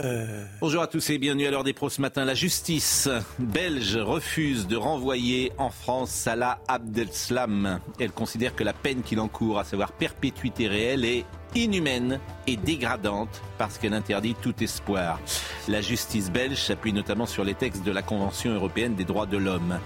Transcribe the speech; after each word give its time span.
today. 0.00 0.40
Bonjour 0.60 0.82
à 0.82 0.86
tous 0.86 1.10
et 1.10 1.18
bienvenue 1.18 1.46
à 1.46 1.50
l'heure 1.50 1.64
des 1.64 1.72
pros 1.72 1.88
ce 1.88 2.00
matin. 2.00 2.24
La 2.24 2.34
justice 2.34 3.08
belge 3.38 3.96
refuse 3.96 4.66
de 4.66 4.76
renvoyer 4.76 5.52
en 5.58 5.70
France 5.70 6.10
Salah 6.10 6.60
Abdeslam. 6.68 7.80
Elle 7.98 8.12
considère 8.12 8.54
que 8.54 8.62
la 8.62 8.72
peine 8.72 9.02
qu'il 9.02 9.20
encourt, 9.20 9.58
à 9.58 9.64
savoir 9.64 9.92
perpétuité 9.92 10.68
réelle, 10.68 11.04
est 11.04 11.24
inhumaine 11.54 12.20
et 12.46 12.56
dégradante 12.56 13.42
parce 13.58 13.78
qu'elle 13.78 13.94
interdit 13.94 14.34
tout 14.34 14.54
espoir. 14.62 15.20
La 15.68 15.80
justice 15.80 16.30
belge 16.30 16.58
s'appuie 16.58 16.92
notamment 16.92 17.26
sur 17.26 17.44
les 17.44 17.54
textes 17.54 17.84
de 17.84 17.92
la 17.92 18.02
Convention 18.02 18.52
européenne 18.52 18.94
des 18.94 19.04
droits 19.04 19.26
de 19.26 19.36
l'homme. 19.36 19.78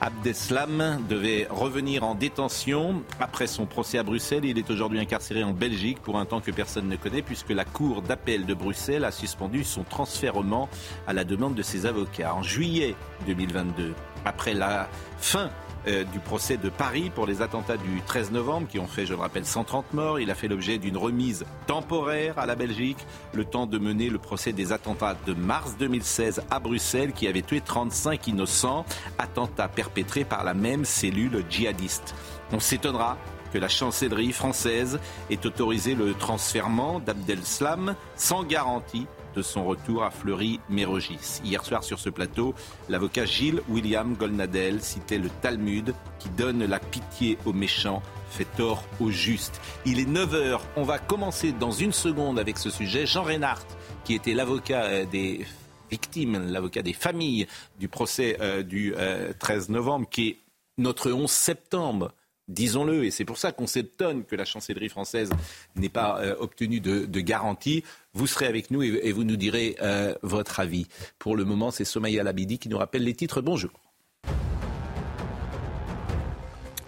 Abdeslam 0.00 1.00
devait 1.08 1.46
revenir 1.50 2.04
en 2.04 2.14
détention 2.14 3.02
après 3.20 3.46
son 3.46 3.66
procès 3.66 3.98
à 3.98 4.02
Bruxelles. 4.02 4.44
Il 4.44 4.58
est 4.58 4.70
aujourd'hui 4.70 5.00
incarcéré 5.00 5.42
en 5.44 5.52
Belgique 5.52 6.00
pour 6.02 6.18
un 6.18 6.26
temps 6.26 6.40
que 6.40 6.50
personne 6.50 6.88
ne 6.88 6.96
connaît 6.96 7.22
puisque 7.22 7.50
la 7.50 7.64
Cour 7.64 8.02
d'appel 8.02 8.46
de 8.46 8.54
Bruxelles 8.54 9.04
a 9.04 9.10
suspendu 9.10 9.64
son 9.64 9.84
transfèrement 9.84 10.68
à 11.06 11.12
la 11.12 11.24
demande 11.24 11.54
de 11.54 11.62
ses 11.62 11.86
avocats. 11.86 12.34
En 12.34 12.42
juillet 12.42 12.94
2022, 13.26 13.94
après 14.24 14.54
la 14.54 14.88
fin 15.18 15.50
euh, 15.86 16.04
du 16.04 16.18
procès 16.18 16.56
de 16.56 16.68
Paris 16.68 17.10
pour 17.14 17.26
les 17.26 17.42
attentats 17.42 17.76
du 17.76 18.02
13 18.06 18.30
novembre 18.30 18.68
qui 18.68 18.78
ont 18.78 18.86
fait, 18.86 19.06
je 19.06 19.14
le 19.14 19.20
rappelle, 19.20 19.44
130 19.44 19.94
morts. 19.94 20.20
Il 20.20 20.30
a 20.30 20.34
fait 20.34 20.48
l'objet 20.48 20.78
d'une 20.78 20.96
remise 20.96 21.44
temporaire 21.66 22.38
à 22.38 22.46
la 22.46 22.54
Belgique, 22.54 23.04
le 23.34 23.44
temps 23.44 23.66
de 23.66 23.78
mener 23.78 24.08
le 24.08 24.18
procès 24.18 24.52
des 24.52 24.72
attentats 24.72 25.16
de 25.26 25.34
mars 25.34 25.76
2016 25.78 26.42
à 26.50 26.60
Bruxelles 26.60 27.12
qui 27.12 27.26
avait 27.26 27.42
tué 27.42 27.60
35 27.60 28.28
innocents, 28.28 28.84
attentats 29.18 29.68
perpétrés 29.68 30.24
par 30.24 30.44
la 30.44 30.54
même 30.54 30.84
cellule 30.84 31.44
djihadiste. 31.50 32.14
On 32.52 32.60
s'étonnera 32.60 33.16
que 33.52 33.58
la 33.58 33.68
chancellerie 33.68 34.32
française 34.32 34.98
ait 35.30 35.46
autorisé 35.46 35.94
le 35.94 36.14
transfèrement 36.14 37.00
d'Abdel-Slam 37.00 37.94
sans 38.16 38.44
garantie 38.44 39.06
de 39.34 39.42
son 39.42 39.64
retour 39.64 40.04
à 40.04 40.10
Fleury-Mérogis. 40.10 41.40
Hier 41.44 41.64
soir 41.64 41.84
sur 41.84 41.98
ce 41.98 42.10
plateau, 42.10 42.54
l'avocat 42.88 43.24
Gilles 43.24 43.62
William 43.68 44.14
Golnadel 44.14 44.82
citait 44.82 45.18
le 45.18 45.28
Talmud 45.40 45.94
qui 46.18 46.28
donne 46.30 46.64
la 46.64 46.78
pitié 46.78 47.38
aux 47.44 47.52
méchants 47.52 48.02
fait 48.32 48.46
tort 48.56 48.84
aux 48.98 49.10
justes. 49.10 49.60
Il 49.84 50.00
est 50.00 50.08
9h, 50.08 50.58
on 50.76 50.82
va 50.82 50.98
commencer 50.98 51.52
dans 51.52 51.70
une 51.70 51.92
seconde 51.92 52.38
avec 52.38 52.58
ce 52.58 52.70
sujet. 52.70 53.06
Jean 53.06 53.22
Reinhardt, 53.22 53.66
qui 54.04 54.14
était 54.14 54.32
l'avocat 54.32 54.84
euh, 54.84 55.04
des 55.04 55.46
victimes, 55.90 56.50
l'avocat 56.50 56.82
des 56.82 56.94
familles 56.94 57.46
du 57.78 57.88
procès 57.88 58.38
euh, 58.40 58.62
du 58.62 58.94
euh, 58.96 59.32
13 59.38 59.68
novembre, 59.68 60.08
qui 60.10 60.28
est 60.28 60.36
notre 60.78 61.12
11 61.12 61.30
septembre 61.30 62.12
disons-le, 62.48 63.04
et 63.04 63.10
c'est 63.10 63.24
pour 63.24 63.38
ça 63.38 63.52
qu'on 63.52 63.66
s'étonne 63.66 64.24
que 64.24 64.36
la 64.36 64.44
chancellerie 64.44 64.88
française 64.88 65.30
n'ait 65.76 65.88
pas 65.88 66.20
euh, 66.20 66.34
obtenu 66.38 66.80
de, 66.80 67.20
garantie. 67.20 67.84
Vous 68.14 68.26
serez 68.26 68.46
avec 68.46 68.70
nous 68.70 68.82
et, 68.82 69.12
vous 69.12 69.24
nous 69.24 69.36
direz 69.36 69.76
euh, 69.80 70.14
votre 70.22 70.60
avis. 70.60 70.86
Pour 71.18 71.36
le 71.36 71.44
moment, 71.44 71.70
c'est 71.70 71.84
Somaya 71.84 72.22
Labidi 72.22 72.58
qui 72.58 72.68
nous 72.68 72.78
rappelle 72.78 73.04
les 73.04 73.14
titres. 73.14 73.40
Bonjour. 73.40 73.70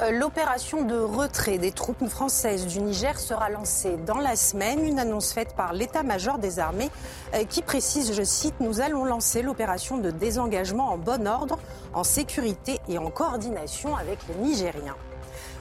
Euh, 0.02 0.10
L'opération 0.10 0.84
de 0.84 0.96
retrait 0.96 1.58
des 1.58 1.70
troupes 1.70 2.08
françaises 2.08 2.66
du 2.66 2.80
Niger 2.80 3.18
sera 3.20 3.48
lancée 3.48 3.96
dans 4.04 4.18
la 4.18 4.34
semaine. 4.34 4.84
Une 4.84 4.98
annonce 4.98 5.32
faite 5.32 5.54
par 5.56 5.72
l'état-major 5.72 6.38
des 6.38 6.58
armées 6.58 6.90
qui 7.48 7.62
précise, 7.62 8.12
je 8.12 8.22
cite, 8.24 8.54
Nous 8.58 8.80
allons 8.80 9.04
lancer 9.04 9.40
l'opération 9.40 9.98
de 9.98 10.10
désengagement 10.10 10.90
en 10.90 10.98
bon 10.98 11.28
ordre, 11.28 11.58
en 11.92 12.02
sécurité 12.02 12.80
et 12.88 12.98
en 12.98 13.10
coordination 13.10 13.96
avec 13.96 14.18
les 14.28 14.34
Nigériens. 14.44 14.96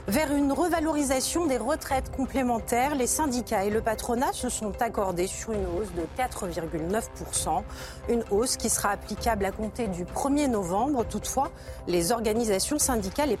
Vers 0.06 0.34
une 0.34 0.52
revalorisation 0.52 1.46
des 1.46 1.56
retraites 1.56 2.14
complémentaires, 2.14 2.94
les 2.94 3.06
syndicats 3.06 3.64
et 3.64 3.70
le 3.70 3.80
patronat 3.80 4.34
se 4.34 4.50
sont 4.50 4.82
accordés 4.82 5.26
sur 5.26 5.52
une 5.52 5.64
hausse 5.64 5.92
de 5.94 6.02
4,9%. 6.22 7.62
Une 8.10 8.22
hausse 8.30 8.58
qui 8.58 8.68
sera 8.68 8.90
applicable 8.90 9.46
à 9.46 9.50
compter 9.50 9.86
du 9.88 10.04
1er 10.04 10.48
novembre. 10.48 11.06
Toutefois, 11.06 11.50
les 11.86 12.12
organisations 12.12 12.78
syndicales 12.78 13.32
et 13.32 13.38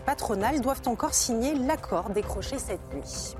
patronales 0.00 0.60
doivent 0.60 0.82
encore 0.86 1.14
signer 1.14 1.56
l'accord 1.56 2.10
décroché 2.10 2.60
cette 2.60 2.94
nuit. 2.94 3.34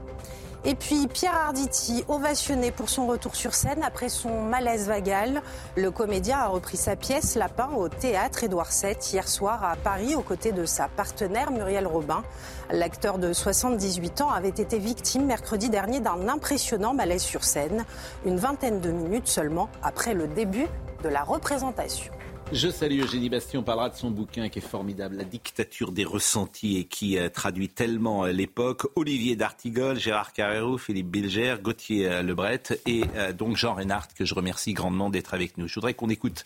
Et 0.65 0.77
puis 0.77 1.09
Pierre 1.09 1.35
Arditi, 1.35 2.05
ovationné 2.07 2.71
pour 2.71 2.89
son 2.89 3.09
retour 3.09 3.35
sur 3.35 3.53
scène 3.53 3.83
après 3.83 4.09
son 4.09 4.43
malaise 4.43 4.87
vagal. 4.87 5.43
Le 5.77 5.91
comédien 5.91 6.39
a 6.39 6.47
repris 6.47 6.77
sa 6.77 6.95
pièce 6.95 7.35
Lapin 7.35 7.71
au 7.77 7.89
théâtre 7.89 8.45
Édouard 8.45 8.71
VII 8.71 8.95
hier 9.13 9.27
soir 9.27 9.65
à 9.65 9.75
Paris 9.75 10.15
aux 10.15 10.23
côtés 10.23 10.53
de 10.53 10.65
sa 10.65 10.87
partenaire 10.87 11.51
Muriel 11.51 11.89
Robin. 11.89 12.23
L'acteur 12.71 13.19
de 13.19 13.33
78 13.33 14.21
ans 14.21 14.31
avait 14.31 14.51
été 14.51 14.79
victime 14.79 15.27
mercredi 15.27 15.69
dernier 15.69 15.99
d'un 15.99 16.29
impressionnant 16.29 16.95
malaise 16.95 17.23
sur 17.23 17.43
scène, 17.43 17.85
une 18.25 18.37
vingtaine 18.37 18.81
de 18.81 18.93
minutes 18.93 19.27
seulement 19.27 19.69
après 19.83 20.15
le 20.15 20.29
début 20.29 20.69
de 21.03 21.09
la 21.09 21.25
représentation. 21.25 22.13
Je 22.55 22.69
salue 22.69 23.01
Eugénie 23.01 23.31
Bastien, 23.31 23.61
on 23.61 23.63
parlera 23.63 23.89
de 23.89 23.97
son 23.97 24.11
bouquin 24.11 24.51
qui 24.51 24.59
est 24.59 24.63
formidable, 24.63 25.17
La 25.17 25.25
dictature 25.25 25.91
des 25.91 26.05
ressentis 26.05 26.77
et 26.77 26.85
qui 26.85 27.17
euh, 27.17 27.31
traduit 27.31 27.71
tellement 27.71 28.27
euh, 28.27 28.31
l'époque. 28.31 28.89
Olivier 28.95 29.37
D'Artigol, 29.37 29.99
Gérard 29.99 30.35
Carrero, 30.35 30.77
Philippe 30.77 31.09
Bilger, 31.09 31.57
Gauthier 31.63 32.09
euh, 32.09 32.23
Lebret 32.23 32.63
et 32.85 33.05
donc 33.37 33.57
Jean 33.57 33.75
Reinhardt 33.75 34.09
que 34.15 34.27
je 34.27 34.35
remercie 34.35 34.75
grandement 34.75 35.09
d'être 35.09 35.33
avec 35.33 35.57
nous. 35.57 35.67
Je 35.67 35.77
voudrais 35.77 35.95
qu'on 35.95 36.11
écoute 36.11 36.45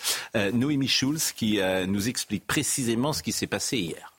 Noémie 0.52 0.88
Schulz 0.88 1.32
qui 1.32 1.58
nous 1.88 2.08
explique 2.08 2.46
précisément 2.46 3.12
ce 3.12 3.22
qui 3.22 3.32
s'est 3.32 3.46
passé 3.46 3.78
hier. 3.78 4.15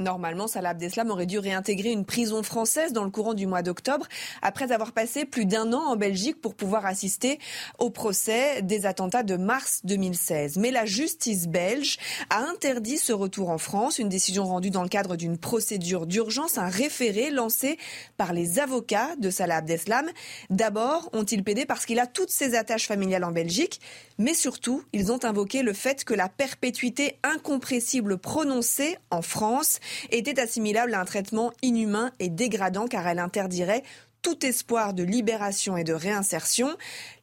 Normalement, 0.00 0.46
Salah 0.46 0.68
Abdeslam 0.68 1.10
aurait 1.10 1.26
dû 1.26 1.40
réintégrer 1.40 1.90
une 1.90 2.04
prison 2.04 2.44
française 2.44 2.92
dans 2.92 3.02
le 3.02 3.10
courant 3.10 3.34
du 3.34 3.48
mois 3.48 3.62
d'octobre, 3.62 4.06
après 4.42 4.70
avoir 4.70 4.92
passé 4.92 5.24
plus 5.24 5.44
d'un 5.44 5.72
an 5.72 5.82
en 5.88 5.96
Belgique 5.96 6.40
pour 6.40 6.54
pouvoir 6.54 6.86
assister 6.86 7.40
au 7.80 7.90
procès 7.90 8.62
des 8.62 8.86
attentats 8.86 9.24
de 9.24 9.34
mars 9.34 9.80
2016. 9.82 10.56
Mais 10.58 10.70
la 10.70 10.86
justice 10.86 11.48
belge 11.48 11.98
a 12.30 12.44
interdit 12.44 12.96
ce 12.96 13.12
retour 13.12 13.50
en 13.50 13.58
France, 13.58 13.98
une 13.98 14.08
décision 14.08 14.44
rendue 14.44 14.70
dans 14.70 14.84
le 14.84 14.88
cadre 14.88 15.16
d'une 15.16 15.36
procédure 15.36 16.06
d'urgence, 16.06 16.58
un 16.58 16.68
référé 16.68 17.30
lancé 17.32 17.76
par 18.16 18.32
les 18.32 18.60
avocats 18.60 19.16
de 19.16 19.30
Salah 19.30 19.56
Abdeslam. 19.56 20.06
D'abord, 20.48 21.10
ont-ils 21.12 21.42
plaidé 21.42 21.66
parce 21.66 21.86
qu'il 21.86 21.98
a 21.98 22.06
toutes 22.06 22.30
ses 22.30 22.54
attaches 22.54 22.86
familiales 22.86 23.24
en 23.24 23.32
Belgique, 23.32 23.80
mais 24.16 24.34
surtout, 24.34 24.84
ils 24.92 25.10
ont 25.10 25.24
invoqué 25.24 25.62
le 25.62 25.72
fait 25.72 26.04
que 26.04 26.14
la 26.14 26.28
perpétuité 26.28 27.18
incompressible 27.24 28.16
prononcée 28.16 28.96
en 29.10 29.22
France 29.22 29.80
était 30.10 30.40
assimilable 30.40 30.94
à 30.94 31.00
un 31.00 31.04
traitement 31.04 31.52
inhumain 31.62 32.12
et 32.18 32.28
dégradant 32.28 32.86
car 32.86 33.06
elle 33.06 33.18
interdirait 33.18 33.82
tout 34.22 34.44
espoir 34.44 34.94
de 34.94 35.02
libération 35.02 35.76
et 35.76 35.84
de 35.84 35.92
réinsertion. 35.92 36.76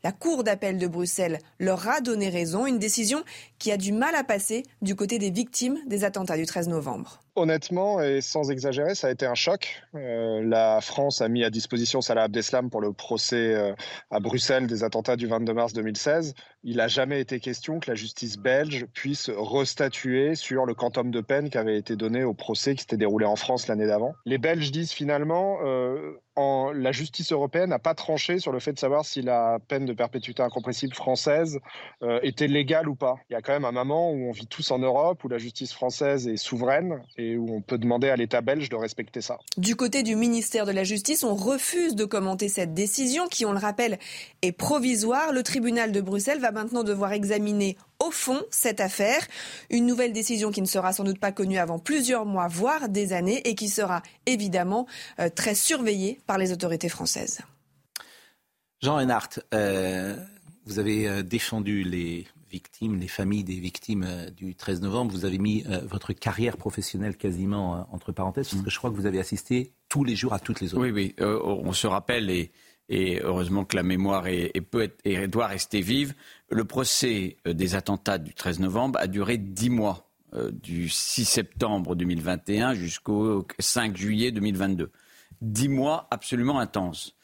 La 0.04 0.12
Cour 0.12 0.44
d'appel 0.44 0.78
de 0.78 0.88
Bruxelles 0.88 1.40
leur 1.60 1.88
a 1.88 2.02
donné 2.02 2.30
raison, 2.30 2.66
une 2.66 2.80
décision 2.80 3.24
qui 3.60 3.72
a 3.72 3.78
du 3.78 3.92
mal 3.92 4.16
à 4.16 4.24
passer 4.24 4.64
du 4.82 4.96
côté 4.96 5.20
des 5.20 5.32
victimes 5.32 5.78
des 5.88 6.04
attentats 6.04 6.38
du 6.38 6.46
13 6.46 6.68
novembre. 6.68 7.20
Honnêtement 7.36 8.02
et 8.02 8.22
sans 8.22 8.50
exagérer, 8.50 8.96
ça 8.96 9.08
a 9.08 9.12
été 9.12 9.26
un 9.26 9.36
choc. 9.36 9.84
Euh, 9.96 10.42
la 10.46 10.80
France 10.80 11.22
a 11.22 11.28
mis 11.28 11.44
à 11.44 11.50
disposition 11.50 12.00
Salah 12.02 12.24
Abdeslam 12.24 12.70
pour 12.70 12.80
le 12.80 12.94
procès 12.94 13.54
euh, 13.54 13.74
à 14.10 14.22
Bruxelles 14.22 14.68
des 14.68 14.84
attentats 14.84 15.18
du 15.18 15.28
22 15.28 15.54
mars 15.54 15.74
2016. 15.74 16.34
Il 16.64 16.78
n'a 16.78 16.88
jamais 16.88 17.20
été 17.20 17.40
question 17.40 17.80
que 17.80 17.92
la 17.92 17.96
justice 17.96 18.38
belge 18.38 18.86
puisse 18.94 19.30
restatuer 19.30 20.36
sur 20.36 20.66
le 20.66 20.74
quantum 20.74 21.12
de 21.12 21.22
peine 21.22 21.50
qui 21.50 21.58
avait 21.58 21.78
été 21.78 21.96
donné 21.96 22.24
au 22.24 22.34
procès 22.34 22.76
qui 22.76 22.82
s'était 22.82 22.98
déroulé 22.98 23.26
en 23.26 23.36
France 23.36 23.68
l'année 23.68 23.88
d'avant. 23.88 24.14
Les 24.26 24.38
Belges 24.38 24.72
disent 24.72 24.92
finalement, 24.92 25.58
euh, 25.64 26.14
la 26.38 26.92
justice 26.92 27.32
européenne 27.32 27.70
n'a 27.70 27.80
pas 27.80 27.94
tranché 27.94 28.40
sur 28.40 28.52
le 28.52 28.60
fait 28.60 28.74
de 28.74 28.80
savoir 28.80 29.06
si 29.06 29.22
la 29.22 29.60
peine 29.68 29.86
de 29.86 29.94
perpétuité 29.94 30.44
incompressible 30.44 30.94
française 30.94 31.60
euh, 32.04 32.20
était 32.24 32.48
légale 32.48 32.90
ou 32.90 32.96
pas. 32.96 33.16
Quand 33.46 33.54
même 33.54 33.66
un 33.66 33.72
moment 33.72 34.12
où 34.12 34.28
on 34.28 34.32
vit 34.32 34.48
tous 34.48 34.72
en 34.72 34.80
Europe, 34.80 35.24
où 35.24 35.30
la 35.30 35.38
justice 35.38 35.72
française 35.72 36.28
est 36.28 36.38
souveraine 36.38 37.02
et 37.18 37.38
où 37.38 37.56
on 37.56 37.62
peut 37.62 37.78
demander 37.78 38.10
à 38.10 38.16
l'État 38.16 38.42
belge 38.42 38.70
de 38.70 38.76
respecter 38.76 39.22
ça. 39.22 39.38
Du 39.58 39.76
côté 39.76 40.04
du 40.04 40.16
ministère 40.16 40.66
de 40.66 40.72
la 40.72 40.84
Justice, 40.84 41.24
on 41.24 41.36
refuse 41.36 41.96
de 41.96 42.06
commenter 42.06 42.50
cette 42.50 42.74
décision 42.74 43.28
qui, 43.28 43.46
on 43.46 43.52
le 43.54 43.60
rappelle, 43.60 44.00
est 44.42 44.52
provisoire. 44.52 45.32
Le 45.32 45.44
tribunal 45.44 45.92
de 45.92 46.02
Bruxelles 46.02 46.40
va 46.40 46.52
maintenant 46.52 46.84
devoir 46.84 47.14
examiner 47.14 47.78
au 48.00 48.12
fond 48.12 48.42
cette 48.50 48.82
affaire. 48.82 49.26
Une 49.70 49.86
nouvelle 49.86 50.12
décision 50.12 50.52
qui 50.52 50.62
ne 50.62 50.68
sera 50.68 50.92
sans 50.94 51.04
doute 51.04 51.20
pas 51.20 51.32
connue 51.32 51.58
avant 51.58 51.80
plusieurs 51.80 52.26
mois, 52.26 52.48
voire 52.48 52.90
des 52.90 53.14
années, 53.14 53.42
et 53.48 53.56
qui 53.56 53.70
sera 53.70 54.02
évidemment 54.26 54.88
euh, 55.20 55.30
très 55.30 55.56
surveillée 55.56 56.20
par 56.28 56.38
les 56.38 56.52
autorités 56.52 56.90
françaises. 56.90 57.42
Jean 58.82 58.96
Reinhardt, 58.96 59.40
euh, 59.54 60.16
vous 60.66 60.80
avez 60.80 61.08
euh, 61.08 61.24
défendu 61.24 61.84
les 61.84 62.28
victimes, 62.56 63.00
les 63.00 63.08
familles 63.08 63.44
des 63.44 63.60
victimes 63.60 64.06
du 64.36 64.56
13 64.56 64.82
novembre. 64.82 65.12
Vous 65.12 65.26
avez 65.26 65.38
mis 65.38 65.64
votre 65.84 66.14
carrière 66.14 66.58
professionnelle 66.58 67.18
quasiment 67.18 67.88
entre 67.92 68.12
parenthèses, 68.12 68.50
parce 68.50 68.64
que 68.64 68.70
je 68.70 68.78
crois 68.78 68.90
que 68.90 68.96
vous 68.96 69.06
avez 69.06 69.20
assisté 69.20 69.74
tous 69.90 70.04
les 70.04 70.16
jours 70.16 70.34
à 70.34 70.40
toutes 70.40 70.62
les 70.62 70.74
autres. 70.74 70.84
Oui, 70.84 70.92
oui. 70.92 71.16
on 71.20 71.74
se 71.74 71.88
rappelle 71.88 72.30
et 72.90 73.20
heureusement 73.24 73.66
que 73.66 73.76
la 73.76 73.84
mémoire 73.84 74.26
peut 74.70 74.92
et 75.04 75.28
doit 75.28 75.48
rester 75.48 75.82
vive. 75.82 76.14
Le 76.50 76.66
procès 76.66 77.38
euh, 77.48 77.54
des 77.54 77.76
attentats 77.76 78.18
du 78.18 78.34
13 78.34 78.60
novembre 78.60 79.00
a 79.00 79.08
duré 79.08 79.38
dix 79.38 79.70
mois, 79.70 80.10
euh, 80.34 80.52
du 80.52 80.90
6 80.90 81.26
septembre 81.26 81.96
2021 81.96 82.74
jusqu'au 82.76 83.46
5 83.60 83.98
juillet 83.98 84.32
2022. 84.32 84.92
Dix 85.42 85.70
mois 85.70 86.08
absolument 86.12 86.60
intenses. 86.60 87.16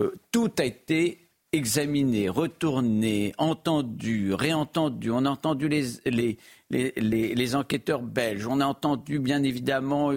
Euh, 0.00 0.14
tout 0.32 0.50
a 0.58 0.64
été 0.64 1.29
examiné, 1.52 2.28
retourné, 2.28 3.32
entendu, 3.36 4.34
réentendu. 4.34 5.10
On 5.10 5.24
a 5.24 5.30
entendu 5.30 5.68
les, 5.68 7.54
enquêteurs 7.54 8.02
belges. 8.02 8.46
On 8.46 8.60
a 8.60 8.66
entendu, 8.66 9.18
bien 9.18 9.42
évidemment, 9.42 10.12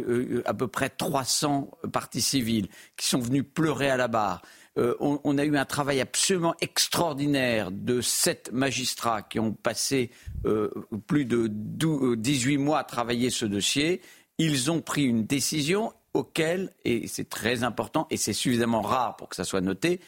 à 0.46 0.54
peu 0.54 0.68
près 0.68 0.90
300 0.90 1.72
parties 1.92 2.22
civiles 2.22 2.68
qui 2.98 3.08
sont 3.08 3.20
venus 3.20 3.44
pleurer 3.52 3.90
à 3.90 3.98
la 3.98 4.08
barre. 4.08 4.42
Euh, 4.80 4.96
on, 5.00 5.38
a 5.38 5.46
eu 5.46 5.56
un 5.56 5.66
travail 5.66 6.02
absolument 6.02 6.56
extraordinaire 6.60 7.70
de 7.72 8.02
sept 8.02 8.52
magistrats 8.52 9.22
qui 9.22 9.40
ont 9.40 9.54
passé 9.54 10.10
euh, 10.46 10.72
plus 11.06 11.26
de 11.26 11.48
18 11.48 12.56
euh, 12.56 12.60
mois 12.60 12.80
à 12.80 12.84
travailler 12.84 13.30
ce 13.30 13.46
dossier. 13.46 14.02
Ils 14.40 14.72
ont 14.72 14.82
pris 14.82 15.04
une 15.04 15.26
décision 15.26 15.94
auquel, 16.16 16.72
et 16.86 17.08
c'est 17.08 17.30
très 17.30 17.64
important, 17.64 18.08
et 18.10 18.18
c'est 18.18 18.34
suffisamment 18.34 18.82
rare 18.82 19.16
pour 19.16 19.30
que 19.30 19.36
ça 19.36 19.44
soit 19.44 19.62
noté, 19.62 20.00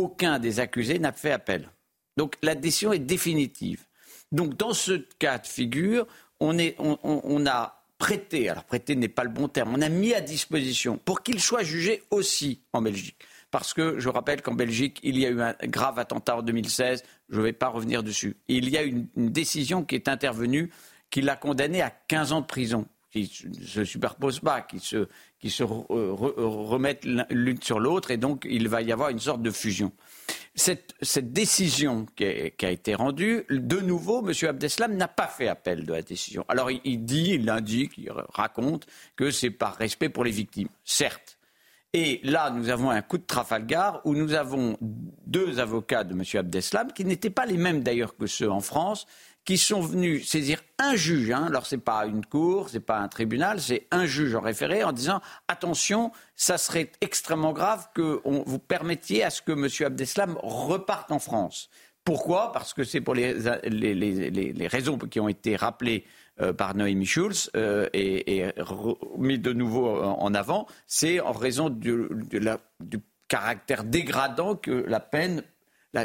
aucun 0.00 0.38
des 0.38 0.60
accusés 0.60 0.98
n'a 0.98 1.12
fait 1.12 1.30
appel. 1.30 1.70
Donc 2.16 2.36
la 2.42 2.54
décision 2.54 2.92
est 2.92 2.98
définitive. 2.98 3.84
Donc 4.32 4.56
dans 4.56 4.72
ce 4.72 4.92
cas 5.18 5.38
de 5.38 5.46
figure, 5.46 6.06
on, 6.40 7.46
a 7.46 7.84
prêté, 7.98 8.48
alors 8.48 8.64
prêté 8.64 8.96
n'est 8.96 9.08
pas 9.08 9.24
le 9.24 9.30
bon 9.30 9.48
terme, 9.48 9.74
on 9.74 9.82
a 9.82 9.90
mis 9.90 10.14
à 10.14 10.20
disposition 10.20 10.96
pour 10.96 11.22
qu'il 11.22 11.40
soit 11.40 11.62
jugé 11.62 12.02
aussi 12.10 12.62
en 12.72 12.80
Belgique 12.80 13.22
parce 13.50 13.74
que 13.74 13.98
je 13.98 14.08
rappelle 14.08 14.42
qu'en 14.42 14.54
Belgique, 14.54 15.00
il 15.02 15.18
y 15.18 15.26
a 15.26 15.28
eu 15.28 15.42
un 15.42 15.54
grave 15.64 15.98
attentat 15.98 16.36
en 16.36 16.42
2016. 16.42 17.02
Je 17.30 17.36
ne 17.36 17.42
vais 17.42 17.52
pas 17.52 17.66
revenir 17.66 18.04
dessus. 18.04 18.36
Il 18.46 18.68
y 18.68 18.78
a 18.78 18.82
une, 18.82 19.08
une 19.16 19.30
décision 19.30 19.84
qui 19.84 19.96
est 19.96 20.06
intervenue 20.06 20.70
qui 21.10 21.20
l'a 21.20 21.34
condamné 21.34 21.82
à 21.82 21.90
15 21.90 22.32
ans 22.32 22.40
de 22.42 22.46
prison, 22.46 22.86
qui 23.10 23.30
ne 23.44 23.66
se 23.66 23.84
superpose 23.84 24.38
pas, 24.38 24.62
qui 24.62 24.78
se, 24.78 25.08
qui 25.40 25.50
se 25.50 25.62
remettent 25.62 27.06
l'une 27.30 27.60
sur 27.62 27.80
l'autre, 27.80 28.10
et 28.10 28.16
donc 28.16 28.46
il 28.48 28.68
va 28.68 28.82
y 28.82 28.92
avoir 28.92 29.08
une 29.08 29.18
sorte 29.18 29.42
de 29.42 29.50
fusion. 29.50 29.92
Cette, 30.54 31.32
décision 31.32 32.06
qui 32.16 32.24
a, 32.24 32.50
qui 32.50 32.66
a, 32.66 32.70
été 32.70 32.94
rendue, 32.94 33.44
de 33.48 33.80
nouveau, 33.80 34.26
M. 34.26 34.34
Abdeslam 34.48 34.94
n'a 34.96 35.08
pas 35.08 35.28
fait 35.28 35.48
appel 35.48 35.86
de 35.86 35.92
la 35.92 36.02
décision. 36.02 36.44
Alors 36.48 36.70
il, 36.70 36.80
il 36.84 37.04
dit, 37.04 37.30
il 37.34 37.48
indique, 37.48 37.96
il 37.96 38.12
raconte 38.34 38.86
que 39.16 39.30
c'est 39.30 39.50
par 39.50 39.76
respect 39.76 40.10
pour 40.10 40.24
les 40.24 40.30
victimes. 40.30 40.68
Certes, 40.84 41.38
et 41.92 42.20
là, 42.22 42.50
nous 42.50 42.68
avons 42.68 42.90
un 42.90 43.02
coup 43.02 43.18
de 43.18 43.24
Trafalgar 43.24 44.00
où 44.04 44.14
nous 44.14 44.34
avons 44.34 44.76
deux 44.80 45.58
avocats 45.58 46.04
de 46.04 46.12
M. 46.12 46.22
Abdeslam, 46.34 46.92
qui 46.92 47.04
n'étaient 47.04 47.30
pas 47.30 47.46
les 47.46 47.56
mêmes 47.56 47.82
d'ailleurs 47.82 48.16
que 48.16 48.26
ceux 48.26 48.48
en 48.48 48.60
France, 48.60 49.06
qui 49.44 49.58
sont 49.58 49.80
venus 49.80 50.28
saisir 50.28 50.60
un 50.78 50.94
juge. 50.94 51.30
Hein. 51.30 51.46
Alors, 51.48 51.66
ce 51.66 51.74
n'est 51.74 51.80
pas 51.80 52.06
une 52.06 52.24
cour, 52.24 52.68
ce 52.68 52.74
n'est 52.74 52.80
pas 52.80 52.98
un 52.98 53.08
tribunal, 53.08 53.60
c'est 53.60 53.86
un 53.90 54.06
juge 54.06 54.34
en 54.34 54.40
référé 54.40 54.84
en 54.84 54.92
disant 54.92 55.20
attention, 55.48 56.12
ça 56.36 56.58
serait 56.58 56.92
extrêmement 57.00 57.52
grave 57.52 57.88
que 57.94 58.20
vous 58.24 58.58
permettiez 58.58 59.24
à 59.24 59.30
ce 59.30 59.42
que 59.42 59.52
M. 59.52 59.68
Abdeslam 59.86 60.38
reparte 60.42 61.10
en 61.12 61.18
France. 61.18 61.70
Pourquoi? 62.04 62.52
Parce 62.52 62.72
que 62.72 62.84
c'est 62.84 63.00
pour 63.00 63.14
les, 63.14 63.34
les, 63.64 63.94
les, 63.94 64.66
raisons 64.66 64.96
qui 64.96 65.20
ont 65.20 65.28
été 65.28 65.54
rappelées 65.56 66.04
euh, 66.40 66.52
par 66.52 66.74
Noémie 66.74 67.04
Schulz 67.06 67.50
euh, 67.56 67.88
et, 67.92 68.46
mis 69.18 69.38
de 69.38 69.52
nouveau 69.52 70.00
en 70.00 70.32
avant, 70.34 70.66
c'est 70.86 71.20
en 71.20 71.32
raison 71.32 71.68
du, 71.68 72.08
caractère 73.28 73.84
dégradant 73.84 74.56
que 74.56 74.70
la 74.70 74.98
peine 74.98 75.42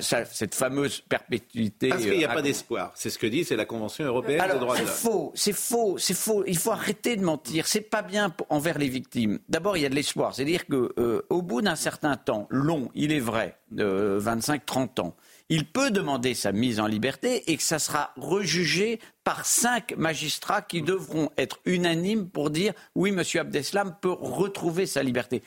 cette 0.01 0.55
fameuse 0.55 1.01
perpétuité. 1.01 1.89
Parce 1.89 2.03
qu'il 2.03 2.17
n'y 2.17 2.25
a 2.25 2.33
pas 2.33 2.41
d'espoir. 2.41 2.91
C'est 2.95 3.09
ce 3.09 3.19
que 3.19 3.27
dit, 3.27 3.43
c'est 3.43 3.55
la 3.55 3.65
Convention 3.65 4.05
européenne 4.05 4.41
des 4.41 4.59
droits 4.59 4.75
de 4.75 4.81
l'homme. 4.81 4.87
C'est 4.87 5.09
faux, 5.09 5.31
c'est 5.35 5.53
faux, 5.53 5.97
c'est 5.97 6.13
faux. 6.13 6.43
Il 6.47 6.57
faut 6.57 6.71
arrêter 6.71 7.15
de 7.15 7.23
mentir. 7.23 7.67
C'est 7.67 7.81
pas 7.81 8.01
bien 8.01 8.33
envers 8.49 8.77
les 8.77 8.89
victimes. 8.89 9.39
D'abord, 9.47 9.77
il 9.77 9.83
y 9.83 9.85
a 9.85 9.89
de 9.89 9.95
l'espoir. 9.95 10.33
C'est-à-dire 10.33 10.65
qu'au 10.65 10.91
euh, 10.97 11.21
bout 11.29 11.61
d'un 11.61 11.75
certain 11.75 12.17
temps, 12.17 12.47
long, 12.49 12.89
il 12.95 13.11
est 13.11 13.19
vrai, 13.19 13.57
de 13.71 14.19
25-30 14.21 15.01
ans, 15.01 15.15
il 15.49 15.65
peut 15.65 15.91
demander 15.91 16.33
sa 16.33 16.51
mise 16.51 16.79
en 16.79 16.87
liberté 16.87 17.51
et 17.51 17.57
que 17.57 17.63
ça 17.63 17.77
sera 17.77 18.11
rejugé 18.17 18.99
par 19.23 19.45
cinq 19.45 19.95
magistrats 19.95 20.63
qui 20.63 20.81
devront 20.81 21.29
être 21.37 21.59
unanimes 21.65 22.29
pour 22.29 22.49
dire 22.49 22.73
oui, 22.95 23.09
M. 23.09 23.21
Abdeslam 23.39 23.95
peut 24.01 24.11
retrouver 24.11 24.87
sa 24.87 25.03
liberté. 25.03 25.43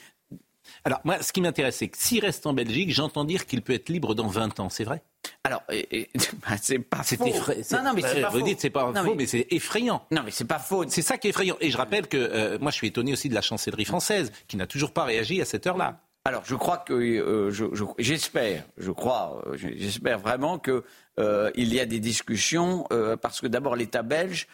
Alors, 0.89 1.01
moi, 1.05 1.21
ce 1.21 1.35
qui 1.35 1.43
m'intéresse, 1.43 1.77
c'est 1.77 1.89
que 1.89 1.99
s'il 1.99 2.25
reste 2.25 2.47
en 2.47 2.55
Belgique, 2.55 2.91
j'entends 2.91 3.25
dire 3.25 3.45
qu'il 3.45 3.61
peut 3.61 3.75
être 3.75 3.91
libre 3.91 4.15
dans 4.15 4.27
20 4.27 4.59
ans, 4.59 4.71
c'est 4.71 4.85
vrai? 4.85 5.03
Alors, 5.45 5.63
bah, 5.69 6.57
c'est 6.63 6.79
pas 6.79 7.03
faux. 7.03 7.27
Non, 7.27 7.83
non, 7.85 7.93
mais 7.95 8.01
c'est 8.01 8.23
pas 8.23 8.31
Vous 8.31 8.41
dites 8.41 8.59
c'est 8.59 8.71
pas 8.71 8.91
faux, 8.95 9.15
mais, 9.15 9.27
c'est 9.27 9.47
effrayant. 9.51 10.03
Non, 10.11 10.23
mais 10.25 10.31
c'est 10.31 10.47
pas 10.47 10.59
faux. 10.59 10.87
C'est 10.89 11.03
ça 11.03 11.19
qui 11.19 11.27
est 11.27 11.31
effrayant. 11.31 11.59
Et 11.61 11.71
je 11.71 11.77
rappelle 11.77 12.07
que 12.07 12.17
euh, 12.17 12.59
moi, 12.59 12.71
je 12.71 12.77
suis 12.77 12.87
étonné 12.87 13.13
aussi 13.13 13.29
de 13.29 13.35
la 13.35 13.43
chancellerie 13.43 13.85
française, 13.85 14.33
qui 14.47 14.57
n'a 14.57 14.67
toujours 14.67 14.95
pas 14.95 15.05
réagi 15.05 15.43
à 15.43 15.45
cette 15.45 15.67
heure-là. 15.67 16.01
Alors, 16.29 16.43
je 16.45 16.57
crois 16.57 16.77
que 16.77 16.93
euh, 16.93 17.51
j'espère, 17.99 18.65
je, 18.77 18.91
crois, 18.91 19.43
euh, 19.47 19.57
j'espère 19.57 20.19
vraiment 20.19 20.59
qu'il 20.59 20.83
euh, 21.19 21.51
y 21.57 21.81
a 21.81 21.87
des 21.87 22.01
discussions 22.01 22.87
parce 23.23 23.41
que 23.41 23.47
d'abord 23.47 23.77
l'État 23.77 24.03
belge 24.03 24.47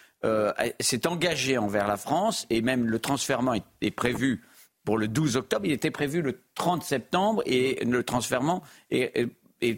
s'est 0.78 1.06
engagé 1.08 1.58
envers 1.58 1.88
la 1.88 1.96
France 1.96 2.46
et 2.48 2.62
même 2.62 2.86
le 2.86 3.00
transfèrement 3.00 3.54
est, 3.54 3.90
prévu 3.90 4.44
pour 4.84 4.98
le 4.98 5.08
12 5.08 5.36
octobre. 5.36 5.66
Il 5.66 5.72
était 5.72 5.90
prévu 5.90 6.22
le 6.22 6.40
30 6.54 6.82
septembre 6.82 7.42
et 7.46 7.84
le 7.84 8.02
transfèrement 8.02 8.62
est, 8.90 9.28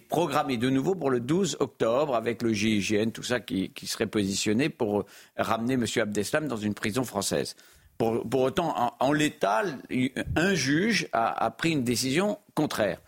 programmé 0.08 0.56
de 0.56 0.68
nouveau 0.68 0.96
pour 0.96 1.10
le 1.10 1.20
12 1.20 1.58
octobre 1.60 2.16
avec 2.16 2.42
le 2.42 2.52
GIGN, 2.52 3.10
tout 3.10 3.22
ça 3.22 3.38
qui, 3.38 3.70
serait 3.84 4.08
positionné 4.08 4.68
pour 4.68 5.04
ramener 5.36 5.74
M. 5.74 5.84
Abdeslam 5.96 6.48
dans 6.48 6.56
une 6.56 6.74
prison 6.74 7.04
française. 7.04 7.54
Pour, 7.96 8.26
autant, 8.34 8.94
en, 8.98 9.12
l'état, 9.12 9.62
un 10.34 10.54
juge 10.54 11.08
a, 11.12 11.50
pris 11.52 11.70
une 11.70 11.84
décision 11.84 12.38
contraire. 12.54 13.00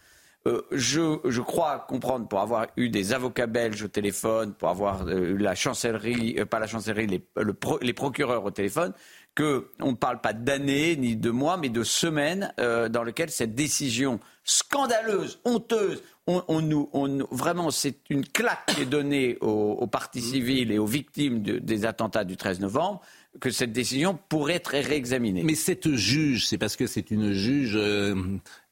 Euh, 0.46 0.62
je, 0.72 1.40
crois 1.40 1.84
comprendre, 1.88 2.26
pour 2.26 2.40
avoir 2.40 2.68
eu 2.76 2.88
des 2.88 3.12
avocats 3.12 3.46
belges 3.46 3.82
au 3.82 3.88
téléphone, 3.88 4.54
pour 4.54 4.68
avoir 4.68 5.06
eu 5.08 5.36
la 5.36 5.54
chancellerie, 5.54 6.36
euh, 6.38 6.46
pas 6.46 6.58
la 6.58 6.66
chancellerie, 6.66 7.06
les, 7.06 7.92
procureurs 7.92 8.44
au 8.44 8.50
téléphone, 8.50 8.94
qu'on 9.38 9.92
ne 9.92 9.96
parle 9.96 10.20
pas 10.20 10.32
d'années 10.32 10.96
ni 10.96 11.16
de 11.16 11.30
mois, 11.30 11.56
mais 11.56 11.68
de 11.68 11.84
semaines 11.84 12.52
euh, 12.58 12.88
dans 12.88 13.04
lesquelles 13.04 13.30
cette 13.30 13.54
décision 13.54 14.18
scandaleuse, 14.42 15.38
honteuse, 15.44 16.02
on, 16.26 16.60
nous, 16.60 16.90
vraiment, 17.30 17.70
c'est 17.70 17.96
une 18.10 18.26
claque 18.26 18.66
qui 18.66 18.82
est 18.82 18.86
donnée 18.86 19.38
aux, 19.40 19.86
partis 19.86 20.20
civils 20.20 20.70
et 20.70 20.78
aux 20.78 20.84
victimes 20.84 21.40
des 21.40 21.86
attentats 21.86 22.24
du 22.24 22.36
13 22.36 22.60
novembre 22.60 23.00
que 23.40 23.50
cette 23.50 23.72
décision 23.72 24.18
pourrait 24.28 24.56
être 24.56 24.72
réexaminée. 24.72 25.42
Mais 25.42 25.54
cette 25.54 25.94
juge, 25.94 26.46
c'est 26.46 26.58
parce 26.58 26.76
que 26.76 26.86
c'est 26.86 27.10
une 27.10 27.32
juge 27.32 27.76
euh, 27.76 28.14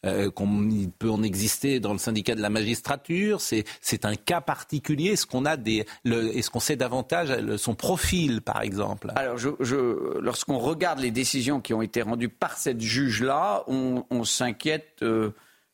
euh, 0.06 0.30
qu'on 0.30 0.68
peut 0.98 1.10
en 1.10 1.22
exister 1.22 1.80
dans 1.80 1.92
le 1.92 1.98
syndicat 1.98 2.34
de 2.34 2.40
la 2.40 2.50
magistrature. 2.50 3.40
C'est 3.40 4.04
un 4.04 4.14
cas 4.14 4.40
particulier. 4.40 5.10
Est-ce 5.10 5.26
qu'on 5.26 5.44
a 5.44 5.56
des, 5.56 5.86
est-ce 6.04 6.50
qu'on 6.50 6.60
sait 6.60 6.76
davantage 6.76 7.56
son 7.56 7.74
profil, 7.74 8.40
par 8.40 8.62
exemple? 8.62 9.12
Alors, 9.16 9.38
je, 9.38 10.18
lorsqu'on 10.20 10.58
regarde 10.58 11.00
les 11.00 11.10
décisions 11.10 11.60
qui 11.60 11.74
ont 11.74 11.82
été 11.82 12.02
rendues 12.02 12.28
par 12.28 12.56
cette 12.58 12.80
juge-là, 12.80 13.64
on, 13.68 14.24
s'inquiète. 14.24 15.02
Euh, 15.02 15.30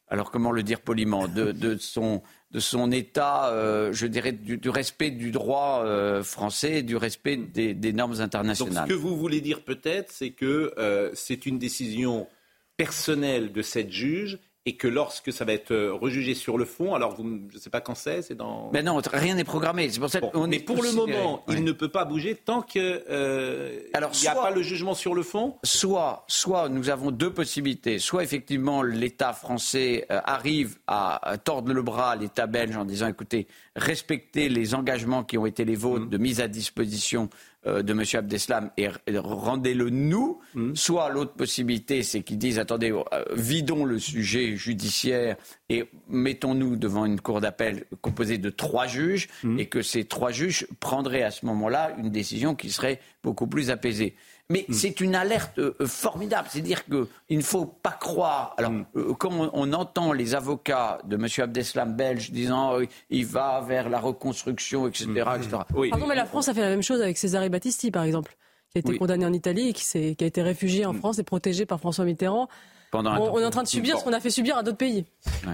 alors 0.08 0.30
comment 0.30 0.52
le 0.52 0.62
dire 0.62 0.80
poliment, 0.80 1.26
de 1.26 1.76
son 1.78 2.22
de 2.52 2.60
son 2.60 2.92
état, 2.92 3.48
euh, 3.48 3.92
je 3.92 4.06
dirais, 4.06 4.32
du, 4.32 4.68
respect 4.68 5.10
du 5.10 5.30
droit 5.30 5.82
euh, 5.84 6.22
français 6.22 6.78
et 6.78 6.82
du 6.82 6.96
respect 6.96 7.36
des, 7.36 7.92
normes 7.92 8.20
internationales. 8.20 8.74
Donc, 8.74 8.88
ce 8.88 8.94
que 8.94 8.98
vous 8.98 9.16
voulez 9.16 9.40
dire 9.40 9.62
peut-être, 9.62 10.12
c'est 10.12 10.30
que 10.30 10.74
euh, 10.76 11.10
c'est 11.14 11.46
une 11.46 11.58
décision 11.58 12.26
personnelle 12.76 13.52
de 13.52 13.62
cette 13.62 13.90
juge 13.90 14.38
et 14.64 14.76
que 14.76 14.86
lorsque 14.86 15.32
ça 15.32 15.44
va 15.44 15.52
être 15.52 15.72
euh, 15.72 15.92
rejugé 15.92 16.34
sur 16.34 16.56
le 16.56 16.64
fond, 16.64 16.94
alors 16.94 17.16
vous, 17.16 17.24
je 17.50 17.56
ne 17.56 17.60
sais 17.60 17.70
pas 17.70 17.80
quand 17.80 17.96
c'est, 17.96 18.22
c'est 18.22 18.36
dans. 18.36 18.70
Mais 18.72 18.82
non, 18.82 19.00
rien 19.12 19.34
n'est 19.34 19.42
programmé. 19.42 19.90
C'est 19.90 19.98
pour 19.98 20.08
ça 20.08 20.20
mais 20.48 20.60
pour 20.60 20.82
le 20.82 20.92
moment, 20.92 21.44
il 21.48 21.64
ne 21.64 21.72
peut 21.72 21.88
pas 21.88 22.04
bouger 22.04 22.36
tant 22.36 22.62
que 22.62 22.78
euh, 23.10 23.80
il 23.92 24.20
n'y 24.20 24.28
a 24.28 24.34
pas 24.34 24.50
le 24.50 24.62
jugement 24.62 24.94
sur 24.94 25.14
le 25.14 25.24
fond. 25.24 25.56
Soit, 25.64 26.24
soit 26.28 26.68
nous 26.68 26.90
avons 26.90 27.10
deux 27.10 27.32
possibilités. 27.32 27.98
Soit 27.98 28.22
effectivement 28.22 28.82
l'État 28.82 29.32
français 29.32 30.06
euh, 30.12 30.20
arrive 30.24 30.78
à, 30.86 31.36
tordre 31.42 31.72
le 31.72 31.82
bras 31.82 32.12
à 32.12 32.16
l'État 32.16 32.46
belge 32.46 32.76
en 32.76 32.84
disant 32.84 33.08
écoutez, 33.08 33.48
respectez 33.74 34.48
les 34.48 34.76
engagements 34.76 35.24
qui 35.24 35.38
ont 35.38 35.46
été 35.46 35.64
les 35.64 35.76
vôtres 35.76 36.06
mmh. 36.06 36.10
de 36.10 36.18
mise 36.18 36.40
à 36.40 36.46
disposition 36.46 37.28
de 37.64 37.92
M. 37.92 38.02
Abdeslam 38.14 38.70
et 38.76 38.88
rendez-le 39.16 39.90
nous. 39.90 40.40
Hmm. 40.54 40.74
Soit 40.74 41.10
l'autre 41.10 41.34
possibilité, 41.34 42.02
c'est 42.02 42.22
qu'ils 42.22 42.38
disent 42.38 42.58
attendez, 42.58 42.90
euh, 42.92 43.02
vidons 43.34 43.84
le 43.84 43.98
sujet 43.98 44.56
judiciaire 44.56 45.36
et 45.68 45.84
mettons-nous 46.08 46.76
devant 46.76 47.04
une 47.04 47.20
cour 47.20 47.40
d'appel 47.40 47.84
composée 48.00 48.38
de 48.38 48.50
trois 48.50 48.86
juges 48.86 49.28
hmm. 49.44 49.58
et 49.58 49.66
que 49.66 49.82
ces 49.82 50.04
trois 50.04 50.32
juges 50.32 50.66
prendraient 50.80 51.22
à 51.22 51.30
ce 51.30 51.46
moment-là 51.46 51.94
une 51.98 52.10
décision 52.10 52.54
qui 52.54 52.70
serait 52.70 53.00
beaucoup 53.22 53.46
plus 53.46 53.70
apaisée. 53.70 54.16
Mais 54.52 54.66
mm. 54.68 54.72
c'est 54.72 55.00
une 55.00 55.14
alerte 55.14 55.58
euh, 55.58 55.74
formidable. 55.86 56.48
C'est-à-dire 56.50 56.84
qu'il 56.84 57.38
ne 57.38 57.42
faut 57.42 57.64
pas 57.64 57.92
croire. 57.92 58.54
Alors, 58.58 58.70
mm. 58.70 58.84
euh, 58.96 59.14
comme 59.14 59.50
on, 59.52 59.72
entend 59.72 60.12
les 60.12 60.34
avocats 60.34 60.98
de 61.04 61.16
M. 61.16 61.26
Abdeslam 61.38 61.94
belge 61.94 62.30
disant 62.30 62.74
qu'il 62.74 62.82
euh, 62.82 62.86
il 63.10 63.26
va 63.26 63.64
vers 63.66 63.88
la 63.88 63.98
reconstruction, 63.98 64.86
etc. 64.86 65.06
Mm. 65.06 65.88
Pardon, 65.90 66.06
mais 66.06 66.14
la 66.14 66.26
France 66.26 66.48
a 66.48 66.54
fait 66.54 66.60
la 66.60 66.68
même 66.68 66.82
chose 66.82 67.00
avec 67.00 67.16
César 67.16 67.48
Battisti, 67.48 67.90
par 67.90 68.04
exemple, 68.04 68.36
qui 68.70 68.78
a 68.78 68.80
été 68.80 68.98
condamné 68.98 69.24
en 69.24 69.32
Italie 69.32 69.70
et 69.70 69.72
qui, 69.72 69.84
qui, 69.84 70.24
a 70.24 70.26
été 70.26 70.42
réfugié 70.42 70.84
en 70.84 70.92
France 70.92 71.18
et 71.18 71.22
protégé 71.22 71.64
par 71.64 71.80
François 71.80 72.04
Mitterrand 72.04 72.48
on, 72.94 73.40
est 73.40 73.44
en 73.44 73.50
train 73.50 73.62
de 73.62 73.68
subir 73.68 73.98
ce 73.98 74.04
qu'on 74.04 74.12
a 74.12 74.20
fait 74.20 74.30
subir 74.30 74.56
à 74.56 74.62
d'autres 74.62 74.76
pays. 74.76 75.04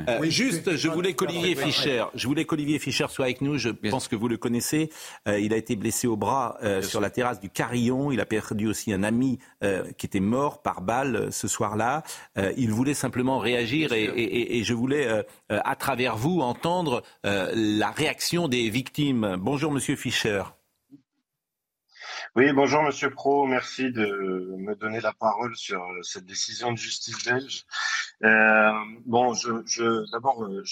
Euh, 0.08 0.24
juste, 0.28 0.76
je 0.76 0.88
voulais 0.88 1.14
qu'Olivier 1.14 1.54
Fischer, 1.54 2.04
je 2.14 2.26
voulais 2.26 2.44
qu'Olivier 2.44 2.78
Fischer 2.78 3.06
soit 3.08 3.26
avec 3.26 3.40
nous. 3.40 3.58
Je 3.58 3.70
pense 3.70 4.08
que 4.08 4.16
vous 4.16 4.28
le 4.28 4.36
connaissez. 4.36 4.90
Euh, 5.26 5.38
il 5.38 5.52
a 5.52 5.56
été 5.56 5.76
blessé 5.76 6.06
au 6.06 6.16
bras 6.16 6.58
euh, 6.62 6.82
sur 6.82 7.00
la 7.00 7.10
terrasse 7.10 7.40
du 7.40 7.50
Carillon. 7.50 8.10
Il 8.12 8.20
a 8.20 8.26
perdu 8.26 8.66
aussi 8.66 8.92
un 8.92 9.02
ami 9.02 9.38
qui 9.96 10.06
était 10.06 10.20
mort 10.20 10.62
par 10.62 10.80
balle 10.80 11.28
ce 11.30 11.48
soir-là. 11.48 12.02
il 12.56 12.70
voulait 12.70 12.94
simplement 12.94 13.38
réagir 13.38 13.92
et, 13.92 14.58
et 14.58 14.64
je 14.64 14.74
voulais, 14.74 15.24
à 15.48 15.76
travers 15.76 16.16
vous, 16.16 16.40
entendre 16.40 17.02
la 17.24 17.90
réaction 17.90 18.48
des 18.48 18.70
victimes. 18.70 19.36
Bonjour, 19.38 19.72
Monsieur 19.72 19.96
Fischer. 19.96 20.42
Oui, 22.38 22.52
bonjour 22.52 22.84
Monsieur 22.84 23.10
Pro, 23.10 23.48
merci 23.48 23.90
de 23.90 24.54
me 24.58 24.76
donner 24.76 25.00
la 25.00 25.12
parole 25.12 25.56
sur 25.56 25.82
euh, 25.82 26.02
cette 26.02 26.24
décision 26.24 26.70
de 26.70 26.76
justice 26.76 27.24
belge. 27.24 27.64
Euh, 28.22 28.70
bon, 29.06 29.34
je, 29.34 29.50
je 29.66 30.08
d'abord, 30.12 30.44
euh, 30.44 30.62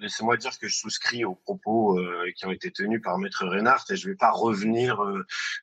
laissez-moi 0.00 0.36
dire 0.36 0.58
que 0.58 0.68
je 0.68 0.76
souscris 0.76 1.24
aux 1.24 1.34
propos 1.34 1.98
euh, 1.98 2.30
qui 2.36 2.44
ont 2.44 2.50
été 2.50 2.70
tenus 2.70 3.00
par 3.00 3.16
Maître 3.16 3.46
Reinhardt 3.46 3.90
et 3.90 3.96
je 3.96 4.06
ne 4.06 4.12
vais 4.12 4.18
pas 4.18 4.32
revenir 4.32 5.00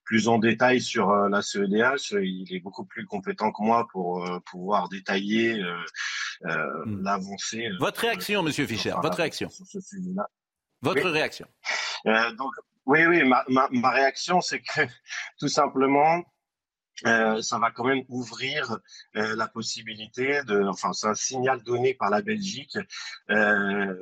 plus 0.04 0.28
en 0.28 0.40
détail 0.40 0.82
sur 0.82 1.14
la 1.14 1.44
CEDH. 1.44 2.14
Il 2.14 2.48
est 2.56 2.60
beaucoup 2.60 2.86
plus 2.86 3.06
compétent 3.06 3.52
que 3.52 3.62
moi 3.62 3.88
pour 3.92 4.28
pouvoir 4.48 4.90
détailler 4.90 5.64
hmm. 6.42 7.04
l'avancée. 7.04 7.70
Votre 7.80 8.02
réaction, 8.02 8.42
Monsieur 8.42 8.66
Fischer, 8.66 8.96
votre 9.00 9.18
réaction. 9.18 9.48
Sur 9.50 9.68
ce 9.68 9.80
sujet-là. 9.80 10.28
Votre 10.82 11.08
réaction. 11.08 11.46
donc, 12.04 12.52
oui, 12.92 13.06
oui, 13.06 13.24
ma, 13.24 13.44
ma, 13.48 13.70
ma 13.72 13.90
réaction, 13.92 14.42
c'est 14.42 14.60
que 14.60 14.82
tout 15.40 15.48
simplement, 15.48 16.22
euh, 17.06 17.42
ça 17.42 17.58
va 17.58 17.72
quand 17.72 17.86
même 17.86 18.04
ouvrir 18.10 18.78
euh, 19.16 19.36
la 19.36 19.48
possibilité 19.48 20.42
de, 20.44 20.64
enfin, 20.68 20.94
c'est 20.94 21.08
un 21.08 21.16
signal 21.16 21.64
donné 21.64 21.94
par 21.94 22.10
la 22.10 22.22
Belgique 22.22 22.78
euh, 23.30 23.96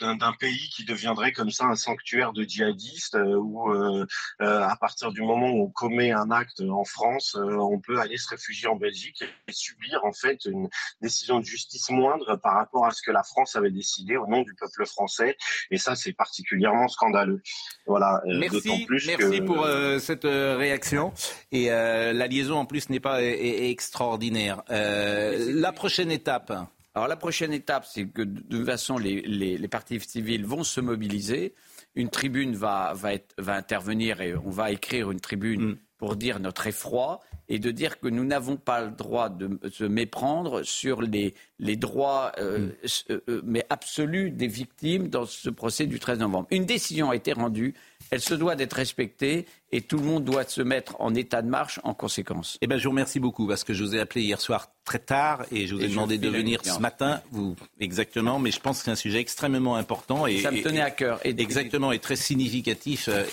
d'un 0.00 0.32
pays 0.40 0.68
qui 0.74 0.84
deviendrait 0.84 1.32
comme 1.32 1.50
ça 1.50 1.66
un 1.66 1.76
sanctuaire 1.76 2.32
de 2.32 2.42
djihadistes 2.42 3.14
euh, 3.14 3.36
où 3.36 3.72
euh, 3.72 4.06
à 4.40 4.76
partir 4.76 5.12
du 5.12 5.22
moment 5.22 5.50
où 5.50 5.64
on 5.64 5.70
commet 5.70 6.10
un 6.10 6.30
acte 6.30 6.60
en 6.60 6.84
France, 6.84 7.36
on 7.38 7.78
peut 7.80 8.00
aller 8.00 8.16
se 8.16 8.28
réfugier 8.28 8.68
en 8.68 8.76
Belgique 8.76 9.22
et 9.22 9.52
subir 9.52 10.00
en 10.04 10.12
fait 10.12 10.44
une 10.46 10.68
décision 11.00 11.38
de 11.38 11.44
justice 11.44 11.90
moindre 11.90 12.36
par 12.36 12.54
rapport 12.54 12.86
à 12.86 12.90
ce 12.90 13.02
que 13.02 13.12
la 13.12 13.22
France 13.22 13.54
avait 13.54 13.70
décidé 13.70 14.16
au 14.16 14.26
nom 14.26 14.42
du 14.42 14.54
peuple 14.54 14.84
français. 14.86 15.36
Et 15.70 15.78
ça, 15.78 15.94
c'est 15.94 16.12
particulièrement 16.12 16.88
scandaleux. 16.88 17.42
Voilà. 17.86 18.20
Merci, 18.26 18.84
plus 18.86 19.06
merci 19.06 19.40
pour 19.40 19.66
cette 20.00 20.24
réaction. 20.24 21.12
Et 21.52 21.67
euh, 21.70 22.12
la 22.12 22.26
liaison 22.26 22.56
en 22.56 22.66
plus 22.66 22.90
n'est 22.90 23.00
pas 23.00 23.22
extraordinaire. 23.22 24.62
Euh, 24.70 25.52
la 25.54 25.72
prochaine 25.72 26.10
étape 26.10 26.52
alors 26.94 27.06
la 27.06 27.16
prochaine 27.16 27.52
étape, 27.52 27.86
c'est 27.86 28.06
que 28.06 28.22
de 28.22 28.40
toute 28.40 28.66
façon, 28.66 28.98
les, 28.98 29.20
les, 29.20 29.68
partis 29.68 30.00
civils 30.00 30.44
vont 30.44 30.64
se 30.64 30.80
mobiliser. 30.80 31.54
Une 31.94 32.08
tribune 32.08 32.56
va, 32.56 32.92
va, 32.92 33.14
être, 33.14 33.36
va 33.38 33.54
intervenir 33.54 34.20
et 34.20 34.34
on 34.34 34.50
va 34.50 34.72
écrire 34.72 35.12
une 35.12 35.20
tribune 35.20 35.62
mm. 35.62 35.78
pour 35.96 36.16
dire 36.16 36.40
notre 36.40 36.66
effroi 36.66 37.20
et 37.48 37.58
de 37.58 37.70
dire 37.70 37.98
que 38.00 38.08
nous 38.08 38.24
n'avons 38.24 38.56
pas 38.56 38.82
le 38.82 38.90
droit 38.90 39.28
de 39.28 39.58
se 39.70 39.84
méprendre 39.84 40.62
sur 40.62 41.02
les, 41.02 41.34
les 41.58 41.76
droits 41.76 42.32
euh, 42.38 42.70
mm. 43.08 43.40
mais 43.44 43.64
absolus 43.70 44.30
des 44.30 44.48
victimes 44.48 45.08
dans 45.08 45.26
ce 45.26 45.50
procès 45.50 45.86
du 45.86 45.98
13 45.98 46.18
novembre. 46.18 46.46
Une 46.50 46.66
décision 46.66 47.10
a 47.10 47.16
été 47.16 47.32
rendue 47.32 47.74
elle 48.10 48.20
se 48.20 48.34
doit 48.34 48.56
d'être 48.56 48.74
respectée 48.74 49.46
et 49.70 49.82
tout 49.82 49.98
le 49.98 50.04
monde 50.04 50.24
doit 50.24 50.44
se 50.44 50.62
mettre 50.62 50.96
en 51.00 51.14
état 51.14 51.42
de 51.42 51.48
marche 51.48 51.80
en 51.84 51.94
conséquence. 51.94 52.58
Eh 52.60 52.66
bien, 52.66 52.78
je 52.78 52.84
vous 52.84 52.90
remercie 52.90 53.20
beaucoup 53.20 53.46
parce 53.46 53.64
que 53.64 53.74
je 53.74 53.84
vous 53.84 53.94
ai 53.94 54.00
appelé 54.00 54.22
hier 54.22 54.40
soir 54.40 54.70
très 54.84 54.98
tard 54.98 55.44
et 55.52 55.66
je 55.66 55.74
vous 55.74 55.82
ai 55.82 55.88
demandé 55.88 56.18
de 56.18 56.28
venir 56.28 56.60
ce 56.64 56.78
matin. 56.78 57.20
Vous, 57.30 57.56
exactement, 57.80 58.38
mais 58.38 58.50
je 58.50 58.60
pense 58.60 58.78
que 58.78 58.84
c'est 58.84 58.90
un 58.90 58.96
sujet 58.96 59.20
extrêmement 59.20 59.76
important 59.76 60.26
et 60.26 60.38
ça 60.40 60.50
me 60.50 60.62
tenait 60.62 60.80
à 60.80 60.90
cœur. 60.90 61.20
Et, 61.24 61.30
exactement, 61.40 61.92
et 61.92 61.98
très 61.98 62.16
significatif. 62.16 63.08
Euh, 63.08 63.24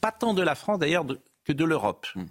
pas 0.00 0.12
tant 0.12 0.34
de 0.34 0.42
la 0.42 0.54
France 0.54 0.78
d'ailleurs 0.78 1.06
que 1.44 1.52
de 1.52 1.64
l'Europe. 1.64 2.06
Hmm. 2.14 2.24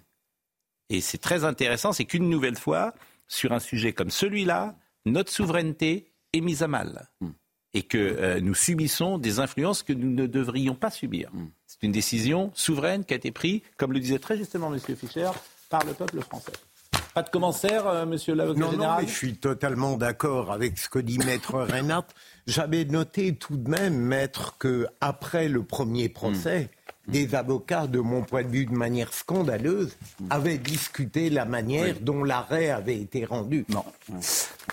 Et 0.89 1.01
c'est 1.01 1.17
très 1.17 1.43
intéressant, 1.43 1.91
c'est 1.93 2.05
qu'une 2.05 2.29
nouvelle 2.29 2.57
fois, 2.57 2.93
sur 3.27 3.51
un 3.51 3.59
sujet 3.59 3.93
comme 3.93 4.11
celui-là, 4.11 4.75
notre 5.05 5.31
souveraineté 5.31 6.11
est 6.33 6.41
mise 6.41 6.63
à 6.63 6.67
mal. 6.67 7.09
Hmm 7.21 7.31
et 7.77 7.83
que 7.83 7.97
euh, 7.97 8.39
nous 8.41 8.55
subissons 8.55 9.19
des 9.19 9.39
influences 9.39 9.83
que 9.83 9.93
nous 9.93 10.09
ne 10.09 10.25
devrions 10.25 10.73
pas 10.73 10.89
subir. 10.89 11.29
Mm. 11.31 11.45
C'est 11.67 11.83
une 11.83 11.91
décision 11.91 12.51
souveraine 12.55 13.05
qui 13.05 13.13
a 13.13 13.17
été 13.17 13.31
prise, 13.31 13.61
comme 13.77 13.93
le 13.93 13.99
disait 13.99 14.17
très 14.17 14.35
justement 14.35 14.73
M. 14.73 14.79
Fischer, 14.79 15.29
par 15.69 15.85
le 15.85 15.93
peuple 15.93 16.19
français. 16.21 16.53
Pas 17.13 17.21
de 17.21 17.29
commentaire, 17.29 17.85
M. 17.87 17.95
Euh, 17.95 18.05
monsieur 18.05 18.33
l'avocat 18.33 18.59
non, 18.59 18.71
général 18.71 18.95
Non, 18.95 19.01
mais 19.01 19.07
je 19.07 19.15
suis 19.15 19.35
totalement 19.35 19.95
d'accord 19.95 20.51
avec 20.51 20.77
ce 20.79 20.89
que 20.89 20.99
dit 20.99 21.19
Maître 21.19 21.53
Reinhardt. 21.53 22.07
J'avais 22.47 22.85
noté 22.85 23.35
tout 23.35 23.57
de 23.57 23.69
même, 23.69 23.95
Maître, 23.95 24.55
que 24.57 24.87
après 24.99 25.47
le 25.47 25.63
premier 25.63 26.09
procès. 26.09 26.71
Des 27.07 27.35
avocats, 27.35 27.87
de 27.87 27.99
mon 27.99 28.23
point 28.23 28.43
de 28.43 28.49
vue 28.49 28.65
de 28.65 28.73
manière 28.73 29.13
scandaleuse, 29.13 29.97
avaient 30.29 30.57
discuté 30.57 31.29
la 31.29 31.45
manière 31.45 31.99
dont 32.01 32.23
l'arrêt 32.23 32.69
avait 32.69 32.99
été 32.99 33.25
rendu. 33.25 33.65
Non. 33.69 33.85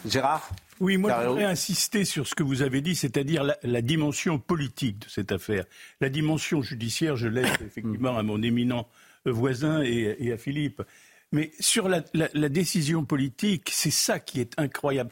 Gérard 0.06 0.50
oui, 0.80 0.96
moi 0.96 1.16
je 1.22 1.28
voudrais 1.28 1.44
insister 1.44 2.04
sur 2.04 2.26
ce 2.26 2.34
que 2.34 2.42
vous 2.42 2.62
avez 2.62 2.80
dit, 2.80 2.96
c'est-à-dire 2.96 3.44
la, 3.62 3.82
dimension 3.82 4.38
politique 4.38 4.98
de 5.00 5.08
cette 5.08 5.30
affaire. 5.30 5.64
La 6.00 6.08
dimension 6.08 6.62
judiciaire, 6.62 7.16
je 7.16 7.28
laisse 7.28 7.52
effectivement 7.64 8.18
à 8.18 8.22
mon 8.22 8.42
éminent 8.42 8.88
voisin 9.24 9.82
et, 9.82 10.32
à 10.32 10.36
Philippe. 10.36 10.82
Mais 11.32 11.52
sur 11.60 11.88
la, 11.88 12.00
décision 12.48 13.04
politique, 13.04 13.70
c'est 13.72 13.92
ça 13.92 14.18
qui 14.18 14.40
est 14.40 14.52
incroyable. 14.58 15.10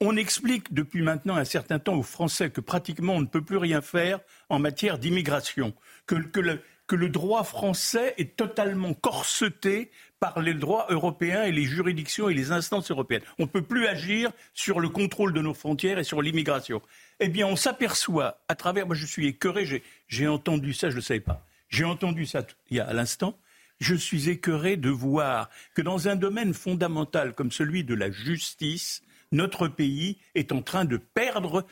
On 0.00 0.16
explique 0.16 0.72
depuis 0.72 1.02
maintenant 1.02 1.36
un 1.36 1.44
certain 1.44 1.78
temps 1.78 1.94
aux 1.94 2.02
Français 2.02 2.50
que 2.50 2.60
pratiquement 2.60 3.14
on 3.14 3.20
ne 3.20 3.26
peut 3.26 3.42
plus 3.42 3.58
rien 3.58 3.82
faire 3.82 4.20
en 4.48 4.58
matière 4.58 4.98
d'immigration, 4.98 5.74
que, 6.06 6.14
le, 6.14 7.08
droit 7.08 7.44
français 7.44 8.14
est 8.16 8.36
totalement 8.36 8.94
corseté 8.94 9.90
par 10.20 10.40
les 10.40 10.54
droits 10.54 10.86
européens 10.88 11.44
et 11.44 11.52
les 11.52 11.64
juridictions 11.64 12.30
et 12.30 12.34
les 12.34 12.50
instances 12.50 12.90
européennes. 12.90 13.22
On 13.38 13.42
ne 13.42 13.48
peut 13.48 13.62
plus 13.62 13.86
agir 13.86 14.30
sur 14.54 14.80
le 14.80 14.88
contrôle 14.88 15.34
de 15.34 15.40
nos 15.42 15.54
frontières 15.54 15.98
et 15.98 16.04
sur 16.04 16.22
l'immigration. 16.22 16.80
Eh 17.20 17.28
bien, 17.28 17.46
on 17.46 17.56
s'aperçoit 17.56 18.42
à 18.48 18.54
travers. 18.54 18.86
Moi, 18.86 18.96
je 18.96 19.06
suis 19.06 19.26
écœuré. 19.26 19.82
J'ai 20.08 20.28
entendu 20.28 20.72
ça, 20.72 20.88
je 20.88 20.94
ne 20.94 21.00
le 21.00 21.02
savais 21.02 21.20
pas. 21.20 21.44
J'ai 21.68 21.84
entendu 21.84 22.24
ça 22.24 22.46
il 22.70 22.78
y 22.78 22.80
a 22.80 22.86
à 22.86 22.92
l'instant. 22.92 23.38
Je 23.80 23.94
suis 23.94 24.30
écœuré 24.30 24.76
de 24.76 24.88
voir 24.88 25.50
que 25.74 25.82
dans 25.82 26.08
un 26.08 26.16
domaine 26.16 26.54
fondamental 26.54 27.34
comme 27.34 27.50
celui 27.50 27.84
de 27.84 27.94
la 27.94 28.10
justice, 28.10 29.02
notre 29.34 29.68
pays 29.68 30.18
est 30.34 30.52
en 30.52 30.62
train 30.62 30.84
de 30.84 30.96
perdre, 30.96 31.66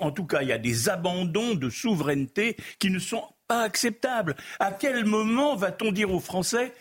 en 0.00 0.10
tout 0.12 0.24
cas, 0.24 0.42
il 0.42 0.48
y 0.48 0.52
a 0.52 0.58
des 0.58 0.88
abandons 0.88 1.54
de 1.54 1.70
souveraineté 1.70 2.56
qui 2.78 2.90
ne 2.90 2.98
sont 2.98 3.24
pas 3.48 3.62
acceptables. 3.62 4.36
À 4.60 4.72
quel 4.72 5.04
moment 5.04 5.56
va-t-on 5.56 5.92
dire 5.92 6.12
aux 6.12 6.20
Français 6.20 6.72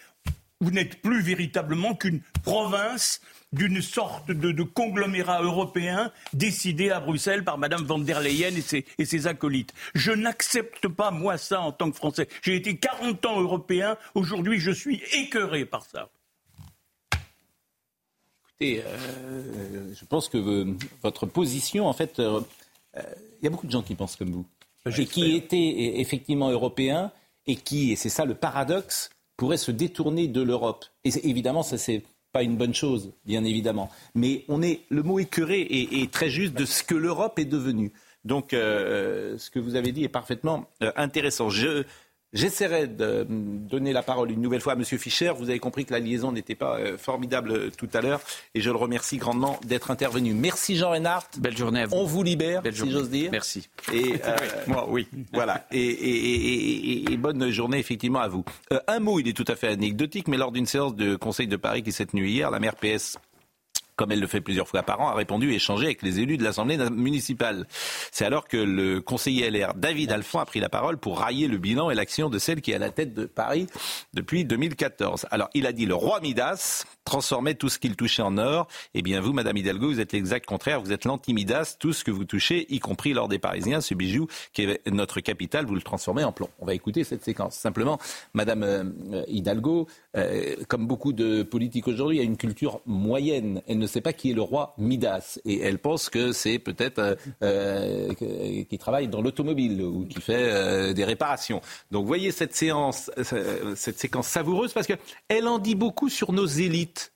vous 0.62 0.72
n'êtes 0.72 1.02
plus 1.02 1.22
véritablement 1.22 1.96
qu'une 1.96 2.22
province 2.44 3.20
d'une 3.52 3.82
sorte 3.82 4.32
de, 4.32 4.64
conglomérat 4.64 5.42
européen 5.42 6.12
décidé 6.34 6.92
à 6.92 7.00
Bruxelles 7.02 7.44
par 7.44 7.58
Mme 7.58 7.84
van 7.84 8.00
der 8.00 8.22
Leyen 8.22 8.52
et 8.98 9.06
ses, 9.06 9.28
acolytes? 9.28 9.74
Je 9.94 10.12
n'accepte 10.12 10.88
pas, 10.88 11.12
moi, 11.12 11.38
ça 11.38 11.62
en 11.62 11.72
tant 11.72 11.92
que 11.92 11.98
Français. 11.98 12.28
J'ai 12.42 12.56
été 12.56 12.78
40 12.78 13.26
ans 13.26 13.42
européen, 13.42 13.98
aujourd'hui 14.14 14.60
je 14.60 14.72
suis 14.72 15.02
écœuré 15.14 15.66
par 15.66 15.86
ça. 15.86 16.10
Écoutez, 18.60 18.84
je 19.94 20.06
pense 20.06 20.30
que 20.30 20.76
votre 21.02 21.26
position, 21.26 21.88
en 21.88 21.94
fait, 21.94 22.20
il 22.20 23.44
y 23.44 23.48
a 23.48 23.50
beaucoup 23.50 23.68
de 23.68 23.72
gens 23.72 23.82
qui 23.82 23.96
pensent 23.96 24.16
comme 24.16 24.32
vous, 24.32 24.46
et 24.86 25.06
qui 25.06 25.36
étaient 25.36 26.00
effectivement 26.00 26.50
européens, 26.50 27.12
et 27.48 27.56
qui, 27.56 27.92
et 27.92 27.96
c'est 27.96 28.10
ça 28.10 28.26
le 28.26 28.36
paradoxe, 28.36 29.10
pourraient 29.38 29.58
se 29.58 29.72
détourner 29.72 30.28
de 30.28 30.42
l'Europe. 30.42 30.86
Et 31.04 31.10
évidemment, 31.30 31.64
ça 31.64 31.78
c'est 31.78 32.04
pas 32.32 32.44
une 32.44 32.58
bonne 32.58 32.74
chose, 32.74 33.14
bien 33.26 33.46
évidemment. 33.46 33.90
Mais 34.14 34.44
on 34.50 34.62
est, 34.62 34.82
le 34.90 35.04
mot 35.04 35.20
écœuré 35.20 35.62
est, 35.62 36.12
très 36.12 36.30
juste 36.30 36.54
de 36.54 36.66
ce 36.66 36.84
que 36.84 36.96
l'Europe 36.96 37.40
est 37.40 37.46
devenue. 37.46 37.94
Donc, 38.26 38.54
euh, 38.54 39.38
ce 39.38 39.50
que 39.50 39.58
vous 39.58 39.76
avez 39.76 39.94
dit 39.94 40.04
est 40.04 40.10
parfaitement 40.10 40.66
euh, 40.84 40.92
intéressant. 40.98 41.50
Je, 41.50 41.86
J'essaierai 42.36 42.88
de 42.88 43.26
donner 43.30 43.94
la 43.94 44.04
parole 44.04 44.30
une 44.30 44.42
nouvelle 44.42 44.60
fois 44.60 44.74
à 44.74 44.76
M. 44.76 44.84
Fischer. 44.84 45.32
Vous 45.38 45.50
avez 45.50 45.60
compris 45.60 45.86
que 45.86 45.94
la 45.94 46.00
liaison 46.00 46.34
n'était 46.34 46.54
pas 46.54 46.78
euh, 46.78 46.98
formidable 46.98 47.52
euh, 47.52 47.72
tout 47.76 47.88
à 47.94 48.02
l'heure 48.02 48.20
et 48.54 48.60
je 48.60 48.70
le 48.70 48.76
remercie 48.76 49.18
grandement 49.18 49.58
d'être 49.66 49.90
intervenu. 49.90 50.34
Merci 50.34 50.76
Jean 50.76 50.90
Reinhardt. 50.90 51.28
Belle 51.38 51.56
journée 51.56 51.82
à 51.84 51.86
vous. 51.86 51.96
On 51.96 52.04
vous 52.04 52.24
libère, 52.24 52.62
si 52.70 52.92
j'ose 52.92 53.10
dire. 53.10 53.32
Merci. 53.32 53.70
Et 53.94 54.16
euh, 54.26 54.36
moi, 54.68 54.86
oui. 54.90 55.08
Voilà. 55.32 55.66
Et, 55.72 57.06
bonne 57.18 57.50
journée 57.50 57.80
effectivement 57.80 58.20
à 58.20 58.28
vous. 58.28 58.44
un 58.88 59.00
mot, 59.00 59.20
il 59.20 59.28
est 59.30 59.34
tout 59.34 59.46
à 59.48 59.56
fait 59.56 59.70
anecdotique, 59.70 60.28
mais 60.28 60.38
lors 60.38 60.52
d'une 60.52 60.66
séance 60.66 60.94
de 60.94 61.16
Conseil 61.16 61.48
de 61.48 61.56
Paris 61.56 61.82
qui 61.82 61.94
s'est 61.94 62.06
tenue 62.06 62.28
hier, 62.28 62.52
la 62.52 62.60
maire 62.60 62.76
PS 62.76 63.18
comme 63.96 64.12
elle 64.12 64.20
le 64.20 64.28
fait 64.28 64.42
plusieurs 64.42 64.68
fois 64.68 64.84
par 64.84 65.02
an, 65.02 65.10
a 65.10 65.14
répondu 65.14 65.52
et 65.52 65.56
échangé 65.56 65.86
avec 65.86 66.02
les 66.02 66.20
élus 66.20 66.38
de 66.38 66.44
l'Assemblée 66.44 66.78
municipale. 66.90 67.68
C'est 68.12 68.26
alors 68.26 68.48
que 68.48 68.58
le 68.58 69.02
conseiller 69.02 69.50
LR 69.50 69.74
David 69.76 70.12
Alphand 70.12 70.40
a 70.40 70.46
pris 70.46 70.60
la 70.60 70.70
parole 70.70 70.98
pour 70.98 71.20
railler 71.20 71.48
le 71.48 71.58
bilan 71.58 71.90
et 71.90 71.96
l'action 71.96 72.30
de 72.30 72.40
celle 72.40 72.62
qui 72.62 72.72
est 72.72 72.76
à 72.76 72.80
la 72.80 72.92
tête 72.92 73.14
de 73.14 73.26
Paris 73.26 73.68
depuis 74.14 74.46
2014. 74.46 75.28
Alors, 75.32 75.50
il 75.54 75.66
a 75.66 75.72
dit 75.72 75.86
le 75.86 75.96
roi 75.96 76.20
Midas 76.20 76.86
transformait 77.06 77.54
tout 77.54 77.70
ce 77.70 77.80
qu'il 77.80 77.96
touchait 77.96 78.24
en 78.24 78.38
or. 78.38 78.68
Eh 78.94 79.02
bien, 79.02 79.22
vous, 79.22 79.32
Madame 79.32 79.56
Hidalgo, 79.56 79.88
vous 79.88 80.00
êtes 80.00 80.12
l'exact 80.12 80.46
contraire. 80.46 80.82
Vous 80.82 80.92
êtes 80.92 81.06
l'anti-Midas. 81.06 81.78
Tout 81.80 81.94
ce 81.94 82.04
que 82.04 82.12
vous 82.12 82.26
touchez, 82.26 82.66
y 82.74 82.80
compris 82.80 83.14
l'or 83.14 83.28
des 83.28 83.40
Parisiens, 83.40 83.80
ce 83.80 83.94
bijou 83.94 84.28
qui 84.54 84.64
est 84.64 84.88
notre 84.92 85.22
capitale, 85.22 85.66
vous 85.66 85.76
le 85.76 85.82
transformez 85.82 86.24
en 86.24 86.32
plomb. 86.32 86.50
On 86.60 86.66
va 86.66 86.74
écouter 86.74 87.04
cette 87.04 87.24
séquence. 87.24 87.56
Simplement, 87.56 88.00
Madame 88.34 88.64
euh, 88.64 89.24
Hidalgo, 89.28 89.88
euh, 90.18 90.56
comme 90.68 90.88
beaucoup 90.88 91.14
de 91.14 91.44
politiques 91.44 91.88
aujourd'hui, 91.88 92.20
a 92.20 92.24
une 92.24 92.38
culture 92.38 92.82
moyenne. 92.86 93.62
Elle 93.68 93.78
ne 93.78 93.85
sait 93.88 94.02
pas 94.02 94.14
qui 94.14 94.32
est 94.32 94.34
le 94.34 94.42
roi 94.42 94.74
Midas. 94.78 95.40
Et 95.46 95.62
elle 95.62 95.80
pense 95.80 96.10
que 96.10 96.32
c'est 96.32 96.60
peut-être 96.60 97.00
euh, 97.00 97.16
euh 97.44 98.14
qui 98.16 98.78
travaille 98.78 99.08
dans 99.08 99.22
l'automobile 99.22 99.82
ou 99.82 100.06
qui 100.06 100.22
fait 100.22 100.94
des 100.94 101.04
réparations. 101.04 101.62
Donc, 101.92 102.06
voyez 102.06 102.32
cette 102.32 102.56
séance, 102.56 103.12
cette 103.76 104.00
séquence 104.00 104.28
savoureuse 104.28 104.74
parce 104.74 104.88
qu'elle 104.88 105.48
en 105.48 105.60
dit 105.60 105.76
beaucoup 105.76 106.10
sur 106.10 106.32
nos 106.32 106.46
élites 106.46 107.12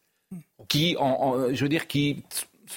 qui, 0.67 0.95
je 0.99 1.61
veux 1.61 1.69
dire, 1.69 1.87
qui 1.87 2.23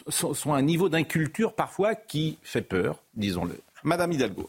sont 0.09 0.53
à 0.53 0.57
un 0.57 0.63
niveau 0.63 0.89
d'inculture 0.89 1.55
parfois 1.55 1.95
qui 1.95 2.39
fait 2.43 2.63
peur, 2.63 3.03
disons-le. 3.15 3.59
Madame 3.85 4.13
Hidalgo. 4.13 4.49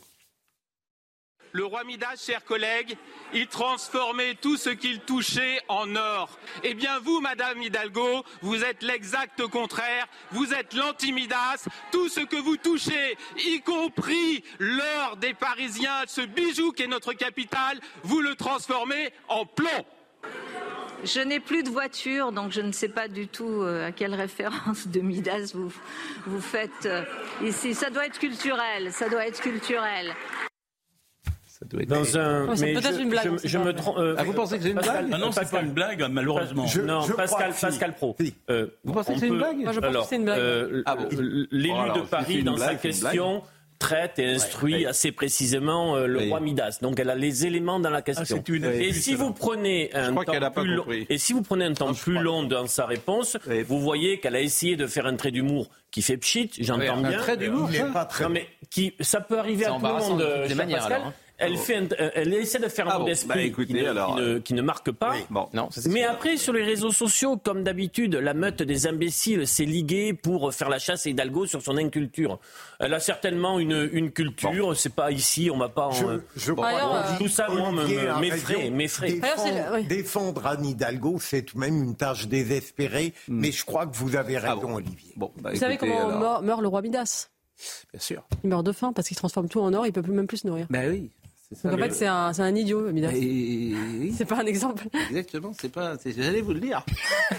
Le 1.55 1.65
roi 1.65 1.83
Midas, 1.83 2.15
chers 2.25 2.43
collègues, 2.43 2.97
il 3.31 3.45
transformait 3.45 4.33
tout 4.33 4.57
ce 4.57 4.71
qu'il 4.71 5.01
touchait 5.01 5.61
en 5.67 5.95
or. 5.95 6.39
Eh 6.63 6.73
bien, 6.73 6.97
vous, 6.97 7.19
Madame 7.19 7.61
Hidalgo, 7.61 8.23
vous 8.41 8.63
êtes 8.63 8.81
l'exact 8.81 9.45
contraire. 9.45 10.07
Vous 10.31 10.51
êtes 10.51 10.73
l'anti-Midas. 10.73 11.67
Tout 11.91 12.09
ce 12.09 12.21
que 12.21 12.37
vous 12.37 12.57
touchez, 12.57 13.17
y 13.37 13.61
compris 13.61 14.43
l'or 14.57 15.17
des 15.17 15.35
Parisiens, 15.35 16.01
ce 16.07 16.21
bijou 16.21 16.71
qui 16.71 16.83
est 16.83 16.87
notre 16.87 17.13
capitale, 17.13 17.79
vous 18.01 18.19
le 18.19 18.33
transformez 18.33 19.13
en 19.27 19.45
plomb. 19.45 19.85
Je 21.03 21.19
n'ai 21.19 21.39
plus 21.39 21.61
de 21.61 21.69
voiture, 21.69 22.31
donc 22.31 22.51
je 22.51 22.61
ne 22.61 22.71
sais 22.71 22.89
pas 22.89 23.07
du 23.07 23.27
tout 23.27 23.61
euh, 23.61 23.89
à 23.89 23.91
quelle 23.91 24.15
référence 24.15 24.87
de 24.87 25.01
Midas 25.01 25.51
vous, 25.53 25.71
vous 26.25 26.41
faites 26.41 26.87
euh, 26.87 27.03
ici. 27.43 27.75
Ça 27.75 27.91
doit 27.91 28.07
être 28.07 28.17
culturel, 28.17 28.91
ça 28.91 29.07
doit 29.07 29.27
être 29.27 29.39
culturel. 29.39 30.15
Ça 31.59 31.67
doit 31.67 31.83
être 31.83 31.89
dans 31.89 32.17
un. 32.17 32.47
peut-être 32.47 32.99
une 32.99 33.09
blague. 33.09 33.37
Je, 33.43 33.57
me 33.59 33.73
trompe. 33.73 33.97
Euh, 33.99 34.15
ah, 34.17 34.23
vous 34.23 34.33
pensez 34.33 34.57
que 34.57 34.63
c'est 34.63 34.71
une 34.71 34.79
blague 34.79 35.09
ah 35.11 35.17
Non, 35.19 35.31
c'est 35.31 35.51
pas 35.51 35.61
une 35.61 35.71
blague, 35.71 36.03
malheureusement. 36.09 36.65
non, 36.83 37.07
Pascal, 37.15 37.53
Pascal 37.59 37.93
Pro. 37.93 38.15
vous 38.83 38.93
pensez 38.93 39.13
que 39.13 39.19
c'est 39.19 39.27
une 39.27 39.37
blague 39.37 39.57
Moi, 39.57 39.71
je 39.71 39.79
pense 39.79 39.95
que 39.95 40.01
c'est 40.09 40.15
une 40.15 40.23
blague. 40.23 40.83
Ah 40.87 40.97
l'élu 41.11 41.91
de 41.95 42.01
Paris, 42.09 42.43
dans 42.43 42.57
sa 42.57 42.75
question 42.75 43.43
traite 43.83 44.19
et 44.19 44.25
instruit 44.27 44.85
assez 44.85 45.11
précisément 45.11 45.95
euh, 45.95 46.07
le 46.07 46.29
roi 46.29 46.39
Midas. 46.39 46.79
Donc 46.81 46.99
elle 46.99 47.09
a 47.09 47.15
les 47.15 47.45
éléments 47.45 47.79
dans 47.79 47.89
la 47.89 47.97
ah, 47.97 48.01
question. 48.01 48.41
et, 48.47 48.93
si 48.93 49.13
vous 49.13 49.33
prenez 49.33 49.93
un 49.93 50.13
temps 50.13 50.51
plus 50.51 50.75
long, 50.75 50.85
et 50.89 51.17
si 51.17 51.33
vous 51.33 51.41
prenez 51.41 51.65
un 51.65 51.73
temps 51.73 51.93
plus 51.93 52.17
long 52.17 52.43
dans 52.43 52.65
sa 52.67 52.85
réponse, 52.85 53.37
vous 53.67 53.79
voyez 53.81 54.19
qu'elle 54.19 54.35
a 54.35 54.41
essayé 54.41 54.75
de 54.75 54.87
faire 54.87 55.05
un 55.05 55.15
trait 55.15 55.31
d'humour 55.31 55.69
qui 55.91 56.01
fait 56.01 56.17
pchit, 56.17 56.49
j'entends 56.59 56.97
bien. 56.97 57.19
Un 57.19 57.21
trait 57.21 57.37
d'humour, 57.37 57.69
non, 58.21 58.29
mais 58.29 58.47
qui, 58.69 58.93
ça 59.01 59.21
peut 59.21 59.37
arriver 59.37 59.65
à 59.65 59.71
tout 59.71 59.85
le 59.85 59.93
monde. 59.93 60.19
De 60.19 60.47
des 60.47 60.55
manières, 60.55 60.79
Pascal. 60.79 61.01
Alors, 61.01 61.07
hein. 61.07 61.13
Elle, 61.37 61.57
fait 61.57 61.91
euh, 61.99 62.09
elle 62.13 62.33
essaie 62.33 62.59
de 62.59 62.67
faire 62.67 62.87
un 62.87 62.91
ah 62.93 62.99
mot 62.99 63.05
d'esprit 63.05 63.49
bah, 63.51 63.65
qui, 63.65 63.73
ne, 63.73 64.39
qui, 64.39 64.53
ne, 64.53 64.61
marque 64.61 64.91
pas. 64.91 65.15
Bon, 65.29 65.49
non, 65.53 65.69
Mais 65.89 66.03
après, 66.03 66.37
sur 66.37 66.53
les 66.53 66.63
réseaux 66.63 66.91
sociaux, 66.91 67.37
comme 67.37 67.63
d'habitude, 67.63 68.15
la 68.15 68.33
meute 68.33 68.61
des 68.61 68.87
imbéciles 68.87 69.47
s'est 69.47 69.65
liguée 69.65 70.13
pour 70.13 70.53
faire 70.53 70.69
la 70.69 70.79
chasse 70.79 71.05
à 71.05 71.09
Hidalgo 71.09 71.45
sur 71.45 71.61
son 71.61 71.77
inculture. 71.77 72.39
Elle 72.79 72.93
a 72.93 72.99
certainement 72.99 73.59
une, 73.59 73.89
une 73.91 74.11
culture. 74.11 74.75
C'est 74.77 74.93
pas 74.93 75.11
ici, 75.11 75.49
on 75.51 75.57
va 75.57 75.69
pas. 75.69 75.89
Je, 75.91 76.05
en... 76.05 76.19
je 76.35 76.53
crois 76.53 77.03
tout 77.17 77.27
ça, 77.27 77.47
moi, 77.49 77.71
m'effraie. 78.71 79.09
Défendre, 79.09 79.87
défendre 79.87 80.47
Anne 80.47 80.65
Hidalgo, 80.65 81.17
c'est 81.19 81.43
tout 81.43 81.55
de 81.55 81.61
même 81.61 81.83
une 81.83 81.95
tâche 81.95 82.27
désespérée. 82.27 83.13
Hmm. 83.27 83.39
Mais 83.39 83.51
je 83.51 83.65
crois 83.65 83.85
que 83.85 83.95
vous 83.95 84.15
avez 84.15 84.37
ah 84.37 84.53
raison, 84.53 84.75
Olivier. 84.75 85.13
Bon, 85.15 85.31
bah, 85.41 85.51
vous 85.53 85.59
savez 85.59 85.77
comment 85.77 86.41
meurt, 86.41 86.61
le 86.61 86.67
roi 86.67 86.81
Midas? 86.81 87.29
Bien 87.91 87.99
sûr. 87.99 88.23
Il 88.43 88.49
meurt 88.49 88.65
de 88.65 88.71
faim 88.71 88.93
parce 88.93 89.07
qu'il 89.07 89.17
transforme 89.17 89.47
tout 89.47 89.61
en 89.61 89.73
or, 89.73 89.85
il 89.85 89.93
peut 89.93 90.01
plus 90.01 90.13
même 90.13 90.27
plus 90.27 90.37
se 90.37 90.47
nourrir. 90.47 90.67
Ben 90.69 90.89
oui. 90.89 91.11
Donc 91.63 91.73
en 91.73 91.77
fait, 91.77 91.93
c'est 91.93 92.07
un, 92.07 92.31
un, 92.37 92.55
idiot, 92.55 92.91
Midas. 92.91 93.11
C'est 94.15 94.25
pas 94.25 94.37
un 94.37 94.45
exemple. 94.45 94.87
Exactement, 95.09 95.51
c'est 95.59 95.71
pas. 95.71 95.95
J'allais 96.05 96.41
vous 96.41 96.53
le 96.53 96.59
dire. 96.59 96.83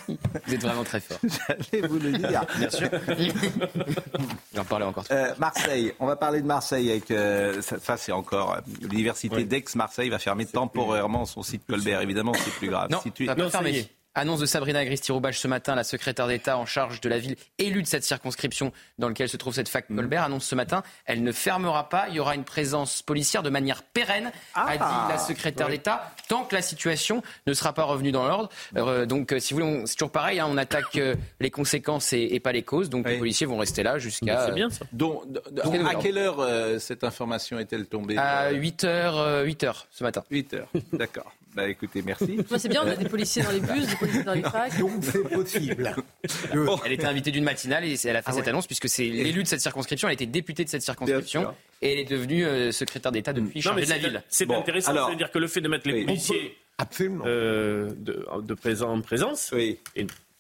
vous 0.09 0.55
êtes 0.55 0.63
vraiment 0.63 0.85
très 0.85 1.01
fort. 1.01 1.19
J'allais 1.23 1.87
vous 1.87 1.99
le 1.99 2.13
dire. 2.13 2.45
Bien 2.59 2.71
sûr. 2.71 2.89
J'en 4.55 4.65
parlais 4.65 4.87
encore. 4.87 5.05
Euh, 5.11 5.33
Marseille, 5.39 5.93
on 5.99 6.07
va 6.07 6.17
parler 6.17 6.41
de 6.41 6.47
Marseille 6.47 6.91
avec. 6.91 7.11
Euh, 7.11 7.61
ça, 7.63 7.97
c'est 7.97 8.13
encore. 8.13 8.55
Euh, 8.55 8.61
l'université 8.91 9.45
d'Aix-Marseille 9.45 10.11
va 10.11 10.19
fermer 10.19 10.47
temporairement 10.47 11.25
son 11.25 11.43
site 11.43 11.63
Colbert. 11.67 12.01
Évidemment, 12.01 12.33
c'est 12.35 12.55
plus 12.55 12.69
grave. 12.69 12.91
Non, 12.91 13.01
si 13.01 13.13
tu... 13.13 13.27
non 13.27 13.51
fermé. 13.51 13.89
Annonce 14.17 14.39
de 14.39 14.47
Sabrina 14.47 14.79
Agristi-Roubache 14.79 15.39
ce 15.39 15.49
matin, 15.49 15.75
la 15.75 15.83
secrétaire 15.83 16.29
d'État 16.29 16.57
en 16.57 16.67
charge 16.67 17.01
de 17.01 17.09
la 17.09 17.19
ville 17.19 17.35
élue 17.59 17.83
de 17.83 17.87
cette 17.89 18.05
circonscription 18.05 18.73
dans 18.99 19.09
laquelle 19.09 19.29
se 19.29 19.37
trouve 19.37 19.55
cette 19.55 19.69
fac 19.69 19.91
mm. 19.91 19.97
Colbert, 19.97 20.23
annonce 20.23 20.45
ce 20.45 20.55
matin, 20.55 20.85
elle 21.05 21.25
ne 21.25 21.33
fermera 21.33 21.89
pas, 21.89 22.07
il 22.09 22.15
y 22.15 22.21
aura 22.21 22.37
une 22.37 22.45
présence 22.45 23.03
policière 23.03 23.43
de 23.43 23.51
manière 23.51 23.83
pérenne, 23.83 24.31
a 24.55 24.73
dit 24.73 24.79
ah. 24.81 25.09
la 25.11 25.19
secrétaire 25.19 25.69
d'État, 25.69 26.13
tant 26.29 26.45
que 26.45 26.55
la 26.55 26.63
situation 26.63 27.23
ne 27.49 27.55
sera 27.55 27.73
pas 27.73 27.83
revenue 27.83 28.13
dans 28.13 28.25
l'ordre. 28.29 28.51
Euh, 28.77 29.05
donc, 29.05 29.33
euh, 29.33 29.41
si 29.41 29.53
vous 29.53 29.61
voulez, 29.61 29.87
c'est 29.87 29.97
toujours 29.97 30.13
pareil, 30.13 30.39
hein, 30.39 30.47
on 30.49 30.59
attaque 30.59 30.97
euh, 30.97 31.17
les 31.41 31.51
conséquences 31.51 32.13
et, 32.13 32.39
pas 32.39 32.53
les 32.53 32.63
causes, 32.63 32.91
donc 32.91 33.09
les 33.09 33.19
policiers 33.19 33.47
vont 33.47 33.59
rester 33.59 33.83
là 33.83 33.99
jusqu'à... 33.99 34.47
C'est 34.47 34.55
bien 34.55 34.71
ça. 34.71 34.85
Donc, 34.93 35.25
à 35.89 35.95
quelle 35.97 36.19
heure 36.19 36.81
cette 36.81 37.03
information 37.03 37.59
est-elle 37.59 37.87
tombée? 37.87 38.17
À 38.17 38.53
8h, 38.53 39.43
8 39.43 39.65
h 39.65 39.85
ce 39.91 40.05
matin. 40.05 40.23
8 40.31 40.55
h 40.55 40.83
d'accord. 40.93 41.33
Bah 41.55 41.69
écoutez, 41.69 42.03
merci. 42.03 42.39
c'est 42.59 42.69
bien, 42.69 42.83
on 42.85 42.89
a 42.89 42.97
des 42.97 43.09
policiers 43.09 43.43
dans 43.43 43.53
les 43.53 43.61
bus, 43.61 43.87
des 43.87 43.97
policiers 43.97 44.23
dans 44.25 44.35
les 44.35 44.43
facs. 44.43 44.79
Donc 44.79 44.93
c'est 45.03 45.23
possible. 45.23 45.95
Elle 46.85 46.93
était 46.93 47.07
invitée 47.07 47.31
d'une 47.31 47.45
matinale 47.45 47.85
et 47.85 47.97
elle 48.05 48.17
a 48.17 48.23
fait 48.23 48.31
ah 48.31 48.35
cette 48.35 48.49
annonce 48.49 48.67
puisque 48.67 48.89
c'est 48.89 49.05
l'élu 49.05 49.43
de 49.43 49.49
cette 49.49 49.61
circonscription. 49.61 50.09
Elle 50.09 50.15
été 50.15 50.27
députée 50.27 50.65
de 50.65 50.69
cette 50.69 50.83
circonscription 50.83 51.55
et 51.81 51.93
elle 51.93 51.99
est 52.01 52.11
devenue 52.11 52.45
euh, 52.45 52.73
secrétaire 52.73 53.13
d'État 53.13 53.33
depuis 53.33 53.61
chargée 53.61 53.85
de 53.85 53.91
la 53.91 53.99
ville. 53.99 54.23
C'est 54.29 54.51
intéressant, 54.51 55.07
c'est-à-dire 55.07 55.31
que 55.31 55.39
le 55.39 55.47
fait 55.47 55.61
de 55.61 55.69
mettre 55.69 55.89
les 55.89 56.05
policiers 56.05 56.57
euh, 57.01 57.91
de, 57.97 58.27
de 58.43 58.55
présent, 58.55 58.93
en 58.93 59.01
présence 59.01 59.53
est 59.53 59.79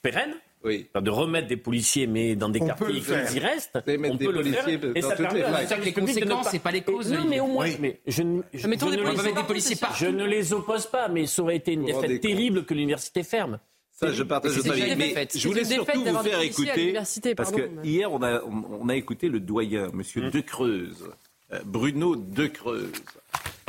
pérenne 0.03 0.35
oui. 0.65 0.87
de 0.95 1.11
remettre 1.11 1.49
des 1.49 1.57
policiers, 1.57 2.07
mais 2.07 2.35
dans 2.37 2.49
des 2.49 2.61
quartiers 2.61 3.01
qu'ils 3.01 3.37
y 3.37 3.39
restent, 3.39 3.77
on 3.77 4.17
peut 4.17 4.33
le 4.33 4.43
faire. 4.45 4.69
Et 4.95 5.03
ça 5.03 5.17
permet 5.17 5.85
les 5.85 5.93
conséquences, 5.93 6.49
c'est 6.51 6.59
pas 6.59 6.73
les 6.73 6.83
causes. 6.83 7.13
Non, 7.13 7.25
mais 7.29 7.41
au 7.41 7.47
moins, 7.47 7.69
mais 7.81 8.01
je, 8.07 8.23
je, 8.53 8.67
ne, 8.67 9.35
des 9.35 9.43
policiers 9.43 9.77
je 9.97 10.07
ne 10.07 10.25
les 10.25 10.53
oppose 10.53 10.87
pas, 10.87 11.09
mais 11.09 11.27
ça 11.27 11.43
aurait 11.43 11.57
été 11.57 11.73
une 11.73 11.85
défaite 11.85 12.21
terrible 12.21 12.65
que 12.65 12.75
l'université 12.75 13.23
ferme. 13.23 13.59
Ça, 13.93 14.11
je 14.11 14.23
partage 14.25 14.53
votre 14.53 14.73
avis. 14.73 14.97
Mais 14.97 15.29
je 15.33 15.49
voulais 15.49 15.65
surtout 15.65 16.05
vous 16.05 16.19
faire 16.19 16.41
écouter, 16.41 17.35
parce 17.35 17.53
que 17.53 17.71
hier, 17.85 18.13
on 18.13 18.23
a, 18.23 18.43
on 18.43 18.89
a 18.89 18.97
écouté 18.97 19.29
le 19.29 19.41
doyen, 19.41 19.89
Monsieur 19.93 20.23
mmh. 20.23 20.31
De 20.31 20.41
Creuse, 20.41 21.11
euh, 21.53 21.61
Bruno 21.65 22.17
De 22.17 22.47
Creuse. 22.47 22.91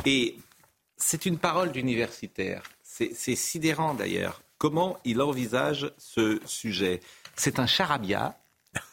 Et 0.04 0.36
c'est 0.96 1.26
une 1.26 1.38
parole 1.38 1.72
d'universitaire. 1.72 2.62
C'est 2.82 3.36
sidérant 3.36 3.94
d'ailleurs 3.94 4.40
comment 4.58 4.98
il 5.04 5.20
envisage 5.20 5.90
ce 5.98 6.40
sujet. 6.46 7.00
C'est 7.34 7.58
un 7.58 7.66
charabia. 7.66 8.38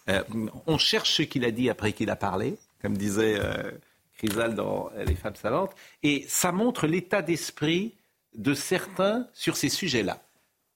Euh, 0.09 0.23
on 0.67 0.77
cherche 0.77 1.15
ce 1.17 1.23
qu'il 1.23 1.45
a 1.45 1.51
dit 1.51 1.69
après 1.69 1.93
qu'il 1.93 2.09
a 2.09 2.15
parlé, 2.15 2.57
comme 2.81 2.97
disait 2.97 3.35
euh, 3.39 3.71
Chrysal 4.17 4.55
dans 4.55 4.89
Les 5.05 5.15
femmes 5.15 5.35
savantes, 5.35 5.71
et 6.03 6.25
ça 6.27 6.51
montre 6.51 6.87
l'état 6.87 7.21
d'esprit 7.21 7.93
de 8.35 8.53
certains 8.53 9.27
sur 9.33 9.57
ces 9.57 9.69
sujets-là. 9.69 10.21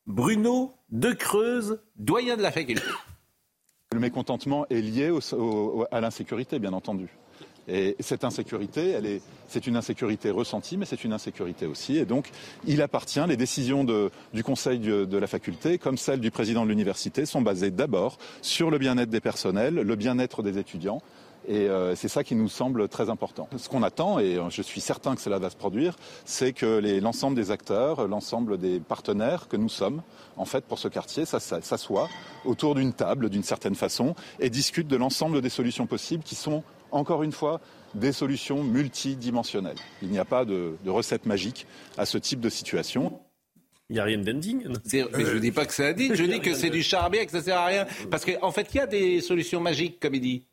Bruno 0.05 0.73
de 0.89 1.11
Creuse, 1.11 1.79
doyen 1.95 2.37
de 2.37 2.41
la 2.41 2.51
faculté. 2.51 2.85
Le 3.93 3.99
mécontentement 3.99 4.65
est 4.69 4.81
lié 4.81 5.11
à 5.91 6.01
l'insécurité, 6.01 6.59
bien 6.59 6.73
entendu. 6.73 7.09
Et 7.67 7.95
cette 7.99 8.23
insécurité, 8.23 8.91
elle 8.91 9.05
est, 9.05 9.21
c'est 9.47 9.67
une 9.67 9.75
insécurité 9.75 10.31
ressentie, 10.31 10.77
mais 10.77 10.85
c'est 10.85 11.03
une 11.03 11.11
insécurité 11.11 11.65
aussi. 11.65 11.97
Et 11.97 12.05
donc, 12.05 12.29
il 12.65 12.81
appartient, 12.81 13.23
les 13.27 13.35
décisions 13.35 13.83
du 14.33 14.43
conseil 14.43 14.79
de, 14.79 15.17
la 15.17 15.27
faculté, 15.27 15.77
comme 15.77 15.97
celles 15.97 16.21
du 16.21 16.31
président 16.31 16.63
de 16.63 16.69
l'université, 16.69 17.25
sont 17.25 17.41
basées 17.41 17.71
d'abord 17.71 18.17
sur 18.41 18.71
le 18.71 18.77
bien-être 18.77 19.09
des 19.09 19.19
personnels, 19.19 19.75
le 19.75 19.95
bien-être 19.95 20.43
des 20.43 20.57
étudiants. 20.57 21.01
Et 21.49 21.69
euh, 21.69 21.95
c'est 21.95 22.09
ça 22.09 22.25
qui 22.25 22.35
nous 22.35 22.49
semble 22.49 22.89
très 22.89 23.09
important. 23.09 23.47
Ce 23.55 23.69
qu'on 23.69 23.83
attend, 23.83 24.19
et 24.19 24.37
je 24.49 24.61
suis 24.61 24.81
certain 24.81 25.15
que 25.15 25.21
cela 25.21 25.39
va 25.39 25.49
se 25.49 25.55
produire, 25.55 25.95
c'est 26.25 26.51
que 26.51 26.99
l'ensemble 27.01 27.37
des 27.37 27.51
acteurs, 27.51 28.05
l'ensemble 28.07 28.57
des 28.57 28.79
partenaires 28.79 29.47
que 29.47 29.55
nous 29.55 29.69
sommes, 29.69 30.01
en 30.35 30.43
fait, 30.45 30.65
pour 30.65 30.77
ce 30.77 30.89
quartier, 30.89 31.25
s'assoient 31.25 32.09
autour 32.43 32.75
d'une 32.75 32.91
table, 32.91 33.29
d'une 33.29 33.43
certaine 33.43 33.75
façon, 33.75 34.13
et 34.39 34.49
discutent 34.49 34.89
de 34.89 34.97
l'ensemble 34.97 35.41
des 35.41 35.49
solutions 35.49 35.85
possibles 35.85 36.23
qui 36.23 36.35
sont 36.35 36.63
encore 36.91 37.23
une 37.23 37.31
fois, 37.31 37.61
des 37.95 38.11
solutions 38.11 38.63
multidimensionnelles. 38.63 39.77
Il 40.01 40.09
n'y 40.09 40.19
a 40.19 40.25
pas 40.25 40.45
de, 40.45 40.75
recette 40.85 41.25
magique 41.25 41.65
à 41.97 42.05
ce 42.05 42.17
type 42.17 42.39
de 42.39 42.49
situation. 42.49 43.19
Il 43.89 43.93
n'y 43.93 43.99
a 43.99 44.03
rien 44.03 44.17
d'ending. 44.17 44.67
Mais 44.91 45.25
je 45.25 45.35
ne 45.35 45.39
dis 45.39 45.51
pas 45.51 45.65
que 45.65 45.73
c'est 45.73 45.87
indigne, 45.87 46.13
je 46.13 46.23
dis 46.23 46.39
que 46.39 46.53
c'est 46.53 46.69
du 46.69 46.83
charbon, 46.83 47.23
que 47.23 47.31
ça 47.31 47.37
ne 47.37 47.43
sert 47.43 47.57
à 47.57 47.65
rien. 47.65 47.85
Parce 48.11 48.25
qu'en 48.25 48.51
fait, 48.51 48.67
il 48.73 48.77
y 48.77 48.79
a 48.81 48.87
des 48.87 49.21
solutions 49.21 49.61
magiques, 49.61 49.99
comme 49.99 50.15
il 50.15 50.21
dit. 50.21 50.46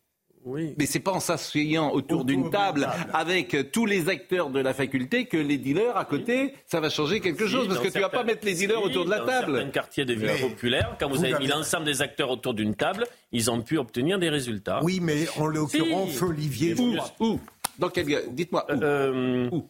Oui. 0.44 0.74
Mais 0.78 0.86
c'est 0.86 1.00
pas 1.00 1.12
en 1.12 1.20
s'asseyant 1.20 1.90
autour, 1.90 2.24
d'une 2.24 2.50
table, 2.50 2.88
avec 3.12 3.70
tous 3.72 3.86
les 3.86 4.08
acteurs 4.08 4.50
de 4.50 4.60
la 4.60 4.74
faculté 4.74 5.24
que 5.26 5.36
les 5.36 5.58
dealers 5.58 5.96
à 5.96 6.04
côté, 6.04 6.54
ça 6.66 6.80
va 6.80 6.90
changer 6.90 7.20
quelque 7.20 7.46
chose 7.46 7.66
parce 7.68 7.80
que 7.80 7.88
tu 7.88 8.00
vas 8.00 8.08
pas 8.08 8.24
mettre 8.24 8.44
les 8.44 8.54
dealers 8.54 8.82
autour 8.82 9.04
de 9.04 9.10
la 9.10 9.20
table. 9.20 9.52
Dans 9.54 9.66
un 9.66 9.70
quartier 9.70 10.04
de 10.04 10.14
ville 10.14 10.30
populaire, 10.40 10.96
quand 10.98 11.08
vous, 11.08 11.24
avez 11.24 11.38
mis 11.38 11.46
l'ensemble 11.46 11.86
des 11.86 12.02
acteurs 12.02 12.30
autour 12.30 12.54
d'une 12.54 12.74
table, 12.74 13.06
ils 13.32 13.50
ont 13.50 13.62
pu 13.62 13.78
obtenir 13.78 14.18
des 14.18 14.28
résultats. 14.28 14.80
Oui, 14.82 15.00
mais 15.00 15.26
en 15.38 15.46
l'occurrence, 15.46 16.20
Olivier. 16.22 16.74
Où, 16.78 16.96
où 17.20 17.40
Dans 17.78 17.88
quel 17.88 18.04
Dites-moi 18.32 18.66
où, 18.68 18.82
euh, 18.82 19.48
où 19.50 19.68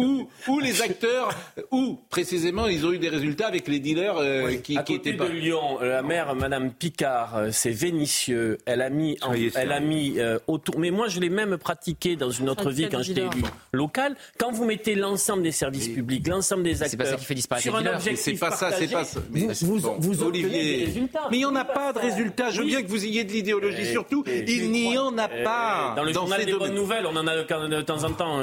où, 0.00 0.60
les 0.60 0.82
acteurs, 0.82 1.30
où 1.70 1.98
précisément 2.10 2.66
ils 2.66 2.84
ont 2.84 2.92
eu 2.92 2.98
des 2.98 3.08
résultats 3.08 3.46
avec 3.46 3.68
les 3.68 3.78
dealers 3.78 4.16
euh, 4.18 4.56
qui, 4.56 4.76
à 4.76 4.82
côté 4.82 5.10
étaient 5.10 5.12
de 5.12 5.24
Lyon, 5.24 5.78
la 5.80 6.02
mère 6.02 6.34
Madame 6.34 6.72
Picard, 6.72 7.36
euh, 7.36 7.48
c'est 7.52 7.70
Vénitieux. 7.70 8.58
Elle 8.66 8.82
a 8.82 8.90
mis, 8.90 9.16
elle 9.54 9.72
a 9.72 9.80
mis 9.80 10.18
euh, 10.18 10.38
autour. 10.48 10.78
Mais 10.78 10.90
moi, 10.90 11.08
je 11.08 11.20
l'ai 11.20 11.28
même 11.28 11.56
pratiqué 11.56 12.16
dans 12.16 12.30
une 12.30 12.48
autre 12.48 12.70
vie 12.70 12.88
quand 12.90 13.02
j'étais 13.02 13.20
élu 13.20 13.42
local. 13.72 14.16
Quand 14.38 14.50
vous 14.50 14.64
mettez 14.64 14.94
l'ensemble 14.96 15.42
des 15.42 15.52
services 15.52 15.88
publics, 15.88 16.26
l'ensemble 16.26 16.64
des 16.64 16.82
acteurs, 16.82 16.90
c'est 16.90 16.96
pas 16.96 17.04
ça 17.04 17.16
qui 17.16 17.24
fait 17.24 17.34
disparaître 17.34 17.62
sur 17.62 17.76
un 17.76 17.86
objectif 17.86 18.24
C'est 18.24 18.32
pas 18.32 18.50
ça, 18.50 18.72
c'est 18.72 18.90
pas 18.90 19.04
ça. 19.04 19.20
Mais, 19.30 19.46
vous, 19.62 19.78
vous, 19.98 20.22
Olivier, 20.22 20.78
des 20.78 20.84
résultats. 20.86 21.28
Mais 21.30 21.36
il 21.36 21.40
n'y 21.40 21.44
en 21.44 21.54
a 21.54 21.64
pas 21.64 21.92
de 21.92 21.98
résultats. 22.00 22.50
Je 22.50 22.60
veux 22.60 22.66
bien 22.66 22.82
que 22.82 22.88
vous 22.88 23.04
ayez 23.04 23.24
de 23.24 23.32
l'idéologie. 23.32 23.86
Surtout, 23.86 24.24
il 24.26 24.70
n'y 24.70 24.98
en 24.98 25.16
a 25.16 25.28
pas. 25.28 25.94
Dans 25.96 26.02
le 26.02 26.12
journal 26.12 26.44
des 26.44 26.54
bonnes 26.54 26.74
nouvelles, 26.74 27.06
on 27.06 27.14
en 27.14 27.26
a 27.26 27.36
de 27.36 27.82
temps 27.82 28.02
en 28.02 28.10
temps. 28.10 28.40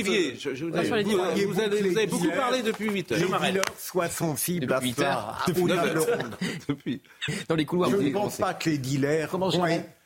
Olivier, 0.00 0.34
je, 0.38 0.64
vous, 0.64 1.52
vous, 1.52 1.60
avez, 1.60 2.06
beaucoup 2.06 2.30
parlé 2.30 2.62
depuis 2.62 2.90
8 2.90 3.12
heures. 3.12 3.18
Les 3.18 3.46
dealers 3.48 3.64
soient 3.78 4.08
sensibles 4.08 4.72
à 4.72 4.80
ça, 4.80 5.38
aux 5.60 5.68
tables 5.68 5.98
rondes. 5.98 6.36
Depuis. 6.68 7.00
Dans 7.48 7.54
les 7.54 7.64
couloirs. 7.64 7.90
Je 7.90 7.96
ne 7.96 8.10
pense 8.10 8.36
pas 8.36 8.54
que 8.54 8.70
les 8.70 8.78
dealers, 8.78 9.36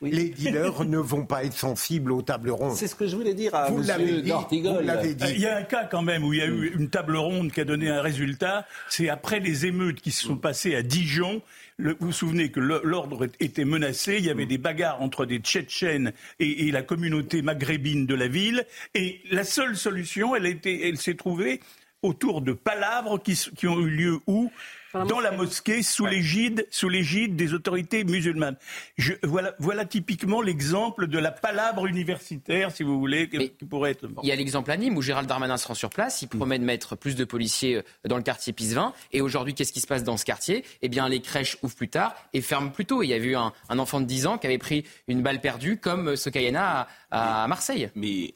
les 0.01 0.29
dealers 0.29 0.83
ne 0.85 0.97
vont 0.97 1.25
pas 1.25 1.43
être 1.43 1.57
sensibles 1.57 2.11
aux 2.11 2.21
tables 2.21 2.51
rondes. 2.51 2.75
C'est 2.75 2.87
ce 2.87 2.95
que 2.95 3.07
je 3.07 3.15
voulais 3.15 3.33
dire 3.33 3.55
à 3.55 3.69
vous 3.69 3.81
l'avez 3.83 4.21
dit, 4.21 5.25
Il 5.29 5.39
y 5.39 5.47
a 5.47 5.57
un 5.57 5.63
cas 5.63 5.85
quand 5.85 6.01
même 6.01 6.23
où 6.23 6.33
il 6.33 6.39
y 6.39 6.43
a 6.43 6.47
eu 6.47 6.73
une 6.75 6.89
table 6.89 7.15
ronde 7.15 7.51
qui 7.51 7.61
a 7.61 7.65
donné 7.65 7.89
un 7.89 8.01
résultat. 8.01 8.65
C'est 8.89 9.09
après 9.09 9.39
les 9.39 9.65
émeutes 9.65 10.01
qui 10.01 10.11
se 10.11 10.25
sont 10.25 10.37
passées 10.37 10.75
à 10.75 10.81
Dijon 10.81 11.41
vous 11.83 11.95
vous 11.99 12.11
souvenez 12.11 12.49
que 12.49 12.59
l'ordre 12.59 13.27
était 13.39 13.65
menacé, 13.65 14.17
il 14.17 14.25
y 14.25 14.29
avait 14.29 14.45
des 14.45 14.57
bagarres 14.57 15.01
entre 15.01 15.25
des 15.25 15.39
Tchétchènes 15.39 16.13
et, 16.39 16.71
la 16.71 16.81
communauté 16.81 17.41
maghrébine 17.41 18.05
de 18.05 18.15
la 18.15 18.27
ville, 18.27 18.65
et 18.95 19.21
la 19.31 19.43
seule 19.43 19.75
solution, 19.75 20.35
elle, 20.35 20.59
elle 20.65 20.97
s'est 20.97 21.15
trouvée 21.15 21.59
autour 22.03 22.41
de 22.41 22.53
palabres 22.53 23.21
qui, 23.21 23.33
qui 23.55 23.67
ont 23.67 23.79
eu 23.79 23.89
lieu 23.89 24.19
où 24.27 24.51
dans 24.93 25.19
la 25.19 25.31
mosquée 25.31 25.81
sous 25.81 26.05
l'égide 26.05 26.67
sous 26.69 26.89
l'égide 26.89 27.35
des 27.35 27.53
autorités 27.53 28.03
musulmanes. 28.03 28.57
Je, 28.97 29.13
voilà, 29.23 29.55
voilà 29.59 29.85
typiquement 29.85 30.41
l'exemple 30.41 31.07
de 31.07 31.17
la 31.17 31.31
palabre 31.31 31.87
universitaire, 31.87 32.71
si 32.71 32.83
vous 32.83 32.99
voulez, 32.99 33.29
qui 33.29 33.65
pourrait 33.65 33.91
être. 33.91 34.07
Il 34.21 34.29
y 34.29 34.31
a 34.31 34.35
l'exemple 34.35 34.69
à 34.71 34.77
Nîmes 34.77 34.97
où 34.97 35.01
Gérald 35.01 35.27
Darmanin 35.27 35.57
se 35.57 35.67
rend 35.67 35.73
sur 35.73 35.89
place, 35.89 36.21
il 36.21 36.27
promet 36.27 36.59
de 36.59 36.63
mettre 36.63 36.95
plus 36.95 37.15
de 37.15 37.25
policiers 37.25 37.77
euh, 37.77 37.81
dans 38.05 38.17
le 38.17 38.23
quartier 38.23 38.53
Pisevin, 38.53 38.93
et 39.11 39.21
aujourd'hui, 39.21 39.53
qu'est-ce 39.53 39.73
qui 39.73 39.81
se 39.81 39.87
passe 39.87 40.03
dans 40.03 40.17
ce 40.17 40.25
quartier? 40.25 40.63
Eh 40.81 40.89
bien, 40.89 41.09
les 41.09 41.21
crèches 41.21 41.57
ouvrent 41.63 41.75
plus 41.75 41.89
tard 41.89 42.15
et 42.33 42.41
ferment 42.41 42.69
plus 42.69 42.85
tôt. 42.85 43.03
Il 43.03 43.07
y 43.07 43.13
a 43.13 43.17
eu 43.17 43.35
un, 43.35 43.51
enfant 43.69 43.99
de 43.99 44.05
10 44.05 44.27
ans 44.27 44.37
qui 44.37 44.47
avait 44.47 44.57
pris 44.57 44.85
une 45.07 45.21
balle 45.21 45.41
perdue, 45.41 45.77
comme 45.77 46.15
Sokayana 46.15 46.87
à, 47.11 47.43
à 47.43 47.47
Marseille. 47.47 47.89
Mais 47.95 48.31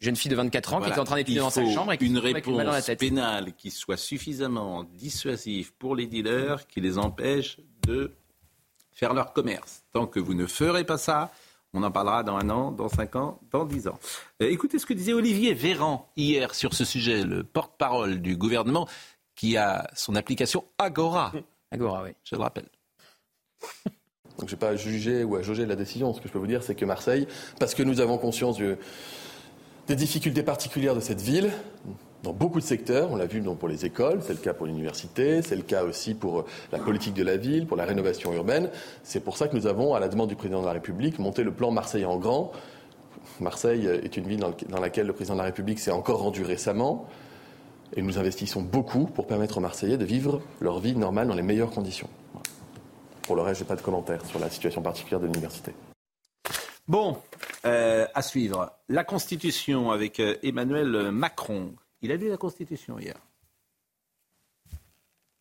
jeune 0.00 0.16
fille 0.16 0.30
de 0.30 0.36
24 0.36 0.74
ans 0.74 0.80
qui 0.80 0.88
était 0.88 0.98
en 0.98 1.04
train 1.04 1.16
d'étudier 1.16 1.40
dans 1.40 1.50
sa 1.50 1.68
chambre 1.70 1.92
et 1.92 1.98
qui 1.98 2.06
une 2.06 2.18
réponse 2.18 2.90
pénale 2.98 3.52
qui 3.56 3.70
soit 3.70 3.96
suffisamment 3.96 4.84
dissuasive 4.84 5.72
pour 5.74 5.96
les 5.96 6.06
dealers 6.06 6.66
qui 6.66 6.80
les 6.80 6.98
empêche 6.98 7.58
de 7.86 8.12
faire 8.92 9.14
leur 9.14 9.32
commerce. 9.32 9.84
Tant 9.92 10.06
que 10.06 10.20
vous 10.20 10.34
ne 10.34 10.46
ferez 10.46 10.84
pas 10.84 10.98
ça, 10.98 11.30
on 11.74 11.82
en 11.82 11.90
parlera 11.90 12.22
dans 12.22 12.36
un 12.36 12.50
an, 12.50 12.72
dans 12.72 12.88
cinq 12.88 13.16
ans, 13.16 13.40
dans 13.50 13.64
dix 13.64 13.88
ans. 13.88 13.98
Euh, 14.42 14.50
écoutez 14.50 14.78
ce 14.78 14.86
que 14.86 14.94
disait 14.94 15.12
Olivier 15.12 15.54
Véran 15.54 16.10
hier 16.16 16.54
sur 16.54 16.74
ce 16.74 16.84
sujet, 16.84 17.24
le 17.24 17.44
porte-parole 17.44 18.20
du 18.20 18.36
gouvernement 18.36 18.88
qui 19.34 19.56
a 19.56 19.88
son 19.94 20.16
application 20.16 20.64
Agora. 20.78 21.32
Agora, 21.70 22.02
oui. 22.02 22.10
Je 22.24 22.34
le 22.34 22.40
rappelle. 22.40 22.68
Donc 24.38 24.48
je 24.48 24.54
ne 24.54 24.60
vais 24.60 24.66
pas 24.66 24.76
juger 24.76 25.24
ou 25.24 25.36
à 25.36 25.42
jauger 25.42 25.66
la 25.66 25.76
décision. 25.76 26.14
Ce 26.14 26.20
que 26.20 26.28
je 26.28 26.32
peux 26.32 26.38
vous 26.38 26.46
dire, 26.46 26.62
c'est 26.62 26.74
que 26.74 26.84
Marseille, 26.84 27.26
parce 27.58 27.74
que 27.74 27.82
nous 27.82 28.00
avons 28.00 28.18
conscience 28.18 28.56
du, 28.56 28.76
des 29.88 29.96
difficultés 29.96 30.42
particulières 30.42 30.94
de 30.94 31.00
cette 31.00 31.22
ville 31.22 31.50
dans 32.22 32.32
beaucoup 32.32 32.60
de 32.60 32.64
secteurs. 32.64 33.10
On 33.10 33.16
l'a 33.16 33.26
vu 33.26 33.42
pour 33.42 33.68
les 33.68 33.86
écoles, 33.86 34.20
c'est 34.22 34.34
le 34.34 34.38
cas 34.38 34.52
pour 34.52 34.66
l'université, 34.66 35.40
c'est 35.40 35.56
le 35.56 35.62
cas 35.62 35.84
aussi 35.84 36.14
pour 36.14 36.44
la 36.72 36.78
politique 36.78 37.14
de 37.14 37.22
la 37.22 37.36
ville, 37.36 37.66
pour 37.66 37.76
la 37.76 37.84
rénovation 37.84 38.32
urbaine. 38.34 38.68
C'est 39.02 39.20
pour 39.20 39.36
ça 39.36 39.48
que 39.48 39.56
nous 39.56 39.66
avons, 39.66 39.94
à 39.94 40.00
la 40.00 40.08
demande 40.08 40.28
du 40.28 40.36
président 40.36 40.60
de 40.60 40.66
la 40.66 40.72
République, 40.72 41.18
monté 41.18 41.42
le 41.42 41.52
plan 41.52 41.70
Marseille 41.70 42.04
en 42.04 42.18
grand. 42.18 42.52
Marseille 43.40 43.86
est 43.86 44.16
une 44.16 44.26
ville 44.26 44.40
dans 44.68 44.80
laquelle 44.80 45.06
le 45.06 45.12
président 45.12 45.34
de 45.34 45.38
la 45.38 45.44
République 45.44 45.78
s'est 45.78 45.90
encore 45.90 46.20
rendu 46.20 46.42
récemment. 46.42 47.06
Et 47.96 48.02
nous 48.02 48.18
investissons 48.18 48.60
beaucoup 48.60 49.06
pour 49.06 49.26
permettre 49.26 49.56
aux 49.56 49.62
Marseillais 49.62 49.96
de 49.96 50.04
vivre 50.04 50.42
leur 50.60 50.80
vie 50.80 50.94
normale 50.94 51.28
dans 51.28 51.34
les 51.34 51.42
meilleures 51.42 51.70
conditions. 51.70 52.08
Pour 53.22 53.36
le 53.36 53.42
reste, 53.42 53.60
je 53.60 53.64
n'ai 53.64 53.68
pas 53.68 53.76
de 53.76 53.82
commentaires 53.82 54.24
sur 54.26 54.38
la 54.38 54.50
situation 54.50 54.82
particulière 54.82 55.20
de 55.20 55.26
l'université. 55.26 55.72
Bon, 56.88 57.18
euh, 57.66 58.06
à 58.14 58.22
suivre. 58.22 58.72
La 58.88 59.04
Constitution 59.04 59.90
avec 59.90 60.20
euh, 60.20 60.36
Emmanuel 60.42 61.10
Macron. 61.12 61.74
Il 62.00 62.10
a 62.10 62.16
lu 62.16 62.28
la 62.30 62.38
Constitution 62.38 62.98
hier. 62.98 63.14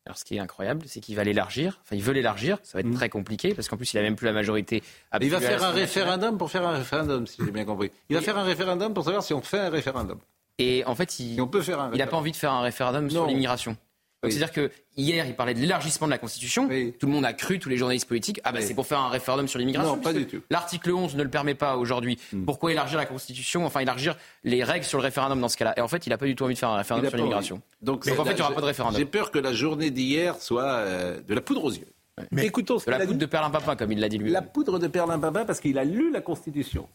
Alors, 0.06 0.18
ce 0.18 0.26
qui 0.26 0.36
est 0.36 0.40
incroyable, 0.40 0.84
c'est 0.88 1.00
qu'il 1.00 1.16
va 1.16 1.24
l'élargir. 1.24 1.80
Enfin, 1.84 1.96
il 1.96 2.04
veut 2.04 2.14
l'élargir. 2.14 2.60
Ça 2.64 2.78
va 2.78 2.82
être 2.82 2.88
mm. 2.88 2.96
très 2.96 3.10
compliqué 3.10 3.54
parce 3.54 3.70
qu'en 3.70 3.78
plus, 3.78 3.94
il 3.94 3.98
n'a 3.98 4.04
même 4.04 4.16
plus 4.16 4.26
la 4.26 4.34
majorité. 4.34 4.84
Il 5.22 5.30
va 5.30 5.40
faire 5.40 5.64
un 5.64 5.72
référendum 5.72 6.38
pour 6.38 6.52
faire 6.52 6.66
un 6.66 6.78
référendum, 6.78 7.26
si 7.28 7.42
j'ai 7.44 7.52
bien 7.52 7.66
compris. 7.66 7.92
Il 8.10 8.16
va 8.16 8.22
faire 8.22 8.38
un 8.38 8.44
référendum 8.44 8.94
pour 8.94 9.06
savoir 9.06 9.24
si 9.24 9.34
on 9.34 9.42
fait 9.42 9.60
un 9.60 9.70
référendum. 9.70 10.20
Et 10.60 10.84
en 10.86 10.96
fait, 10.96 11.20
il 11.20 11.38
n'a 11.38 12.08
pas 12.08 12.18
envie 12.18 12.32
de 12.32 12.38
faire 12.38 12.52
un 12.52 12.62
référendum 12.62 13.10
sur 13.10 13.26
l'immigration. 13.26 13.78
C'est-à-dire 14.24 14.52
que 14.52 14.72
hier, 14.96 15.26
il 15.28 15.36
parlait 15.36 15.54
de 15.54 15.60
l'élargissement 15.60 16.08
de 16.08 16.12
la 16.12 16.18
Constitution. 16.18 16.68
Tout 16.68 17.06
le 17.06 17.12
monde 17.12 17.26
a 17.26 17.34
cru, 17.34 17.60
tous 17.60 17.70
les 17.70 17.78
journalistes 17.78 18.08
politiques, 18.08 18.42
ah 18.44 18.52
ben 18.52 18.62
c'est 18.62 18.74
pour 18.74 18.88
faire 18.88 19.00
un 19.00 19.10
référendum 19.10 19.48
sur 19.48 19.60
l'immigration. 19.60 19.96
Non, 19.96 20.02
pas 20.02 20.14
du 20.14 20.26
tout. 20.26 20.42
L'article 20.50 20.92
11 20.92 21.16
ne 21.16 21.24
le 21.24 21.30
permet 21.30 21.54
pas 21.54 21.78
aujourd'hui. 21.78 22.18
Hmm. 22.34 22.46
Pourquoi 22.46 22.72
élargir 22.72 22.98
la 22.98 23.06
Constitution 23.06 23.66
Enfin, 23.66 23.82
élargir 23.82 24.18
les 24.44 24.64
règles 24.64 24.86
sur 24.86 24.98
le 24.98 25.04
référendum 25.04 25.40
dans 25.40 25.50
ce 25.50 25.58
cas-là? 25.58 25.76
Et 25.78 25.82
en 25.82 25.88
fait, 25.88 26.08
il 26.08 26.10
n'a 26.10 26.18
pas 26.18 26.26
du 26.26 26.36
tout 26.36 26.46
envie 26.46 26.56
de 26.56 26.60
faire 26.60 26.70
un 26.70 26.78
référendum 26.78 27.10
sur 27.10 27.18
l'immigration. 27.18 27.62
Donc, 27.82 28.08
en 28.08 28.24
fait, 28.24 28.32
il 28.32 28.36
n'y 28.36 28.42
aura 28.42 28.54
pas 28.54 28.62
de 28.62 28.66
référendum. 28.66 28.98
J'ai 28.98 29.06
peur 29.06 29.30
que 29.32 29.40
la 29.40 29.54
journée 29.54 29.92
d'hier 29.92 30.36
soit 30.42 30.64
euh, 30.64 31.22
de 31.22 31.34
la 31.36 31.42
poudre 31.42 31.66
aux 31.66 31.72
yeux. 31.72 31.88
Mais 32.32 32.48
écoutons 32.48 32.80
ce 32.80 32.88
de 32.88 32.92
la 32.92 33.06
poudre 33.06 33.20
de 33.20 33.26
perlimpinpin, 33.28 33.76
comme 33.76 33.92
il 33.92 34.00
l'a 34.00 34.10
dit 34.10 34.18
lui. 34.18 34.32
La 34.32 34.42
poudre 34.42 34.80
de 34.80 34.88
perlimpinpin 34.88 35.46
parce 35.46 35.60
qu'il 35.60 35.78
a 35.78 35.84
lu 35.84 36.12
la 36.12 36.22
Constitution. 36.22 36.90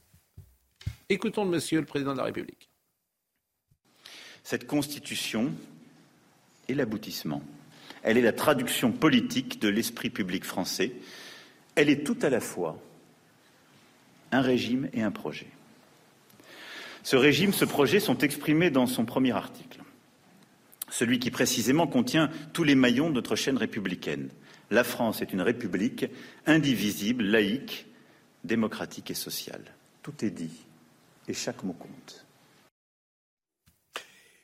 Écoutons 1.08 1.44
le 1.44 1.50
monsieur 1.50 1.78
le 1.78 1.86
président 1.86 2.12
de 2.12 2.18
la 2.18 2.24
République. 2.24 2.68
Cette 4.42 4.66
Constitution 4.66 5.52
est 6.72 6.74
l'aboutissement 6.74 7.42
elle 8.02 8.18
est 8.18 8.22
la 8.22 8.32
traduction 8.32 8.92
politique 8.92 9.60
de 9.60 9.68
l'esprit 9.68 10.10
public 10.10 10.44
français. 10.44 10.92
Elle 11.74 11.88
est 11.88 12.04
tout 12.04 12.18
à 12.22 12.30
la 12.30 12.40
fois 12.40 12.78
un 14.32 14.40
régime 14.40 14.88
et 14.92 15.02
un 15.02 15.10
projet. 15.10 15.46
Ce 17.02 17.16
régime, 17.16 17.52
ce 17.52 17.64
projet 17.64 18.00
sont 18.00 18.18
exprimés 18.18 18.70
dans 18.70 18.86
son 18.86 19.04
premier 19.04 19.32
article, 19.32 19.80
celui 20.90 21.18
qui 21.18 21.30
précisément 21.30 21.86
contient 21.86 22.30
tous 22.52 22.64
les 22.64 22.74
maillons 22.74 23.08
de 23.08 23.14
notre 23.14 23.36
chaîne 23.36 23.56
républicaine. 23.56 24.28
La 24.70 24.84
France 24.84 25.20
est 25.20 25.32
une 25.32 25.42
république 25.42 26.06
indivisible, 26.46 27.24
laïque, 27.24 27.86
démocratique 28.44 29.10
et 29.10 29.14
sociale. 29.14 29.64
Tout 30.02 30.24
est 30.24 30.30
dit 30.30 30.64
et 31.28 31.34
chaque 31.34 31.62
mot 31.62 31.74
compte. 31.74 32.21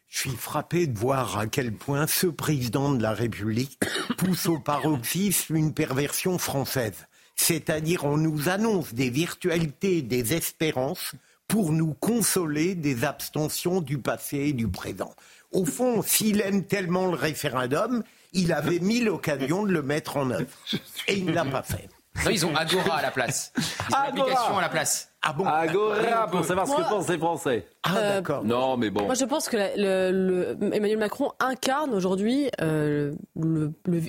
Je 0.09 0.21
suis 0.21 0.37
frappé 0.37 0.87
de 0.87 0.99
voir 0.99 1.39
à 1.39 1.47
quel 1.47 1.73
point 1.73 2.07
ce 2.07 2.27
président 2.27 2.93
de 2.93 3.03
la 3.03 3.13
République 3.13 3.79
pousse 4.17 4.47
au 4.47 4.59
paroxysme 4.59 5.57
une 5.57 5.75
perversion 5.75 6.39
française. 6.39 7.07
C'est-à-dire, 7.37 8.05
on 8.05 8.17
nous 8.17 8.49
annonce 8.49 8.95
des 8.95 9.11
virtualités, 9.11 10.03
des 10.03 10.35
espérances 10.35 11.13
pour 11.47 11.73
nous 11.73 11.95
consoler 11.95 12.75
des 12.75 13.05
abstentions 13.05 13.81
du 13.81 13.99
passé 13.99 14.39
et 14.39 14.53
du 14.53 14.69
présent. 14.69 15.15
Au 15.53 15.65
fond, 15.65 16.03
s'il 16.03 16.41
aime 16.41 16.65
tellement 16.65 17.07
le 17.07 17.15
référendum, 17.15 18.03
il 18.33 18.53
avait 18.53 18.81
mis 18.81 19.01
l'occasion 19.01 19.65
de 19.65 19.73
le 19.73 19.83
mettre 19.83 20.17
en 20.17 20.31
œuvre. 20.31 20.47
Et 21.07 21.15
il 21.15 21.27
ne 21.27 21.33
l'a 21.33 21.45
pas 21.45 21.63
fait. 21.63 21.89
Non, 22.25 22.31
ils 22.31 22.45
ont 22.45 22.55
Agora 22.55 22.97
à 22.97 23.03
la 23.03 23.11
place. 23.11 23.53
Ils 23.57 24.21
ont 24.53 24.59
à 24.59 24.61
la 24.61 24.69
place. 24.69 25.08
Ah 25.23 25.33
bon 25.33 25.45
Agora 25.45 26.27
pour 26.29 26.45
savoir 26.45 26.67
ce 26.67 26.77
que 26.77 26.89
pensent 26.89 27.09
les 27.09 27.19
Français. 27.19 27.67
Ah 27.83 27.97
euh, 27.97 28.15
d'accord. 28.15 28.45
Non, 28.45 28.77
mais 28.77 28.91
bon. 28.91 29.05
Moi, 29.05 29.15
je 29.15 29.25
pense 29.25 29.49
que 29.49 29.57
le, 29.57 30.57
Emmanuel 30.73 30.99
Macron 30.99 31.33
incarne 31.41 31.93
aujourd'hui 31.93 32.49
euh, 32.61 33.13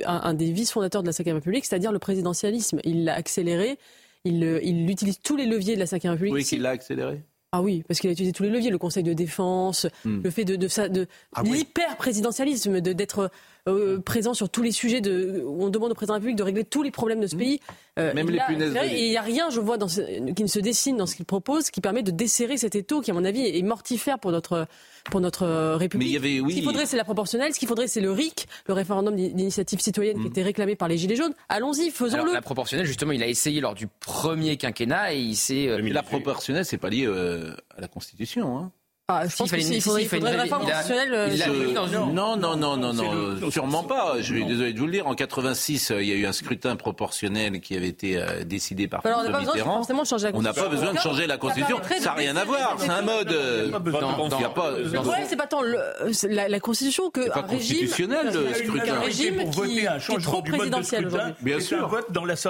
un, 0.06 0.34
des 0.34 0.52
vice-fondateurs 0.52 1.02
de 1.02 1.08
la 1.08 1.14
Ve 1.14 1.34
République, 1.34 1.66
c'est-à-dire 1.66 1.92
le 1.92 2.00
présidentialisme. 2.00 2.80
Il 2.84 3.06
l'a 3.06 3.16
accéléré. 3.16 3.80
Il, 4.24 4.44
il, 4.64 4.90
utilise 4.90 5.20
tous 5.20 5.36
les 5.36 5.46
leviers 5.46 5.76
de 5.76 5.80
la 5.80 5.86
Ve 5.86 6.12
République. 6.12 6.34
Oui, 6.34 6.44
qu'il 6.44 6.62
l'a 6.62 6.72
accéléré. 6.72 7.24
Ah 7.52 7.64
oui, 7.64 7.84
parce 7.88 8.00
qu'il 8.00 8.10
a 8.10 8.14
utilisé 8.14 8.32
tous 8.32 8.44
les 8.44 8.50
leviers, 8.50 8.70
le 8.70 8.78
Conseil 8.78 9.02
de 9.02 9.14
défense, 9.14 9.88
hmm. 10.06 10.22
le 10.24 10.30
fait 10.30 10.46
de, 10.46 10.56
de, 10.56 10.68
de, 10.68 10.88
de 10.88 11.08
ah 11.34 11.42
l'hyper-présidentialisme, 11.42 12.80
d'être 12.80 13.32
euh, 13.68 14.00
présent 14.00 14.36
sur 14.36 14.50
tous 14.50 14.62
les 14.62 14.72
sujets 14.72 15.02
de, 15.02 15.44
où 15.44 15.64
on 15.64 15.70
demande 15.70 15.92
au 15.92 15.96
président 15.96 16.14
de 16.14 16.18
la 16.18 16.20
République 16.20 16.38
de 16.38 16.44
régler 16.44 16.64
tous 16.64 16.84
les 16.84 16.92
problèmes 16.92 17.20
de 17.20 17.26
ce 17.26 17.36
mmh. 17.36 17.40
pays. 17.40 17.60
Euh, 17.98 18.14
Même 18.14 18.30
les 18.30 18.40
punaises. 18.48 18.78
il 18.92 19.10
n'y 19.10 19.18
a 19.18 19.24
rien, 19.24 19.50
je 19.50 19.60
vois, 19.60 19.78
dans 19.78 19.88
qui 19.88 20.44
ne 20.44 20.48
se 20.48 20.60
dessine 20.60 20.98
dans 20.98 21.08
ce 21.08 21.16
qu'il 21.16 21.26
propose, 21.26 21.72
qui 21.72 21.82
permet 21.82 22.04
de 22.04 22.12
desserrer 22.12 22.58
cet 22.58 22.76
étau 22.76 23.02
qui, 23.02 23.10
à 23.10 23.16
mon 23.16 23.26
avis, 23.26 23.42
est 23.46 23.64
mortifère 23.64 24.20
pour 24.20 24.32
notre 24.32 24.68
pour 25.10 25.22
notre 25.22 25.76
République. 25.76 26.08
Mais 26.08 26.12
il 26.12 26.14
y 26.14 26.18
avait, 26.18 26.40
oui. 26.40 26.52
Ce 26.52 26.56
qu'il 26.58 26.66
faudrait, 26.66 26.86
c'est 26.86 26.98
la 26.98 27.04
proportionnelle. 27.04 27.54
Ce 27.54 27.60
qu'il 27.60 27.68
faudrait, 27.68 27.88
c'est 27.88 28.02
le 28.02 28.12
RIC, 28.12 28.48
le 28.68 28.74
référendum 28.74 29.16
d'initiative 29.16 29.80
citoyenne 29.82 30.18
qui 30.18 30.24
mmh. 30.24 30.28
était 30.28 30.44
réclamé 30.44 30.76
par 30.76 30.88
les 30.88 30.98
Gilets 30.98 31.16
jaunes. 31.16 31.34
Allons-y, 31.50 31.92
faisons-le. 31.92 32.34
La 32.34 32.42
proportionnelle, 32.42 32.86
justement, 32.86 33.12
il 33.12 33.24
a 33.24 33.28
essayé 33.28 33.62
lors 33.62 33.76
du 33.76 33.88
premier 33.88 34.58
quinquennat 34.58 35.14
et 35.14 35.20
il 35.20 35.36
s'est. 35.36 35.68
Euh, 35.68 35.82
la 35.82 36.04
proportionnelle, 36.04 36.66
c'est 36.66 36.78
pas 36.78 36.90
lié 36.90 37.08
à 37.08 37.82
la 37.82 37.88
Constitution. 37.88 38.58
Hein. 38.58 38.72
Ah, 39.12 39.28
je 39.28 39.36
pense 39.36 39.52
qu'il 39.52 39.82
faudrait, 39.82 40.04
il 40.04 40.08
faudrait 40.08 40.36
une 40.36 40.40
réforme 40.40 40.66
constitutionnelle. 40.66 41.14
Euh, 41.16 41.74
non, 42.14 42.38
non, 42.38 42.56
non, 42.56 42.78
non, 42.78 42.94
non, 42.94 43.50
sûrement 43.50 43.84
pas. 43.84 44.18
Je 44.20 44.24
suis 44.24 44.46
désolé 44.46 44.72
de 44.72 44.78
vous 44.78 44.86
le 44.86 44.92
dire. 44.92 45.08
En 45.08 45.16
86, 45.16 45.90
euh, 45.90 46.04
il 46.04 46.10
y 46.10 46.12
a 46.12 46.16
eu 46.16 46.28
un 46.28 46.32
scrutin 46.32 46.76
proportionnel 46.76 47.60
qui 47.60 47.76
avait 47.76 47.88
été 47.88 48.18
euh, 48.18 48.44
décidé 48.44 48.88
par 48.88 49.04
Alors, 49.04 49.22
on 49.22 49.24
n'a 49.24 49.32
pas 49.32 49.40
besoin 49.40 49.56
forcément 49.56 50.06
changer 50.06 50.26
la 50.28 50.32
Constitution. 50.34 50.62
On 50.62 50.64
n'a 50.64 50.70
pas 50.70 50.76
besoin 50.76 50.94
de 50.94 51.00
changer 51.00 51.26
la 51.26 51.38
Constitution. 51.38 51.78
Ça 52.00 52.10
n'a 52.10 52.14
rien 52.14 52.36
à 52.36 52.46
voir. 52.46 52.76
C'est 52.78 52.90
un 52.90 53.02
mode. 53.02 53.30
Non, 53.32 54.30
il 54.38 54.46
a 54.46 54.50
pas. 54.50 54.72
Le 54.78 54.92
problème, 54.92 55.26
c'est 55.28 55.36
pas 55.36 55.48
tant 55.48 55.62
la 55.64 56.60
Constitution 56.60 57.10
que 57.10 57.22
un 57.22 57.42
régime. 57.42 57.58
constitutionnel, 57.58 58.28
le 58.32 58.54
scrutin. 58.54 58.94
Un 58.94 59.00
régime 59.00 59.50
qui 59.50 59.80
est 59.80 60.22
trop 60.22 60.44
présidentiel 60.44 61.08
aujourd'hui. 61.08 61.34
Bien 61.42 61.60
sûr. 61.60 61.88
vote 61.88 62.06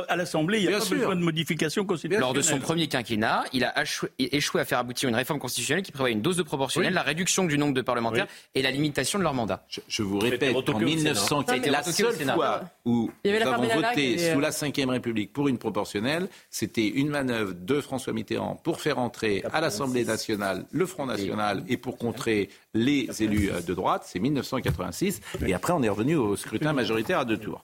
à 0.09 0.15
l'Assemblée, 0.17 0.59
il 0.59 0.67
n'y 0.67 0.75
a 0.75 0.79
pas 0.79 0.85
besoin 0.85 1.15
de 1.15 1.21
modification 1.21 1.85
constitutionnelle. 1.85 2.19
Lors 2.19 2.33
de 2.33 2.41
son 2.41 2.59
premier 2.59 2.87
quinquennat, 2.89 3.45
il 3.53 3.63
a 3.63 3.73
échoué 4.19 4.59
à 4.59 4.65
faire 4.65 4.79
aboutir 4.79 5.07
une 5.07 5.15
réforme 5.15 5.39
constitutionnelle 5.39 5.83
qui 5.83 5.93
prévoit 5.93 6.09
une 6.09 6.21
dose 6.21 6.35
de 6.35 6.43
proportionnelle, 6.49 6.93
la 6.93 7.01
réduction 7.01 7.45
du 7.45 7.57
nombre 7.57 7.73
de 7.73 7.81
parlementaires 7.81 8.27
et 8.55 8.61
la 8.61 8.71
limitation 8.71 9.17
de 9.19 9.23
leur 9.23 9.33
mandat. 9.33 9.65
Je, 9.87 10.03
vous 10.03 10.19
répète, 10.19 10.55
en 10.55 10.79
1900, 10.79 11.45
la 11.65 11.83
seule 11.83 12.13
fois 12.13 12.61
où 12.85 13.09
nous 13.23 13.31
avons 13.31 13.67
voté 13.67 14.17
sous 14.17 14.39
la 14.39 14.49
Ve 14.49 14.89
République 14.89 15.31
pour 15.31 15.47
une 15.47 15.57
proportionnelle, 15.57 16.27
c'était 16.49 16.87
une 16.87 17.09
manœuvre 17.09 17.53
de 17.53 17.81
François 17.81 18.13
Mitterrand 18.13 18.59
pour 18.63 18.81
faire 18.81 18.99
entrer 18.99 19.43
à 19.53 19.61
l'Assemblée 19.61 20.03
nationale 20.03 20.65
le 20.71 20.85
Front 20.85 21.05
national 21.05 21.63
et 21.69 21.77
pour 21.77 21.97
contrer 21.97 22.49
les 22.73 23.07
élus 23.23 23.51
euh, 23.51 23.61
de 23.61 23.73
droite. 23.73 24.03
C'est 24.05 24.19
1986. 24.19 25.21
Et 25.45 25.53
après, 25.53 25.73
on 25.73 25.81
est 25.81 25.89
revenu 25.89 26.15
au 26.15 26.35
scrutin 26.35 26.73
majoritaire 26.73 27.19
à 27.19 27.25
deux 27.25 27.37
tours. 27.37 27.63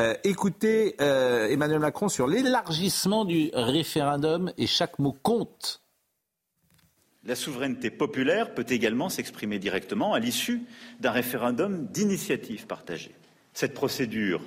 Euh, 0.00 0.14
écoutez 0.24 0.96
euh, 1.00 1.48
Emmanuel 1.48 1.80
Macron 1.80 2.08
sur 2.08 2.26
l'élargissement 2.26 3.24
du 3.24 3.50
référendum 3.54 4.52
et 4.58 4.66
chaque 4.66 4.98
mot 4.98 5.16
compte. 5.22 5.81
La 7.24 7.36
souveraineté 7.36 7.90
populaire 7.90 8.52
peut 8.52 8.66
également 8.68 9.08
s'exprimer 9.08 9.58
directement 9.60 10.12
à 10.12 10.18
l'issue 10.18 10.62
d'un 11.00 11.12
référendum 11.12 11.86
d'initiative 11.86 12.66
partagée. 12.66 13.14
Cette 13.52 13.74
procédure 13.74 14.42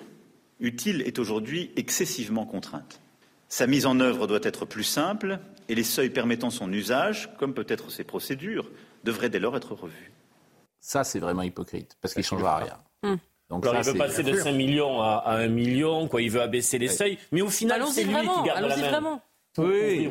utile 0.60 1.02
est 1.06 1.20
aujourd'hui 1.20 1.72
excessivement 1.78 2.46
contrainte. 2.46 3.00
Sa 3.48 3.68
mise 3.68 3.86
en 3.86 4.00
œuvre 4.00 4.28
doit 4.28 4.40
être 4.44 4.66
plus 4.66 4.84
simple 4.84 5.40
et 5.70 5.76
les 5.76 5.84
seuils 5.84 6.10
permettant 6.10 6.50
son 6.50 6.72
usage, 6.74 7.30
comme 7.38 7.54
peut-être 7.54 7.92
ces 7.92 8.04
procédures, 8.04 8.70
devraient 9.04 9.30
dès 9.30 9.40
lors 9.40 9.56
être 9.56 9.74
revus. 9.74 10.12
Ça, 10.82 11.04
c'est 11.04 11.20
vraiment 11.20 11.44
hypocrite, 11.44 11.98
parce 12.02 12.14
qu'il 12.14 12.22
ne 12.22 12.26
changera 12.26 12.58
rien. 12.58 13.18
Donc 13.50 13.66
il 13.72 13.84
veut 13.84 13.98
passer 13.98 14.24
de 14.24 14.36
5 14.36 14.52
millions 14.52 15.02
à, 15.02 15.24
1 15.28 15.48
million, 15.48 16.08
quoi. 16.08 16.22
il 16.22 16.32
veut 16.32 16.42
abaisser 16.42 16.78
les 16.78 16.88
seuils, 16.88 17.18
mais 17.32 17.42
au 17.42 17.50
final, 17.50 17.84
c'est 17.88 18.04
lui 18.04 18.14
qui 18.14 18.44
garde 18.44 18.66
la 18.66 18.76
main. 18.76 18.90
Vraiment. 18.90 19.22
Oui, 19.58 20.10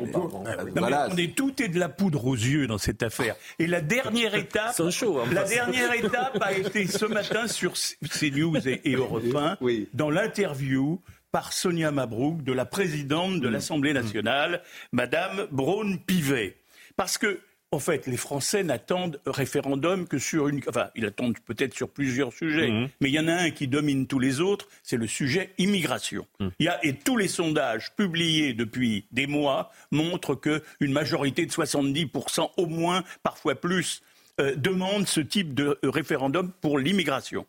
on 0.75 1.17
est 1.17 1.35
tout 1.35 1.61
est 1.61 1.67
de 1.67 1.79
la 1.79 1.89
poudre 1.89 2.25
aux 2.25 2.35
yeux 2.35 2.67
dans 2.67 2.77
cette 2.77 3.03
affaire. 3.03 3.35
Et 3.59 3.67
la 3.67 3.81
dernière 3.81 4.35
étape, 4.35 4.75
chaud, 4.89 5.19
hein, 5.19 5.27
la 5.31 5.43
dernière 5.43 5.93
étape 5.93 6.37
a 6.41 6.53
été 6.53 6.87
ce 6.87 7.05
matin 7.05 7.47
sur 7.47 7.73
CNews 7.73 8.67
et, 8.67 8.81
et 8.85 8.95
Europe 8.95 9.23
1, 9.35 9.57
dans 9.93 10.09
l'interview 10.09 11.01
par 11.31 11.53
Sonia 11.53 11.91
Mabrouk 11.91 12.43
de 12.43 12.53
la 12.53 12.65
présidente 12.65 13.41
de 13.41 13.49
mm. 13.49 13.51
l'Assemblée 13.51 13.93
nationale, 13.93 14.61
Madame 14.91 15.47
Braun-Pivet. 15.51 16.55
Parce 16.95 17.17
que 17.17 17.41
en 17.71 17.79
fait, 17.79 18.07
les 18.07 18.17
Français 18.17 18.63
n'attendent 18.63 19.19
référendum 19.25 20.07
que 20.07 20.17
sur 20.17 20.47
une. 20.47 20.61
Enfin, 20.67 20.89
ils 20.95 21.05
attendent 21.05 21.37
peut-être 21.39 21.73
sur 21.73 21.89
plusieurs 21.89 22.31
sujets, 22.31 22.69
mhm. 22.69 22.89
mais 23.01 23.09
il 23.09 23.13
y 23.13 23.19
en 23.19 23.27
a 23.27 23.33
un 23.33 23.51
qui 23.51 23.67
domine 23.67 24.07
tous 24.07 24.19
les 24.19 24.39
autres, 24.39 24.67
c'est 24.83 24.97
le 24.97 25.07
sujet 25.07 25.53
immigration. 25.57 26.25
Mhm. 26.39 26.51
Il 26.59 26.65
y 26.65 26.69
a, 26.69 26.83
et 26.85 26.95
tous 26.95 27.17
les 27.17 27.27
sondages 27.27 27.93
publiés 27.95 28.53
depuis 28.53 29.05
des 29.11 29.27
mois 29.27 29.71
montrent 29.91 30.35
qu'une 30.35 30.93
majorité 30.93 31.45
de 31.45 31.51
70% 31.51 32.51
au 32.57 32.65
moins, 32.65 33.03
parfois 33.23 33.55
plus, 33.55 34.01
euh, 34.39 34.55
demandent 34.55 35.07
ce 35.07 35.21
type 35.21 35.53
de 35.53 35.77
référendum 35.83 36.51
pour 36.61 36.79
l'immigration. 36.79 37.45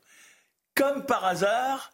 Comme 0.74 1.06
par 1.06 1.24
hasard, 1.24 1.90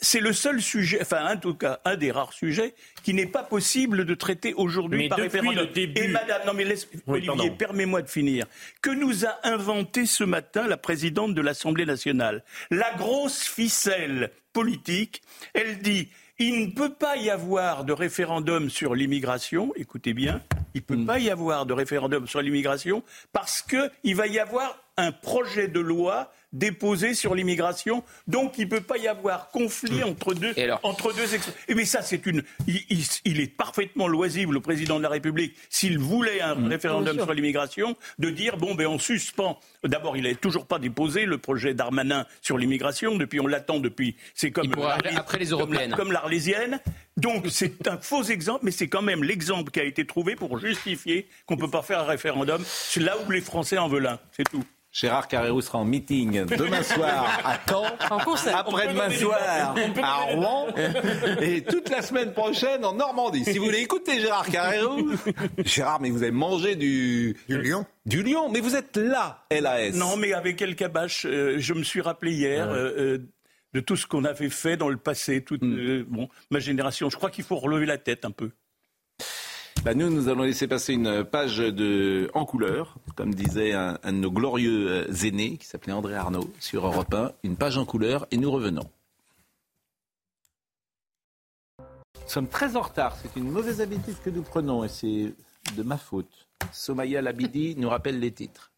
c'est 0.00 0.20
le 0.20 0.32
seul 0.32 0.60
sujet, 0.60 0.98
enfin 1.02 1.32
en 1.32 1.36
tout 1.36 1.54
cas 1.54 1.80
un 1.84 1.96
des 1.96 2.10
rares 2.10 2.32
sujets 2.32 2.74
qui 3.02 3.14
n'est 3.14 3.26
pas 3.26 3.42
possible 3.42 4.04
de 4.04 4.14
traiter 4.14 4.54
aujourd'hui 4.54 5.08
par 5.08 5.18
référendum. 5.18 5.68
Et 5.76 6.08
Madame, 6.08 6.42
non 6.46 6.54
mais 6.54 6.64
laisse, 6.64 6.88
Olivier, 7.06 7.50
permets-moi 7.50 8.02
de 8.02 8.08
finir. 8.08 8.46
Que 8.82 8.90
nous 8.90 9.26
a 9.26 9.38
inventé 9.44 10.06
ce 10.06 10.24
matin 10.24 10.66
la 10.66 10.76
présidente 10.76 11.34
de 11.34 11.40
l'Assemblée 11.40 11.86
nationale 11.86 12.42
La 12.70 12.92
grosse 12.94 13.42
ficelle 13.42 14.30
politique. 14.52 15.22
Elle 15.54 15.78
dit 15.78 16.08
il 16.38 16.68
ne 16.68 16.70
peut 16.70 16.94
pas 16.94 17.18
y 17.18 17.28
avoir 17.28 17.84
de 17.84 17.92
référendum 17.92 18.70
sur 18.70 18.94
l'immigration. 18.94 19.74
Écoutez 19.76 20.14
bien, 20.14 20.40
il 20.74 20.80
ne 20.80 20.86
peut 20.86 20.96
hmm. 20.96 21.06
pas 21.06 21.18
y 21.18 21.28
avoir 21.28 21.66
de 21.66 21.74
référendum 21.74 22.26
sur 22.26 22.40
l'immigration 22.40 23.02
parce 23.34 23.60
qu'il 23.60 24.16
va 24.16 24.26
y 24.26 24.38
avoir 24.38 24.82
un 24.96 25.12
projet 25.12 25.68
de 25.68 25.80
loi 25.80 26.32
déposé 26.52 27.14
sur 27.14 27.34
l'immigration. 27.34 28.02
Donc 28.26 28.58
il 28.58 28.64
ne 28.64 28.70
peut 28.70 28.80
pas 28.80 28.98
y 28.98 29.08
avoir 29.08 29.48
conflit 29.48 30.02
entre 30.02 30.34
deux, 30.34 30.54
entre 30.82 31.12
deux 31.12 31.34
Et 31.68 31.74
mais 31.74 31.84
ça, 31.84 32.02
c'est 32.02 32.26
une. 32.26 32.42
Il, 32.66 33.40
est 33.40 33.56
parfaitement 33.56 34.08
loisible, 34.08 34.54
le 34.54 34.60
président 34.60 34.98
de 34.98 35.02
la 35.02 35.08
République, 35.08 35.54
s'il 35.68 35.98
voulait 35.98 36.40
un 36.40 36.54
mm. 36.54 36.66
référendum 36.68 37.16
sur 37.16 37.32
l'immigration, 37.32 37.96
de 38.18 38.30
dire 38.30 38.56
bon, 38.56 38.74
ben 38.74 38.86
on 38.86 38.98
suspend. 38.98 39.58
D'abord, 39.84 40.16
il 40.16 40.24
n'a 40.24 40.34
toujours 40.34 40.66
pas 40.66 40.78
déposé 40.78 41.24
le 41.24 41.38
projet 41.38 41.74
d'Armanin 41.74 42.26
sur 42.42 42.58
l'immigration. 42.58 43.16
Depuis, 43.16 43.40
on 43.40 43.46
l'attend 43.46 43.80
depuis. 43.80 44.16
C'est 44.34 44.50
comme, 44.50 44.72
après 45.16 45.38
les 45.38 45.46
européennes. 45.46 45.94
Comme, 45.96 46.12
l'Arlésienne. 46.12 46.80
Donc 47.16 47.46
c'est 47.50 47.86
un 47.86 47.98
faux 47.98 48.22
exemple, 48.22 48.60
mais 48.64 48.70
c'est 48.70 48.88
quand 48.88 49.02
même 49.02 49.22
l'exemple 49.22 49.70
qui 49.70 49.80
a 49.80 49.84
été 49.84 50.06
trouvé 50.06 50.36
pour 50.36 50.58
justifier 50.58 51.28
qu'on 51.46 51.56
ne 51.56 51.60
peut 51.60 51.70
pas 51.70 51.82
faire 51.82 52.00
un 52.00 52.04
référendum. 52.04 52.62
C'est 52.64 53.00
là 53.00 53.16
où 53.26 53.30
les 53.30 53.40
Français 53.40 53.78
en 53.78 53.88
veulent 53.88 54.06
un. 54.06 54.18
C'est 54.32 54.48
tout. 54.48 54.64
Gérard 54.92 55.28
Carrérou 55.28 55.60
sera 55.60 55.78
en 55.78 55.84
meeting 55.84 56.46
demain 56.46 56.82
soir 56.82 57.40
à 57.44 57.58
Caen, 57.68 57.84
après-demain 58.52 59.10
soir 59.10 59.74
à 60.02 60.14
Rouen 60.22 60.66
et 61.40 61.62
toute 61.62 61.90
la 61.90 62.02
semaine 62.02 62.32
prochaine 62.32 62.84
en 62.84 62.94
Normandie. 62.94 63.44
Si 63.44 63.58
vous 63.58 63.66
voulez 63.66 63.80
écouter 63.80 64.20
Gérard 64.20 64.48
Carrérou, 64.48 65.12
Gérard, 65.64 66.00
mais 66.00 66.10
vous 66.10 66.22
avez 66.22 66.32
mangé 66.32 66.74
du... 66.74 67.36
Du 67.48 67.62
lion 67.62 67.86
Du 68.04 68.24
lion, 68.24 68.48
mais 68.48 68.60
vous 68.60 68.74
êtes 68.74 68.96
là, 68.96 69.44
LAS. 69.52 69.92
Non, 69.92 70.16
mais 70.16 70.32
avec 70.32 70.60
El 70.60 70.74
Kabash, 70.74 71.24
euh, 71.24 71.56
je 71.58 71.72
me 71.74 71.84
suis 71.84 72.00
rappelé 72.00 72.32
hier... 72.32 72.68
Euh, 72.68 72.90
euh, 72.96 73.18
de 73.72 73.78
tout 73.78 73.94
ce 73.94 74.04
qu'on 74.04 74.24
avait 74.24 74.50
fait 74.50 74.76
dans 74.76 74.88
le 74.88 74.96
passé, 74.96 75.42
toute 75.42 75.62
hmm. 75.62 76.02
bon, 76.08 76.28
ma 76.50 76.58
génération. 76.58 77.08
Je 77.08 77.16
crois 77.16 77.30
qu'il 77.30 77.44
faut 77.44 77.54
relever 77.54 77.86
la 77.86 77.98
tête 77.98 78.24
un 78.24 78.32
peu. 78.32 78.50
Bah, 79.82 79.94
nous, 79.94 80.10
nous 80.10 80.28
allons 80.28 80.42
laisser 80.42 80.68
passer 80.68 80.92
une 80.92 81.24
page 81.24 81.62
en 82.34 82.44
couleur, 82.44 82.96
comme 83.16 83.34
disait 83.34 83.72
un, 83.72 83.98
de 84.04 84.10
nos 84.10 84.30
glorieux 84.30 85.08
euh, 85.08 85.24
aînés, 85.24 85.56
qui 85.56 85.64
s'appelait 85.64 85.94
André 85.94 86.14
Arnaud, 86.14 86.52
sur 86.58 86.86
Europe 86.86 87.14
1. 87.14 87.32
Une 87.44 87.56
page 87.56 87.78
en 87.78 87.86
couleur, 87.86 88.26
et 88.30 88.36
nous 88.36 88.50
revenons. 88.50 88.84
Nous 91.78 92.28
sommes 92.28 92.48
très 92.48 92.76
en 92.76 92.82
retard. 92.82 93.16
C'est 93.22 93.34
une 93.40 93.50
mauvaise 93.50 93.80
habitude 93.80 94.16
que 94.22 94.28
nous 94.28 94.42
prenons, 94.42 94.84
et 94.84 94.88
c'est 94.88 95.32
de 95.74 95.82
ma 95.82 95.96
faute. 95.96 96.46
Somaya 96.72 97.22
Labidi 97.22 97.74
nous 97.76 97.88
rappelle 97.88 98.20
les 98.20 98.32
titres. 98.32 98.72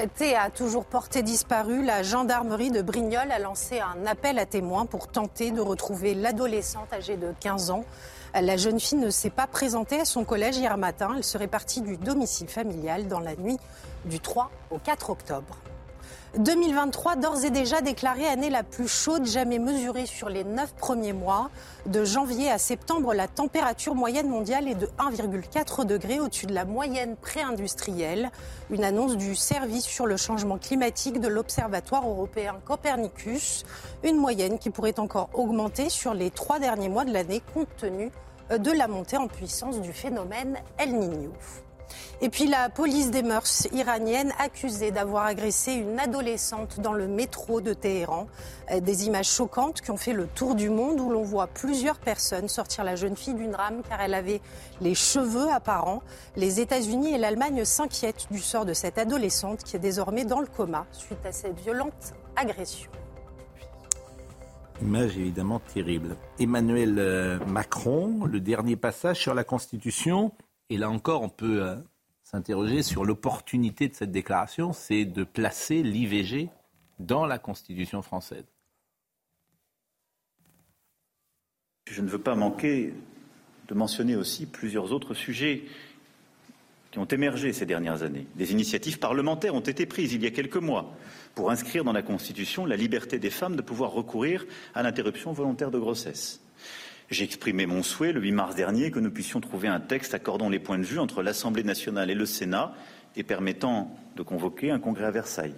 A 0.00 0.50
toujours 0.50 0.86
porté 0.86 1.22
disparu. 1.22 1.84
La 1.84 2.02
gendarmerie 2.02 2.70
de 2.70 2.80
Brignoles 2.80 3.30
a 3.30 3.38
lancé 3.38 3.80
un 3.80 4.06
appel 4.06 4.38
à 4.38 4.46
témoins 4.46 4.86
pour 4.86 5.08
tenter 5.08 5.50
de 5.50 5.60
retrouver 5.60 6.14
l'adolescente 6.14 6.90
âgée 6.92 7.18
de 7.18 7.34
15 7.38 7.70
ans. 7.70 7.84
La 8.32 8.56
jeune 8.56 8.80
fille 8.80 8.98
ne 8.98 9.10
s'est 9.10 9.28
pas 9.28 9.46
présentée 9.46 10.00
à 10.00 10.04
son 10.06 10.24
collège 10.24 10.56
hier 10.56 10.76
matin. 10.78 11.12
Elle 11.16 11.24
serait 11.24 11.48
partie 11.48 11.82
du 11.82 11.98
domicile 11.98 12.48
familial 12.48 13.08
dans 13.08 13.20
la 13.20 13.36
nuit 13.36 13.58
du 14.06 14.20
3 14.20 14.50
au 14.70 14.78
4 14.78 15.10
octobre. 15.10 15.58
2023, 16.38 17.16
d'ores 17.16 17.44
et 17.44 17.50
déjà 17.50 17.80
déclarée 17.80 18.26
année 18.26 18.50
la 18.50 18.62
plus 18.62 18.86
chaude 18.86 19.26
jamais 19.26 19.58
mesurée 19.58 20.06
sur 20.06 20.28
les 20.28 20.44
neuf 20.44 20.72
premiers 20.74 21.12
mois. 21.12 21.50
De 21.86 22.04
janvier 22.04 22.48
à 22.48 22.58
septembre, 22.58 23.14
la 23.14 23.26
température 23.26 23.96
moyenne 23.96 24.28
mondiale 24.28 24.68
est 24.68 24.76
de 24.76 24.86
1,4 24.98 25.84
degré 25.84 26.20
au-dessus 26.20 26.46
de 26.46 26.54
la 26.54 26.64
moyenne 26.64 27.16
pré-industrielle. 27.16 28.30
Une 28.70 28.84
annonce 28.84 29.16
du 29.16 29.34
service 29.34 29.84
sur 29.84 30.06
le 30.06 30.16
changement 30.16 30.56
climatique 30.56 31.20
de 31.20 31.26
l'Observatoire 31.26 32.08
européen 32.08 32.60
Copernicus. 32.64 33.64
Une 34.04 34.16
moyenne 34.16 34.60
qui 34.60 34.70
pourrait 34.70 35.00
encore 35.00 35.30
augmenter 35.34 35.88
sur 35.88 36.14
les 36.14 36.30
trois 36.30 36.60
derniers 36.60 36.88
mois 36.88 37.04
de 37.04 37.12
l'année 37.12 37.42
compte 37.52 37.74
tenu 37.76 38.12
de 38.56 38.70
la 38.70 38.86
montée 38.86 39.16
en 39.16 39.26
puissance 39.26 39.80
du 39.80 39.92
phénomène 39.92 40.58
El 40.78 40.96
Niño. 40.96 41.32
Et 42.22 42.28
puis 42.28 42.46
la 42.46 42.68
police 42.68 43.10
des 43.10 43.22
mœurs 43.22 43.66
iranienne 43.72 44.32
accusée 44.38 44.90
d'avoir 44.90 45.24
agressé 45.24 45.72
une 45.72 45.98
adolescente 45.98 46.80
dans 46.80 46.92
le 46.92 47.08
métro 47.08 47.60
de 47.60 47.72
Téhéran. 47.72 48.26
Euh, 48.70 48.80
des 48.80 49.06
images 49.06 49.30
choquantes 49.30 49.80
qui 49.80 49.90
ont 49.90 49.96
fait 49.96 50.12
le 50.12 50.26
tour 50.26 50.54
du 50.54 50.68
monde 50.70 51.00
où 51.00 51.10
l'on 51.10 51.22
voit 51.22 51.46
plusieurs 51.46 51.98
personnes 51.98 52.48
sortir 52.48 52.84
la 52.84 52.96
jeune 52.96 53.16
fille 53.16 53.34
d'une 53.34 53.54
rame 53.54 53.82
car 53.88 54.00
elle 54.00 54.14
avait 54.14 54.40
les 54.80 54.94
cheveux 54.94 55.50
apparents. 55.50 56.02
Les 56.36 56.60
États-Unis 56.60 57.14
et 57.14 57.18
l'Allemagne 57.18 57.64
s'inquiètent 57.64 58.26
du 58.30 58.38
sort 58.38 58.64
de 58.64 58.74
cette 58.74 58.98
adolescente 58.98 59.64
qui 59.64 59.76
est 59.76 59.80
désormais 59.80 60.24
dans 60.24 60.40
le 60.40 60.46
coma 60.46 60.86
suite 60.92 61.24
à 61.24 61.32
cette 61.32 61.58
violente 61.60 62.14
agression. 62.36 62.90
Image 64.82 65.18
évidemment 65.18 65.60
terrible. 65.74 66.16
Emmanuel 66.38 66.96
euh, 66.98 67.38
Macron, 67.46 68.24
le 68.24 68.40
dernier 68.40 68.76
passage 68.76 69.18
sur 69.18 69.34
la 69.34 69.44
Constitution, 69.44 70.32
et 70.70 70.78
là 70.78 70.88
encore, 70.88 71.22
on 71.22 71.28
peut 71.28 71.62
euh, 71.62 71.76
s'interroger 72.22 72.82
sur 72.82 73.04
l'opportunité 73.04 73.88
de 73.88 73.94
cette 73.94 74.12
déclaration, 74.12 74.72
c'est 74.72 75.04
de 75.04 75.24
placer 75.24 75.82
l'IVG 75.82 76.48
dans 77.00 77.26
la 77.26 77.38
Constitution 77.38 78.02
française. 78.02 78.44
Je 81.90 82.00
ne 82.02 82.08
veux 82.08 82.20
pas 82.20 82.36
manquer 82.36 82.94
de 83.68 83.74
mentionner 83.74 84.14
aussi 84.14 84.46
plusieurs 84.46 84.92
autres 84.92 85.12
sujets 85.12 85.64
qui 86.92 86.98
ont 86.98 87.04
émergé 87.04 87.52
ces 87.52 87.66
dernières 87.66 88.04
années. 88.04 88.26
Des 88.36 88.52
initiatives 88.52 88.98
parlementaires 88.98 89.54
ont 89.54 89.60
été 89.60 89.86
prises 89.86 90.12
il 90.12 90.22
y 90.22 90.26
a 90.26 90.30
quelques 90.30 90.56
mois 90.56 90.92
pour 91.34 91.50
inscrire 91.50 91.84
dans 91.84 91.92
la 91.92 92.02
Constitution 92.02 92.64
la 92.64 92.76
liberté 92.76 93.18
des 93.18 93.30
femmes 93.30 93.56
de 93.56 93.62
pouvoir 93.62 93.90
recourir 93.90 94.44
à 94.74 94.82
l'interruption 94.82 95.32
volontaire 95.32 95.70
de 95.70 95.78
grossesse. 95.78 96.40
J'ai 97.10 97.24
exprimé 97.24 97.66
mon 97.66 97.82
souhait 97.82 98.12
le 98.12 98.20
8 98.20 98.32
mars 98.32 98.54
dernier 98.54 98.92
que 98.92 99.00
nous 99.00 99.10
puissions 99.10 99.40
trouver 99.40 99.66
un 99.66 99.80
texte 99.80 100.14
accordant 100.14 100.48
les 100.48 100.60
points 100.60 100.78
de 100.78 100.84
vue 100.84 101.00
entre 101.00 101.22
l'Assemblée 101.22 101.64
nationale 101.64 102.08
et 102.08 102.14
le 102.14 102.24
Sénat 102.24 102.72
et 103.16 103.24
permettant 103.24 103.90
de 104.16 104.22
convoquer 104.22 104.70
un 104.70 104.78
congrès 104.78 105.06
à 105.06 105.10
Versailles. 105.10 105.54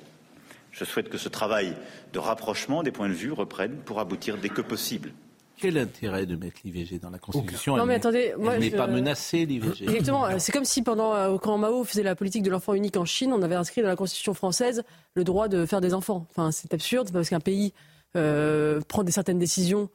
Je 0.70 0.84
souhaite 0.84 1.10
que 1.10 1.18
ce 1.18 1.28
travail 1.28 1.76
de 2.14 2.18
rapprochement 2.18 2.82
des 2.82 2.90
points 2.90 3.10
de 3.10 3.14
vue 3.14 3.32
reprenne 3.32 3.76
pour 3.84 4.00
aboutir 4.00 4.38
dès 4.38 4.48
que 4.48 4.62
possible. 4.62 5.12
Quel 5.58 5.76
intérêt 5.76 6.24
de 6.24 6.36
mettre 6.36 6.56
l'IVG 6.64 6.98
dans 6.98 7.10
la 7.10 7.18
Constitution? 7.18 7.76
Non, 7.76 7.84
mais 7.84 7.96
attendez, 7.96 8.32
moi, 8.38 8.56
n'est 8.56 8.70
pas 8.70 8.86
menacée, 8.86 9.44
l'IVG. 9.44 9.84
Exactement. 9.84 10.26
C'est 10.38 10.52
comme 10.52 10.64
si 10.64 10.80
pendant, 10.80 11.14
euh, 11.14 11.36
quand 11.36 11.58
Mao 11.58 11.84
faisait 11.84 12.02
la 12.02 12.16
politique 12.16 12.42
de 12.42 12.50
l'enfant 12.50 12.72
unique 12.72 12.96
en 12.96 13.04
Chine, 13.04 13.30
on 13.34 13.42
avait 13.42 13.54
inscrit 13.54 13.82
dans 13.82 13.88
la 13.88 13.96
Constitution 13.96 14.32
française 14.32 14.82
le 15.14 15.22
droit 15.22 15.48
de 15.48 15.66
faire 15.66 15.82
des 15.82 15.92
enfants. 15.92 16.26
Enfin, 16.30 16.50
c'est 16.50 16.72
absurde 16.72 17.10
parce 17.12 17.28
qu'un 17.28 17.40
pays 17.40 17.74
euh, 18.16 18.80
prend 18.88 19.04
des 19.04 19.12
certaines 19.12 19.38
décisions 19.38 19.90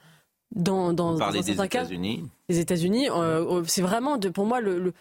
dans, 0.55 0.93
dans, 0.93 1.15
dans 1.15 1.31
des 1.31 1.51
États-Unis. 1.51 2.25
Les 2.49 2.59
États-Unis, 2.59 3.09
euh, 3.09 3.63
c'est 3.67 3.81
vraiment 3.81 4.17
pour 4.19 4.45
moi 4.45 4.59
le, 4.59 4.79
le, 4.79 4.93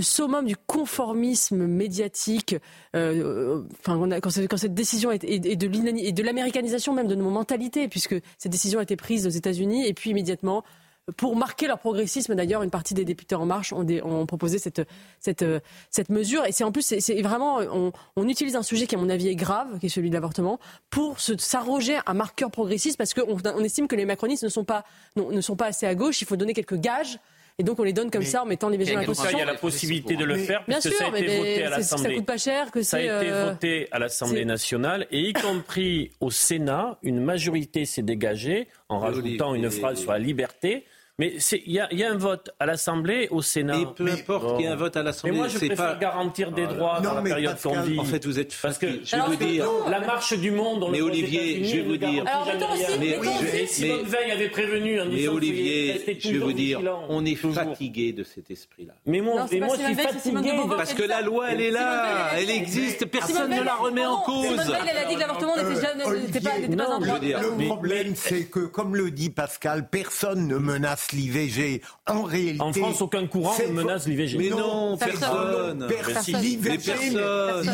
summum 0.00 0.44
du 0.44 0.56
conformisme 0.56 1.66
médiatique. 1.66 2.54
Euh, 2.94 3.62
enfin, 3.80 3.98
quand, 4.20 4.30
quand, 4.48 4.56
cette 4.56 4.74
décision 4.74 5.10
est, 5.10 5.24
de 5.56 6.22
l'américanisation 6.22 6.94
même 6.94 7.08
de 7.08 7.16
nos 7.16 7.30
mentalités, 7.30 7.88
puisque 7.88 8.14
cette 8.38 8.52
décision 8.52 8.78
a 8.78 8.84
été 8.84 8.94
prise 8.96 9.26
aux 9.26 9.30
États-Unis 9.30 9.86
et 9.86 9.94
puis 9.94 10.10
immédiatement 10.10 10.62
pour 11.16 11.36
marquer 11.36 11.66
leur 11.66 11.78
progressisme, 11.78 12.34
d'ailleurs, 12.34 12.62
une 12.62 12.70
partie 12.70 12.94
des 12.94 13.04
députés 13.04 13.34
En 13.34 13.46
Marche 13.46 13.72
ont, 13.72 13.86
ont 14.04 14.26
proposé 14.26 14.58
cette, 14.58 14.82
cette, 15.20 15.44
cette 15.90 16.08
mesure. 16.10 16.44
Et 16.46 16.52
c'est 16.52 16.64
en 16.64 16.72
plus, 16.72 16.82
c'est 16.82 17.22
vraiment, 17.22 17.58
on, 17.58 17.92
on, 18.16 18.28
utilise 18.28 18.56
un 18.56 18.62
sujet 18.62 18.86
qui, 18.86 18.94
à 18.94 18.98
mon 18.98 19.08
avis, 19.08 19.28
est 19.28 19.36
grave, 19.36 19.78
qui 19.78 19.86
est 19.86 19.90
celui 19.90 20.10
de 20.10 20.14
l'avortement, 20.14 20.58
pour 20.90 21.18
s'arroger 21.20 21.96
un 22.06 22.14
marqueur 22.14 22.50
progressiste, 22.50 22.98
parce 22.98 23.14
qu'on 23.14 23.38
on 23.44 23.64
estime 23.64 23.88
que 23.88 23.96
les 23.96 24.04
macronistes 24.04 24.44
ne 24.44 24.48
sont, 24.48 24.64
pas, 24.64 24.84
non, 25.16 25.30
ne 25.30 25.40
sont 25.40 25.56
pas 25.56 25.66
assez 25.66 25.86
à 25.86 25.94
gauche. 25.94 26.20
Il 26.20 26.26
faut 26.26 26.36
donner 26.36 26.54
quelques 26.54 26.78
gages. 26.78 27.18
Et 27.60 27.64
donc 27.64 27.80
on 27.80 27.82
les 27.82 27.92
donne 27.92 28.08
comme 28.08 28.22
ça 28.22 28.42
en 28.42 28.46
mettant 28.46 28.68
les 28.68 28.78
dans 28.78 28.94
la 28.94 29.04
Constitution. 29.04 29.36
Il 29.36 29.40
y 29.40 29.42
a 29.42 29.52
la 29.52 29.58
possibilité 29.58 30.14
de 30.14 30.24
le 30.24 30.36
faire 30.36 30.62
Bien 30.68 30.80
sûr, 30.80 30.92
ça 30.92 31.06
a 31.06 31.18
été 31.18 31.36
voté 31.36 31.64
à 31.64 31.70
l'Assemblée. 31.70 32.10
Ça 32.10 32.14
coûte 32.14 32.26
pas 32.26 32.38
cher, 32.38 32.70
que 32.70 32.82
ça 32.82 32.98
a 32.98 33.00
été 33.00 33.10
euh, 33.10 33.50
voté 33.50 33.88
à 33.90 33.98
l'Assemblée 33.98 34.44
nationale 34.44 35.08
et 35.10 35.28
y 35.28 35.32
compris 35.32 36.12
au 36.20 36.30
Sénat, 36.30 36.98
une 37.02 37.20
majorité 37.20 37.84
s'est 37.84 38.02
dégagée 38.02 38.68
en 38.88 39.00
rajoutant 39.00 39.56
une 39.56 39.70
phrase 39.72 39.98
sur 39.98 40.12
la 40.12 40.20
liberté. 40.20 40.84
Mais 41.20 41.34
il 41.66 41.72
y, 41.72 41.96
y, 41.96 42.04
a 42.04 42.12
un 42.12 42.16
vote 42.16 42.50
à 42.60 42.66
l'Assemblée, 42.66 43.26
au 43.32 43.42
Sénat. 43.42 43.80
Et 43.80 43.86
peu 43.86 44.08
importe 44.08 44.54
qu'il 44.56 44.66
y 44.66 44.68
ait 44.68 44.72
un 44.72 44.76
vote 44.76 44.96
à 44.96 45.02
l'Assemblée. 45.02 45.32
Mais 45.32 45.38
moi, 45.38 45.48
je 45.48 45.58
préfère 45.58 45.76
pas... 45.76 45.94
garantir 45.96 46.52
des 46.52 46.68
droits 46.68 47.00
dans 47.00 47.14
la 47.14 47.22
période 47.22 47.60
qu'on 47.60 47.80
vit. 47.80 47.98
En 47.98 48.04
fait, 48.04 48.24
vous 48.24 48.38
êtes 48.38 48.56
parce 48.62 48.78
que 48.78 48.86
je 49.04 49.16
vais 49.16 49.22
vous 49.22 49.34
dire 49.34 49.66
la 49.88 49.98
marche 49.98 50.38
du 50.38 50.52
monde. 50.52 50.84
On 50.84 50.90
mais 50.90 51.00
Olivier, 51.00 51.64
je 51.64 51.76
vais 51.78 51.82
vous 51.82 51.96
dire. 51.96 52.24
Alors, 52.24 52.46
mais, 53.00 53.18
mais, 53.20 53.66
Simone 53.66 54.04
Veil 54.04 54.30
avait 54.30 54.48
prévenu. 54.48 55.00
En 55.00 55.06
mais 55.06 55.26
Olivier, 55.26 56.18
je 56.20 56.30
vais 56.30 56.38
vous 56.38 56.52
dire, 56.52 56.80
on 57.08 57.24
est 57.24 57.34
fatigué 57.34 58.12
de 58.12 58.22
cet 58.22 58.52
esprit-là. 58.52 58.94
Mais 59.04 59.20
moi, 59.20 59.44
mais 59.50 59.58
moi, 59.58 59.76
je 59.76 59.86
suis 59.86 59.94
fatigué 59.96 60.52
parce 60.68 60.94
que 60.94 61.02
la 61.02 61.20
loi, 61.22 61.50
elle 61.50 61.62
est 61.62 61.72
là, 61.72 62.30
elle 62.36 62.50
existe, 62.50 63.06
personne 63.06 63.50
ne 63.50 63.64
la 63.64 63.74
remet 63.74 64.06
en 64.06 64.20
cause. 64.20 64.46
Simone 64.46 64.66
Veil, 64.66 64.88
elle 64.88 64.98
a 64.98 65.04
dit 65.08 65.14
que 65.16 65.20
l'avortement 65.20 65.56
n'était 65.56 66.40
pas 66.40 66.54
un 66.54 67.00
droit. 67.00 67.18
Le 67.18 67.66
problème, 67.66 68.14
c'est 68.14 68.44
que, 68.44 68.60
comme 68.60 68.94
le 68.94 69.10
dit 69.10 69.30
Pascal, 69.30 69.88
personne 69.88 70.46
ne 70.46 70.58
menace 70.58 71.07
l'IVG 71.12 71.82
en 72.06 72.22
réalité. 72.22 72.62
En 72.62 72.72
France, 72.72 73.02
aucun 73.02 73.26
courant 73.26 73.56
ne 73.58 73.72
menace 73.72 74.06
l'IVG. 74.06 74.38
Mais 74.38 74.50
non, 74.50 74.96
personne. 74.96 75.88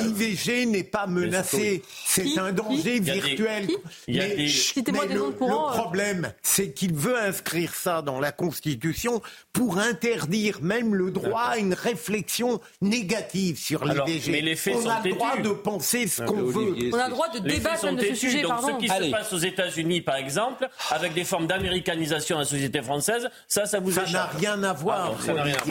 L'IVG 0.04 0.66
n'est 0.66 0.84
pas 0.84 1.06
menacé. 1.06 1.82
C'est 2.04 2.38
un 2.38 2.52
danger 2.52 3.00
virtuel. 3.00 3.68
Mais 4.08 4.36
le 4.36 5.72
problème, 5.72 6.32
c'est 6.42 6.72
qu'il 6.72 6.94
veut 6.94 7.18
inscrire 7.18 7.74
ça 7.74 8.02
dans 8.02 8.20
la 8.20 8.32
Constitution 8.32 9.20
pour 9.52 9.78
interdire 9.78 10.58
même 10.62 10.94
le 10.94 11.10
droit 11.10 11.42
à 11.42 11.58
une 11.58 11.74
réflexion 11.74 12.60
négative 12.80 13.58
sur 13.58 13.84
l'IVG. 13.84 14.56
On 14.74 14.88
a 14.88 15.02
le 15.04 15.10
droit 15.10 15.36
de 15.36 15.50
penser 15.50 16.06
ce 16.06 16.22
qu'on 16.22 16.42
veut. 16.42 16.74
On 16.92 16.98
a 16.98 17.06
le 17.06 17.10
droit 17.10 17.28
de 17.28 17.38
débattre 17.38 17.94
de 17.94 18.00
ce 18.00 18.14
sujet. 18.14 18.42
Donc, 18.42 18.60
ce 18.62 18.78
qui 18.78 18.88
se 18.88 19.10
passe 19.10 19.32
aux 19.32 19.38
États-Unis, 19.38 20.00
par 20.00 20.16
exemple, 20.16 20.68
avec 20.90 21.14
des 21.14 21.24
formes 21.24 21.46
d'américanisation 21.46 22.36
de 22.36 22.42
la 22.42 22.46
société 22.46 22.82
française, 22.82 23.23
ça, 23.48 23.66
ça 23.66 23.80
vous 23.80 23.90
Ça 23.92 24.04
n'a 24.10 24.24
rien 24.26 24.62
à 24.62 24.72
voir. 24.72 25.20
ça 25.20 25.32
n'a 25.34 25.42
rien 25.42 25.56
à 25.56 25.64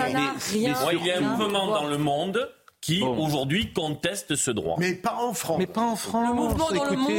voir. 0.74 0.94
Il 0.94 1.06
y 1.06 1.12
a 1.12 1.18
un 1.18 1.22
mouvement 1.22 1.68
dans 1.68 1.88
le 1.88 1.98
monde 1.98 2.50
qui 2.84 3.02
aujourd'hui 3.02 3.72
conteste 3.72 4.36
ce 4.36 4.52
droit. 4.52 4.76
Mais 4.78 4.94
pas 4.94 5.16
en 5.16 5.34
France. 5.34 5.58
Mais 5.58 5.68
pas 5.68 5.82
en 5.82 5.96
France. 5.96 6.28
Le 6.28 6.34
mouvement 6.34 6.70
dans 6.70 6.84
le 6.84 6.98
monde, 6.98 7.12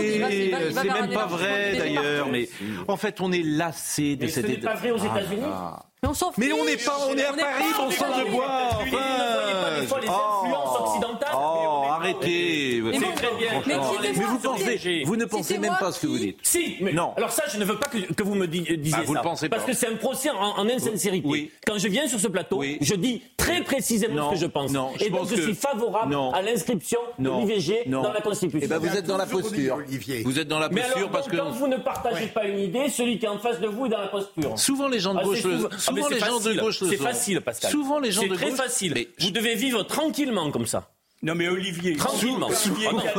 c'est 0.72 0.84
même 0.84 1.10
pas 1.10 1.26
vrai 1.26 1.76
d'ailleurs. 1.76 2.28
Mais 2.28 2.48
en 2.86 2.96
fait, 2.96 3.20
on 3.20 3.32
est 3.32 3.42
lassé 3.42 4.16
de 4.16 4.26
cette. 4.26 4.44
Ce 4.44 4.50
n'est 4.50 4.58
pas 4.58 4.74
vrai 4.74 4.90
aux 4.90 4.98
États-Unis. 4.98 5.42
Ah. 5.44 5.86
Mais 6.04 6.10
on 6.10 6.14
s'en 6.14 6.32
Mais 6.36 6.52
on 6.52 6.66
n'est 6.66 6.76
pas, 6.76 6.98
on 7.08 7.16
est 7.16 7.24
à 7.24 7.32
Paris, 7.32 7.64
bon 7.78 7.90
sang 7.90 8.18
de 8.18 8.30
bois. 8.30 8.68
Enfin. 8.72 8.84
Vous 8.84 8.96
ne 8.96 9.62
pas 9.62 9.80
des 9.80 9.86
fois 9.86 10.00
les 10.00 10.08
influences 10.08 10.80
occidentales. 10.80 11.28
Oh, 11.34 11.84
arrêtez. 11.88 12.82
Très 13.16 13.34
bien. 13.38 13.62
Mais 13.66 13.74
vous 14.12 14.38
pensez, 14.38 15.04
vous 15.06 15.16
ne 15.16 15.24
pensez 15.24 15.56
même 15.56 15.74
pas 15.80 15.92
ce 15.92 16.00
que 16.00 16.06
vous 16.06 16.18
dites. 16.18 16.38
Si, 16.42 16.76
mais 16.82 16.92
non. 16.92 17.14
Alors 17.16 17.30
ça, 17.30 17.44
je 17.50 17.56
ne 17.58 17.64
veux 17.64 17.78
pas 17.78 17.86
que 17.88 18.22
vous 18.22 18.34
me 18.34 18.46
disiez 18.46 18.90
ça. 18.90 19.00
Vous 19.06 19.14
le 19.14 19.22
pensez 19.22 19.48
pas. 19.48 19.56
Parce 19.56 19.66
que 19.66 19.72
c'est 19.72 19.88
un 19.88 19.96
procès 19.96 20.28
en 20.28 20.68
insincérité. 20.68 21.50
Quand 21.66 21.78
je 21.78 21.88
viens 21.88 22.06
sur 22.06 22.20
ce 22.20 22.28
plateau, 22.28 22.62
je 22.82 22.94
dis 22.94 23.22
très 23.38 23.62
précisément 23.62 24.28
ce 24.28 24.34
que 24.34 24.40
je 24.42 24.46
pense. 24.46 24.72
Et 25.00 25.08
donc 25.08 25.28
je 25.30 25.40
suis 25.40 25.54
favorable 25.54 26.14
à 26.34 26.42
l'inscription 26.42 27.00
de 27.18 27.30
l'IVG 27.30 27.84
dans 27.86 28.12
la 28.12 28.20
Constitution. 28.20 28.60
Eh 28.62 28.66
ben 28.66 28.76
vous 28.78 28.94
êtes 28.94 29.06
dans 29.06 29.16
la 29.16 29.24
posture. 29.24 29.78
Vous 30.24 30.38
êtes 30.38 30.48
dans 30.48 30.58
la 30.58 30.68
posture 30.68 31.08
parce 31.10 31.28
que 31.28 31.36
quand 31.36 31.50
vous 31.50 31.66
ne 31.66 31.78
partagez 31.78 32.26
pas 32.26 32.44
une 32.44 32.58
idée, 32.58 32.90
celui 32.90 33.18
qui 33.18 33.24
est 33.24 33.30
en 33.30 33.38
face 33.38 33.58
de 33.58 33.68
vous 33.68 33.86
est 33.86 33.88
dans 33.88 34.00
la 34.00 34.08
posture. 34.08 34.58
Souvent 34.58 34.88
les 34.88 34.98
gens 34.98 35.14
de 35.14 35.22
gauche 35.22 35.42
souvent 35.94 36.08
les 36.08 36.20
gens 36.20 36.40
de 36.40 36.52
gauche 36.54 36.78
C'est 36.78 36.96
facile, 36.96 37.40
Pascal. 37.40 37.70
Souvent 37.70 37.98
les 37.98 38.12
gens 38.12 38.22
de 38.22 38.28
gauche. 38.28 38.38
C'est 38.38 38.46
très 38.46 38.56
facile. 38.56 39.06
Vous 39.20 39.30
devez 39.30 39.54
vivre 39.54 39.82
tranquillement 39.82 40.50
comme 40.50 40.66
ça. 40.66 40.90
Non 41.24 41.34
mais 41.34 41.48
Olivier, 41.48 41.96
tranquillement. 41.96 42.50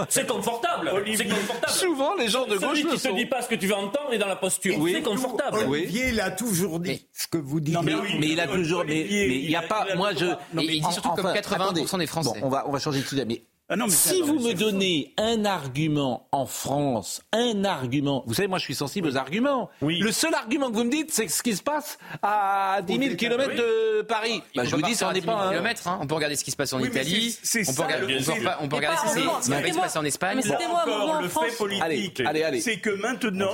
C'est 0.09 0.27
confortable. 0.27 0.91
C'est 1.15 1.27
confortable. 1.27 1.73
Souvent 1.73 2.13
les 2.15 2.27
gens 2.27 2.45
de 2.45 2.55
gauche 2.55 2.83
qui 2.83 2.97
te 2.97 3.15
dit 3.15 3.25
pas 3.25 3.41
ce 3.41 3.49
que 3.49 3.55
tu 3.55 3.65
veux 3.65 3.73
entendre 3.73 4.13
est 4.13 4.19
dans 4.19 4.27
la 4.27 4.35
posture. 4.35 4.75
C'est 4.87 5.01
confortable. 5.01 5.65
Olivier, 5.67 6.09
il 6.09 6.19
a 6.19 6.29
toujours 6.29 6.79
dit 6.79 7.07
ce 7.11 7.27
que 7.27 7.39
vous 7.39 7.59
dites. 7.59 7.77
mais, 7.81 8.29
il 8.29 8.39
a 8.39 8.47
toujours. 8.47 8.83
Mais 8.85 9.01
il 9.01 9.47
n'y 9.47 9.55
a 9.55 9.63
pas. 9.63 9.87
Moi 9.95 10.13
je. 10.13 10.25
Mais 10.53 10.65
il 10.65 10.81
dit 10.83 10.93
surtout 10.93 11.09
comme 11.09 11.25
80% 11.25 11.97
des 11.97 12.07
Français. 12.07 12.39
on 12.43 12.49
va 12.49 12.67
on 12.67 12.71
va 12.71 12.79
changer 12.79 13.01
de 13.01 13.05
sujet. 13.05 13.25
Mais 13.25 13.43
Ah 13.67 13.73
si 13.89 14.21
vous 14.21 14.39
me 14.39 14.53
donnez 14.53 15.15
un 15.17 15.43
argument 15.43 16.27
en 16.31 16.45
France, 16.45 17.23
un 17.33 17.65
argument, 17.65 18.23
vous 18.27 18.35
savez, 18.35 18.47
moi 18.47 18.59
je 18.59 18.63
suis 18.63 18.75
sensible 18.75 19.07
aux 19.07 19.17
arguments. 19.17 19.71
Le 19.81 20.11
seul 20.11 20.35
argument 20.35 20.69
que 20.69 20.75
vous 20.75 20.83
me 20.83 20.91
dites, 20.91 21.11
c'est 21.11 21.27
ce 21.27 21.41
qui 21.41 21.55
se 21.55 21.63
passe 21.63 21.97
à 22.21 22.81
10 22.85 22.99
000 22.99 23.15
km 23.15 23.55
de 23.55 24.03
Paris. 24.03 24.43
Bah, 24.55 24.65
je 24.65 24.75
vous 24.75 24.83
dis, 24.83 24.93
ça 24.93 25.11
n'est 25.11 25.21
pas 25.21 25.47
un 25.47 25.49
kilomètres. 25.49 25.87
Hein. 25.87 25.97
On 25.99 26.05
peut 26.05 26.13
regarder 26.13 26.35
ce 26.35 26.43
qui 26.43 26.51
se 26.51 26.55
passe 26.55 26.73
en 26.73 26.79
Italie. 26.79 27.35
on, 27.67 27.73
peut 27.73 27.81
regarder, 27.81 28.17
on, 28.61 28.67
peut 28.67 28.75
regarder 28.75 28.97
ce 28.99 29.15
qui 29.15 29.73
se 29.73 29.79
passe 29.79 29.95
en 29.95 30.05
Espagne. 30.05 30.41
Mais 30.45 30.65
encore 30.67 31.21
le 31.23 31.27
fait 31.27 31.57
politique, 31.57 32.21
c'est 32.61 32.79
que 32.79 32.91
maintenant, 32.91 33.49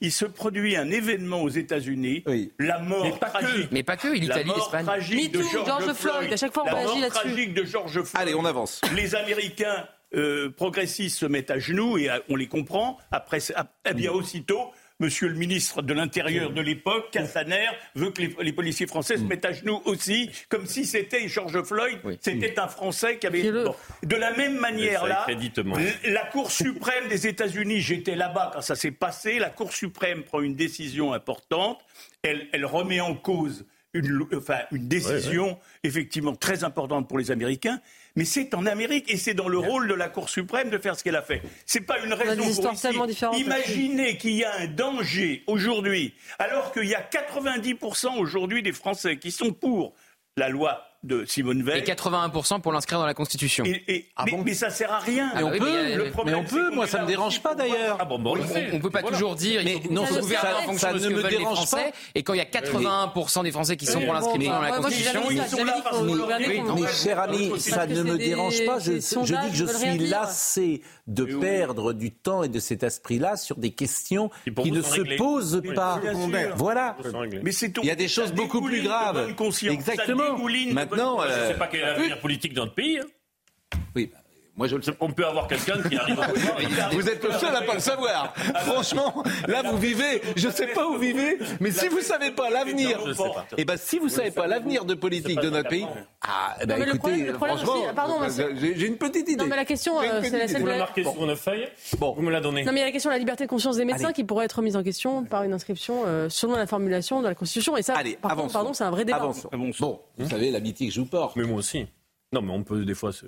il 0.00 0.10
se, 0.10 0.24
produit, 0.24 0.74
un 0.74 0.90
événement 0.90 1.42
aux 1.42 1.50
États-Unis, 1.50 2.24
la 2.58 2.80
mort 2.80 3.06
tragique. 3.20 3.68
Mais 3.70 3.84
pas 3.84 3.96
que, 3.96 4.08
l'Italie, 4.08 4.50
l'Espagne. 4.56 4.86
de 5.28 5.40
George 5.64 5.92
Floyd. 5.92 6.32
À 6.32 6.36
chaque 6.36 6.52
fois, 6.52 6.64
on 6.66 6.74
réagit 6.74 7.00
là-dessus. 7.00 7.20
tragique 7.20 7.54
de 7.54 7.64
George 7.64 8.02
Floyd. 8.02 8.08
Allez, 8.14 8.34
on 8.34 8.44
avance. 8.44 8.71
Les 8.94 9.14
Américains 9.14 9.86
euh, 10.14 10.50
progressistes 10.50 11.18
se 11.18 11.26
mettent 11.26 11.50
à 11.50 11.58
genoux 11.58 11.98
et 11.98 12.08
on 12.28 12.36
les 12.36 12.48
comprend. 12.48 12.98
Après, 13.10 13.38
eh 13.88 13.94
bien 13.94 14.12
aussitôt, 14.12 14.72
Monsieur 15.02 15.26
le 15.26 15.34
ministre 15.34 15.82
de 15.82 15.94
l'Intérieur 15.94 16.52
de 16.52 16.60
l'époque, 16.60 17.10
Castaner, 17.10 17.66
veut 17.96 18.10
que 18.12 18.22
les, 18.40 18.52
policiers 18.52 18.86
français 18.86 19.16
se 19.16 19.22
mm. 19.22 19.26
mettent 19.26 19.44
à 19.44 19.52
genoux 19.52 19.82
aussi, 19.84 20.30
comme 20.48 20.64
si 20.64 20.84
c'était 20.84 21.26
George 21.26 21.60
Floyd, 21.64 21.98
c'était 22.20 22.56
un 22.60 22.68
Français 22.68 23.18
qui 23.18 23.26
avait. 23.26 23.42
De 23.42 24.16
la 24.16 24.32
même 24.36 24.58
manière 24.58 25.04
là, 25.04 25.26
la 26.04 26.24
Cour 26.26 26.52
suprême 26.52 27.08
des 27.08 27.26
États-Unis, 27.26 27.80
j'étais 27.80 28.14
là-bas 28.14 28.52
quand 28.54 28.60
ça 28.60 28.76
s'est 28.76 28.92
passé, 28.92 29.40
la 29.40 29.50
Cour 29.50 29.72
suprême 29.72 30.22
prend 30.22 30.40
une 30.40 30.54
décision 30.54 31.12
importante, 31.12 31.80
elle, 32.22 32.46
elle 32.52 32.64
remet 32.64 33.00
en 33.00 33.16
cause 33.16 33.66
une, 33.94 34.24
enfin, 34.36 34.60
une 34.70 34.86
décision 34.86 35.58
effectivement 35.82 36.36
très 36.36 36.62
importante 36.62 37.08
pour 37.08 37.18
les 37.18 37.32
Américains, 37.32 37.80
mais 38.16 38.24
c'est 38.24 38.54
en 38.54 38.66
Amérique 38.66 39.12
et 39.12 39.16
c'est 39.16 39.34
dans 39.34 39.48
le 39.48 39.58
rôle 39.58 39.88
de 39.88 39.94
la 39.94 40.08
Cour 40.08 40.28
suprême 40.28 40.70
de 40.70 40.78
faire 40.78 40.96
ce 40.96 41.04
qu'elle 41.04 41.16
a 41.16 41.22
fait. 41.22 41.42
C'est 41.66 41.80
pas 41.80 41.98
une 42.00 42.12
raison 42.12 42.42
pour 42.42 43.08
ici. 43.08 43.24
Imaginez 43.34 44.16
qu'il 44.16 44.32
y 44.32 44.44
a 44.44 44.54
un 44.54 44.66
danger 44.66 45.42
aujourd'hui, 45.46 46.14
alors 46.38 46.72
qu'il 46.72 46.84
y 46.84 46.94
a 46.94 47.02
90% 47.02 48.18
aujourd'hui 48.18 48.62
des 48.62 48.72
Français 48.72 49.18
qui 49.18 49.30
sont 49.30 49.52
pour 49.52 49.94
la 50.36 50.48
loi 50.48 50.91
de 51.02 51.24
Simone 51.24 51.62
Veil. 51.62 51.80
Et 51.80 51.84
81% 51.84 52.60
pour 52.60 52.72
l'inscrire 52.72 52.98
dans 52.98 53.06
la 53.06 53.14
Constitution. 53.14 53.64
Et, 53.64 54.06
ah 54.16 54.24
mais, 54.24 54.32
bon 54.32 54.44
ça 54.54 54.70
sert 54.70 54.92
à 54.92 54.98
rien. 54.98 55.32
mais, 55.34 55.42
on 55.42 55.50
peut, 55.50 56.22
mais 56.26 56.34
on 56.34 56.44
peut, 56.44 56.70
moi 56.70 56.86
ça 56.86 57.02
me 57.02 57.06
dérange 57.06 57.42
pas 57.42 57.54
d'ailleurs. 57.54 57.96
Ah 58.00 58.04
bon, 58.04 58.22
on, 58.24 58.36
ne 58.36 58.78
peut 58.78 58.90
pas 58.90 59.02
toujours 59.02 59.34
dire 59.34 59.62
mais 59.64 59.80
non, 59.90 60.06
ça, 60.06 60.22
ça, 60.22 60.76
ça, 60.76 60.92
ne 60.92 61.08
me 61.08 61.28
dérange 61.28 61.56
Français, 61.56 61.90
pas. 61.90 61.96
Et 62.14 62.22
quand 62.22 62.34
il 62.34 62.38
y 62.38 62.40
a 62.40 62.44
81% 62.44 63.42
des 63.42 63.50
Français 63.50 63.76
qui 63.76 63.86
sont 63.86 64.00
pour 64.00 64.12
l'inscription 64.12 64.52
dans 64.52 64.60
la 64.60 64.72
Constitution, 64.72 65.22
mais 66.46 66.92
cher 66.92 67.20
ami, 67.20 67.58
ça 67.58 67.86
ne 67.86 68.02
me 68.02 68.16
dérange 68.16 68.64
pas. 68.64 68.78
Je, 68.78 68.92
dis 68.92 69.50
que 69.50 69.56
je 69.56 69.66
suis 69.66 69.98
lassé 69.98 70.82
de 71.06 71.24
perdre 71.24 71.92
du 71.92 72.12
temps 72.12 72.42
et 72.42 72.48
de 72.48 72.60
cet 72.60 72.82
esprit-là 72.82 73.36
sur 73.36 73.56
des 73.56 73.70
questions 73.70 74.30
qui 74.62 74.70
ne 74.70 74.82
se 74.82 75.16
posent 75.16 75.62
pas. 75.74 76.00
Voilà. 76.56 76.96
Mais 77.42 77.52
il 77.52 77.86
y 77.86 77.90
a 77.90 77.96
des 77.96 78.08
choses 78.08 78.32
beaucoup 78.32 78.62
plus 78.62 78.82
graves. 78.82 79.34
Exactement. 79.68 80.36
Non, 80.96 81.18
Je 81.22 81.28
ne 81.28 81.32
sais 81.32 81.54
euh, 81.54 81.58
pas 81.58 81.66
quel 81.66 81.80
est 81.80 81.86
l'avenir 81.86 82.20
politique 82.20 82.54
dans 82.54 82.62
notre 82.62 82.74
pays. 82.74 82.98
Hein. 82.98 83.78
Oui. 83.94 84.10
Moi, 84.54 84.66
je 84.66 84.76
le 84.76 84.82
sais. 84.82 84.92
On 85.00 85.10
peut 85.10 85.26
avoir 85.26 85.48
quelqu'un 85.48 85.80
qui 85.82 85.96
arrive 85.96 86.20
à 86.20 86.28
Vous 86.92 87.08
êtes 87.08 87.24
le 87.24 87.32
seul 87.32 87.56
à 87.56 87.62
pas 87.62 87.74
le 87.74 87.80
savoir. 87.80 88.34
Franchement, 88.66 89.22
là, 89.48 89.62
vous 89.62 89.78
vivez. 89.78 90.20
Je 90.36 90.48
ne 90.48 90.52
sais 90.52 90.66
pas 90.66 90.86
où 90.86 90.94
vous 90.94 90.98
vivez, 90.98 91.38
mais 91.60 91.70
si 91.70 91.88
vous 91.88 91.98
ne 91.98 92.02
savez 92.02 92.30
pas 92.32 92.50
l'avenir, 92.50 92.98
et 93.00 93.54
eh 93.58 93.64
ben, 93.64 93.76
si 93.78 93.98
vous 93.98 94.10
savez 94.10 94.30
pas 94.30 94.46
l'avenir 94.46 94.84
de 94.84 94.94
politique 94.94 95.40
de 95.40 95.48
notre 95.48 95.70
pays, 95.70 95.86
ah, 96.20 96.56
eh 96.60 96.66
ben, 96.66 96.82
écoutez, 96.82 97.32
franchement, 97.32 97.76
j'ai 98.58 98.86
une 98.86 98.98
petite 98.98 99.28
idée. 99.28 99.42
Non, 99.42 99.46
mais 99.48 99.56
la 99.56 99.64
question, 99.64 100.00
euh, 100.00 100.20
c'est 100.22 100.52
la 100.52 100.58
Vous 100.58 100.66
la 100.66 100.78
marquez 100.78 101.02
sur 101.02 101.24
une 101.24 101.36
feuille. 101.36 101.68
Bon, 101.98 102.12
vous 102.12 102.22
me 102.22 102.30
la 102.30 102.40
donnez. 102.40 102.64
Non, 102.64 102.72
mais 102.72 102.78
il 102.78 102.82
y 102.82 102.84
a 102.84 102.86
la 102.86 102.92
question 102.92 103.10
de 103.10 103.14
la 103.14 103.18
liberté 103.18 103.44
de 103.44 103.48
conscience 103.48 103.76
des 103.76 103.84
médecins 103.84 104.12
qui 104.12 104.24
pourrait 104.24 104.44
être 104.44 104.60
mise 104.60 104.76
en 104.76 104.82
question 104.82 105.24
par 105.24 105.44
une 105.44 105.52
inscription 105.52 106.02
euh, 106.06 106.28
selon 106.28 106.56
la 106.56 106.66
formulation 106.66 107.22
de 107.22 107.28
la 107.28 107.34
Constitution. 107.34 107.76
Et 107.76 107.82
ça, 107.82 107.94
Allez, 107.94 108.16
par 108.20 108.36
contre, 108.36 108.52
pardon, 108.52 108.72
c'est 108.74 108.84
un 108.84 108.90
vrai 108.90 109.04
débat. 109.04 109.18
Avançons. 109.18 109.48
Bon, 109.80 110.00
vous 110.18 110.28
savez, 110.28 110.50
l'amitié 110.50 110.88
que 110.88 110.94
je 110.94 111.00
vous 111.00 111.06
porte. 111.06 111.36
Mais 111.36 111.44
moi 111.44 111.58
aussi. 111.58 111.86
Non, 112.32 112.42
mais 112.42 112.52
on 112.52 112.62
peut 112.62 112.84
des 112.84 112.94
fois 112.94 113.12
se. 113.12 113.26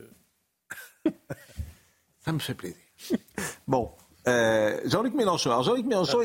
Ça 2.24 2.32
me 2.32 2.38
fait 2.38 2.54
plaisir. 2.54 2.76
bon. 3.66 3.90
Euh, 4.26 4.80
Jean-Luc 4.86 5.14
Mélenchon. 5.14 5.50
Alors 5.50 5.62
Jean-Luc 5.64 5.86
Mélenchon, 5.86 6.20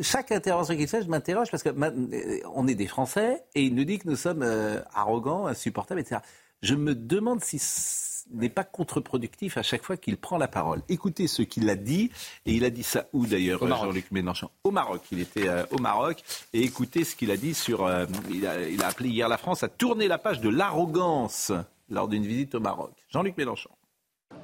chaque 0.00 0.32
intervention 0.32 0.76
qu'il 0.76 0.88
fait, 0.88 1.02
je 1.02 1.08
m'interroge 1.08 1.50
parce 1.50 1.62
que 1.62 1.68
euh, 1.68 2.40
on 2.54 2.66
est 2.66 2.74
des 2.74 2.86
Français 2.86 3.44
et 3.54 3.64
il 3.64 3.74
nous 3.74 3.84
dit 3.84 3.98
que 3.98 4.08
nous 4.08 4.16
sommes 4.16 4.42
euh, 4.42 4.80
arrogants, 4.94 5.46
insupportables, 5.46 6.00
etc. 6.00 6.22
Je 6.62 6.74
me 6.74 6.94
demande 6.94 7.44
si 7.44 7.58
ce 7.58 8.24
n'est 8.32 8.48
pas 8.48 8.64
contre-productif 8.64 9.58
à 9.58 9.62
chaque 9.62 9.84
fois 9.84 9.98
qu'il 9.98 10.16
prend 10.16 10.38
la 10.38 10.48
parole. 10.48 10.82
Écoutez 10.88 11.26
ce 11.26 11.42
qu'il 11.42 11.68
a 11.68 11.76
dit, 11.76 12.10
et 12.46 12.54
il 12.54 12.64
a 12.64 12.70
dit 12.70 12.82
ça 12.82 13.06
où 13.12 13.26
d'ailleurs, 13.26 13.66
Jean-Luc 13.66 14.10
Mélenchon? 14.10 14.50
Au 14.64 14.70
Maroc. 14.70 15.02
Il 15.12 15.20
était 15.20 15.48
au 15.70 15.78
Maroc, 15.78 16.22
et 16.54 16.62
écoutez 16.62 17.04
ce 17.04 17.14
qu'il 17.14 17.30
a 17.30 17.36
dit 17.36 17.54
sur. 17.54 17.88
il, 18.30 18.46
a, 18.46 18.68
il 18.68 18.82
a 18.82 18.86
appelé 18.88 19.10
hier 19.10 19.28
la 19.28 19.38
France 19.38 19.62
à 19.62 19.68
tourner 19.68 20.08
la 20.08 20.18
page 20.18 20.40
de 20.40 20.48
l'arrogance 20.48 21.52
lors 21.90 22.08
d'une 22.08 22.26
visite 22.26 22.54
au 22.54 22.60
Maroc. 22.60 22.92
Jean-Luc 23.10 23.36
Mélenchon 23.36 23.70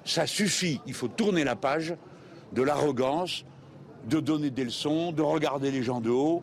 ça 0.05 0.27
suffit. 0.27 0.81
Il 0.87 0.95
faut 0.95 1.09
tourner 1.09 1.45
la 1.45 1.57
page 1.57 1.95
de 2.53 2.63
l'arrogance, 2.63 3.45
de 4.09 4.21
donner 4.21 4.51
des 4.51 4.65
leçons, 4.65 5.13
de 5.13 5.23
regarder 5.23 5.71
les 5.71 5.83
gens 5.83 6.01
de 6.01 6.11
haut. 6.11 6.43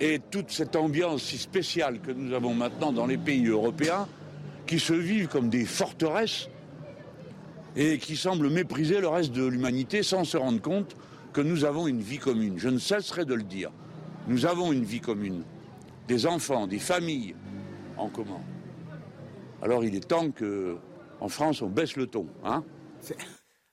Et 0.00 0.20
toute 0.30 0.50
cette 0.50 0.76
ambiance 0.76 1.22
si 1.22 1.38
spéciale 1.38 2.00
que 2.00 2.12
nous 2.12 2.34
avons 2.34 2.54
maintenant 2.54 2.92
dans 2.92 3.06
les 3.06 3.18
pays 3.18 3.46
européens, 3.46 4.06
qui 4.66 4.78
se 4.78 4.92
vivent 4.92 5.28
comme 5.28 5.48
des 5.48 5.64
forteresses 5.64 6.48
et 7.74 7.98
qui 7.98 8.16
semblent 8.16 8.50
mépriser 8.50 9.00
le 9.00 9.08
reste 9.08 9.32
de 9.32 9.46
l'humanité 9.46 10.02
sans 10.02 10.24
se 10.24 10.36
rendre 10.36 10.60
compte 10.60 10.96
que 11.32 11.40
nous 11.40 11.64
avons 11.64 11.86
une 11.86 12.00
vie 12.00 12.18
commune. 12.18 12.58
Je 12.58 12.68
ne 12.68 12.78
cesserai 12.78 13.24
de 13.24 13.34
le 13.34 13.42
dire. 13.42 13.70
Nous 14.26 14.46
avons 14.46 14.72
une 14.72 14.84
vie 14.84 15.00
commune. 15.00 15.42
Des 16.06 16.26
enfants, 16.26 16.66
des 16.66 16.78
familles 16.78 17.34
en 17.96 18.08
commun. 18.08 18.40
Alors 19.62 19.84
il 19.84 19.94
est 19.94 20.06
temps 20.06 20.30
que 20.30 20.76
en 21.20 21.28
France, 21.28 21.62
on 21.62 21.68
baisse 21.68 21.96
le 21.96 22.06
ton. 22.06 22.26
Hein 22.44 22.64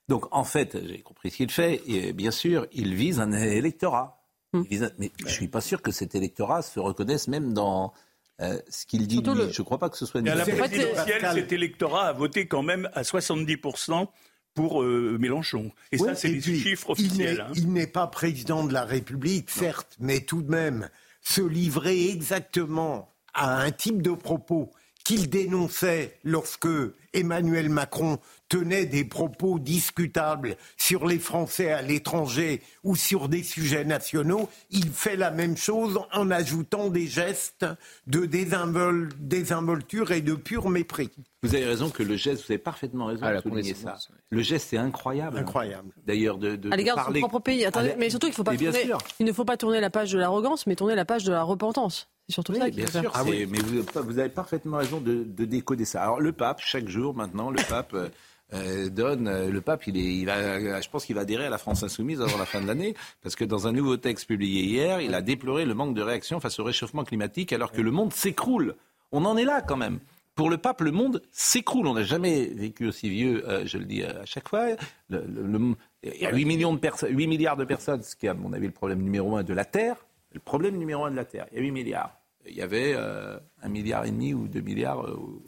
Donc, 0.09 0.25
en 0.31 0.43
fait, 0.43 0.77
j'ai 0.85 1.01
compris 1.01 1.31
ce 1.31 1.37
qu'il 1.37 1.51
fait. 1.51 1.81
Et 1.87 2.13
bien 2.13 2.31
sûr, 2.31 2.67
il 2.71 2.93
vise 2.95 3.19
un 3.19 3.31
électorat. 3.31 4.23
Hmm. 4.53 4.63
Mais 4.69 5.11
je 5.19 5.25
ne 5.25 5.29
suis 5.29 5.47
pas 5.47 5.61
sûr 5.61 5.81
que 5.81 5.91
cet 5.91 6.15
électorat 6.15 6.61
se 6.61 6.79
reconnaisse 6.79 7.27
même 7.27 7.53
dans 7.53 7.93
euh, 8.41 8.59
ce 8.69 8.85
qu'il 8.85 9.07
dit. 9.07 9.21
Lui. 9.21 9.51
Je 9.51 9.61
ne 9.61 9.65
crois 9.65 9.77
pas 9.77 9.89
que 9.89 9.97
ce 9.97 10.05
soit 10.05 10.21
une... 10.21 10.29
À 10.29 10.35
la 10.35 10.45
présidentielle, 10.45 11.31
cet 11.33 11.51
électorat 11.51 12.07
a 12.07 12.13
voté 12.13 12.47
quand 12.47 12.63
même 12.63 12.89
à 12.93 13.03
70% 13.03 14.07
pour 14.53 14.81
euh, 14.81 15.17
Mélenchon. 15.19 15.71
Et 15.91 15.97
ça, 15.97 16.15
c'est 16.15 16.29
des 16.29 16.41
chiffres 16.41 16.89
officiels. 16.89 17.45
Il 17.55 17.71
n'est 17.71 17.87
pas 17.87 18.07
président 18.07 18.65
de 18.65 18.73
la 18.73 18.85
République, 18.85 19.49
certes, 19.49 19.95
mais 19.99 20.21
tout 20.21 20.41
de 20.41 20.49
même, 20.49 20.89
se 21.21 21.41
livrer 21.41 22.09
exactement 22.09 23.13
à 23.33 23.61
un 23.61 23.71
type 23.71 24.01
de 24.01 24.11
propos 24.11 24.71
qu'il 25.05 25.29
dénonçait 25.29 26.17
lorsque 26.23 26.67
Emmanuel 27.13 27.69
Macron 27.69 28.17
tenait 28.49 28.85
des 28.85 29.05
propos 29.05 29.59
discutables 29.59 30.57
sur 30.77 31.05
les 31.05 31.19
Français 31.19 31.71
à 31.71 31.81
l'étranger 31.81 32.61
ou 32.83 32.95
sur 32.95 33.29
des 33.29 33.43
sujets 33.43 33.85
nationaux, 33.85 34.49
il 34.71 34.89
fait 34.89 35.15
la 35.15 35.31
même 35.31 35.57
chose 35.57 35.99
en 36.11 36.31
ajoutant 36.31 36.89
des 36.89 37.07
gestes 37.07 37.65
de 38.07 38.25
désinvolture 38.25 40.11
et 40.11 40.21
de 40.21 40.33
pur 40.33 40.69
mépris. 40.69 41.11
Vous 41.43 41.53
avez 41.53 41.65
raison 41.65 41.91
que 41.91 42.01
le 42.01 42.15
geste, 42.15 42.45
vous 42.45 42.51
avez 42.51 42.57
parfaitement 42.57 43.05
raison 43.05 43.21
ah, 43.23 43.35
de 43.35 43.41
souligner 43.41 43.75
ça. 43.75 43.97
Le 44.31 44.41
geste 44.41 44.73
est 44.73 44.77
incroyable. 44.77 45.37
Incroyable. 45.37 45.91
D'ailleurs, 46.05 46.39
de, 46.39 46.55
de, 46.55 46.71
à 46.71 46.75
l'égard 46.75 47.11
de 47.11 47.13
son 47.13 47.19
propre 47.19 47.39
pays. 47.39 47.63
Attendez, 47.65 47.93
mais 47.99 48.09
surtout, 48.09 48.27
il, 48.27 48.33
faut 48.33 48.43
pas 48.43 48.57
tourner, 48.57 48.91
il 49.19 49.25
ne 49.27 49.31
faut 49.31 49.45
pas 49.45 49.57
tourner 49.57 49.79
la 49.79 49.91
page 49.91 50.11
de 50.11 50.17
l'arrogance, 50.17 50.65
mais 50.65 50.75
tourner 50.75 50.95
la 50.95 51.05
page 51.05 51.23
de 51.23 51.31
la 51.31 51.43
repentance. 51.43 52.09
C'est 52.27 52.33
surtout 52.33 52.55
ça 52.55 52.69
bien 52.69 52.87
sûr. 52.87 53.11
Ah 53.13 53.23
mais 53.23 53.45
vous, 53.45 54.19
avez 54.19 54.29
parfaitement 54.29 54.77
raison 54.77 54.99
de, 54.99 55.23
décoder 55.45 55.85
ça. 55.85 56.01
Alors 56.01 56.19
le 56.19 56.31
pape, 56.31 56.59
chaque 56.59 56.87
jour 56.87 57.13
maintenant, 57.13 57.51
le 57.51 57.61
pape 57.69 57.93
euh, 57.93 58.09
euh, 58.53 58.89
donne. 58.89 59.27
Euh, 59.27 59.51
le 59.51 59.61
pape, 59.61 59.85
il, 59.85 59.97
est, 59.97 60.17
il 60.17 60.29
a, 60.29 60.81
je 60.81 60.89
pense 60.89 61.05
qu'il 61.05 61.15
va 61.15 61.21
adhérer 61.21 61.45
à 61.45 61.49
la 61.49 61.59
France 61.59 61.83
insoumise 61.83 62.21
avant 62.21 62.37
la 62.37 62.45
fin 62.45 62.61
de 62.61 62.67
l'année, 62.67 62.95
parce 63.21 63.35
que 63.35 63.45
dans 63.45 63.67
un 63.67 63.71
nouveau 63.71 63.97
texte 63.97 64.27
publié 64.27 64.63
hier, 64.63 65.01
il 65.01 65.13
a 65.13 65.21
déploré 65.21 65.65
le 65.65 65.75
manque 65.75 65.93
de 65.93 66.01
réaction 66.01 66.39
face 66.39 66.59
au 66.59 66.63
réchauffement 66.63 67.03
climatique, 67.03 67.53
alors 67.53 67.71
que 67.71 67.81
le 67.81 67.91
monde 67.91 68.11
s'écroule. 68.11 68.75
On 69.11 69.23
en 69.25 69.37
est 69.37 69.45
là 69.45 69.61
quand 69.61 69.77
même. 69.77 69.99
Pour 70.33 70.49
le 70.49 70.57
pape, 70.57 70.81
le 70.81 70.91
monde 70.91 71.21
s'écroule. 71.31 71.87
On 71.87 71.93
n'a 71.93 72.03
jamais 72.03 72.47
vécu 72.47 72.87
aussi 72.87 73.07
vieux, 73.07 73.45
je 73.65 73.77
le 73.77 73.85
dis 73.85 74.03
à 74.03 74.25
chaque 74.25 74.49
fois. 74.49 74.69
il 75.11 75.77
y 76.03 76.25
a 76.25 76.31
8, 76.31 76.45
millions 76.45 76.73
de 76.73 77.07
8 77.07 77.27
milliards 77.27 77.55
de 77.55 77.65
personnes, 77.65 78.01
ce 78.01 78.15
qui 78.15 78.25
est 78.25 78.29
à 78.29 78.33
mon 78.33 78.51
avis 78.51 78.65
le 78.65 78.73
problème 78.73 79.01
numéro 79.01 79.37
un 79.37 79.43
de 79.43 79.53
la 79.53 79.63
Terre 79.63 80.04
le 80.35 80.39
problème 80.39 80.77
numéro 80.77 81.05
un 81.05 81.11
de 81.11 81.15
la 81.15 81.25
Terre. 81.25 81.47
Il 81.51 81.57
y 81.57 81.61
a 81.61 81.63
8 81.63 81.71
milliards. 81.71 82.17
Il 82.47 82.55
y 82.55 82.61
avait 82.61 82.93
euh, 82.95 83.39
milliard 83.67 84.05
et 84.05 84.11
demi 84.11 84.33
ou 84.33 84.47
2 84.47 84.61
milliards 84.61 85.03
euh, 85.03 85.15
au 85.15 85.43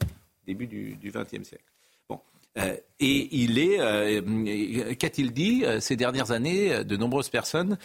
début 0.47 0.65
du 0.65 0.97
XXe 1.03 1.47
siècle. 1.47 1.63
Bon. 2.09 2.19
Euh, 2.57 2.75
et 2.99 3.43
il 3.43 3.59
est. 3.59 4.95
Qu'a-t-il 4.97 5.31
dit 5.31 5.63
ces 5.79 5.95
dernières 5.95 6.31
années 6.31 6.83
De 6.83 6.97
nombreuses 6.97 7.29
personnes 7.29 7.77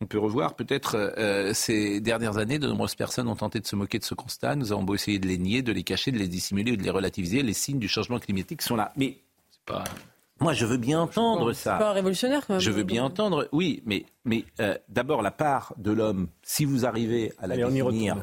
on 0.00 0.06
peut 0.06 0.18
revoir 0.18 0.54
peut-être 0.54 0.94
euh, 0.94 1.52
ces 1.54 2.00
dernières 2.00 2.38
années, 2.38 2.60
de 2.60 2.68
nombreuses 2.68 2.94
personnes 2.94 3.26
ont 3.26 3.34
tenté 3.34 3.58
de 3.58 3.66
se 3.66 3.74
moquer 3.74 3.98
de 3.98 4.04
ce 4.04 4.14
constat. 4.14 4.54
Nous 4.54 4.70
avons 4.70 4.84
beau 4.84 4.94
essayer 4.94 5.18
de 5.18 5.26
les 5.26 5.38
nier, 5.38 5.62
de 5.62 5.72
les 5.72 5.82
cacher, 5.82 6.12
de 6.12 6.18
les 6.18 6.28
dissimuler 6.28 6.72
ou 6.72 6.76
de 6.76 6.84
les 6.84 6.90
relativiser. 6.90 7.42
Les 7.42 7.52
signes 7.52 7.80
du 7.80 7.88
changement 7.88 8.20
climatique 8.20 8.62
sont 8.62 8.76
là. 8.76 8.92
Mais 8.96 9.18
c'est 9.50 9.64
pas. 9.64 9.84
Moi, 10.40 10.52
je 10.52 10.66
veux 10.66 10.76
bien 10.76 11.00
entendre 11.00 11.52
ça. 11.52 11.72
C'est 11.72 11.84
pas 11.84 11.92
révolutionnaire 11.92 12.46
quand 12.46 12.54
même. 12.54 12.60
Je 12.60 12.70
veux 12.70 12.84
bien 12.84 13.04
entendre, 13.04 13.48
oui, 13.52 13.82
mais, 13.86 14.04
mais 14.24 14.44
euh, 14.60 14.76
d'abord 14.88 15.22
la 15.22 15.30
part 15.30 15.74
de 15.78 15.90
l'homme, 15.90 16.28
si 16.42 16.64
vous 16.64 16.86
arrivez 16.86 17.32
à 17.38 17.46
la 17.46 17.56
définir, 17.56 18.16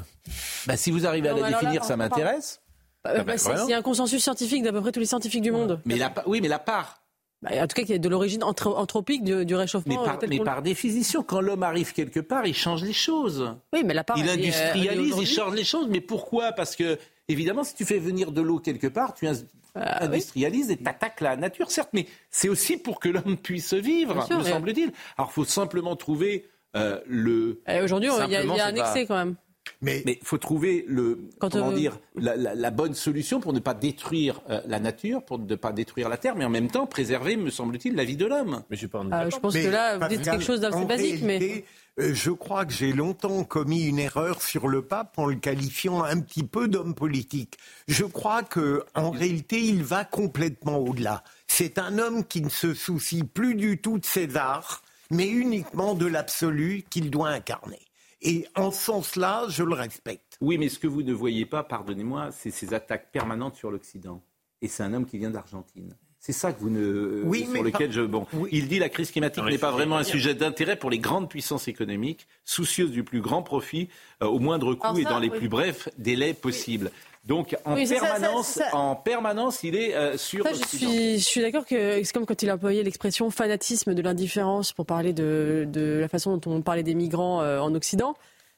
bah, 0.66 0.78
si 0.78 0.92
vous 0.92 1.06
arrivez 1.06 1.30
à 1.30 1.34
la 1.34 1.52
définir, 1.52 1.84
ça 1.84 1.98
m'intéresse. 1.98 2.62
Bah, 3.04 3.12
bah, 3.18 3.24
bah, 3.24 3.38
c'est 3.38 3.74
un 3.74 3.82
consensus 3.82 4.22
scientifique 4.22 4.64
d'à 4.64 4.72
peu 4.72 4.82
près 4.82 4.92
tous 4.92 5.00
les 5.00 5.06
scientifiques 5.06 5.44
du 5.44 5.52
monde. 5.52 5.80
Mais 5.86 5.98
la, 5.98 6.12
oui, 6.26 6.42
mais 6.42 6.48
la 6.48 6.60
part. 6.60 7.02
Bah, 7.42 7.52
en 7.62 7.68
tout 7.68 7.76
cas, 7.76 7.84
qui 7.84 7.94
est 7.94 8.00
de 8.00 8.10
l'origine 8.10 8.44
anthropique 8.44 9.24
du, 9.24 9.56
réchauffement. 9.56 10.02
Mais, 10.02 10.06
par, 10.06 10.20
mais 10.28 10.40
par, 10.40 10.62
définition, 10.62 11.22
quand 11.22 11.42
l'homme 11.42 11.64
arrive 11.64 11.94
quelque 11.94 12.20
part, 12.20 12.48
il 12.48 12.56
change 12.56 12.84
les 12.84 12.94
choses. 12.94 13.56
Oui, 13.74 13.84
mais 13.86 13.94
la 13.94 14.04
part. 14.04 14.18
Il 14.18 14.30
industrialise, 14.30 15.16
il 15.20 15.28
change 15.28 15.54
les 15.54 15.64
choses. 15.64 15.88
Mais 15.90 16.02
pourquoi? 16.02 16.54
Parce 16.54 16.76
que, 16.76 16.98
évidemment, 17.28 17.64
si 17.64 17.76
tu 17.76 17.86
fais 17.86 18.00
venir 18.00 18.32
de 18.32 18.42
l'eau 18.42 18.60
quelque 18.60 18.88
part, 18.88 19.14
tu 19.14 19.28
ah, 19.76 20.04
industrialises 20.06 20.72
et 20.72 20.78
t'attaques 20.78 21.22
la 21.22 21.36
nature, 21.36 21.70
certes. 21.72 21.90
Mais 21.94 22.08
c'est 22.30 22.50
aussi 22.50 22.78
pour 22.78 23.00
que 23.00 23.10
l'homme 23.10 23.38
puisse 23.38 23.74
vivre, 23.74 24.16
me 24.16 24.44
semble-t-il. 24.44 24.92
Alors, 25.18 25.30
il 25.32 25.34
faut 25.34 25.46
simplement 25.46 25.96
trouver 25.96 26.48
euh, 26.76 27.00
le. 27.08 27.62
Aujourd'hui, 27.84 28.10
il 28.28 28.32
y, 28.32 28.36
a 28.36 28.66
un 28.66 28.76
excès 28.76 29.06
quand 29.06 29.18
même. 29.18 29.36
Mais 29.82 30.04
il 30.06 30.18
faut 30.24 30.38
trouver 30.38 30.86
le, 30.88 31.30
comment 31.40 31.72
dire, 31.72 32.00
la, 32.16 32.72
bonne 32.72 32.94
solution 32.94 33.40
pour 33.40 33.52
ne 33.52 33.60
pas 33.60 33.74
détruire 33.74 34.42
euh, 34.50 34.62
la 34.68 34.80
nature, 34.80 35.24
pour 35.24 35.40
ne 35.40 35.56
pas 35.56 35.72
détruire 35.72 36.08
la 36.08 36.18
terre, 36.18 36.36
mais 36.36 36.46
en 36.46 36.50
même 36.50 36.70
temps 36.70 36.86
préserver, 36.86 37.36
me 37.36 37.50
semble-t-il, 37.50 37.96
la 37.96 38.04
vie 38.04 38.18
de 38.18 38.26
l'homme. 38.26 38.64
Mais 38.70 38.78
je, 38.78 38.88
ah, 39.12 39.30
je 39.30 39.38
pense 39.38 39.54
que 39.54 39.68
là, 39.68 39.98
vous 39.98 40.08
dites 40.08 40.24
quelque 40.24 40.44
chose 40.44 40.62
d'assez 40.62 40.86
basique. 40.86 41.22
mais... 41.24 41.66
Euh, 42.00 42.14
je 42.14 42.32
crois 42.32 42.66
que 42.66 42.74
j'ai 42.74 42.92
longtemps 42.92 43.46
commis 43.46 43.86
une 43.86 44.00
erreur 44.00 44.42
sur 44.42 44.68
le 44.68 44.82
pape 44.82 45.18
en 45.18 45.28
le 45.28 45.36
qualifiant 45.36 46.04
un 46.04 46.20
petit 46.20 46.44
peu 46.44 46.68
d'homme 46.68 46.94
politique. 46.94 47.58
Je 47.88 48.04
crois 48.04 48.44
que 48.44 48.84
en 48.96 49.12
réalité, 49.12 49.62
il 49.62 49.84
va 49.84 50.04
complètement 50.04 50.78
au-delà. 50.78 51.24
C'est 51.48 51.80
un 51.80 51.98
homme 51.98 52.26
qui 52.26 52.42
ne 52.42 52.50
se 52.50 52.74
soucie 52.74 53.24
plus 53.24 53.56
du 53.56 53.80
tout 53.80 53.98
de 53.98 54.06
ses 54.06 54.36
arts, 54.36 54.82
mais 55.10 55.30
uniquement 55.30 55.94
de 55.94 56.06
l'absolu 56.06 56.84
qu'il 56.90 57.10
doit 57.10 57.30
incarner. 57.30 57.80
Et 58.22 58.46
en 58.56 58.72
ce 58.72 58.86
sens-là, 58.86 59.46
je 59.48 59.64
le 59.64 59.74
respecte. 59.74 60.38
Oui, 60.42 60.58
mais 60.58 60.68
ce 60.68 60.80
que 60.80 60.88
vous 60.88 61.04
ne 61.04 61.14
voyez 61.14 61.46
pas, 61.46 61.64
pardonnez-moi, 61.64 62.32
c'est 62.32 62.52
ces 62.52 62.74
attaques 62.74 63.12
permanentes 63.12 63.56
sur 63.56 63.72
l'Occident. 63.72 64.22
Et 64.62 64.68
c'est 64.68 64.84
un 64.84 64.94
homme 64.94 65.06
qui 65.06 65.18
vient 65.18 65.30
d'Argentine. 65.30 65.96
C'est 66.26 66.34
ça 66.34 66.54
que 66.54 66.60
vous 66.60 66.72
ne, 66.72 67.22
oui, 67.24 67.48
sur 67.54 67.62
lequel 67.62 67.92
je 67.92 68.02
bon. 68.02 68.26
Il 68.52 68.68
dit 68.68 68.80
la 68.80 68.90
crise 68.90 69.12
climatique 69.12 69.44
n'est 69.44 69.60
pas 69.60 69.70
vraiment 69.70 69.98
un 69.98 70.04
sujet 70.04 70.34
d'intérêt 70.34 70.76
pour 70.76 70.90
les 70.90 70.98
grandes 70.98 71.30
puissances 71.30 71.68
économiques, 71.68 72.26
soucieuses 72.46 72.90
du 72.90 73.04
plus 73.04 73.22
grand 73.22 73.44
profit 73.44 73.90
euh, 74.24 74.26
au 74.26 74.40
moindre 74.40 74.74
coût 74.74 74.98
et 74.98 75.04
dans 75.04 75.20
les 75.20 75.30
plus 75.30 75.50
brefs 75.50 75.88
délais 76.00 76.34
possibles. 76.34 76.90
Donc 77.28 77.56
en 77.64 77.76
permanence, 77.76 78.60
en 78.74 78.96
permanence, 78.96 79.62
il 79.62 79.76
est 79.76 79.94
euh, 79.94 80.18
sur. 80.18 80.48
je 80.48 80.78
suis, 80.78 81.20
je 81.20 81.24
suis 81.24 81.42
d'accord 81.42 81.64
que 81.64 82.04
c'est 82.04 82.12
comme 82.12 82.26
quand 82.26 82.42
il 82.42 82.50
a 82.50 82.56
employé 82.56 82.82
l'expression 82.82 83.30
fanatisme 83.30 83.94
de 83.94 84.02
l'indifférence 84.02 84.74
pour 84.74 84.88
parler 84.88 85.14
de, 85.14 85.68
de, 85.72 86.00
la 86.00 86.08
façon 86.08 86.38
dont 86.38 86.52
on 86.52 86.64
parlait 86.64 86.82
des 86.82 86.96
migrants 86.96 87.44
euh, 87.44 87.60
en 87.60 87.76
Occident. 87.76 88.16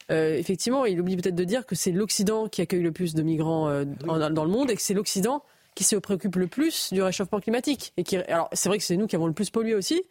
Euh, 0.09 0.37
effectivement, 0.37 0.85
il 0.85 1.01
oublie 1.01 1.17
peut-être 1.17 1.35
de 1.35 1.43
dire 1.43 1.65
que 1.65 1.75
c'est 1.75 1.91
l'Occident 1.91 2.47
qui 2.47 2.61
accueille 2.61 2.81
le 2.81 2.93
plus 2.93 3.13
de 3.13 3.23
migrants 3.23 3.69
dans 4.05 4.45
le 4.45 4.49
monde 4.49 4.71
et 4.71 4.75
que 4.77 4.81
c'est 4.81 4.93
l'Occident 4.93 5.43
qui 5.77 5.83
se 5.83 5.95
préoccupe 5.95 6.35
le 6.35 6.47
plus 6.47 6.91
du 6.91 7.01
réchauffement 7.01 7.39
climatique. 7.39 7.93
Et 7.97 8.03
qui, 8.03 8.17
alors 8.17 8.49
c'est 8.53 8.67
vrai 8.67 8.77
que 8.77 8.83
c'est 8.83 8.97
nous 8.97 9.07
qui 9.07 9.15
avons 9.15 9.27
le 9.27 9.33
plus 9.33 9.49
pollué 9.49 9.75
aussi, 9.75 10.01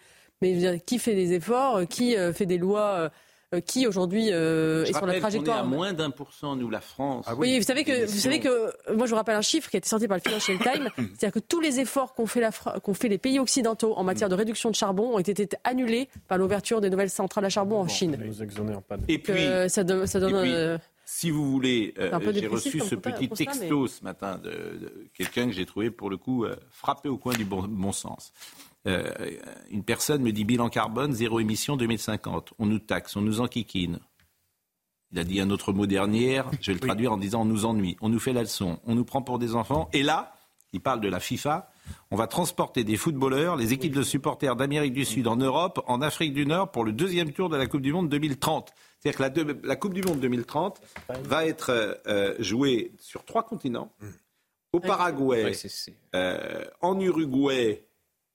mais 0.40 0.80
qui 0.86 0.98
fait 0.98 1.14
des 1.14 1.32
efforts, 1.32 1.86
qui 1.88 2.14
fait 2.32 2.46
des 2.46 2.58
lois 2.58 3.10
euh, 3.54 3.60
qui 3.60 3.86
aujourd'hui 3.86 4.30
euh, 4.32 4.84
est 4.84 4.92
sur 4.92 5.06
la 5.06 5.20
trajectoire. 5.20 5.58
On 5.58 5.60
est 5.60 5.74
à 5.74 5.76
moins 5.76 5.92
d'un 5.92 6.10
pour 6.10 6.32
cent, 6.32 6.56
nous, 6.56 6.68
la 6.68 6.80
France. 6.80 7.26
Ah 7.28 7.36
oui. 7.36 7.56
vous 7.56 7.64
savez 7.64 7.84
que 7.84 8.04
vous 8.04 8.18
savez 8.18 8.40
que 8.40 8.72
moi 8.92 9.06
je 9.06 9.10
vous 9.10 9.16
rappelle 9.16 9.36
un 9.36 9.40
chiffre 9.40 9.70
qui 9.70 9.76
a 9.76 9.78
été 9.78 9.88
sorti 9.88 10.08
par 10.08 10.16
le 10.16 10.22
Financial 10.22 10.58
Times, 10.58 10.90
c'est-à-dire 10.96 11.30
que 11.30 11.38
tous 11.38 11.60
les 11.60 11.78
efforts 11.78 12.14
qu'ont 12.14 12.26
fait, 12.26 13.08
les 13.08 13.18
pays 13.18 13.38
occidentaux 13.38 13.94
en 13.96 14.02
matière 14.02 14.28
de 14.28 14.34
réduction 14.34 14.70
de 14.70 14.74
charbon 14.74 15.14
ont 15.14 15.20
été 15.20 15.48
annulés 15.62 16.08
par 16.26 16.38
l'ouverture 16.38 16.80
des 16.80 16.90
nouvelles 16.90 17.08
centrales 17.08 17.44
à 17.44 17.48
charbon 17.48 17.78
en 17.78 17.86
Chine. 17.86 18.18
Et 19.06 19.18
puis, 19.18 19.32
euh, 19.32 19.68
ça, 19.68 19.84
donne, 19.84 20.08
ça 20.08 20.18
donne 20.18 20.80
si 21.16 21.30
vous 21.30 21.50
voulez, 21.50 21.94
j'ai 22.34 22.46
reçu 22.46 22.80
ce 22.80 22.94
petit 22.94 23.28
texto 23.28 23.86
ce 23.86 24.04
matin 24.04 24.38
de, 24.38 25.08
quelqu'un 25.14 25.46
que 25.46 25.52
j'ai 25.52 25.64
trouvé 25.64 25.90
pour 25.90 26.10
le 26.10 26.18
coup 26.18 26.44
frappé 26.70 27.08
au 27.08 27.16
coin 27.16 27.32
du 27.32 27.44
bon 27.46 27.92
sens. 27.92 28.32
Euh, 28.86 29.10
une 29.70 29.82
personne 29.82 30.22
me 30.22 30.30
dit 30.30 30.44
bilan 30.44 30.68
carbone, 30.68 31.12
zéro 31.12 31.40
émission 31.40 31.76
2050. 31.76 32.52
On 32.58 32.66
nous 32.66 32.78
taxe, 32.78 33.16
on 33.16 33.22
nous 33.22 33.40
enquiquine. 33.40 33.98
Il 35.12 35.18
a 35.18 35.24
dit 35.24 35.40
un 35.40 35.50
autre 35.50 35.72
mot 35.72 35.86
dernier, 35.86 36.42
je 36.60 36.70
vais 36.70 36.74
le 36.74 36.80
traduire 36.86 37.12
en 37.12 37.16
disant 37.16 37.42
on 37.42 37.46
nous 37.46 37.64
ennuie, 37.64 37.96
on 38.00 38.08
nous 38.08 38.20
fait 38.20 38.32
la 38.32 38.42
leçon, 38.42 38.78
on 38.84 38.94
nous 38.94 39.04
prend 39.04 39.22
pour 39.22 39.38
des 39.38 39.54
enfants. 39.54 39.88
Et 39.92 40.02
là, 40.02 40.34
il 40.72 40.80
parle 40.80 41.00
de 41.00 41.08
la 41.08 41.20
FIFA, 41.20 41.70
on 42.10 42.16
va 42.16 42.26
transporter 42.26 42.84
des 42.84 42.96
footballeurs, 42.96 43.56
les 43.56 43.72
équipes 43.72 43.94
de 43.94 44.02
supporters 44.02 44.56
d'Amérique 44.56 44.92
du 44.92 45.04
Sud 45.04 45.26
en 45.26 45.36
Europe, 45.36 45.82
en 45.86 46.02
Afrique 46.02 46.34
du 46.34 46.46
Nord 46.46 46.70
pour 46.70 46.84
le 46.84 46.92
deuxième 46.92 47.32
tour 47.32 47.48
de 47.48 47.56
la 47.56 47.66
Coupe 47.66 47.82
du 47.82 47.92
Monde 47.92 48.08
2030. 48.08 48.72
C'est-à-dire 49.12 49.60
que 49.60 49.66
la, 49.66 49.76
Coupe 49.76 49.94
du 49.94 50.02
Monde 50.02 50.20
2030 50.20 50.80
va 51.22 51.46
être 51.46 52.00
euh, 52.06 52.34
jouée 52.38 52.92
sur 52.98 53.24
trois 53.24 53.44
continents. 53.44 53.92
Au 54.72 54.80
Paraguay, 54.80 55.52
euh, 56.14 56.64
en 56.82 57.00
Uruguay 57.00 57.84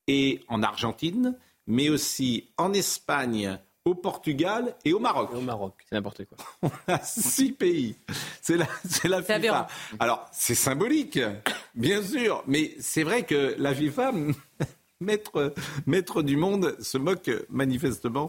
et 0.08 0.42
en 0.48 0.64
Argentine, 0.64 1.38
mais 1.68 1.90
aussi 1.90 2.50
en 2.58 2.74
Espagne, 2.74 3.60
au 3.84 3.96
Portugal 3.96 4.76
et 4.86 4.94
au 4.94 5.00
Maroc. 5.00 5.32
au 5.34 5.42
Maroc, 5.42 5.74
c'est 5.88 5.96
n'importe 5.96 6.24
quoi. 6.26 6.38
On 6.88 6.92
a 6.94 7.00
six 7.04 7.52
pays. 7.52 7.96
C'est 8.42 8.58
la, 8.58 8.68
c'est 8.88 9.08
la 9.08 9.22
FIFA. 9.22 9.68
Alors, 10.00 10.28
c'est 10.32 10.56
symbolique, 10.56 11.20
bien 11.76 12.02
sûr, 12.02 12.44
mais 12.48 12.76
c'est 12.80 13.04
vrai 13.04 13.24
que 13.24 13.56
la 13.58 13.76
FIFA, 13.76 14.14
maître, 15.00 15.54
maître 15.86 16.22
du 16.22 16.38
monde, 16.38 16.76
se 16.80 16.98
moque 16.98 17.30
manifestement 17.50 18.28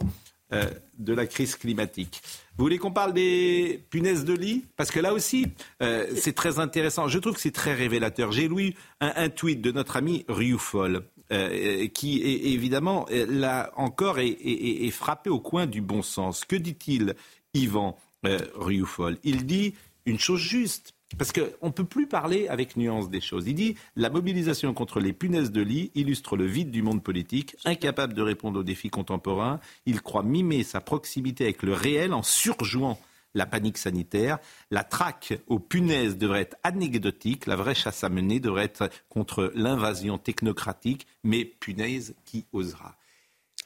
euh, 0.51 0.69
de 0.99 1.13
la 1.13 1.25
crise 1.25 1.55
climatique. 1.55 2.21
Vous 2.57 2.65
voulez 2.65 2.77
qu'on 2.77 2.91
parle 2.91 3.13
des 3.13 3.83
punaises 3.89 4.25
de 4.25 4.33
lit? 4.33 4.65
Parce 4.75 4.91
que 4.91 4.99
là 4.99 5.13
aussi, 5.13 5.47
euh, 5.81 6.05
c'est 6.15 6.33
très 6.33 6.59
intéressant. 6.59 7.07
Je 7.07 7.17
trouve 7.17 7.33
que 7.33 7.39
c'est 7.39 7.51
très 7.51 7.73
révélateur. 7.73 8.31
J'ai 8.31 8.47
lu 8.47 8.75
un, 8.99 9.29
tweet 9.29 9.61
de 9.61 9.71
notre 9.71 9.95
ami 9.97 10.25
Rioufol. 10.27 11.07
Euh, 11.31 11.87
qui 11.87 12.21
évidemment 12.21 13.07
là 13.09 13.71
encore 13.77 14.19
est, 14.19 14.91
frappé 14.91 15.31
au 15.31 15.39
coin 15.39 15.65
du 15.65 15.81
bon 15.81 16.03
sens. 16.03 16.45
Que 16.45 16.57
dit-il, 16.57 17.15
Yvan 17.55 17.97
Rioufol? 18.23 19.17
Il 19.23 19.45
dit 19.45 19.73
une 20.05 20.19
chose 20.19 20.41
juste. 20.41 20.93
Parce 21.17 21.31
qu'on 21.31 21.67
ne 21.67 21.71
peut 21.71 21.85
plus 21.85 22.07
parler 22.07 22.47
avec 22.47 22.75
nuance 22.77 23.09
des 23.09 23.21
choses. 23.21 23.47
Il 23.47 23.55
dit 23.55 23.75
la 23.95 24.09
mobilisation 24.09 24.73
contre 24.73 24.99
les 24.99 25.13
punaises 25.13 25.51
de 25.51 25.61
lit 25.61 25.91
illustre 25.95 26.37
le 26.37 26.45
vide 26.45 26.71
du 26.71 26.81
monde 26.81 27.03
politique, 27.03 27.55
incapable 27.65 28.13
de 28.13 28.21
répondre 28.21 28.59
aux 28.59 28.63
défis 28.63 28.89
contemporains. 28.89 29.59
Il 29.85 30.01
croit 30.01 30.23
mimer 30.23 30.63
sa 30.63 30.81
proximité 30.81 31.45
avec 31.45 31.63
le 31.63 31.73
réel 31.73 32.13
en 32.13 32.23
surjouant 32.23 32.99
la 33.35 33.45
panique 33.45 33.77
sanitaire. 33.77 34.37
La 34.71 34.83
traque 34.83 35.39
aux 35.47 35.59
punaises 35.59 36.17
devrait 36.17 36.41
être 36.41 36.57
anecdotique. 36.63 37.45
La 37.47 37.55
vraie 37.55 37.75
chasse 37.75 38.03
à 38.03 38.09
mener 38.09 38.39
devrait 38.39 38.65
être 38.65 38.89
contre 39.09 39.51
l'invasion 39.55 40.17
technocratique. 40.17 41.07
Mais 41.23 41.45
punaise, 41.45 42.15
qui 42.25 42.45
osera? 42.53 42.95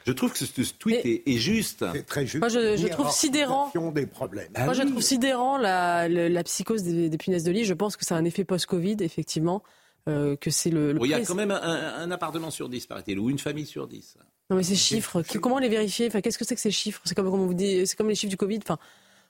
Je 0.08 0.14
trouve 0.14 0.32
que 0.32 0.40
ce, 0.40 0.74
tweet 0.74 1.02
est, 1.04 1.38
juste. 1.38 1.86
C'est 1.94 2.06
très 2.06 2.26
juste. 2.26 2.40
Moi, 2.40 2.48
je, 2.48 2.88
trouve 2.88 3.12
sidérant. 3.12 3.72
Des 3.94 4.06
problèmes. 4.06 4.48
Moi, 4.58 4.74
je 4.74 4.84
trouve 4.84 5.02
sidérant 5.02 5.58
la, 5.58 6.08
la, 6.08 6.44
psychose 6.44 6.84
des, 6.84 7.18
punaises 7.18 7.44
de 7.44 7.52
lit. 7.52 7.66
Je 7.66 7.74
pense 7.74 7.98
que 7.98 8.06
c'est 8.06 8.14
un 8.14 8.24
effet 8.24 8.46
post-Covid, 8.46 8.98
effectivement. 9.02 9.64
Euh, 10.08 10.38
que 10.38 10.50
c'est 10.50 10.70
le, 10.70 10.98
il 11.04 11.10
y 11.10 11.14
a 11.14 11.20
quand 11.20 11.36
même 11.36 11.52
un, 11.52 12.10
appartement 12.12 12.50
sur 12.50 12.70
dix, 12.70 12.86
paraît-il, 12.86 13.20
ou 13.20 13.30
une 13.30 13.40
famille 13.40 13.66
sur 13.66 13.88
dix. 13.88 14.16
Non, 14.50 14.56
mais 14.56 14.64
ces 14.64 14.78
chiffres, 14.78 15.22
comment 15.42 15.60
les 15.60 15.68
vérifier? 15.68 16.08
Enfin, 16.08 16.22
Qu'est-ce 16.22 16.38
que 16.38 16.46
c'est 16.46 16.56
que 16.56 16.62
ces 16.62 16.72
chiffres? 16.72 17.02
C'est 17.04 17.14
comme, 17.14 17.30
comme, 17.30 17.46
vous 17.46 17.54
dit, 17.54 17.86
c'est 17.86 17.98
comme 17.98 18.08
les 18.08 18.16
chiffres 18.16 18.30
du 18.30 18.38
Covid. 18.38 18.60
Enfin, 18.64 18.78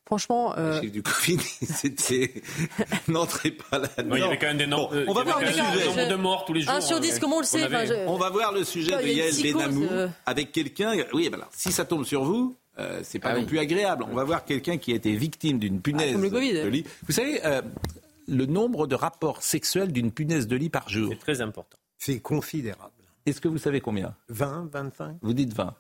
Franchement. 0.08 0.58
Euh... 0.58 0.80
du 0.80 1.04
Covid, 1.04 1.38
c'était. 1.62 2.34
N'entrez 3.10 3.52
pas 3.52 3.78
là 3.78 3.90
Il 4.00 4.18
y 4.18 4.24
avait 4.24 4.38
quand 4.38 4.48
même 4.48 4.58
des 4.58 4.66
noms. 4.66 4.90
on 5.06 5.14
va 5.14 5.24
voir 5.24 5.42
le 5.42 5.48
sujet. 5.48 6.10
de 6.10 6.16
morts 6.16 6.46
tous 6.46 6.54
les 6.54 6.62
jours. 6.62 6.74
1 6.74 6.82
sur 6.82 7.00
10, 7.02 7.20
comment 7.20 7.38
on 7.38 7.42
le 7.42 7.46
sait 7.46 7.68
On 8.08 8.16
va 8.16 8.30
voir 8.30 8.54
le 8.54 8.64
sujet 8.64 8.96
de 8.98 9.08
Yael 9.08 9.34
Benamou 9.44 9.84
euh. 9.92 10.08
avec 10.26 10.54
quelqu'un. 10.54 10.94
Oui, 11.14 11.30
ben 11.30 11.40
si 11.52 11.74
ça 11.74 11.84
tombe 11.84 12.06
sur 12.06 12.24
vous, 12.24 12.56
euh, 12.80 13.02
c'est 13.04 13.20
pas 13.20 13.32
ah 13.32 13.40
non 13.40 13.46
plus 13.46 13.60
agréable. 13.60 14.06
On 14.10 14.16
va 14.16 14.24
voir 14.24 14.46
quelqu'un 14.46 14.78
qui 14.78 14.94
a 14.94 14.96
été 14.96 15.14
victime 15.14 15.60
d'une 15.60 15.82
punaise 15.82 16.16
ah, 16.16 16.30
de 16.30 16.68
lit. 16.70 16.86
Vous 17.06 17.14
savez, 17.14 17.46
euh, 17.46 17.62
le 18.30 18.46
nombre 18.46 18.88
de 18.88 18.96
rapports 18.96 19.44
sexuels 19.44 19.92
d'une 19.92 20.12
punaise 20.12 20.48
de 20.48 20.56
lit 20.56 20.70
par 20.70 20.88
jour. 20.88 21.10
C'est 21.12 21.20
très 21.20 21.42
important. 21.42 21.78
C'est 21.98 22.22
considérable. 22.22 22.92
Est-ce 23.26 23.42
que 23.42 23.50
vous 23.50 23.58
savez 23.58 23.82
combien? 23.82 24.16
20, 24.30 24.70
25 24.72 25.18
Vous 25.22 25.34
dites 25.34 25.54
20. 25.54 25.76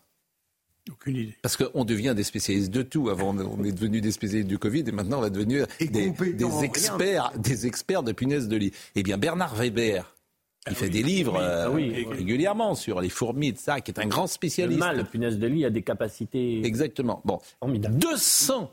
Aucune 0.89 1.15
idée. 1.15 1.33
Parce 1.41 1.57
qu'on 1.57 1.85
devient 1.85 2.13
des 2.15 2.23
spécialistes 2.23 2.71
de 2.71 2.81
tout. 2.81 3.09
Avant, 3.09 3.35
on 3.35 3.63
est 3.63 3.71
devenu 3.71 4.01
des 4.01 4.11
spécialistes 4.11 4.47
du 4.47 4.57
Covid 4.57 4.83
et 4.87 4.91
maintenant, 4.91 5.19
on 5.19 5.21
va 5.21 5.29
devenir 5.29 5.67
des, 5.79 6.13
experts, 6.63 7.31
des 7.37 7.67
experts 7.67 8.03
de 8.03 8.11
punaises 8.11 8.47
de 8.47 8.57
lit. 8.57 8.71
Eh 8.95 9.03
bien, 9.03 9.17
Bernard 9.17 9.55
Weber, 9.55 10.13
Il 10.69 10.75
fait 10.75 10.89
des 10.89 11.03
livres 11.03 11.37
euh, 11.37 11.69
régulièrement 11.69 12.75
sur 12.75 13.01
les 13.01 13.09
fourmis, 13.09 13.53
de 13.53 13.57
ça, 13.57 13.81
qui 13.81 13.91
est 13.91 13.99
un 13.99 14.07
grand 14.07 14.27
spécialiste. 14.27 14.79
Le 14.79 14.85
mâle, 14.85 15.05
punaise 15.05 15.39
de 15.39 15.47
lit, 15.47 15.65
a 15.65 15.69
des 15.69 15.83
capacités. 15.83 16.65
Exactement. 16.65 17.21
Bon, 17.25 17.39
200 17.63 18.71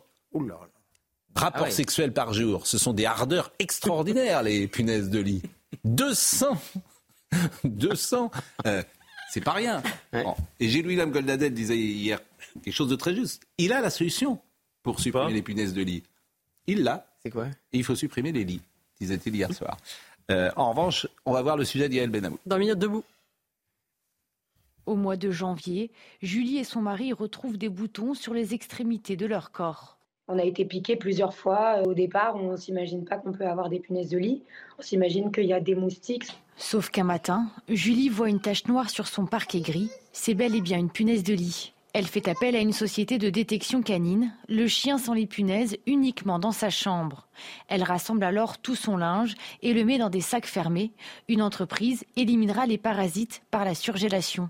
rapports 1.34 1.66
ah 1.68 1.70
sexuels 1.70 2.12
par 2.12 2.32
jour. 2.32 2.66
Ce 2.66 2.78
sont 2.78 2.92
des 2.92 3.06
ardeurs 3.06 3.52
extraordinaires, 3.58 4.42
les 4.42 4.66
punaises 4.66 5.10
de 5.10 5.20
lit. 5.20 5.42
200 5.84 6.56
200 7.64 8.30
euh, 8.66 8.82
C'est 9.34 9.40
pas 9.40 9.50
rien. 9.50 9.82
Et 10.60 10.82
Goldadel 11.08 11.52
disait 11.52 11.76
hier 11.76 12.20
quelque 12.62 12.72
chose 12.72 12.88
de 12.88 12.94
très 12.94 13.16
juste. 13.16 13.42
Il 13.58 13.72
a 13.72 13.80
la 13.80 13.90
solution 13.90 14.38
pour 14.84 15.00
supprimer 15.00 15.32
les 15.32 15.42
punaises 15.42 15.74
de 15.74 15.82
lit. 15.82 16.04
Il 16.68 16.84
l'a. 16.84 17.04
C'est 17.20 17.30
quoi 17.30 17.48
Il 17.72 17.82
faut 17.82 17.96
supprimer 17.96 18.30
les 18.30 18.44
lits, 18.44 18.60
disait-il 19.00 19.34
hier 19.34 19.52
soir. 19.52 19.76
Euh, 20.30 20.52
en 20.54 20.70
revanche, 20.70 21.08
on 21.26 21.32
va 21.32 21.42
voir 21.42 21.56
le 21.56 21.64
sujet 21.64 21.88
d'Yael 21.88 22.10
Benamou. 22.10 22.38
Dans 22.46 22.58
Minute 22.58 22.78
Debout. 22.78 23.02
Au 24.86 24.94
mois 24.94 25.16
de 25.16 25.32
janvier, 25.32 25.90
Julie 26.22 26.58
et 26.58 26.64
son 26.64 26.80
mari 26.80 27.12
retrouvent 27.12 27.58
des 27.58 27.68
boutons 27.68 28.14
sur 28.14 28.34
les 28.34 28.54
extrémités 28.54 29.16
de 29.16 29.26
leur 29.26 29.50
corps. 29.50 29.93
On 30.26 30.38
a 30.38 30.44
été 30.44 30.64
piqué 30.64 30.96
plusieurs 30.96 31.34
fois. 31.34 31.82
Au 31.84 31.92
départ, 31.92 32.36
on 32.36 32.52
ne 32.52 32.56
s'imagine 32.56 33.04
pas 33.04 33.18
qu'on 33.18 33.32
peut 33.32 33.46
avoir 33.46 33.68
des 33.68 33.78
punaises 33.78 34.08
de 34.08 34.16
lit. 34.16 34.42
On 34.78 34.82
s'imagine 34.82 35.30
qu'il 35.30 35.44
y 35.44 35.52
a 35.52 35.60
des 35.60 35.74
moustiques. 35.74 36.26
Sauf 36.56 36.88
qu'un 36.88 37.04
matin, 37.04 37.50
Julie 37.68 38.08
voit 38.08 38.30
une 38.30 38.40
tache 38.40 38.66
noire 38.66 38.88
sur 38.88 39.06
son 39.06 39.26
parquet 39.26 39.60
gris. 39.60 39.90
C'est 40.12 40.34
bel 40.34 40.54
et 40.54 40.62
bien 40.62 40.78
une 40.78 40.90
punaise 40.90 41.24
de 41.24 41.34
lit. 41.34 41.74
Elle 41.92 42.06
fait 42.06 42.26
appel 42.26 42.56
à 42.56 42.60
une 42.60 42.72
société 42.72 43.18
de 43.18 43.28
détection 43.28 43.82
canine, 43.82 44.32
le 44.48 44.66
chien 44.66 44.98
sans 44.98 45.12
les 45.12 45.26
punaises 45.26 45.76
uniquement 45.86 46.38
dans 46.38 46.52
sa 46.52 46.70
chambre. 46.70 47.28
Elle 47.68 47.84
rassemble 47.84 48.24
alors 48.24 48.58
tout 48.58 48.74
son 48.74 48.96
linge 48.96 49.34
et 49.62 49.74
le 49.74 49.84
met 49.84 49.98
dans 49.98 50.10
des 50.10 50.22
sacs 50.22 50.46
fermés. 50.46 50.90
Une 51.28 51.42
entreprise 51.42 52.04
éliminera 52.16 52.66
les 52.66 52.78
parasites 52.78 53.42
par 53.50 53.64
la 53.64 53.74
surgélation. 53.74 54.48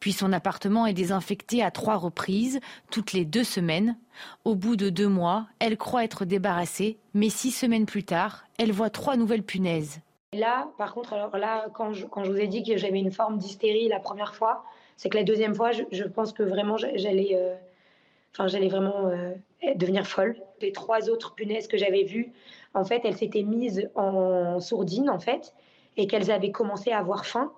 Puis 0.00 0.12
son 0.12 0.32
appartement 0.32 0.86
est 0.86 0.92
désinfecté 0.92 1.62
à 1.62 1.70
trois 1.70 1.96
reprises, 1.96 2.60
toutes 2.90 3.12
les 3.12 3.24
deux 3.24 3.44
semaines. 3.44 3.96
Au 4.44 4.54
bout 4.54 4.76
de 4.76 4.90
deux 4.90 5.08
mois, 5.08 5.46
elle 5.58 5.76
croit 5.76 6.04
être 6.04 6.24
débarrassée, 6.24 6.98
mais 7.14 7.28
six 7.28 7.50
semaines 7.50 7.86
plus 7.86 8.04
tard, 8.04 8.44
elle 8.58 8.72
voit 8.72 8.90
trois 8.90 9.16
nouvelles 9.16 9.42
punaises. 9.42 10.00
Là, 10.32 10.68
par 10.76 10.94
contre, 10.94 11.12
alors 11.12 11.36
là, 11.36 11.66
quand 11.72 11.92
je, 11.92 12.06
quand 12.06 12.24
je 12.24 12.30
vous 12.30 12.38
ai 12.38 12.46
dit 12.48 12.62
que 12.62 12.76
j'avais 12.76 12.98
une 12.98 13.12
forme 13.12 13.38
d'hystérie 13.38 13.88
la 13.88 14.00
première 14.00 14.34
fois, 14.34 14.64
c'est 14.96 15.08
que 15.08 15.16
la 15.16 15.24
deuxième 15.24 15.54
fois, 15.54 15.70
je, 15.72 16.04
pense 16.04 16.32
que 16.32 16.42
vraiment 16.42 16.76
j'allais, 16.76 17.30
euh, 17.34 17.54
enfin 18.32 18.46
j'allais 18.48 18.68
vraiment 18.68 19.08
euh, 19.08 19.32
devenir 19.74 20.06
folle. 20.06 20.36
Les 20.60 20.72
trois 20.72 21.10
autres 21.10 21.34
punaises 21.34 21.68
que 21.68 21.76
j'avais 21.76 22.04
vues, 22.04 22.32
en 22.74 22.84
fait, 22.84 23.02
elles 23.04 23.16
s'étaient 23.16 23.42
mises 23.42 23.88
en 23.94 24.60
sourdine 24.60 25.10
en 25.10 25.18
fait, 25.18 25.54
et 25.96 26.06
qu'elles 26.06 26.30
avaient 26.30 26.50
commencé 26.50 26.92
à 26.92 26.98
avoir 26.98 27.24
faim, 27.24 27.52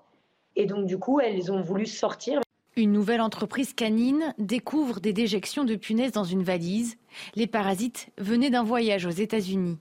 et 0.59 0.67
donc 0.67 0.87
du 0.87 0.99
coup, 0.99 1.21
elles 1.21 1.51
ont 1.51 1.63
voulu 1.63 1.87
sortir. 1.87 2.41
Une 2.77 2.93
nouvelle 2.93 3.21
entreprise 3.21 3.73
canine 3.73 4.35
découvre 4.39 5.01
des 5.01 5.13
déjections 5.13 5.65
de 5.65 5.77
punaises 5.77 6.13
dans 6.13 6.25
une 6.25 6.43
valise. 6.43 6.97
Les 7.35 7.47
parasites 7.47 8.09
venaient 8.19 8.51
d'un 8.51 8.65
voyage 8.65 9.07
aux 9.07 9.11
États-Unis. 9.11 9.79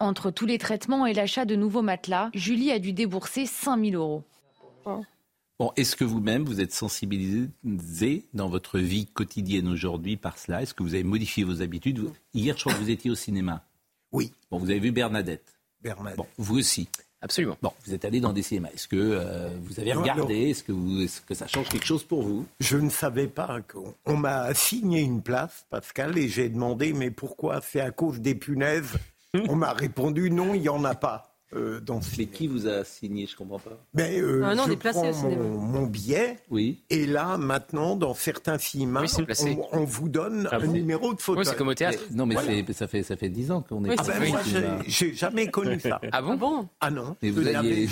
Entre 0.00 0.30
tous 0.30 0.46
les 0.46 0.58
traitements 0.58 1.06
et 1.06 1.14
l'achat 1.14 1.44
de 1.44 1.54
nouveaux 1.54 1.82
matelas, 1.82 2.30
Julie 2.34 2.72
a 2.72 2.78
dû 2.78 2.92
débourser 2.92 3.46
5000 3.46 3.94
euros. 3.94 4.22
Bon, 5.58 5.72
est-ce 5.76 5.96
que 5.96 6.04
vous-même, 6.04 6.44
vous 6.44 6.60
êtes 6.60 6.72
sensibilisé 6.72 8.28
dans 8.34 8.48
votre 8.48 8.78
vie 8.78 9.06
quotidienne 9.06 9.68
aujourd'hui 9.68 10.16
par 10.16 10.38
cela? 10.38 10.62
Est-ce 10.62 10.74
que 10.74 10.82
vous 10.82 10.94
avez 10.94 11.04
modifié 11.04 11.44
vos 11.44 11.62
habitudes? 11.62 12.10
Hier, 12.34 12.54
je 12.56 12.62
crois 12.62 12.74
que 12.74 12.78
vous 12.78 12.90
étiez 12.90 13.10
au 13.10 13.14
cinéma. 13.14 13.64
Oui. 14.12 14.32
Bon, 14.50 14.58
vous 14.58 14.70
avez 14.70 14.80
vu 14.80 14.92
Bernadette. 14.92 15.58
Bernadette. 15.82 16.18
Bon, 16.18 16.26
vous 16.36 16.58
aussi. 16.58 16.88
Absolument. 17.26 17.58
Bon, 17.60 17.72
vous 17.84 17.92
êtes 17.92 18.04
allé 18.04 18.20
dans 18.20 18.32
des 18.32 18.42
cinémas. 18.42 18.68
Est-ce 18.72 18.86
que 18.86 18.94
euh, 18.96 19.48
vous 19.60 19.80
avez 19.80 19.92
regardé? 19.92 20.50
Est-ce 20.50 20.62
que, 20.62 21.02
est 21.02 21.24
que, 21.26 21.34
ça 21.34 21.48
change 21.48 21.68
quelque 21.68 21.84
chose 21.84 22.04
pour 22.04 22.22
vous? 22.22 22.46
Je 22.60 22.76
ne 22.76 22.88
savais 22.88 23.26
pas. 23.26 23.58
qu'on 23.62 24.16
m'a 24.16 24.42
assigné 24.42 25.00
une 25.00 25.22
place, 25.22 25.66
Pascal, 25.68 26.16
et 26.18 26.28
j'ai 26.28 26.48
demandé 26.48 26.92
mais 26.92 27.10
pourquoi? 27.10 27.60
C'est 27.60 27.80
à 27.80 27.90
cause 27.90 28.20
des 28.20 28.36
punaises? 28.36 28.92
On 29.48 29.56
m'a 29.56 29.72
répondu 29.72 30.30
non, 30.30 30.54
il 30.54 30.60
n'y 30.60 30.68
en 30.68 30.84
a 30.84 30.94
pas. 30.94 31.35
Euh, 31.54 31.80
mais 32.18 32.26
qui 32.26 32.48
vous 32.48 32.66
a 32.66 32.84
signé 32.84 33.26
Je 33.26 33.36
comprends 33.36 33.60
pas. 33.60 33.78
Mais 33.94 34.18
euh, 34.20 34.42
ah 34.44 34.54
je 34.66 34.74
prends 34.74 35.12
mon, 35.12 35.86
billet. 35.86 36.38
Oui. 36.50 36.82
Et 36.90 37.06
là, 37.06 37.36
maintenant, 37.38 37.94
dans 37.94 38.14
certains 38.14 38.58
cinémas, 38.58 39.04
on, 39.72 39.84
vous 39.84 40.08
donne 40.08 40.48
ah 40.50 40.56
un 40.60 40.66
numéro 40.66 41.14
de. 41.14 41.20
Oui, 41.28 41.44
c'est 41.44 41.56
comme 41.56 41.68
au 41.68 41.74
théâtre. 41.74 42.02
non, 42.12 42.26
mais, 42.26 42.36
ça 42.72 42.88
fait 42.88 43.04
ça 43.04 43.16
fait 43.16 43.28
dix 43.28 43.50
ans 43.52 43.62
qu'on 43.62 43.84
est. 43.84 43.94
ah 43.96 44.02
ben, 44.02 44.28
moi, 44.28 44.40
j'ai 44.86 45.14
jamais 45.14 45.48
connu 45.48 45.78
ça. 45.78 46.00
ah 46.10 46.22
bon? 46.22 46.68
Ah 46.80 46.90
non. 46.90 47.16
Mais 47.22 47.30
vous 47.30 47.46
aviez... 47.46 47.88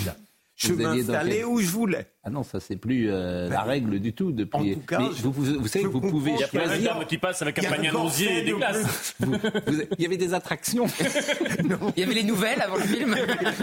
Je 0.55 0.73
m'installais 0.73 1.43
où 1.43 1.59
je 1.59 1.69
voulais. 1.69 2.07
Ah 2.27 2.31
non, 2.31 2.41
ça 2.41 2.59
c'est 2.59 2.75
plus 2.75 3.11
euh, 3.11 3.47
la 3.49 3.61
règle 3.61 3.99
du 3.99 4.11
tout 4.11 4.31
depuis. 4.31 4.71
En 4.71 4.73
tout 4.73 4.85
cas, 4.87 4.99
vous, 5.21 5.31
vous, 5.31 5.67
savez 5.67 5.85
que 5.85 5.89
vous 5.89 6.01
pouvez 6.01 6.31
Il 6.31 6.39
y 6.39 6.43
a 6.43 6.47
choisir. 6.47 7.05
qui 7.07 7.19
passe 7.19 7.43
avec 7.43 7.63
un 7.63 7.69
panier 7.69 7.91
et 8.27 8.41
des 8.41 8.53
places. 8.53 9.15
il 9.19 10.01
y 10.01 10.05
avait 10.07 10.17
des 10.17 10.33
attractions. 10.33 10.87
Il 11.95 11.99
y 11.99 12.03
avait 12.03 12.15
les 12.15 12.23
nouvelles 12.23 12.59
avant 12.61 12.77
le 12.77 12.81
film. 12.81 13.15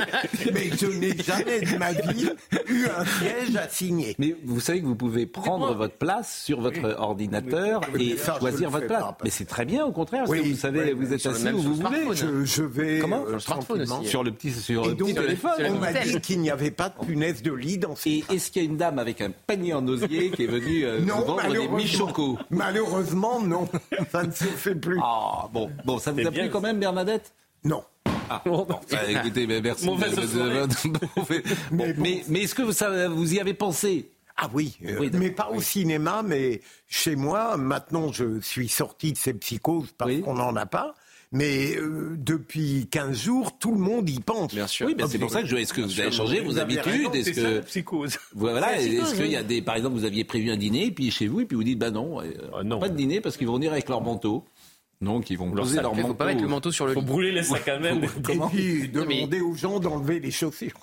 Mais 0.55 0.71
je 0.79 0.87
n'ai 0.87 1.17
jamais 1.19 1.61
de 1.61 1.77
ma 1.77 1.93
vie 1.93 2.29
eu 2.69 2.87
un 2.87 3.05
siège 3.05 3.57
à 3.57 3.69
signer. 3.69 4.15
Mais 4.21 4.37
vous 4.45 4.61
savez 4.61 4.81
que 4.81 4.87
vous 4.87 4.95
pouvez 4.95 5.27
prendre 5.27 5.75
votre 5.75 5.97
place 5.97 6.43
sur 6.45 6.61
votre 6.61 6.97
ordinateur 7.01 7.81
et 7.99 8.17
choisir 8.17 8.71
votre 8.71 8.87
place. 8.87 9.05
Mais 9.25 9.31
c'est 9.31 9.45
très 9.45 9.65
bien, 9.65 9.85
au 9.85 9.93
contraire. 9.93 10.25
Parce 10.25 10.39
que 10.39 10.49
vous 10.49 10.55
savez, 10.55 10.93
vous 10.93 11.13
êtes 11.13 11.27
assis 11.27 11.49
où 11.49 11.63
vous 11.63 11.75
voulez. 11.75 12.07
Je, 12.45 12.63
vais 12.63 13.01
comment 13.01 13.25
euh, 13.27 13.41
sur 14.05 14.23
le 14.23 14.31
petit 14.31 14.53
sur 14.53 14.87
le 14.87 14.95
petit 14.95 15.15
téléphone. 15.15 15.51
On 15.69 15.79
m'a 15.79 15.93
dit 15.93 16.21
qu'il 16.21 16.41
n'y 16.41 16.51
avait 16.51 16.71
pas 16.71 16.91
de 16.91 17.05
punaise 17.05 17.43
de 17.43 17.53
lit 17.53 17.79
dans. 17.79 17.95
Est-ce 17.95 18.52
qu'il 18.53 18.63
y 18.63 18.67
a 18.67 18.69
une 18.69 18.77
dame 18.77 18.99
avec 18.99 19.21
un 19.21 19.31
panier 19.31 19.75
en 19.75 19.87
osier 19.89 20.31
qui 20.31 20.45
est 20.45 20.47
venue 20.47 20.85
euh, 20.85 21.01
vendre 21.01 21.53
des 21.53 21.69
michocos 21.69 22.39
Malheureusement, 22.51 23.41
non. 23.41 23.69
Ça 24.11 24.23
ne 24.23 24.31
se 24.31 24.45
fait 24.45 24.75
plus. 24.75 24.99
Ah, 25.03 25.49
bon, 25.53 25.71
bon 25.85 25.99
ça 25.99 26.13
vous 26.13 26.27
a 26.27 26.31
plu 26.31 26.51
quand 26.51 26.61
même, 26.61 26.79
Bernadette? 26.79 27.33
Non. 27.65 27.83
Ah, 28.31 28.43
bon, 28.45 28.67
bah, 28.69 28.81
écoutez, 29.09 29.47
merci. 29.47 29.91
mais, 31.73 31.95
mais, 32.29 32.41
est-ce 32.41 32.55
que 32.55 32.63
vous, 32.63 33.17
vous 33.17 33.35
y 33.35 33.41
avez 33.41 33.55
pensé? 33.55 34.11
Ah 34.37 34.49
oui, 34.53 34.79
euh, 34.85 35.11
mais 35.13 35.31
pas 35.31 35.51
au 35.51 35.61
cinéma, 35.61 36.23
mais 36.25 36.63
chez 36.89 37.17
moi, 37.17 37.57
maintenant 37.57 38.11
je 38.11 38.41
suis 38.41 38.69
sorti 38.69 39.13
de 39.13 39.19
ces 39.19 39.35
psychoses 39.35 39.93
parce 39.97 40.17
qu'on 40.21 40.35
n'en 40.35 40.57
a 40.57 40.67
pas. 40.67 40.95
Mais 41.33 41.77
euh, 41.77 42.15
depuis 42.19 42.89
15 42.91 43.19
jours, 43.19 43.59
tout 43.59 43.73
le 43.73 43.79
monde 43.79 44.09
y 44.09 44.21
pense. 44.21 44.55
Bien 44.55 44.67
sûr. 44.67 44.87
Oui, 44.87 44.95
c'est 45.09 45.19
pour 45.19 45.31
ça 45.31 45.41
que 45.41 45.49
je. 45.49 45.57
Est-ce 45.57 45.73
que 45.73 45.81
vous 45.81 45.99
avez 45.99 46.13
changé 46.13 46.41
vos 46.41 46.59
habitudes? 46.59 47.15
Est-ce 47.15 47.31
que 47.31 47.61
psychose 47.61 48.19
Voilà. 48.35 48.79
Est-ce 48.79 49.15
qu'il 49.15 49.31
y 49.31 49.37
a 49.37 49.43
des, 49.43 49.63
par 49.63 49.77
exemple, 49.77 49.97
vous 49.97 50.05
aviez 50.05 50.25
prévu 50.25 50.51
un 50.51 50.57
dîner, 50.59 50.91
puis 50.91 51.11
chez 51.11 51.27
vous, 51.27 51.41
et 51.41 51.47
puis 51.47 51.57
vous 51.57 51.65
dites, 51.65 51.79
bah 51.79 51.91
non, 51.91 52.21
euh, 52.21 52.31
ah, 52.55 52.63
non. 52.63 52.79
pas 52.79 52.91
de 52.91 52.97
dîner 52.97 53.21
parce 53.21 53.39
qu'ils 53.39 53.47
vont 53.47 53.55
venir 53.55 53.73
avec 53.73 53.89
leur 53.89 54.03
manteau. 54.03 54.45
Donc 55.01 55.31
ils 55.31 55.39
vont 55.39 55.51
poser 55.51 55.81
leur 55.81 55.95
manteau. 55.95 56.09
Faut 56.09 56.15
pas 56.15 56.27
mettre 56.27 56.43
le 56.43 56.49
manteau 56.49 56.71
sur 56.71 56.87
le. 56.87 56.93
Faut 56.93 57.03
brûler 57.03 57.33
les 57.33 57.43
sacs 57.43 57.67
à 57.67 57.79
même. 57.79 58.05
Et 58.05 58.39
puis 58.51 58.89
demander 58.89 59.41
aux 59.41 59.55
gens 59.55 59.81
d'enlever 59.81 60.21
les 60.21 60.31
chaussures. 60.31 60.79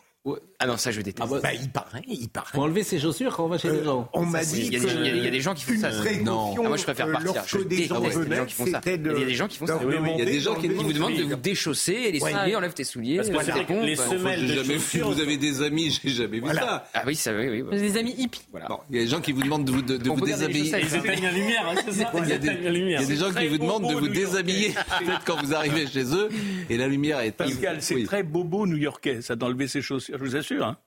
Ah 0.60 0.68
non, 0.68 0.76
ça 0.76 0.92
je 0.92 1.00
déteste. 1.00 1.30
Ah 1.32 1.40
bah, 1.42 1.54
il 1.54 1.70
paraît, 1.70 2.04
il 2.06 2.28
paraît. 2.28 2.52
Faut 2.54 2.62
enlever 2.62 2.84
ses 2.84 3.00
chaussures 3.00 3.34
quand 3.34 3.46
on 3.46 3.48
va 3.48 3.58
chez 3.58 3.70
les 3.70 3.78
euh, 3.78 3.86
gens. 3.86 4.10
On 4.12 4.26
m'a 4.26 4.44
dit 4.44 4.66
il 4.66 4.74
y, 4.74 4.76
a 4.76 4.80
des, 4.80 5.10
il 5.10 5.24
y, 5.24 5.28
a 5.28 5.32
des 5.32 5.40
gens 5.40 5.54
qui 5.54 5.64
font 5.64 5.80
ça. 5.80 5.92
Non. 6.22 6.54
Ah, 6.58 6.68
moi 6.68 6.76
je 6.76 6.84
préfère 6.84 7.10
partir. 7.10 7.42
Je 7.48 7.60
déteste 7.60 7.94
les 8.28 8.36
gens 8.36 8.46
qui 8.46 8.54
font 8.54 8.66
ça. 8.66 8.82
Il 8.86 8.92
y 8.92 8.96
a 8.96 9.26
des 9.26 9.36
gens 9.36 9.48
qui 9.48 9.58
font 9.58 9.66
ça. 9.66 9.80
Il 9.82 10.20
y 10.20 10.22
a 10.22 10.26
des 10.26 10.40
gens 10.42 10.56
qui 10.56 10.68
vous 10.68 10.92
demandent 10.92 11.16
de 11.16 11.24
vous 11.24 11.36
déchausser 11.38 11.94
et 11.94 12.12
les 12.12 12.20
souliers, 12.20 12.56
enlève 12.56 12.74
tes 12.74 12.84
souliers. 12.84 13.18
Parce 13.18 13.30
que 13.30 13.86
les 13.86 13.96
semelles 13.96 14.48
de 14.48 14.64
chaussures. 14.64 15.10
Vous 15.10 15.22
avez 15.22 15.38
des 15.38 15.62
amis, 15.62 15.98
j'ai 16.04 16.10
jamais 16.10 16.40
vu 16.40 16.54
ça. 16.54 16.86
Ah 16.94 17.04
oui, 17.06 17.16
ça 17.16 17.32
oui, 17.34 17.62
oui. 17.62 17.80
Des 17.80 17.98
amis 17.98 18.14
hippies. 18.18 18.42
Il 18.90 18.96
y 18.98 19.00
a 19.00 19.04
des 19.04 19.08
gens 19.08 19.22
qui 19.22 19.32
vous 19.32 19.42
demandent 19.42 19.66
de 19.66 19.72
vous 19.72 20.22
déshabiller. 20.26 20.72
Ils 20.82 20.96
éteignent 20.96 21.24
la 21.24 21.32
lumière, 21.32 21.66
hein, 21.70 21.82
c'est 21.86 22.04
ça. 22.04 22.12
Il 22.22 22.30
y 22.30 22.96
a 22.96 23.06
des 23.06 23.16
gens 23.16 23.32
qui 23.32 23.48
vous 23.48 23.58
demandent 23.58 23.90
de 23.90 23.96
vous 23.96 24.10
déshabiller 24.10 24.70
peut-être 25.00 25.24
quand 25.26 25.42
vous 25.42 25.54
arrivez 25.54 25.88
chez 25.88 26.04
eux 26.14 26.30
et 26.70 26.76
la 26.76 26.88
lumière 26.88 27.22
est. 27.22 27.32
Pascal, 27.32 27.78
c'est 27.80 28.04
très 28.04 28.24
bobo 28.24 28.68
new-yorkais, 28.68 29.22
ça 29.22 29.38
d'enlever 29.38 29.68
ses 29.68 29.82
chaussures. 29.82 30.09
Je 30.12 30.18
vous 30.18 30.36
assure. 30.36 30.66
Hein. 30.66 30.78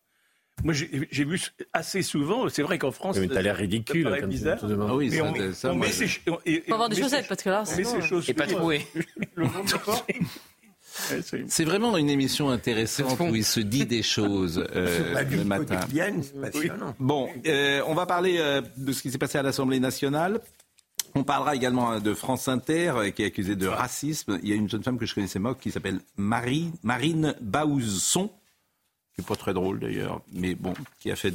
Moi, 0.65 0.75
j'ai 0.75 1.25
vu 1.25 1.41
assez 1.73 2.03
souvent, 2.03 2.49
c'est 2.49 2.63
vrai 2.63 2.79
qu'en 2.79 2.93
France. 2.93 3.19
Mais 3.19 3.27
t'as 3.27 3.43
l'air 3.43 3.57
ridicule, 3.57 4.05
comme 4.21 4.31
bizarre. 4.31 4.59
Ah 4.63 4.95
oui, 4.95 5.11
ça, 5.11 5.25
on, 5.25 5.53
ça, 5.53 5.73
moi, 5.73 5.87
je... 5.89 6.07
Faut 6.25 6.75
avoir 6.75 6.89
des 6.89 6.97
chaussettes, 6.97 7.27
parce 7.27 7.43
que 7.43 7.51
là, 7.51 7.65
c'est. 7.65 7.83
Et 8.29 8.35
pas 8.35 8.47
trop, 8.47 8.71
C'est 11.49 11.65
vraiment 11.65 11.97
une 11.97 12.11
émission 12.11 12.51
intéressante 12.51 13.19
où 13.19 13.35
il 13.35 13.47
se 13.47 13.61
dit 13.61 13.87
des 13.87 14.03
choses 14.03 14.63
euh, 14.77 15.25
le 15.31 15.45
matin. 15.45 15.81
Bon, 16.99 17.31
euh, 17.47 17.81
on 17.87 17.95
va 17.95 18.05
parler 18.05 18.37
euh, 18.39 18.61
de 18.77 18.93
ce 18.93 19.01
qui 19.01 19.11
s'est 19.11 19.19
passé 19.19 19.39
à 19.39 19.43
l'Assemblée 19.43 19.81
nationale. 19.81 20.41
On 21.15 21.25
parlera 21.25 21.57
également 21.57 21.99
de 21.99 22.15
France 22.15 22.47
Inter, 22.47 22.93
qui 23.17 23.23
est 23.23 23.27
accusée 23.27 23.57
de 23.57 23.67
racisme. 23.67 24.39
Il 24.43 24.51
y 24.51 24.53
a 24.53 24.55
une 24.55 24.69
jeune 24.69 24.83
femme 24.83 24.99
que 24.99 25.07
je 25.07 25.15
connaissais 25.15 25.39
moque 25.39 25.61
qui 25.61 25.71
s'appelle 25.71 26.01
Marie, 26.17 26.73
Marine 26.83 27.35
Baouzson 27.41 28.31
qui 29.15 29.21
n'est 29.21 29.27
pas 29.27 29.37
très 29.37 29.55
drôle 29.55 29.81
d'ailleurs, 29.81 30.21
mais 30.33 30.55
bon, 30.55 30.75
qui 30.99 31.11
a 31.11 31.17
fait 31.17 31.35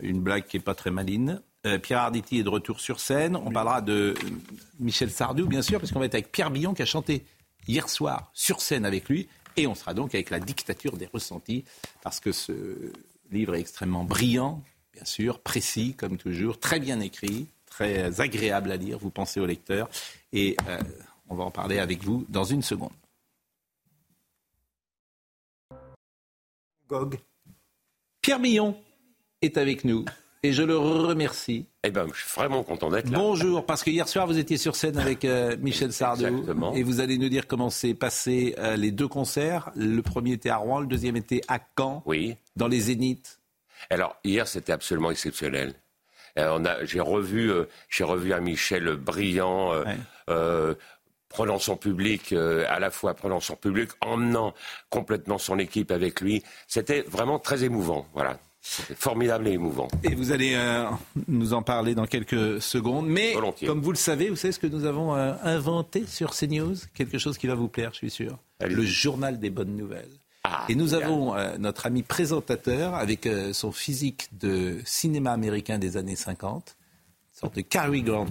une 0.00 0.20
blague 0.20 0.46
qui 0.46 0.56
n'est 0.56 0.62
pas 0.62 0.74
très 0.74 0.90
maline. 0.90 1.40
Euh, 1.66 1.78
Pierre 1.78 2.00
Arditi 2.00 2.38
est 2.38 2.44
de 2.44 2.48
retour 2.48 2.80
sur 2.80 3.00
scène. 3.00 3.34
On 3.36 3.50
parlera 3.50 3.80
de 3.80 4.14
Michel 4.78 5.10
Sardou, 5.10 5.46
bien 5.46 5.62
sûr, 5.62 5.80
parce 5.80 5.92
qu'on 5.92 5.98
va 5.98 6.06
être 6.06 6.14
avec 6.14 6.30
Pierre 6.30 6.50
Billon 6.50 6.72
qui 6.72 6.82
a 6.82 6.86
chanté 6.86 7.24
hier 7.66 7.88
soir 7.88 8.30
sur 8.32 8.60
scène 8.60 8.86
avec 8.86 9.08
lui. 9.08 9.28
Et 9.56 9.66
on 9.66 9.74
sera 9.74 9.92
donc 9.92 10.14
avec 10.14 10.30
la 10.30 10.38
dictature 10.38 10.96
des 10.96 11.06
ressentis, 11.06 11.64
parce 12.00 12.20
que 12.20 12.30
ce, 12.30 12.52
livre 13.30 13.54
est 13.54 13.60
extrêmement 13.60 14.04
brillant, 14.04 14.62
bien 14.92 15.04
sûr, 15.04 15.40
précis 15.40 15.94
comme 15.94 16.16
toujours, 16.16 16.58
très 16.58 16.80
bien 16.80 17.00
écrit, 17.00 17.46
très 17.66 18.20
agréable 18.20 18.70
à 18.70 18.76
lire. 18.76 18.98
Vous 18.98 19.10
pensez 19.10 19.40
au 19.40 19.46
lecteur. 19.46 19.88
Et 20.32 20.56
euh, 20.68 20.78
on 21.28 21.34
va 21.34 21.44
en 21.44 21.50
parler 21.50 21.78
avec 21.78 22.02
vous 22.02 22.24
dans 22.28 22.44
une 22.44 22.62
seconde. 22.62 22.92
Gog. 26.88 27.18
Pierre 28.22 28.38
Millon 28.40 28.76
est 29.42 29.58
avec 29.58 29.84
nous 29.84 30.04
et 30.42 30.52
je 30.52 30.62
le 30.62 30.76
remercie. 30.76 31.66
Eh 31.84 31.90
ben, 31.90 32.06
je 32.12 32.20
suis 32.20 32.30
vraiment 32.34 32.62
content 32.62 32.90
d'être 32.90 33.10
là. 33.10 33.18
Bonjour, 33.18 33.66
parce 33.66 33.82
que 33.82 33.90
hier 33.90 34.08
soir 34.08 34.26
vous 34.26 34.38
étiez 34.38 34.56
sur 34.56 34.74
scène 34.74 34.98
avec 34.98 35.24
euh, 35.24 35.56
Michel 35.60 35.92
Sardou 35.92 36.44
et 36.74 36.82
vous 36.82 37.00
allez 37.00 37.18
nous 37.18 37.28
dire 37.28 37.46
comment 37.46 37.70
s'est 37.70 37.94
passé 37.94 38.54
euh, 38.58 38.76
les 38.76 38.90
deux 38.90 39.08
concerts. 39.08 39.70
Le 39.76 40.00
premier 40.00 40.32
était 40.32 40.50
à 40.50 40.56
Rouen, 40.56 40.80
le 40.80 40.86
deuxième 40.86 41.16
était 41.16 41.42
à 41.48 41.58
Caen. 41.76 42.02
Oui. 42.06 42.36
Dans 42.56 42.68
les 42.68 42.80
Zéniths. 42.80 43.38
Alors 43.90 44.16
hier 44.24 44.48
c'était 44.48 44.72
absolument 44.72 45.10
exceptionnel. 45.10 45.74
Euh, 46.38 46.58
j'ai 46.84 47.00
revu, 47.00 47.50
j'ai 47.88 48.04
revu 48.04 48.32
un 48.32 48.40
Michel 48.40 48.96
brillant. 48.96 49.72
Prenant 51.28 51.58
son 51.58 51.76
public, 51.76 52.32
à 52.32 52.78
la 52.78 52.90
fois 52.90 53.14
prenant 53.14 53.40
son 53.40 53.56
public, 53.56 53.90
emmenant 54.00 54.54
complètement 54.90 55.38
son 55.38 55.58
équipe 55.58 55.90
avec 55.90 56.20
lui. 56.20 56.42
C'était 56.66 57.02
vraiment 57.02 57.38
très 57.38 57.64
émouvant. 57.64 58.06
Voilà. 58.14 58.38
Formidable 58.60 59.48
et 59.48 59.52
émouvant. 59.52 59.88
Et 60.02 60.14
vous 60.14 60.32
allez 60.32 60.54
euh, 60.54 60.84
nous 61.28 61.54
en 61.54 61.62
parler 61.62 61.94
dans 61.94 62.06
quelques 62.06 62.60
secondes. 62.60 63.06
Mais 63.06 63.34
comme 63.64 63.80
vous 63.80 63.92
le 63.92 63.96
savez, 63.96 64.28
vous 64.28 64.36
savez 64.36 64.52
ce 64.52 64.58
que 64.58 64.66
nous 64.66 64.84
avons 64.84 65.14
euh, 65.14 65.32
inventé 65.42 66.04
sur 66.06 66.34
CNews? 66.34 66.74
Quelque 66.94 67.18
chose 67.18 67.38
qui 67.38 67.46
va 67.46 67.54
vous 67.54 67.68
plaire, 67.68 67.90
je 67.92 67.98
suis 67.98 68.10
sûr. 68.10 68.38
Le 68.60 68.84
journal 68.84 69.38
des 69.38 69.50
bonnes 69.50 69.76
nouvelles. 69.76 70.10
Ah, 70.44 70.66
et 70.68 70.74
nous 70.74 70.94
avons 70.94 71.34
euh, 71.34 71.56
notre 71.58 71.86
ami 71.86 72.02
présentateur 72.02 72.94
avec 72.94 73.28
son 73.52 73.72
physique 73.72 74.28
de 74.38 74.80
cinéma 74.84 75.32
américain 75.32 75.78
des 75.78 75.96
années 75.96 76.16
50, 76.16 76.76
une 77.34 77.40
sorte 77.40 77.54
de 77.54 77.60
Cary 77.60 78.02
Grant 78.02 78.26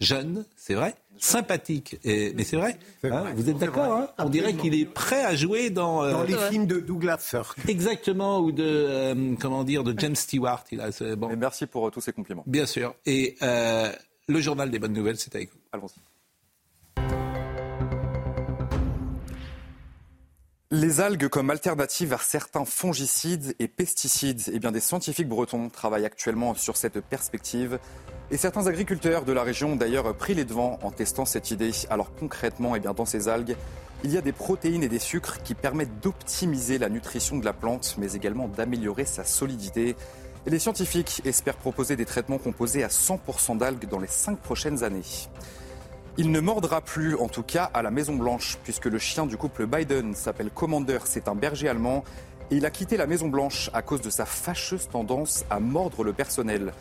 jeune, 0.00 0.44
c'est 0.56 0.74
vrai, 0.74 0.94
sympathique. 1.18 1.98
mais 2.04 2.44
c'est 2.44 2.56
vrai, 2.56 2.78
hein, 3.04 3.24
vous 3.34 3.48
êtes 3.50 3.58
d'accord 3.58 3.92
hein? 3.92 4.08
On 4.18 4.28
dirait 4.28 4.54
qu'il 4.54 4.74
est 4.74 4.86
prêt 4.86 5.24
à 5.24 5.34
jouer 5.34 5.70
dans... 5.70 6.04
Euh, 6.04 6.12
dans 6.12 6.22
les 6.22 6.36
films 6.50 6.66
de 6.66 6.80
Douglas 6.80 7.18
Sirk. 7.18 7.58
Exactement, 7.68 8.40
ou 8.40 8.52
de, 8.52 8.64
euh, 8.64 9.34
comment 9.40 9.64
dire, 9.64 9.84
de 9.84 9.98
James 9.98 10.16
Stewart. 10.16 10.64
Il 10.72 10.80
a, 10.80 10.90
bon. 11.16 11.30
Et 11.30 11.36
merci 11.36 11.66
pour 11.66 11.86
euh, 11.86 11.90
tous 11.90 12.00
ces 12.00 12.12
compliments. 12.12 12.44
Bien 12.46 12.66
sûr. 12.66 12.94
Et 13.06 13.36
le 14.28 14.40
journal 14.40 14.70
des 14.70 14.78
bonnes 14.78 14.92
nouvelles, 14.92 15.18
c'est 15.18 15.34
avec 15.36 15.50
vous. 15.52 15.58
Allons-y. 15.72 16.00
Les 20.72 21.00
algues 21.00 21.28
comme 21.28 21.50
alternative 21.50 22.12
à 22.12 22.18
certains 22.18 22.64
fongicides 22.64 23.54
et 23.60 23.68
pesticides, 23.68 24.42
eh 24.52 24.58
bien 24.58 24.72
des 24.72 24.80
scientifiques 24.80 25.28
bretons 25.28 25.68
travaillent 25.68 26.04
actuellement 26.04 26.54
sur 26.54 26.76
cette 26.76 27.00
perspective. 27.00 27.78
Et 28.32 28.36
certains 28.36 28.66
agriculteurs 28.66 29.24
de 29.24 29.32
la 29.32 29.44
région 29.44 29.72
ont 29.72 29.76
d'ailleurs 29.76 30.12
pris 30.14 30.34
les 30.34 30.44
devants 30.44 30.80
en 30.82 30.90
testant 30.90 31.24
cette 31.24 31.52
idée. 31.52 31.70
Alors 31.90 32.12
concrètement, 32.18 32.74
eh 32.74 32.80
bien, 32.80 32.92
dans 32.92 33.04
ces 33.04 33.28
algues, 33.28 33.56
il 34.02 34.12
y 34.12 34.18
a 34.18 34.20
des 34.20 34.32
protéines 34.32 34.82
et 34.82 34.88
des 34.88 34.98
sucres 34.98 35.42
qui 35.44 35.54
permettent 35.54 36.00
d'optimiser 36.00 36.78
la 36.78 36.88
nutrition 36.88 37.38
de 37.38 37.44
la 37.44 37.52
plante, 37.52 37.94
mais 37.98 38.14
également 38.14 38.48
d'améliorer 38.48 39.04
sa 39.04 39.24
solidité. 39.24 39.94
Et 40.44 40.50
les 40.50 40.58
scientifiques 40.58 41.22
espèrent 41.24 41.56
proposer 41.56 41.94
des 41.94 42.04
traitements 42.04 42.38
composés 42.38 42.82
à 42.82 42.88
100% 42.88 43.58
d'algues 43.58 43.88
dans 43.88 44.00
les 44.00 44.08
cinq 44.08 44.38
prochaines 44.38 44.82
années. 44.82 45.28
Il 46.18 46.32
ne 46.32 46.40
mordra 46.40 46.80
plus, 46.80 47.14
en 47.14 47.28
tout 47.28 47.42
cas, 47.44 47.70
à 47.74 47.82
la 47.82 47.92
Maison 47.92 48.16
Blanche, 48.16 48.58
puisque 48.64 48.86
le 48.86 48.98
chien 48.98 49.26
du 49.26 49.36
couple 49.36 49.66
Biden 49.66 50.14
s'appelle 50.14 50.50
Commander, 50.50 50.98
c'est 51.04 51.28
un 51.28 51.34
berger 51.34 51.68
allemand, 51.68 52.04
et 52.50 52.56
il 52.56 52.66
a 52.66 52.70
quitté 52.70 52.96
la 52.96 53.06
Maison 53.06 53.28
Blanche 53.28 53.70
à 53.72 53.82
cause 53.82 54.00
de 54.00 54.10
sa 54.10 54.24
fâcheuse 54.24 54.88
tendance 54.88 55.44
à 55.50 55.60
mordre 55.60 56.04
le 56.04 56.12
personnel. 56.12 56.72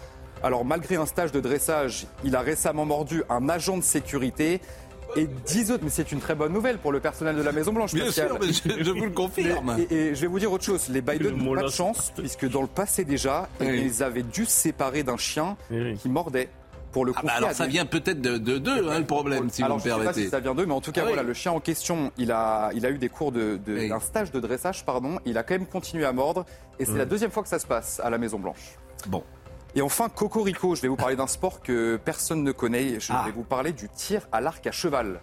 Alors 0.46 0.64
malgré 0.64 0.96
un 0.96 1.08
stage 1.08 1.32
de 1.32 1.40
dressage, 1.40 2.06
il 2.24 2.36
a 2.36 2.42
récemment 2.42 2.86
mordu 2.86 3.24
un 3.32 3.50
agent 3.50 3.78
de 3.78 3.84
sécurité. 3.84 4.62
Et 5.16 5.28
10 5.28 5.72
autres, 5.72 5.84
mais 5.84 5.90
c'est 5.90 6.12
une 6.12 6.20
très 6.20 6.36
bonne 6.36 6.54
nouvelle 6.54 6.78
pour 6.78 6.92
le 6.92 7.00
personnel 7.00 7.36
de 7.36 7.42
la 7.42 7.52
Maison 7.52 7.74
Blanche. 7.74 7.96
Bien 7.96 8.12
sûr, 8.12 8.38
je, 8.42 8.92
vous 8.92 9.06
le 9.06 9.10
confirme. 9.14 9.78
Et, 9.90 10.14
je 10.14 10.22
vais 10.22 10.28
vous 10.28 10.38
dire 10.38 10.52
autre 10.52 10.64
chose, 10.64 10.90
les 10.90 11.02
Biden 11.02 11.36
n'ont 11.38 11.56
pas 11.56 11.64
de 11.64 11.70
chance, 11.70 12.14
puisque 12.16 12.48
dans 12.48 12.62
le 12.62 12.68
passé 12.68 13.06
déjà, 13.06 13.50
ils 13.60 14.04
avaient 14.04 14.22
dû 14.22 14.46
se 14.46 14.52
séparer 14.52 15.02
d'un 15.02 15.18
chien 15.18 15.58
qui 15.98 16.10
mordait. 16.10 16.50
Pour 16.92 17.04
le 17.04 17.12
ah 17.18 17.22
bah 17.24 17.34
alors 17.36 17.52
ça 17.52 17.66
vient 17.66 17.86
peut-être 17.86 18.22
de 18.22 18.38
deux, 18.38 18.88
hein, 18.88 19.00
le 19.00 19.06
problème, 19.06 19.50
si 19.50 19.62
alors, 19.62 19.80
vous 19.80 19.84
me 19.84 19.90
permettez. 19.90 20.08
Je 20.08 20.14
sais 20.14 20.22
pas 20.22 20.26
si 20.28 20.32
ça 20.32 20.40
vient 20.40 20.56
d'eux, 20.56 20.66
mais 20.66 20.74
en 20.74 20.80
tout 20.80 20.94
cas, 20.94 21.02
ah 21.04 21.08
voilà, 21.08 21.24
le 21.24 21.34
chien 21.34 21.52
en 21.52 21.60
question, 21.60 22.14
il 22.18 22.32
a, 22.32 22.70
il 22.74 22.86
a 22.86 22.90
eu 22.90 22.98
des 22.98 23.10
cours 23.10 23.34
de, 23.34 23.60
d'un 23.66 24.00
stage 24.00 24.32
de 24.32 24.40
dressage, 24.40 24.86
pardon. 24.86 25.20
Il 25.26 25.38
a 25.38 25.44
quand 25.44 25.56
même 25.56 25.66
continué 25.66 26.06
à 26.06 26.14
mordre, 26.14 26.46
et 26.80 26.86
c'est 26.86 26.98
la 26.98 27.06
deuxième 27.06 27.32
fois 27.32 27.44
que 27.44 27.50
ça 27.50 27.60
se 27.60 27.68
passe 27.68 28.00
à 28.00 28.10
la 28.10 28.18
Maison 28.18 28.40
Blanche. 28.40 28.78
Bon. 29.08 29.24
Et 29.78 29.82
enfin, 29.82 30.08
Cocorico, 30.08 30.74
je 30.74 30.82
vais 30.82 30.88
vous 30.88 30.96
parler 30.96 31.18
d'un 31.18 31.28
sport 31.28 31.62
que 31.62 31.98
personne 31.98 32.44
ne 32.44 32.54
connaît. 32.54 32.98
Je 33.02 33.12
ah. 33.12 33.24
vais 33.26 33.32
vous 33.34 33.44
parler 33.44 33.74
du 33.74 33.90
tir 33.90 34.26
à 34.32 34.40
l'arc 34.40 34.66
à 34.66 34.72
cheval. 34.72 35.20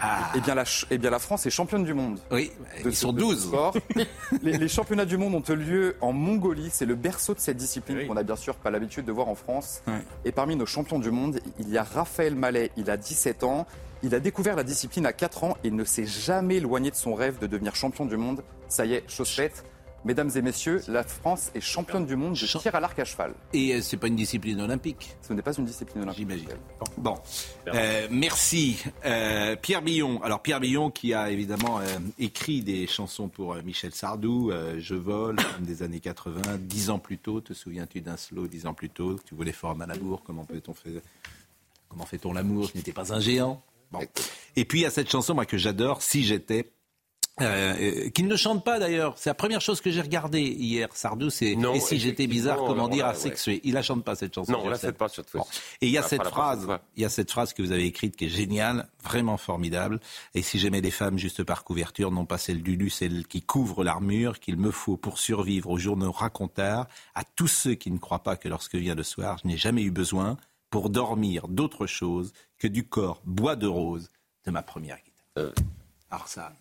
Ah. 0.00 0.32
Eh, 0.34 0.40
bien, 0.40 0.56
la, 0.56 0.64
eh 0.90 0.98
bien, 0.98 1.10
la 1.10 1.20
France 1.20 1.46
est 1.46 1.50
championne 1.50 1.84
du 1.84 1.94
monde. 1.94 2.18
Oui, 2.32 2.50
ils 2.84 2.96
sont 2.96 3.12
12. 3.12 3.52
les, 4.42 4.68
championnats 4.68 5.04
du 5.04 5.16
monde 5.16 5.36
ont 5.36 5.54
lieu 5.54 5.96
en 6.00 6.12
Mongolie. 6.12 6.68
C'est 6.72 6.84
le 6.84 6.96
berceau 6.96 7.34
de 7.34 7.38
cette 7.38 7.56
discipline 7.56 8.08
qu'on 8.08 8.14
n'a 8.14 8.24
bien 8.24 8.34
sûr 8.34 8.56
pas 8.56 8.70
l'habitude 8.70 9.04
de 9.04 9.12
voir 9.12 9.28
en 9.28 9.36
France. 9.36 9.82
Et 10.24 10.32
parmi 10.32 10.56
nos 10.56 10.66
champions 10.66 10.98
du 10.98 11.12
monde, 11.12 11.38
il 11.60 11.68
y 11.70 11.78
a 11.78 11.84
Raphaël 11.84 12.34
Mallet. 12.34 12.72
Il 12.76 12.90
a 12.90 12.96
17 12.96 13.44
ans. 13.44 13.68
Il 14.02 14.16
a 14.16 14.20
découvert 14.20 14.56
la 14.56 14.64
discipline 14.64 15.06
à 15.06 15.12
4 15.12 15.44
ans 15.44 15.56
et 15.62 15.70
ne 15.70 15.84
s'est 15.84 16.06
jamais 16.06 16.56
éloigné 16.56 16.90
de 16.90 16.96
son 16.96 17.14
rêve 17.14 17.38
de 17.38 17.46
devenir 17.46 17.76
champion 17.76 18.04
du 18.04 18.16
monde. 18.16 18.42
Ça 18.68 18.84
y 18.84 18.94
est, 18.94 19.08
chose 19.08 19.30
faite. 19.30 19.64
Mesdames 20.04 20.30
et 20.34 20.42
messieurs, 20.42 20.82
la 20.88 21.04
France 21.04 21.52
est 21.54 21.60
championne 21.60 22.06
du 22.06 22.16
monde 22.16 22.34
de 22.34 22.58
tir 22.58 22.74
à 22.74 22.80
l'arc 22.80 22.98
à 22.98 23.04
cheval. 23.04 23.34
Et 23.52 23.72
euh, 23.72 23.80
c'est 23.80 23.96
pas 23.96 24.08
une 24.08 24.16
discipline 24.16 24.60
olympique 24.60 25.14
Ce 25.22 25.32
n'est 25.32 25.42
pas 25.42 25.52
une 25.52 25.64
discipline 25.64 26.02
olympique. 26.02 26.28
J'imagine. 26.28 26.48
Bon, 26.98 27.14
euh, 27.68 28.08
merci. 28.10 28.82
Euh, 29.04 29.54
Pierre 29.54 29.80
Billon. 29.80 30.20
Alors 30.24 30.42
Pierre 30.42 30.58
Billon 30.58 30.90
qui 30.90 31.14
a 31.14 31.30
évidemment 31.30 31.80
écrit 32.18 32.62
des 32.62 32.88
chansons 32.88 33.28
pour 33.28 33.54
Michel 33.62 33.94
Sardou, 33.94 34.50
Je 34.78 34.94
vole, 34.96 35.36
des 35.60 35.84
années 35.84 36.00
80, 36.00 36.58
dix 36.58 36.90
ans 36.90 36.98
plus 36.98 37.18
tôt. 37.18 37.40
Te 37.40 37.52
souviens-tu 37.52 38.00
d'un 38.00 38.16
slow 38.16 38.48
dix 38.48 38.66
ans 38.66 38.74
plus 38.74 38.90
tôt 38.90 39.20
Tu 39.24 39.36
voulais 39.36 39.52
fort 39.52 39.76
à 39.80 39.86
l'amour. 39.86 40.22
Comment 40.24 40.44
peut-on 40.44 40.74
faire 40.74 41.00
Comment 41.88 42.06
fait-on 42.06 42.32
l'amour 42.32 42.68
Je 42.72 42.78
n'étais 42.78 42.92
pas 42.92 43.12
un 43.12 43.20
géant. 43.20 43.62
Bon. 43.92 44.00
Et 44.56 44.64
puis 44.64 44.80
il 44.80 44.82
y 44.82 44.86
a 44.86 44.90
cette 44.90 45.10
chanson 45.10 45.34
moi 45.34 45.46
que 45.46 45.58
j'adore, 45.58 46.02
Si 46.02 46.24
j'étais 46.24 46.72
euh, 47.40 47.74
euh, 47.80 48.10
qu'il 48.10 48.28
ne 48.28 48.36
chante 48.36 48.62
pas 48.62 48.78
d'ailleurs. 48.78 49.14
C'est 49.16 49.30
la 49.30 49.34
première 49.34 49.62
chose 49.62 49.80
que 49.80 49.90
j'ai 49.90 50.02
regardée 50.02 50.42
hier. 50.42 50.88
Sardou, 50.92 51.30
c'est 51.30 51.52
Et 51.52 51.80
si 51.80 51.98
j'étais 51.98 52.26
bizarre, 52.26 52.58
comment 52.58 52.88
dire, 52.88 53.06
asexué. 53.06 53.60
Il 53.64 53.72
la 53.74 53.82
chante 53.82 54.04
pas 54.04 54.14
cette 54.14 54.34
chanson. 54.34 54.52
Non, 54.52 54.60
on 54.64 54.68
la 54.68 54.78
fait 54.78 54.92
pas 54.92 55.08
cette 55.08 55.30
fois. 55.30 55.46
Et 55.80 55.86
il 55.86 55.92
y 55.92 55.98
a 55.98 56.02
cette 56.02 56.26
phrase, 56.26 56.68
il 56.96 57.02
y 57.02 57.06
a 57.06 57.08
cette 57.08 57.30
phrase 57.30 57.54
que 57.54 57.62
vous 57.62 57.72
avez 57.72 57.86
écrite 57.86 58.16
qui 58.16 58.26
est 58.26 58.28
géniale, 58.28 58.86
vraiment 59.02 59.38
formidable. 59.38 59.98
Et 60.34 60.42
si 60.42 60.58
j'aimais 60.58 60.82
les 60.82 60.90
femmes 60.90 61.18
juste 61.18 61.42
par 61.42 61.64
couverture, 61.64 62.10
non 62.10 62.26
pas 62.26 62.38
celle 62.38 62.62
du 62.62 62.76
lu, 62.76 62.90
celle 62.90 63.26
qui 63.26 63.40
couvre 63.40 63.82
l'armure, 63.82 64.38
qu'il 64.38 64.58
me 64.58 64.70
faut 64.70 64.98
pour 64.98 65.18
survivre 65.18 65.70
aux 65.70 65.78
journaux 65.78 66.12
racontards, 66.12 66.86
à 67.14 67.24
tous 67.24 67.48
ceux 67.48 67.74
qui 67.74 67.90
ne 67.90 67.98
croient 67.98 68.22
pas 68.22 68.36
que 68.36 68.48
lorsque 68.48 68.74
vient 68.74 68.94
le 68.94 69.02
soir, 69.02 69.38
je 69.42 69.48
n'ai 69.48 69.56
jamais 69.56 69.82
eu 69.82 69.90
besoin 69.90 70.36
pour 70.68 70.90
dormir 70.90 71.48
d'autre 71.48 71.86
chose 71.86 72.32
que 72.58 72.66
du 72.66 72.84
corps 72.84 73.22
bois 73.24 73.56
de 73.56 73.66
rose 73.66 74.10
de 74.44 74.50
ma 74.50 74.62
première 74.62 74.96
guitare. 74.96 75.12
Euh. 75.38 75.52
Alors 76.10 76.28
ça, 76.28 76.52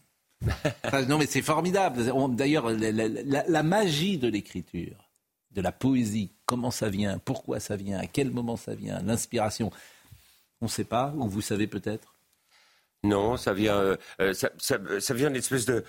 non, 1.08 1.18
mais 1.18 1.26
c'est 1.26 1.42
formidable. 1.42 2.04
D'ailleurs, 2.36 2.70
la, 2.70 3.64
magie 3.64 4.18
de 4.18 4.28
l'écriture, 4.28 5.10
de 5.52 5.62
la 5.62 5.72
poésie, 5.72 6.32
comment 6.46 6.72
ça 6.72 6.90
vient, 6.90 7.20
pourquoi 7.20 7.60
ça 7.60 7.76
vient, 7.76 8.00
à 8.00 8.08
quel 8.08 8.32
moment 8.32 8.58
ça 8.58 8.74
vient, 8.74 9.02
l'inspiration, 9.04 9.72
on 10.62 10.66
ne 10.66 10.70
sait 10.70 10.84
pas, 10.84 11.14
ou 11.16 11.28
vous 11.28 11.42
savez 11.42 11.68
peut-être? 11.68 12.16
Non, 13.04 13.38
ça 13.38 13.54
vient, 13.54 13.78
euh, 13.78 13.98
euh, 14.20 14.34
ça, 14.34 15.14
vient 15.14 15.30
d'une 15.30 15.38
espèce 15.38 15.66
de, 15.66 15.84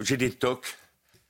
J'ai 0.00 0.16
des 0.16 0.30
tocs. 0.30 0.76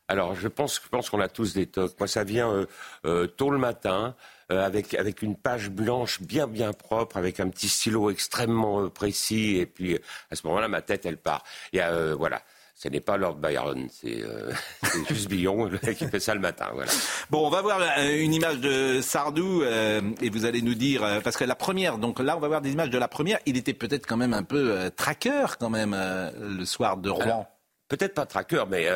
Alors, 0.09 0.35
je 0.35 0.49
pense, 0.49 0.81
je 0.83 0.89
pense 0.89 1.11
qu'on 1.11 1.21
a 1.21 1.29
tous 1.29 1.55
des 1.55 1.67
tocs. 1.67 1.95
Moi, 1.99 2.09
ça 2.09 2.25
vient 2.25 2.67
euh, 3.05 3.27
tôt 3.27 3.51
le 3.51 3.59
matin. 3.59 4.17
Avec, 4.51 4.95
avec 4.95 5.23
une 5.23 5.37
page 5.37 5.71
blanche 5.71 6.23
bien 6.23 6.47
bien 6.47 6.73
propre, 6.73 7.17
avec 7.17 7.41
un 7.41 7.49
petit 7.49 7.69
stylo 7.69 8.11
extrêmement 8.11 8.89
précis, 8.89 9.57
et 9.57 9.67
puis 9.67 9.99
à 10.31 10.37
ce 10.37 10.47
moment-là, 10.47 10.69
ma 10.69 10.83
tête, 10.83 11.07
elle 11.07 11.19
part. 11.19 11.45
Y 11.73 11.81
a, 11.81 12.15
voilà 12.15 12.43
ce 12.79 12.89
n'est 12.89 13.01
pas 13.01 13.17
Lord 13.17 13.35
Byron, 13.35 13.89
c'est 13.91 14.23
euh, 14.23 14.53
juste 15.09 15.29
Billon 15.29 15.69
qui 15.97 16.07
fait 16.07 16.21
ça 16.21 16.33
le 16.33 16.41
matin. 16.41 16.69
Voilà. 16.73 16.91
Bon, 17.29 17.45
on 17.45 17.51
va 17.51 17.61
voir 17.61 17.81
euh, 17.81 18.23
une 18.23 18.33
image 18.33 18.61
de 18.61 19.01
Sardou 19.03 19.63
euh, 19.63 20.01
et 20.23 20.31
vous 20.31 20.45
allez 20.45 20.63
nous 20.63 20.75
dire 20.75 21.21
parce 21.25 21.37
que 21.37 21.45
la 21.45 21.57
première, 21.57 21.99
donc 21.99 22.21
là 22.21 22.37
on 22.37 22.41
va 22.41 22.47
voir 22.47 22.61
des 22.61 22.71
images 22.71 22.91
de 22.91 22.99
la 22.99 23.09
première. 23.09 23.41
Il 23.47 23.57
était 23.57 23.75
peut-être 23.75 24.07
quand 24.07 24.17
même 24.17 24.33
un 24.33 24.45
peu 24.45 24.91
tracker 24.95 25.47
quand 25.59 25.71
même 25.71 25.97
le 26.41 26.65
soir 26.65 26.97
de 26.97 27.11
Rouen. 27.11 27.49
Peut-être 27.89 28.15
pas 28.15 28.27
tracker, 28.27 28.65
mais 28.71 28.87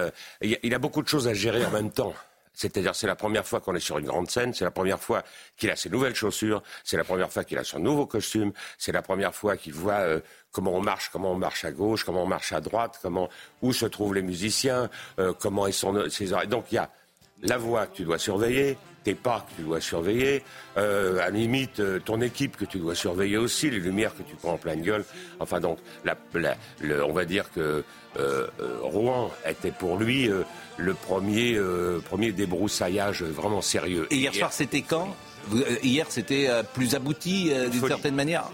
il 0.42 0.74
a 0.74 0.78
beaucoup 0.78 1.02
de 1.02 1.08
choses 1.08 1.26
à 1.26 1.34
gérer 1.34 1.64
en 1.66 1.70
même 1.70 1.90
temps. 1.90 2.14
C'est-à-dire, 2.54 2.94
c'est 2.94 3.06
la 3.06 3.16
première 3.16 3.46
fois 3.46 3.60
qu'on 3.60 3.74
est 3.74 3.80
sur 3.80 3.98
une 3.98 4.06
grande 4.06 4.30
scène, 4.30 4.52
c'est 4.52 4.64
la 4.64 4.70
première 4.70 5.00
fois 5.00 5.22
qu'il 5.56 5.70
a 5.70 5.76
ses 5.76 5.88
nouvelles 5.88 6.14
chaussures, 6.14 6.62
c'est 6.84 6.96
la 6.96 7.04
première 7.04 7.32
fois 7.32 7.44
qu'il 7.44 7.58
a 7.58 7.64
son 7.64 7.78
nouveau 7.78 8.06
costume, 8.06 8.52
c'est 8.78 8.92
la 8.92 9.02
première 9.02 9.34
fois 9.34 9.56
qu'il 9.56 9.72
voit 9.72 10.00
euh, 10.00 10.20
comment 10.50 10.74
on 10.74 10.82
marche, 10.82 11.10
comment 11.10 11.32
on 11.32 11.36
marche 11.38 11.64
à 11.64 11.72
gauche, 11.72 12.04
comment 12.04 12.24
on 12.24 12.26
marche 12.26 12.52
à 12.52 12.60
droite, 12.60 12.98
comment 13.02 13.28
où 13.62 13.72
se 13.72 13.86
trouvent 13.86 14.14
les 14.14 14.22
musiciens, 14.22 14.90
euh, 15.18 15.32
comment 15.38 15.66
ils 15.66 15.72
sont 15.72 16.08
ses 16.10 16.32
oreilles. 16.32 16.48
Donc 16.48 16.66
il 16.70 16.76
y 16.76 16.78
a 16.78 16.90
la 17.42 17.58
voix 17.58 17.86
que 17.86 17.96
tu 17.96 18.04
dois 18.04 18.18
surveiller, 18.18 18.76
tes 19.02 19.14
pas 19.14 19.46
que 19.48 19.56
tu 19.56 19.62
dois 19.62 19.80
surveiller, 19.80 20.42
euh, 20.76 21.18
à 21.18 21.24
la 21.24 21.30
limite 21.30 21.80
euh, 21.80 21.98
ton 21.98 22.20
équipe 22.20 22.56
que 22.56 22.64
tu 22.64 22.78
dois 22.78 22.94
surveiller 22.94 23.36
aussi, 23.36 23.70
les 23.70 23.78
lumières 23.78 24.14
que 24.16 24.22
tu 24.22 24.36
prends 24.36 24.52
en 24.52 24.58
pleine 24.58 24.82
gueule. 24.82 25.04
Enfin 25.40 25.60
donc, 25.60 25.78
la, 26.04 26.16
on 27.04 27.12
va 27.12 27.24
dire 27.24 27.50
que 27.52 27.84
euh, 28.18 28.46
Rouen 28.82 29.30
était 29.46 29.70
pour 29.70 29.96
lui 29.96 30.30
le 30.76 30.94
premier, 30.94 31.58
premier 32.04 32.32
débroussaillage 32.32 33.22
vraiment 33.22 33.62
sérieux. 33.62 34.06
Et 34.10 34.16
hier 34.16 34.34
soir, 34.34 34.52
c'était 34.52 34.82
quand? 34.82 35.14
Hier, 35.82 36.06
c'était 36.08 36.48
plus 36.72 36.94
abouti 36.94 37.50
d'une 37.70 37.88
certaine 37.88 38.14
manière? 38.14 38.44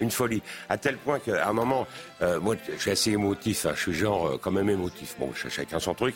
Une 0.00 0.10
folie. 0.10 0.42
À 0.68 0.78
tel 0.78 0.96
point 0.96 1.18
qu'à 1.18 1.48
un 1.48 1.52
moment, 1.52 1.86
euh, 2.22 2.40
moi, 2.40 2.56
je 2.72 2.80
suis 2.80 2.90
assez 2.90 3.10
émotif, 3.12 3.66
hein, 3.66 3.72
je 3.74 3.80
suis 3.82 3.94
genre 3.94 4.26
euh, 4.26 4.38
quand 4.40 4.50
même 4.50 4.70
émotif. 4.70 5.16
Bon, 5.18 5.32
chacun 5.34 5.78
son 5.78 5.94
truc. 5.94 6.14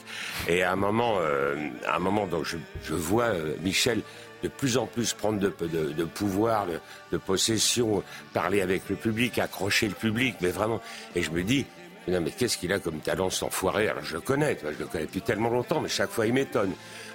Et 0.48 0.62
à 0.62 0.72
un 0.72 0.76
moment, 0.76 1.16
euh, 1.20 1.68
à 1.86 1.96
un 1.96 1.98
moment, 1.98 2.26
donc 2.26 2.44
je, 2.44 2.56
je 2.84 2.94
vois 2.94 3.32
Michel 3.62 4.00
de 4.42 4.48
plus 4.48 4.76
en 4.76 4.86
plus 4.86 5.12
prendre 5.12 5.38
de, 5.38 5.54
de, 5.60 5.92
de 5.92 6.04
pouvoir, 6.04 6.66
de, 6.66 6.80
de, 7.12 7.16
possession, 7.16 8.02
parler 8.32 8.60
avec 8.60 8.88
le 8.88 8.96
public, 8.96 9.38
accrocher 9.38 9.86
le 9.86 9.94
public, 9.94 10.36
mais 10.40 10.50
vraiment. 10.50 10.80
Et 11.14 11.22
je 11.22 11.30
me 11.30 11.42
dis, 11.44 11.64
non, 12.08 12.20
mais 12.20 12.32
qu'est-ce 12.32 12.58
qu'il 12.58 12.72
a 12.72 12.80
comme 12.80 12.98
talent, 12.98 13.30
cet 13.30 13.44
enfoiré? 13.44 13.88
Alors 13.88 14.04
je 14.04 14.14
le 14.14 14.20
connais, 14.20 14.58
je 14.60 14.78
le 14.78 14.86
connais 14.86 15.06
depuis 15.06 15.22
tellement 15.22 15.50
longtemps, 15.50 15.80
mais 15.80 15.88
chaque 15.88 16.10
fois 16.10 16.26
il 16.26 16.32
m'étonne. 16.32 16.72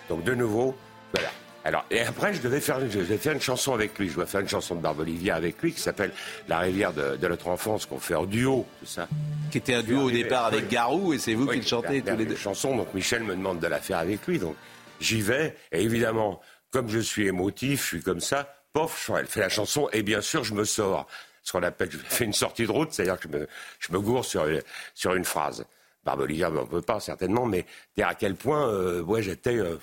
Donc 0.10 0.24
de 0.24 0.34
nouveau, 0.34 0.78
voilà, 1.14 1.30
alors, 1.68 1.84
et 1.92 2.00
après, 2.00 2.34
je 2.34 2.42
devais 2.42 2.62
faire, 2.62 2.80
je 2.80 3.00
devais 3.00 3.18
faire 3.18 3.34
une 3.34 3.42
chanson 3.42 3.74
avec 3.74 4.00
lui. 4.00 4.08
Je 4.08 4.16
dois 4.16 4.26
faire 4.26 4.40
une 4.40 4.48
chanson 4.48 4.74
de 4.74 4.80
Barbolivia 4.80 5.36
avec 5.36 5.62
lui 5.62 5.74
qui 5.74 5.82
s'appelle 5.82 6.14
La 6.48 6.60
rivière 6.60 6.94
de, 6.94 7.28
notre 7.28 7.50
enfance, 7.50 7.86
qu'on 7.86 8.00
fait 8.00 8.16
en 8.16 8.26
duo, 8.26 8.66
tout 8.80 8.86
ça. 8.86 9.10
Qui 9.52 9.58
était 9.58 9.74
un 9.74 9.84
duo 9.84 10.04
au 10.04 10.12
départ 10.12 10.46
avec 10.46 10.70
Garou, 10.70 11.12
et 11.12 11.20
c'est 11.20 11.34
vous 11.34 11.46
qui 11.46 11.58
le 11.58 11.66
chantez 11.66 12.02
tous 12.02 12.16
les 12.16 12.26
deux. 12.26 12.38
chanson, 12.38 12.78
donc 12.78 12.94
Michel 12.94 13.22
me 13.24 13.36
demande 13.36 13.60
de 13.60 13.68
la 13.68 13.82
faire 13.82 13.98
avec 13.98 14.26
lui. 14.28 14.40
Donc, 14.40 14.56
j'y 15.02 15.20
vais. 15.20 15.58
Et 15.74 15.82
évidemment, 15.82 16.40
comme 16.72 16.88
je 16.88 17.00
suis 17.00 17.28
émotif, 17.28 17.82
je 17.82 17.88
suis 17.88 18.02
comme 18.02 18.22
ça. 18.22 18.56
Pof, 18.72 19.12
elle 19.20 19.28
fait 19.28 19.42
la 19.42 19.50
chanson, 19.50 19.90
et 19.92 20.04
bien 20.04 20.22
sûr, 20.22 20.46
je 20.46 20.54
me 20.54 20.64
sors. 20.64 21.06
Ce 21.44 21.52
qu'on 21.52 21.64
appelle, 21.64 21.92
je 21.92 21.98
fais 21.98 22.24
une 22.24 22.32
sortie 22.32 22.66
de 22.66 22.72
route, 22.72 22.94
c'est-à-dire 22.94 23.20
que 23.20 23.28
je 23.30 23.38
me, 23.38 23.48
je 23.80 23.92
me 23.92 24.00
gourre 24.00 24.24
sur, 24.24 24.46
sur 24.94 25.16
une 25.16 25.26
phrase. 25.26 25.66
Barbolivia, 26.06 26.50
ben, 26.50 26.62
on 26.62 26.66
peut 26.66 26.82
pas, 26.82 27.02
certainement, 27.02 27.46
mais 27.46 27.66
à 28.02 28.16
quel 28.16 28.36
point, 28.36 28.70
euh, 28.70 29.02
ouais, 29.02 29.22
j'étais, 29.22 29.58
euh, 29.58 29.76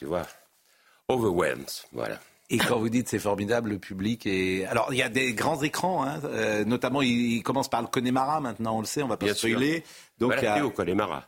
tu 0.00 0.06
vois, 0.06 0.26
overwhelmed. 1.08 1.70
Voilà. 1.92 2.18
Et 2.50 2.58
quand 2.58 2.78
vous 2.78 2.88
dites 2.88 3.08
c'est 3.08 3.18
formidable, 3.18 3.70
le 3.70 3.78
public 3.78 4.26
est. 4.26 4.64
Alors 4.66 4.88
il 4.92 4.98
y 4.98 5.02
a 5.02 5.08
des 5.08 5.34
grands 5.34 5.62
écrans, 5.62 6.04
hein, 6.04 6.20
euh, 6.24 6.64
notamment 6.64 7.02
il, 7.02 7.42
commence 7.42 7.68
par 7.68 7.82
le 7.82 7.88
Connemara 7.88 8.40
maintenant, 8.40 8.76
on 8.76 8.80
le 8.80 8.86
sait, 8.86 9.02
on 9.02 9.08
va 9.08 9.18
pas 9.18 9.34
spoiler. 9.34 9.84
Donc 10.18 10.30
bah, 10.30 10.42
là, 10.42 10.64
au 10.64 10.70
Connemara. 10.70 11.24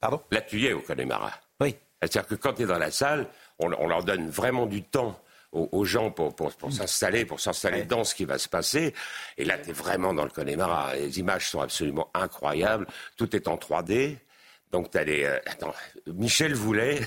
Pardon? 0.00 0.20
Là 0.30 0.40
tu 0.40 0.58
y 0.60 0.66
es 0.66 0.72
au 0.72 0.80
Connemara. 0.80 1.32
Oui. 1.60 1.76
C'est-à-dire 2.00 2.26
que 2.26 2.34
quand 2.34 2.54
tu 2.54 2.62
es 2.62 2.66
dans 2.66 2.78
la 2.78 2.90
salle, 2.90 3.28
on, 3.58 3.68
leur 3.68 4.04
donne 4.04 4.30
vraiment 4.30 4.66
du 4.66 4.82
temps 4.82 5.18
aux, 5.50 5.84
gens 5.84 6.10
pour, 6.10 6.36
pour, 6.36 6.54
pour 6.54 6.72
s'installer, 6.72 7.24
pour 7.24 7.40
s'installer 7.40 7.84
dans 7.84 8.04
ce 8.04 8.14
qui 8.14 8.24
va 8.24 8.38
se 8.38 8.48
passer. 8.48 8.94
Et 9.36 9.44
là, 9.44 9.58
tu 9.58 9.70
es 9.70 9.72
vraiment 9.72 10.14
dans 10.14 10.24
le 10.24 10.30
Connemara. 10.30 10.94
Les 10.94 11.18
images 11.18 11.48
sont 11.48 11.60
absolument 11.60 12.08
incroyables. 12.14 12.86
Tout 13.16 13.34
est 13.34 13.48
en 13.48 13.56
3D. 13.56 14.16
Donc, 14.70 14.90
tu 14.90 14.98
as 14.98 15.04
les. 15.04 15.24
Euh, 15.24 15.38
attends, 15.46 15.74
Michel 16.06 16.54
voulait 16.54 17.00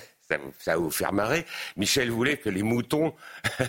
ça, 0.60 0.74
va 0.74 0.78
vous 0.78 0.92
faire 0.92 1.14
marrer. 1.14 1.46
Michel 1.78 2.10
voulait 2.10 2.38
que 2.38 2.50
les 2.50 2.64
moutons 2.64 3.14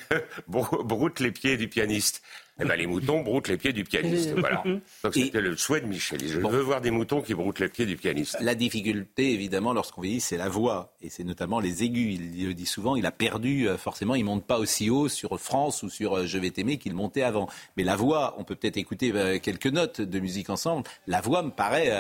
broutent 0.49 1.21
les 1.21 1.33
pieds 1.33 1.57
du 1.57 1.69
pianiste. 1.69 2.23
Eh 2.61 2.66
ben, 2.66 2.76
les 2.76 2.86
moutons 2.86 3.22
broutent 3.22 3.48
les 3.48 3.57
pieds 3.57 3.72
du 3.72 3.82
pianiste. 3.82 4.34
Voilà. 4.36 4.62
Donc 5.05 5.14
c'était 5.14 5.40
le 5.40 5.57
souhait 5.57 5.80
de 5.80 5.86
Michel. 5.86 6.20
Je 6.22 6.38
veux 6.38 6.61
voir 6.61 6.82
des 6.82 6.90
moutons 6.90 7.22
qui 7.22 7.32
broutent 7.34 7.61
les 7.61 7.68
pieds 7.68 7.86
du 7.86 7.96
pianiste. 7.96 8.36
La 8.40 8.55
difficulté, 8.55 9.32
évidemment, 9.32 9.72
lorsqu'on 9.72 10.03
vieillit, 10.03 10.20
c'est 10.20 10.36
la 10.36 10.50
voix. 10.50 10.94
Et 11.00 11.09
c'est 11.09 11.24
notamment 11.24 11.61
les 11.61 11.82
aigus. 11.82 12.18
Il 12.20 12.46
le 12.46 12.55
dit 12.55 12.66
souvent, 12.66 12.94
il 12.94 13.07
a 13.07 13.11
perdu, 13.11 13.68
euh, 13.68 13.78
forcément, 13.78 14.14
il 14.14 14.24
monte 14.24 14.44
pas 14.44 14.59
aussi 14.59 14.90
haut 14.90 15.09
sur 15.09 15.40
France 15.40 15.82
ou 15.82 15.88
sur 15.88 16.18
euh, 16.18 16.26
Je 16.26 16.38
vais 16.38 16.50
t'aimer 16.50 16.76
qu'il 16.76 16.94
montait 16.94 17.22
avant. 17.22 17.48
Mais 17.78 17.84
la 17.84 17.96
voix, 17.96 18.34
on 18.36 18.44
peut 18.44 18.55
peut-être 18.55 18.76
écouter 18.76 19.12
euh, 19.14 19.38
quelques 19.38 19.66
notes 19.66 20.03
de 20.03 20.20
musique 20.20 20.50
ensemble. 20.50 20.86
La 21.07 21.22
voix 21.22 21.42
me 21.42 21.50
paraît 21.50 21.90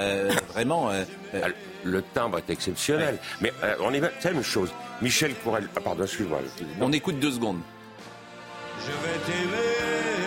vraiment... 0.48 0.90
Ah, 0.90 1.48
le 1.84 2.02
timbre 2.02 2.38
est 2.38 2.50
exceptionnel. 2.50 3.18
Mais 3.40 3.52
on 3.80 3.92
est... 3.92 4.00
C'est 4.20 4.28
la 4.28 4.34
même 4.34 4.44
chose. 4.44 4.70
Michel 5.00 5.34
Courel... 5.42 5.68
Ah, 5.76 5.80
pardon, 5.80 6.02
excuse-moi. 6.04 6.40
On 6.80 6.92
écoute 6.92 7.18
deux 7.18 7.32
secondes. 7.32 7.60
Je 8.80 8.90
vais 8.90 9.18
t'aimer 9.26 10.21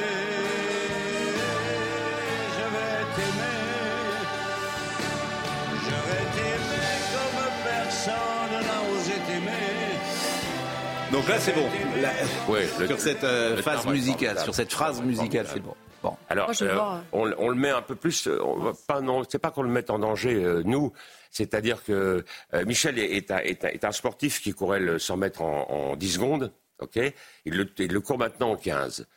Donc 11.11 11.27
là, 11.27 11.39
c'est 11.39 11.53
bon. 11.53 11.67
sur 12.87 12.99
cette 12.99 13.23
euh, 13.23 13.57
phase 13.61 13.85
musicale, 13.85 14.39
sur 14.39 14.55
cette 14.55 14.71
phrase 14.71 15.01
musicale, 15.01 15.47
c'est 15.51 15.59
bon. 15.59 15.75
Bon. 16.01 16.17
Alors, 16.29 16.51
euh, 16.61 16.99
on, 17.13 17.49
le 17.49 17.55
met 17.55 17.69
un 17.69 17.81
peu 17.81 17.95
plus. 17.95 18.27
Euh, 18.27 18.39
on 18.43 18.57
va 18.57 18.73
pas, 18.87 19.01
non, 19.01 19.23
c'est 19.27 19.39
pas 19.39 19.51
qu'on 19.51 19.63
le 19.63 19.69
mette 19.69 19.89
en 19.89 19.99
danger, 19.99 20.61
nous. 20.63 20.93
C'est-à-dire 21.31 21.83
que 21.83 22.23
Michel 22.65 22.99
est, 22.99 23.31
un, 23.31 23.91
sportif 23.91 24.41
qui 24.41 24.53
courait 24.53 24.79
le 24.79 24.99
100 24.99 25.17
mètres 25.17 25.41
en, 25.41 25.95
10 25.95 26.13
secondes. 26.13 26.51
Ok? 26.79 26.99
Il 27.45 27.55
le, 27.55 27.69
il 27.79 27.91
le 27.91 28.01
court 28.01 28.17
maintenant 28.17 28.51
en 28.51 28.55
15. 28.55 29.07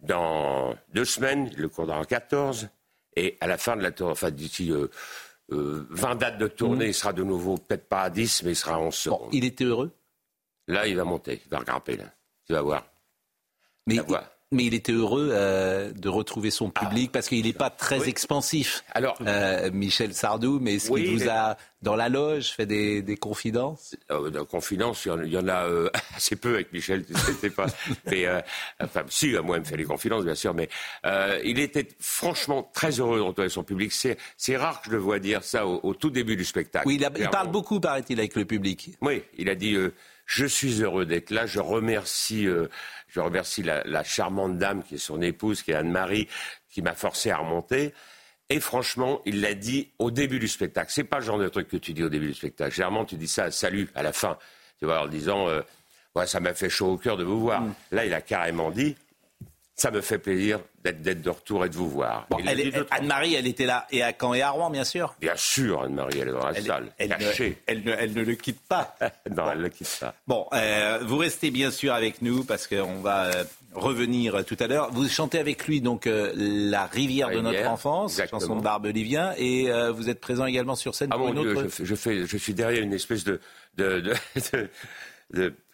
Dans 0.00 0.76
deux 0.92 1.04
semaines, 1.04 1.48
il 1.52 1.60
le 1.60 1.68
courra 1.68 1.98
en 1.98 2.04
14. 2.04 2.68
Et 3.16 3.36
à 3.40 3.46
la 3.46 3.56
fin 3.56 3.76
de 3.76 3.82
la 3.82 3.90
tournée, 3.90 4.12
enfin 4.12 4.30
d'ici 4.30 4.72
20 5.48 6.14
dates 6.16 6.38
de 6.38 6.48
tournée, 6.48 6.86
mmh. 6.86 6.88
il 6.88 6.94
sera 6.94 7.12
de 7.12 7.22
nouveau 7.22 7.56
peut-être 7.56 7.88
pas 7.88 8.02
à 8.02 8.10
10, 8.10 8.42
mais 8.44 8.52
il 8.52 8.56
sera 8.56 8.78
en 8.78 8.86
11 8.86 8.94
secondes. 8.94 9.28
il 9.32 9.44
était 9.44 9.64
heureux? 9.64 9.90
Là, 10.68 10.86
il 10.86 10.96
va 10.96 11.04
monter, 11.04 11.40
il 11.44 11.50
va 11.50 11.58
regrimper, 11.58 11.96
là. 11.96 12.04
Tu 12.46 12.52
vas 12.52 12.62
voir. 12.62 12.86
Mais, 13.86 14.00
mais 14.52 14.64
il 14.64 14.74
était 14.74 14.92
heureux 14.92 15.30
euh, 15.32 15.92
de 15.92 16.08
retrouver 16.08 16.50
son 16.50 16.70
public 16.70 17.10
parce 17.10 17.28
qu'il 17.28 17.44
n'est 17.44 17.52
pas 17.52 17.70
très 17.70 18.08
expansif. 18.08 18.84
Alors, 18.92 19.18
euh, 19.26 19.70
Michel 19.72 20.14
Sardou, 20.14 20.60
mais 20.60 20.74
est-ce 20.74 20.90
qu'il 20.90 21.18
vous 21.18 21.28
a, 21.28 21.56
dans 21.82 21.96
la 21.96 22.08
loge, 22.08 22.50
fait 22.50 22.66
des, 22.66 23.02
des 23.02 23.16
confidences? 23.16 23.96
Euh, 24.12 24.30
Des 24.30 24.44
confidences, 24.46 25.04
il 25.24 25.32
y 25.32 25.36
en 25.36 25.48
a, 25.48 25.66
euh, 25.66 25.90
assez 26.16 26.36
peu 26.36 26.54
avec 26.54 26.72
Michel, 26.72 27.04
tu 27.40 27.50
pas. 27.50 27.66
mais, 28.06 28.26
enfin, 28.80 29.02
si, 29.08 29.32
moi, 29.32 29.56
il 29.56 29.60
me 29.60 29.64
fait 29.64 29.76
des 29.76 29.84
confidences, 29.84 30.24
bien 30.24 30.36
sûr, 30.36 30.54
mais 30.54 30.68
il 31.44 31.58
était 31.58 31.88
franchement 31.98 32.70
très 32.72 33.00
heureux 33.00 33.18
de 33.18 33.22
retrouver 33.22 33.48
son 33.48 33.64
public. 33.64 33.92
C'est 33.92 34.56
rare 34.56 34.80
que 34.80 34.86
je 34.86 34.92
le 34.92 34.98
vois 34.98 35.18
dire 35.18 35.42
ça 35.42 35.66
au, 35.66 35.94
tout 35.94 36.10
début 36.10 36.36
du 36.36 36.44
spectacle. 36.44 36.86
Oui, 36.86 37.00
il, 37.00 37.10
il 37.20 37.28
parle 37.30 37.50
beaucoup, 37.50 37.80
paraît-il, 37.80 38.18
avec 38.20 38.36
le 38.36 38.44
public. 38.44 38.90
Oui, 39.00 39.22
il 39.36 39.48
a 39.48 39.56
dit 39.56 39.76
je 40.26 40.44
suis 40.44 40.82
heureux 40.82 41.06
d'être 41.06 41.30
là. 41.30 41.46
Je 41.46 41.60
remercie, 41.60 42.46
euh, 42.46 42.68
je 43.08 43.20
remercie 43.20 43.62
la, 43.62 44.04
charmante 44.04 44.58
dame 44.58 44.82
qui 44.82 44.96
est 44.96 44.98
son 44.98 45.22
épouse, 45.22 45.62
qui 45.62 45.70
est 45.70 45.74
Anne-Marie, 45.74 46.28
qui 46.68 46.82
m'a 46.82 46.94
forcé 46.94 47.30
à 47.30 47.38
remonter. 47.38 47.94
Et 48.48 48.60
franchement, 48.60 49.22
il 49.24 49.40
l'a 49.40 49.54
dit 49.54 49.90
au 49.98 50.10
début 50.10 50.38
du 50.38 50.48
spectacle. 50.48 50.90
C'est 50.92 51.04
pas 51.04 51.18
le 51.18 51.24
genre 51.24 51.38
de 51.38 51.48
truc 51.48 51.68
que 51.68 51.76
tu 51.76 51.92
dis 51.92 52.02
au 52.02 52.08
début 52.08 52.28
du 52.28 52.34
spectacle. 52.34 52.74
Généralement, 52.74 53.04
tu 53.04 53.16
dis 53.16 53.28
ça 53.28 53.44
à 53.44 53.50
salut 53.50 53.88
à 53.94 54.02
la 54.02 54.12
fin, 54.12 54.36
tu 54.78 54.84
vois, 54.84 55.02
en 55.02 55.06
disant, 55.06 55.48
euh, 55.48 55.62
ouais, 56.14 56.26
ça 56.26 56.38
m'a 56.40 56.54
fait 56.54 56.70
chaud 56.70 56.92
au 56.92 56.96
cœur 56.96 57.16
de 57.16 57.24
vous 57.24 57.40
voir. 57.40 57.62
Mm. 57.62 57.74
Là, 57.92 58.04
il 58.04 58.14
a 58.14 58.20
carrément 58.20 58.70
dit, 58.70 58.96
ça 59.76 59.90
me 59.90 60.00
fait 60.00 60.18
plaisir 60.18 60.60
d'être 60.82 61.20
de 61.20 61.30
retour 61.30 61.64
et 61.66 61.68
de 61.68 61.74
vous 61.74 61.88
voir. 61.88 62.26
Anne-Marie, 62.90 63.34
elle 63.34 63.46
était 63.46 63.66
là 63.66 63.86
et 63.90 64.02
à 64.02 64.12
Caen 64.18 64.32
et 64.32 64.40
à 64.40 64.50
Rouen, 64.50 64.70
bien 64.70 64.84
sûr. 64.84 65.14
Bien 65.20 65.36
sûr, 65.36 65.82
Anne-Marie, 65.82 66.20
elle 66.20 66.28
est 66.28 66.32
dans 66.32 66.46
la 66.46 66.54
salle, 66.54 66.86
elle 66.96 67.08
cachée. 67.10 67.58
Ne, 67.68 67.92
elle, 67.98 68.14
ne, 68.14 68.22
le 68.22 68.34
quitte 68.36 68.60
pas. 68.60 68.96
non, 69.36 69.50
elle 69.50 69.58
ne 69.58 69.64
le 69.64 69.68
quitte 69.68 69.94
pas. 70.00 70.14
Bon, 70.26 70.46
euh, 70.54 71.00
vous 71.02 71.18
restez 71.18 71.50
bien 71.50 71.70
sûr 71.70 71.92
avec 71.92 72.22
nous 72.22 72.44
parce 72.44 72.66
qu'on 72.66 73.00
va 73.00 73.26
euh, 73.26 73.44
revenir 73.74 74.44
tout 74.46 74.56
à 74.60 74.66
l'heure. 74.66 74.90
Vous 74.92 75.08
chantez 75.08 75.38
avec 75.38 75.66
lui 75.66 75.82
donc 75.82 76.06
euh, 76.06 76.32
La 76.34 76.86
rivière 76.86 77.28
de 77.28 77.40
notre 77.40 77.68
enfance, 77.68 78.18
chanson 78.30 78.56
de 78.56 78.62
Barbe 78.62 78.86
Olivien, 78.86 79.34
et 79.36 79.68
vous 79.92 80.08
êtes 80.08 80.20
présent 80.20 80.46
également 80.46 80.76
sur 80.76 80.94
scène 80.94 81.10
ah 81.12 81.18
pour 81.18 81.28
une 81.28 81.38
autre. 81.38 81.66
Je, 81.82 81.94
fais, 81.94 82.26
je 82.26 82.36
suis 82.38 82.54
derrière 82.54 82.82
une 82.82 82.94
espèce 82.94 83.24
de, 83.24 83.40
de, 83.76 84.14
de 85.34 85.54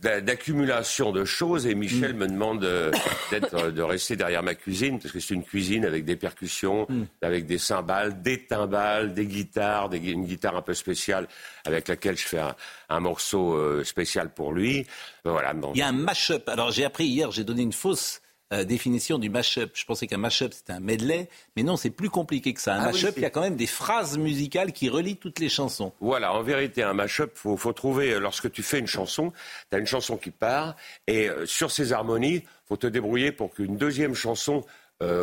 d'accumulation 0.00 1.12
de 1.12 1.24
choses 1.24 1.66
et 1.66 1.74
Michel 1.74 2.14
mm. 2.14 2.16
me 2.16 2.26
demande 2.26 2.64
euh, 2.64 2.90
d'être 3.30 3.54
euh, 3.54 3.70
de 3.70 3.82
rester 3.82 4.16
derrière 4.16 4.42
ma 4.42 4.54
cuisine 4.54 4.98
parce 4.98 5.12
que 5.12 5.20
c'est 5.20 5.34
une 5.34 5.44
cuisine 5.44 5.84
avec 5.84 6.04
des 6.04 6.16
percussions, 6.16 6.86
mm. 6.88 7.04
avec 7.22 7.46
des 7.46 7.58
cymbales, 7.58 8.22
des 8.22 8.46
timbales, 8.46 9.12
des 9.12 9.26
guitares, 9.26 9.90
une 9.92 10.24
guitare 10.24 10.56
un 10.56 10.62
peu 10.62 10.74
spéciale 10.74 11.28
avec 11.64 11.88
laquelle 11.88 12.16
je 12.16 12.26
fais 12.26 12.40
un, 12.88 13.00
morceau 13.00 13.54
euh, 13.54 13.84
spécial 13.84 14.32
pour 14.32 14.52
lui. 14.52 14.86
Voilà. 15.24 15.52
Il 15.74 15.78
y 15.78 15.82
a 15.82 15.88
un 15.88 15.92
mash-up. 15.92 16.48
Alors 16.48 16.70
j'ai 16.70 16.84
appris 16.84 17.06
hier, 17.06 17.30
j'ai 17.30 17.44
donné 17.44 17.62
une 17.62 17.72
fausse 17.72 18.20
euh, 18.52 18.64
définition 18.64 19.18
du 19.18 19.30
mash-up. 19.30 19.72
Je 19.74 19.84
pensais 19.84 20.06
qu'un 20.06 20.18
mash-up 20.18 20.52
c'était 20.52 20.72
un 20.72 20.80
medley, 20.80 21.28
mais 21.56 21.62
non, 21.62 21.76
c'est 21.76 21.90
plus 21.90 22.10
compliqué 22.10 22.52
que 22.52 22.60
ça. 22.60 22.74
Un 22.74 22.80
ah 22.80 22.86
mash-up, 22.86 23.14
il 23.16 23.22
y 23.22 23.26
a 23.26 23.30
quand 23.30 23.42
même 23.42 23.56
des 23.56 23.66
phrases 23.66 24.18
musicales 24.18 24.72
qui 24.72 24.88
relient 24.88 25.16
toutes 25.16 25.38
les 25.38 25.48
chansons. 25.48 25.92
Voilà, 26.00 26.34
en 26.34 26.42
vérité, 26.42 26.82
un 26.82 26.94
mash-up, 26.94 27.32
faut, 27.34 27.56
faut 27.56 27.72
trouver, 27.72 28.14
euh, 28.14 28.18
lorsque 28.18 28.50
tu 28.50 28.62
fais 28.62 28.78
une 28.78 28.86
chanson, 28.86 29.32
tu 29.70 29.76
as 29.76 29.78
une 29.78 29.86
chanson 29.86 30.16
qui 30.16 30.30
part, 30.30 30.76
et 31.06 31.28
euh, 31.28 31.46
sur 31.46 31.70
ces 31.70 31.92
harmonies, 31.92 32.42
faut 32.66 32.76
te 32.76 32.86
débrouiller 32.86 33.32
pour 33.32 33.54
qu'une 33.54 33.76
deuxième 33.76 34.14
chanson 34.14 34.64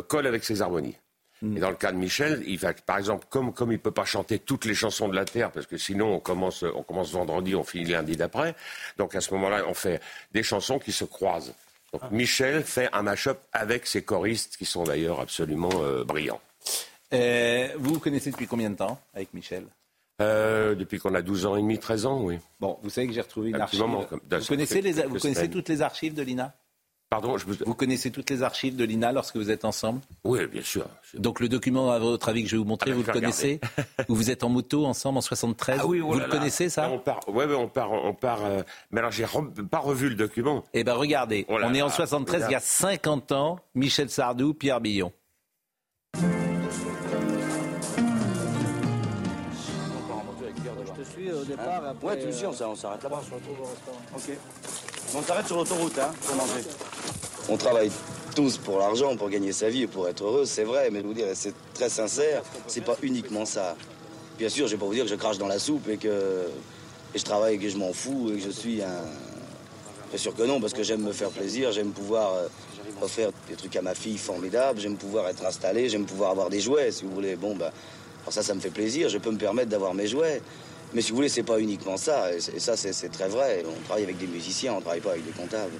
colle 0.07 0.25
avec 0.25 0.43
ces 0.43 0.63
harmonies. 0.63 0.95
Et 1.43 1.59
dans 1.59 1.69
le 1.69 1.75
cas 1.75 1.91
de 1.91 1.97
Michel, 1.97 2.43
il 2.47 2.57
va, 2.57 2.73
par 2.73 2.97
exemple, 2.97 3.27
comme, 3.29 3.53
comme 3.53 3.71
il 3.71 3.75
ne 3.75 3.81
peut 3.81 3.91
pas 3.91 4.05
chanter 4.05 4.39
toutes 4.39 4.65
les 4.65 4.73
chansons 4.73 5.07
de 5.07 5.15
la 5.15 5.23
Terre, 5.23 5.51
parce 5.51 5.67
que 5.67 5.77
sinon 5.77 6.15
on 6.15 6.19
commence, 6.19 6.63
on 6.63 6.81
commence 6.81 7.11
vendredi, 7.11 7.53
on 7.53 7.63
finit 7.63 7.91
lundi 7.91 8.17
d'après. 8.17 8.55
Donc 8.97 9.13
à 9.13 9.21
ce 9.21 9.31
moment-là, 9.35 9.63
on 9.67 9.75
fait 9.75 10.01
des 10.31 10.41
chansons 10.41 10.79
qui 10.79 10.91
se 10.91 11.03
croisent. 11.03 11.53
Donc 11.93 12.01
ah. 12.03 12.09
Michel 12.11 12.63
fait 12.63 12.89
un 12.93 13.01
mash-up 13.01 13.39
avec 13.53 13.87
ses 13.87 14.03
choristes 14.03 14.57
qui 14.57 14.65
sont 14.65 14.83
d'ailleurs 14.83 15.19
absolument 15.19 15.69
euh, 15.75 16.03
brillants. 16.03 16.41
Euh, 17.13 17.69
vous 17.77 17.95
vous 17.95 17.99
connaissez 17.99 18.31
depuis 18.31 18.47
combien 18.47 18.69
de 18.69 18.75
temps 18.75 18.99
avec 19.13 19.33
Michel? 19.33 19.63
Euh, 20.21 20.73
Depuis 20.75 20.97
qu'on 20.99 21.13
a 21.13 21.21
12 21.21 21.45
ans 21.45 21.55
et 21.55 21.61
demi, 21.61 21.77
13 21.77 22.05
ans, 22.07 22.21
oui. 22.21 22.39
Bon, 22.59 22.79
vous 22.81 22.89
savez 22.89 23.07
que 23.07 23.13
j'ai 23.13 23.21
retrouvé 23.21 23.49
une 23.49 23.61
archive. 23.61 23.79
Moment, 23.79 24.05
vous 24.09 24.45
connaissez, 24.47 24.81
les, 24.81 24.93
vous 24.93 25.19
connaissez 25.19 25.49
toutes 25.49 25.69
les 25.69 25.81
archives 25.81 26.15
de 26.15 26.23
l'INA? 26.23 26.53
Pardon, 27.09 27.37
Vous 27.65 27.73
connaissez 27.73 28.11
toutes 28.11 28.29
les 28.29 28.43
archives 28.43 28.75
de 28.75 28.83
l'INA 28.83 29.13
lorsque 29.13 29.37
vous 29.37 29.49
êtes 29.49 29.63
ensemble? 29.63 30.01
Oui, 30.25 30.45
bien 30.47 30.61
sûr. 30.61 30.85
Donc 31.13 31.39
le 31.39 31.47
document, 31.47 31.89
à 31.89 31.99
votre 31.99 32.27
avis, 32.27 32.43
que 32.43 32.49
je 32.49 32.57
vais 32.57 32.61
vous 32.61 32.67
montrer, 32.67 32.91
ah, 32.91 32.95
vous 32.95 33.03
le 33.03 33.13
connaissez? 33.13 33.61
Où 34.09 34.15
vous 34.15 34.29
êtes 34.29 34.43
en 34.43 34.49
moto 34.49 34.85
ensemble 34.85 35.19
en 35.19 35.21
73 35.21 35.79
ah, 35.81 35.87
oui, 35.87 36.01
oh 36.01 36.11
Vous 36.11 36.19
le 36.19 36.25
connaissez, 36.27 36.67
ça? 36.67 36.89
On 36.89 36.99
part, 36.99 37.21
Oui, 37.29 37.45
on 37.57 37.69
part. 37.69 37.93
On 37.93 38.13
part 38.13 38.43
euh, 38.43 38.61
mais 38.91 38.99
alors, 38.99 39.11
j'ai 39.11 39.25
pas 39.71 39.79
revu 39.79 40.09
le 40.09 40.15
document. 40.15 40.65
Eh 40.73 40.83
bien, 40.83 40.95
regardez, 40.95 41.45
oh 41.47 41.57
on 41.63 41.73
est 41.73 41.81
en 41.81 41.87
73, 41.87 42.47
il 42.49 42.51
y 42.51 42.55
a 42.55 42.59
50 42.59 43.31
ans, 43.31 43.59
Michel 43.73 44.09
Sardou, 44.09 44.53
Pierre 44.53 44.81
Billon. 44.81 45.13
Je 46.13 46.21
te 50.91 51.09
suis 51.09 51.31
au 51.31 51.45
départ. 51.45 51.85
Hein 51.85 51.95
ouais, 52.01 52.19
tu 52.19 52.27
me 52.27 52.31
suis, 52.33 52.45
on 52.45 52.75
s'arrête 52.75 53.03
là-bas. 53.03 53.21
Ok. 54.13 54.31
On 55.15 55.21
s'arrête 55.21 55.47
sur 55.47 55.57
l'autoroute 55.57 55.97
hein, 55.99 56.11
pour 56.25 56.35
manger. 56.35 56.63
On 57.49 57.57
travaille 57.57 57.91
tous 58.35 58.57
pour 58.57 58.79
l'argent, 58.79 59.15
pour 59.15 59.29
gagner 59.29 59.51
sa 59.51 59.69
vie 59.69 59.83
et 59.83 59.87
pour 59.87 60.07
être 60.07 60.23
heureux, 60.23 60.45
c'est 60.45 60.63
vrai, 60.63 60.89
mais 60.91 60.99
je 61.01 61.05
vous 61.05 61.13
dire, 61.13 61.27
c'est 61.33 61.53
très 61.73 61.89
sincère, 61.89 62.43
c'est 62.67 62.83
pas 62.83 62.95
uniquement 63.01 63.45
ça. 63.45 63.75
Bien 64.37 64.49
sûr, 64.49 64.67
je 64.67 64.73
vais 64.73 64.77
pas 64.77 64.85
vous 64.85 64.93
dire 64.93 65.05
que 65.05 65.09
je 65.09 65.15
crache 65.15 65.37
dans 65.37 65.47
la 65.47 65.59
soupe 65.59 65.87
et 65.87 65.97
que 65.97 66.47
je 67.15 67.23
travaille 67.23 67.55
et 67.55 67.57
que 67.57 67.69
je 67.69 67.77
m'en 67.77 67.93
fous 67.93 68.31
et 68.31 68.37
que 68.37 68.43
je 68.43 68.51
suis 68.51 68.81
un. 68.81 69.01
Bien 70.09 70.17
sûr 70.17 70.35
que 70.35 70.43
non, 70.43 70.61
parce 70.61 70.73
que 70.73 70.83
j'aime 70.83 71.01
me 71.01 71.11
faire 71.11 71.29
plaisir, 71.29 71.71
j'aime 71.71 71.91
pouvoir 71.91 72.33
euh, 72.33 72.47
offrir 73.01 73.29
des 73.49 73.55
trucs 73.55 73.75
à 73.75 73.81
ma 73.81 73.93
fille 73.95 74.17
formidables, 74.17 74.79
j'aime 74.79 74.95
pouvoir 74.95 75.27
être 75.27 75.45
installé, 75.45 75.89
j'aime 75.89 76.05
pouvoir 76.05 76.31
avoir 76.31 76.49
des 76.49 76.61
jouets, 76.61 76.91
si 76.91 77.03
vous 77.03 77.11
voulez. 77.11 77.35
Bon, 77.35 77.55
bah, 77.55 77.71
alors 78.23 78.33
ça, 78.33 78.43
ça 78.43 78.53
me 78.53 78.59
fait 78.59 78.69
plaisir, 78.69 79.09
je 79.09 79.17
peux 79.17 79.31
me 79.31 79.37
permettre 79.37 79.69
d'avoir 79.69 79.93
mes 79.93 80.07
jouets. 80.07 80.41
Mais 80.93 81.01
si 81.01 81.11
vous 81.11 81.17
voulez, 81.17 81.29
c'est 81.29 81.43
pas 81.43 81.59
uniquement 81.59 81.97
ça. 81.97 82.33
Et, 82.33 82.59
ça, 82.59 82.77
c'est 82.77 83.09
très 83.09 83.27
vrai. 83.27 83.63
On 83.67 83.81
travaille 83.83 84.03
avec 84.03 84.17
des 84.17 84.27
musiciens, 84.27 84.73
on 84.73 84.81
travaille 84.81 85.01
pas 85.01 85.11
avec 85.11 85.25
des 85.25 85.31
comptables. 85.31 85.79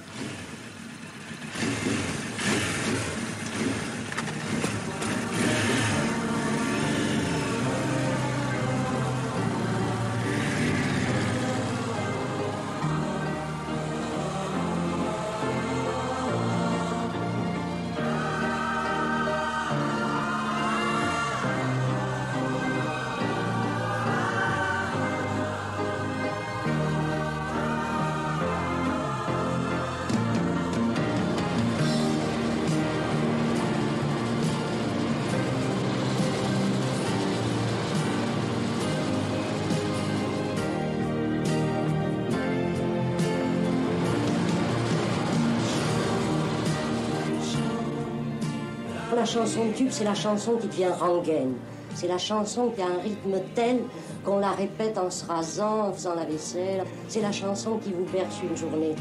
Chanson 49.38 49.66
de 49.66 49.72
tube, 49.72 49.90
c'est 49.90 50.04
la 50.04 50.16
chanson 50.16 50.56
qui 50.56 50.66
devient 50.66 50.88
rengaine. 50.98 51.54
C'est 51.94 52.08
la 52.08 52.18
chanson 52.18 52.70
qui 52.70 52.82
a 52.82 52.86
un 52.86 52.98
rythme 52.98 53.40
tel 53.54 53.78
qu'on 54.24 54.40
la 54.40 54.50
répète 54.50 54.98
en 54.98 55.10
se 55.10 55.24
rasant, 55.26 55.88
en 55.88 55.92
faisant 55.92 56.16
la 56.16 56.24
vaisselle. 56.24 56.84
C'est 57.06 57.20
la 57.20 57.30
chanson 57.30 57.78
qui 57.78 57.92
vous 57.92 58.04
berce 58.06 58.42
une 58.42 58.56
journée. 58.56 58.96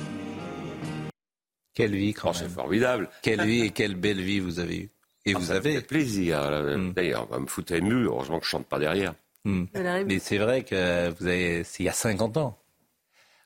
Quelle 1.73 1.95
vie, 1.95 2.13
quand 2.13 2.29
oh, 2.29 2.33
C'est 2.33 2.49
formidable. 2.49 3.09
Quelle 3.23 3.41
vie 3.45 3.61
et 3.61 3.71
quelle 3.71 3.95
belle 3.95 4.21
vie 4.21 4.39
vous 4.39 4.59
avez 4.59 4.77
eue. 4.77 4.89
Et 5.25 5.33
ah, 5.33 5.39
vous 5.39 5.49
avez. 5.49 5.73
fait 5.73 5.81
plaisir. 5.81 6.39
Hmm. 6.39 6.91
D'ailleurs, 6.93 7.25
on 7.29 7.33
va 7.33 7.39
me 7.39 7.47
foutre 7.47 7.73
ému. 7.73 8.03
Heureusement 8.03 8.37
que 8.37 8.45
je 8.45 8.51
chante 8.51 8.67
pas 8.67 8.77
derrière. 8.77 9.15
Hmm. 9.43 9.65
Mais 10.05 10.19
c'est 10.19 10.37
vrai 10.37 10.61
que 10.61 11.09
vous 11.19 11.25
avez. 11.25 11.63
C'est 11.63 11.81
il 11.81 11.87
y 11.87 11.89
a 11.89 11.93
50 11.93 12.37
ans. 12.37 12.59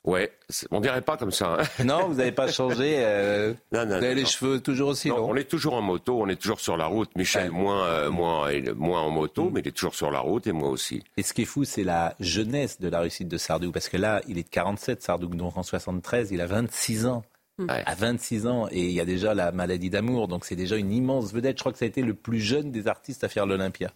Ouais, 0.04 0.32
on 0.72 0.80
dirait 0.80 1.02
pas 1.02 1.16
comme 1.16 1.32
ça. 1.32 1.58
Hein. 1.60 1.64
Non, 1.86 2.08
vous 2.08 2.16
n'avez 2.16 2.32
pas 2.32 2.52
changé. 2.52 2.96
Euh, 2.98 3.54
non, 3.72 3.86
non, 3.86 4.00
vous 4.00 4.04
avez 4.04 4.16
les 4.16 4.26
cheveux 4.26 4.60
toujours 4.60 4.90
aussi 4.90 5.10
non, 5.10 5.30
On 5.30 5.36
est 5.36 5.44
toujours 5.44 5.76
en 5.76 5.82
moto, 5.82 6.20
on 6.20 6.28
est 6.28 6.38
toujours 6.38 6.60
sur 6.60 6.76
la 6.76 6.88
route. 6.88 7.16
Michel 7.16 7.52
moins, 7.52 7.86
euh, 7.86 8.10
moins, 8.10 8.50
moins 8.76 9.02
en 9.02 9.12
moto, 9.12 9.46
mm. 9.46 9.54
mais 9.54 9.60
il 9.60 9.68
est 9.68 9.72
toujours 9.72 9.94
sur 9.94 10.10
la 10.10 10.20
route 10.20 10.48
et 10.48 10.54
moi 10.54 10.70
aussi. 10.70 11.04
Et 11.18 11.24
ce 11.24 11.34
qui 11.34 11.44
est 11.44 11.46
fou, 11.46 11.66
c'est 11.66 11.84
la 11.84 12.16
jeunesse 12.20 12.80
de 12.80 12.90
la 12.90 13.00
réussite 13.02 13.28
de 13.28 13.38
Sardou, 13.38 13.72
parce 13.72 13.90
que 13.90 13.98
là, 13.98 14.22
il 14.28 14.40
est 14.40 14.44
de 14.44 14.50
47, 14.50 15.04
Sardou, 15.04 15.28
donc 15.28 15.56
en 15.56 15.64
73, 15.64 16.32
il 16.32 16.42
a 16.42 16.48
26 16.48 17.06
ans. 17.06 17.24
Mm. 17.60 17.68
À 17.70 17.94
26 17.94 18.48
ans, 18.48 18.68
et 18.72 18.86
il 18.86 18.92
y 18.92 19.02
a 19.02 19.06
déjà 19.06 19.36
la 19.36 19.52
maladie 19.52 19.92
d'amour, 19.92 20.28
donc 20.28 20.46
c'est 20.46 20.56
déjà 20.56 20.78
une 20.78 20.92
immense 20.92 21.32
vedette. 21.32 21.58
Je 21.58 21.62
crois 21.62 21.74
que 21.74 21.78
ça 21.78 21.86
a 21.86 21.88
été 21.88 22.02
le 22.02 22.16
plus 22.16 22.40
jeune 22.40 22.72
des 22.72 22.88
artistes 22.88 23.24
à 23.24 23.30
faire 23.30 23.46
l'Olympia. 23.46 23.92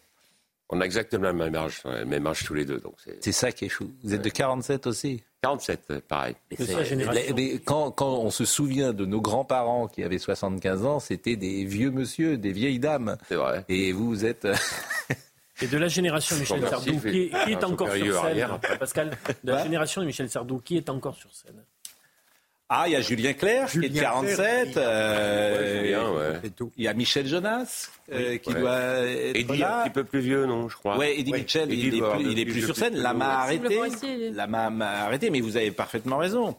On 0.70 0.82
a 0.82 0.86
exactement 0.86 1.28
le 1.28 1.34
même 1.34 1.56
âge, 1.56 1.82
le 1.86 2.06
même 2.06 2.26
âge 2.26 2.44
tous 2.44 2.54
les 2.54 2.66
deux. 2.66 2.82
C'est 3.22 3.32
ça 3.32 3.52
qui 3.52 3.66
est 3.66 3.70
fou. 3.70 3.92
Vous 4.04 4.14
êtes 4.14 4.24
de 4.24 4.30
47 4.30 4.88
aussi? 4.88 5.24
47, 5.46 5.82
euh, 5.92 6.02
pareil. 6.08 6.36
Mais 7.36 7.60
quand, 7.64 7.92
quand, 7.92 8.16
on 8.16 8.32
se 8.32 8.46
souvient 8.46 8.94
de 8.94 9.06
nos 9.06 9.22
grands-parents 9.22 9.88
qui 9.88 10.04
avaient 10.04 10.18
75 10.18 10.86
ans, 10.86 11.00
c'était 11.00 11.36
des 11.36 11.66
vieux 11.66 11.92
monsieur, 11.92 12.38
des 12.38 12.52
vieilles 12.52 12.80
dames. 12.80 13.18
C'est 13.28 13.36
vrai. 13.36 13.64
Et 13.70 13.92
vous, 13.92 14.08
vous 14.08 14.26
êtes... 14.26 14.48
Et 15.62 15.68
de 15.68 15.78
la 15.78 15.88
génération 15.88 16.36
de 16.36 16.42
Michel 16.42 16.68
Sardou, 16.68 17.00
qui, 17.00 17.32
est, 17.48 17.64
encore 17.64 17.90
sur 17.90 18.22
scène. 18.22 18.60
Pascal, 18.78 19.18
de 19.42 19.52
la 19.54 19.64
génération 19.64 20.02
de 20.02 20.06
Michel 20.06 20.30
Sardou, 20.30 20.60
qui 20.60 20.76
est 20.76 20.90
encore 20.90 21.16
sur 21.16 21.34
scène? 21.34 21.64
Ah, 22.68 22.86
il 22.88 22.94
y 22.94 22.96
a 22.96 23.02
Julien 23.02 23.34
Clerc, 23.34 23.70
qui 23.70 23.86
est 23.86 23.90
de 23.90 24.00
47. 24.00 24.78
Euh, 24.78 26.40
il 26.78 26.84
y 26.84 26.88
a 26.88 26.94
Michel 26.94 27.28
Jonas, 27.28 27.90
euh, 28.12 28.38
qui 28.38 28.54
doit 28.54 28.80
être 28.80 29.36
Eddie, 29.36 29.58
là. 29.58 29.82
un 29.82 29.84
petit 29.84 29.94
peu 29.94 30.04
plus 30.04 30.20
vieux, 30.20 30.48
non, 30.48 30.68
je 30.68 30.76
crois. 30.76 30.98
Oui, 30.98 31.14
Eddie 31.16 31.32
Mitchell, 31.32 31.72
il, 31.72 32.40
est 32.40 32.46
plus, 32.46 32.64
sur 32.64 32.76
scène. 32.76 32.96
La 32.96 33.14
m'a 33.14 33.42
arrêté. 33.42 33.80
La 34.32 34.48
m'a 34.48 35.04
arrêté, 35.04 35.30
mais 35.30 35.42
vous 35.42 35.58
avez 35.58 35.70
parfaitement 35.70 36.18
raison. 36.18 36.56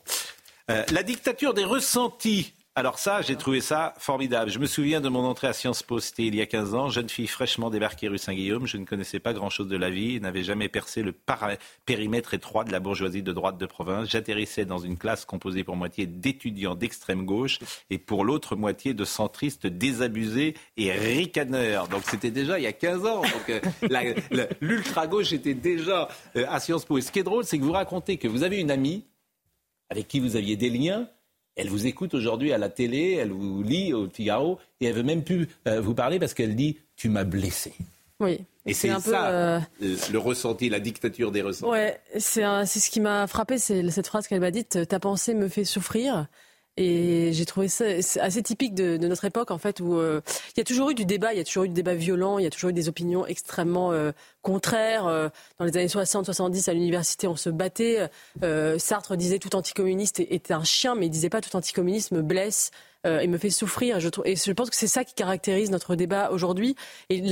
Euh, 0.71 0.85
la 0.93 1.03
dictature 1.03 1.55
des 1.55 1.65
ressentis. 1.65 2.53
Alors 2.79 2.99
ça, 2.99 3.23
j'ai 3.23 3.37
trouvé 3.37 3.63
ça 3.63 3.95
formidable. 3.97 4.51
Je 4.51 4.59
me 4.59 4.67
souviens 4.67 5.01
de 5.01 5.09
mon 5.09 5.25
entrée 5.25 5.47
à 5.47 5.55
Sciences 5.55 5.83
Po, 5.83 5.99
c'était 5.99 6.25
il 6.25 6.35
y 6.35 6.43
a 6.43 6.47
15 6.47 6.75
ans. 6.75 6.91
Jeune 6.91 7.09
fille 7.09 7.27
fraîchement 7.27 7.71
débarquée 7.71 8.07
rue 8.07 8.19
Saint-Guillaume. 8.19 8.67
Je 8.67 8.77
ne 8.77 8.85
connaissais 8.85 9.19
pas 9.19 9.33
grand-chose 9.33 9.69
de 9.69 9.79
la 9.79 9.89
vie, 9.89 10.21
n'avais 10.21 10.43
jamais 10.43 10.69
percé 10.69 11.03
le 11.03 11.15
périmètre 11.87 12.35
étroit 12.35 12.65
de 12.65 12.73
la 12.73 12.79
bourgeoisie 12.79 13.23
de 13.23 13.33
droite 13.33 13.57
de 13.57 13.65
province. 13.65 14.11
J'atterrissais 14.11 14.67
dans 14.67 14.77
une 14.77 14.99
classe 14.99 15.25
composée 15.25 15.65
pour 15.65 15.75
moitié 15.75 16.05
d'étudiants 16.05 16.75
d'extrême 16.75 17.25
gauche 17.25 17.61
et 17.89 17.97
pour 17.97 18.27
l'autre 18.27 18.57
moitié 18.57 18.93
de 18.93 19.07
centristes 19.07 19.67
désabusés 19.67 20.53
et 20.77 20.93
ricaneurs. 20.93 21.89
Donc 21.89 22.03
c'était 22.05 22.31
déjà 22.31 22.59
il 22.59 22.65
y 22.65 22.67
a 22.67 22.75
15 22.75 23.07
ans. 23.07 23.23
Donc 23.23 23.49
euh, 23.49 24.47
l'ultra-gauche 24.61 25.33
était 25.33 25.55
déjà 25.55 26.09
euh, 26.37 26.45
à 26.51 26.61
Sciences 26.61 26.85
Po. 26.85 26.99
Et 26.99 27.01
ce 27.01 27.11
qui 27.11 27.21
est 27.21 27.23
drôle, 27.23 27.45
c'est 27.45 27.59
que 27.59 27.65
vous 27.65 27.73
racontez 27.73 28.19
que 28.19 28.29
vous 28.29 28.43
avez 28.43 28.61
une 28.61 28.71
amie 28.71 29.07
avec 29.89 30.09
qui 30.09 30.21
vous 30.21 30.37
aviez 30.37 30.57
des 30.57 30.69
liens 30.69 31.09
elle 31.57 31.69
vous 31.69 31.87
écoute 31.87 32.15
aujourd'hui 32.15 32.53
à 32.53 32.59
la 32.59 32.69
télé, 32.69 33.15
elle 33.15 33.33
vous 33.33 33.63
lit 33.63 33.93
au 33.95 34.09
Figaro, 34.09 34.59
et 34.81 34.87
elle 34.87 34.95
veut 34.95 35.03
même 35.03 35.25
plus 35.25 35.49
euh, 35.67 35.81
vous 35.81 35.95
parler 35.95 36.19
parce 36.19 36.35
qu'elle 36.35 36.55
dit 36.55 36.79
Tu 36.97 37.09
m'as 37.09 37.25
blessé. 37.25 37.73
Oui. 38.21 38.41
Et 38.67 38.75
c'est 38.75 38.89
ça 39.01 39.29
euh, 39.29 39.61
le 39.81 40.19
ressenti, 40.19 40.69
la 40.69 40.81
dictature 40.81 41.31
des 41.31 41.43
ressentis. 41.43 41.71
Ouais, 41.71 42.01
c'est 42.19 42.43
ce 42.43 42.91
qui 42.91 43.01
m'a 43.01 43.27
frappé, 43.27 43.59
c'est 43.59 43.89
cette 43.91 44.09
phrase 44.09 44.27
qu'elle 44.27 44.41
m'a 44.41 44.51
dite 44.51 44.87
Ta 44.89 44.99
pensée 44.99 45.35
me 45.35 45.49
fait 45.49 45.65
souffrir. 45.65 46.27
Et 46.77 47.33
j'ai 47.33 47.47
trouvé 47.47 47.69
ça 47.69 47.85
assez 48.21 48.43
typique 48.43 48.75
de, 48.75 48.99
notre 48.99 49.25
époque, 49.25 49.51
en 49.51 49.57
fait, 49.57 49.81
où 49.81 49.97
euh, 49.97 50.21
il 50.57 50.59
y 50.59 50.61
a 50.61 50.65
toujours 50.65 50.91
eu 50.91 50.95
du 50.95 51.07
débat, 51.07 51.33
il 51.33 51.39
y 51.39 51.41
a 51.41 51.45
toujours 51.45 51.65
eu 51.65 51.69
du 51.69 51.75
débat 51.75 51.95
violent, 51.95 52.39
il 52.39 52.45
y 52.45 52.47
a 52.47 52.51
toujours 52.51 52.71
eu 52.71 52.75
des 52.75 52.89
opinions 52.89 53.27
extrêmement 53.27 53.93
euh, 53.93 54.13
contraires. 54.43 55.07
Euh, 55.07 55.29
dans 55.59 55.65
les 55.65 55.75
années 55.77 55.87
60-70, 55.87 56.69
à 56.69 56.75
l'université, 56.75 57.29
on 57.29 57.37
se 57.37 57.49
battait. 57.49 58.09
Sartre 58.79 59.17
disait 59.17 59.39
tout 59.39 59.57
anticommuniste 59.57 60.21
est, 60.21 60.51
un 60.51 60.65
chien, 60.65 60.95
mais 60.95 61.07
il 61.07 61.11
disait 61.11 61.31
pas 61.31 61.41
tout 61.41 61.55
anticommunisme 61.57 62.21
blesse. 62.21 62.71
et 63.05 63.29
me 63.29 63.39
fait 63.39 63.51
souffrir. 63.51 64.01
Je 64.01 64.09
et 64.25 64.35
je 64.35 64.53
pense 64.53 64.69
que 64.69 64.75
c'est 64.75 64.89
ça 64.89 65.05
qui 65.05 65.15
caractérise 65.15 65.71
notre 65.71 65.95
débat 65.95 66.31
aujourd'hui. 66.31 66.75
Et 67.09 67.23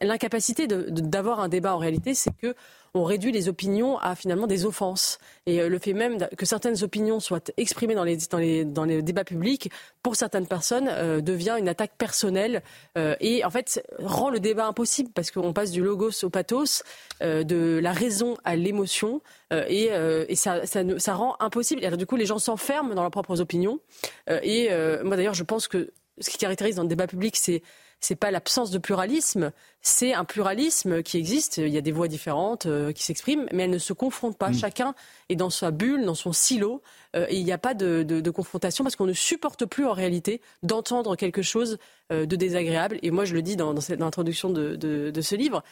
l'incapacité 0.00 0.66
d'avoir 0.68 1.40
un 1.40 1.48
débat 1.48 1.74
en 1.74 1.78
réalité, 1.78 2.14
c'est 2.14 2.34
que 2.40 2.54
on 2.94 3.02
réduit 3.02 3.32
les 3.32 3.48
opinions 3.48 3.98
à 3.98 4.14
finalement 4.14 4.46
des 4.46 4.64
offenses. 4.64 5.18
Et 5.46 5.60
euh, 5.60 5.68
le 5.68 5.78
fait 5.78 5.92
même 5.92 6.28
que 6.38 6.46
certaines 6.46 6.82
opinions 6.84 7.18
soient 7.18 7.40
exprimées 7.56 7.94
dans 7.94 8.04
les, 8.04 9.02
débats 9.02 9.24
publics, 9.24 9.70
pour 10.02 10.14
certaines 10.14 10.46
personnes, 10.46 10.88
euh, 10.88 11.20
devient 11.20 11.56
une 11.58 11.68
attaque 11.68 11.96
personnelle 11.98 12.62
euh, 12.96 13.16
et 13.20 13.44
en 13.44 13.50
fait 13.50 13.84
rend 13.98 14.30
le 14.30 14.38
débat 14.38 14.66
impossible 14.66 15.10
parce 15.12 15.32
qu'on 15.32 15.52
passe 15.52 15.72
du 15.72 15.82
logos 15.82 16.24
au 16.24 16.30
pathos, 16.30 16.82
de 17.20 17.80
la 17.82 17.92
raison 17.92 18.36
à 18.44 18.54
l'émotion 18.54 19.20
et, 19.50 19.90
ça, 20.36 21.14
rend 21.14 21.36
impossible. 21.40 21.84
Alors 21.84 21.98
du 21.98 22.06
coup, 22.06 22.16
les 22.16 22.26
gens 22.26 22.38
s'enferment 22.38 22.94
dans 22.94 23.02
leurs 23.02 23.10
propres 23.10 23.40
opinions. 23.40 23.80
et 24.28 24.68
moi 25.02 25.16
d'ailleurs, 25.16 25.34
je 25.34 25.42
pense 25.42 25.68
que 25.68 25.92
ce 26.20 26.30
qui 26.30 26.38
caractérise 26.38 26.76
dans 26.76 26.82
le 26.82 26.88
débat 26.88 27.06
public, 27.06 27.36
c'est 27.36 27.62
c'est 28.04 28.16
pas 28.16 28.30
l'absence 28.30 28.70
de 28.70 28.78
pluralisme, 28.78 29.50
c'est 29.86 30.14
un 30.14 30.24
pluralisme 30.24 31.02
qui 31.02 31.18
existe. 31.18 31.58
Il 31.58 31.68
y 31.68 31.76
a 31.76 31.82
des 31.82 31.92
voix 31.92 32.08
différentes 32.08 32.64
euh, 32.64 32.90
qui 32.92 33.02
s'expriment, 33.02 33.46
mais 33.52 33.64
elles 33.64 33.70
ne 33.70 33.76
se 33.76 33.92
confrontent 33.92 34.38
pas. 34.38 34.48
Mm. 34.48 34.54
Chacun 34.54 34.94
est 35.28 35.36
dans 35.36 35.50
sa 35.50 35.70
bulle, 35.70 36.06
dans 36.06 36.14
son 36.14 36.32
silo, 36.32 36.80
euh, 37.14 37.26
et 37.28 37.36
il 37.36 37.44
n'y 37.44 37.52
a 37.52 37.58
pas 37.58 37.74
de, 37.74 38.30
confrontation 38.30 38.82
parce 38.82 38.96
qu'on 38.96 39.04
ne 39.04 39.12
supporte 39.12 39.66
plus 39.66 39.84
en 39.84 39.92
réalité 39.92 40.40
d'entendre 40.62 41.16
quelque 41.16 41.42
chose 41.42 41.76
euh, 42.12 42.24
de 42.24 42.34
désagréable. 42.34 42.98
Et 43.02 43.10
moi, 43.10 43.26
je 43.26 43.34
le 43.34 43.42
dis 43.42 43.56
dans, 43.56 43.74
l'introduction 43.98 44.48
de, 44.48 45.12
ce 45.20 45.34
livre, 45.34 45.62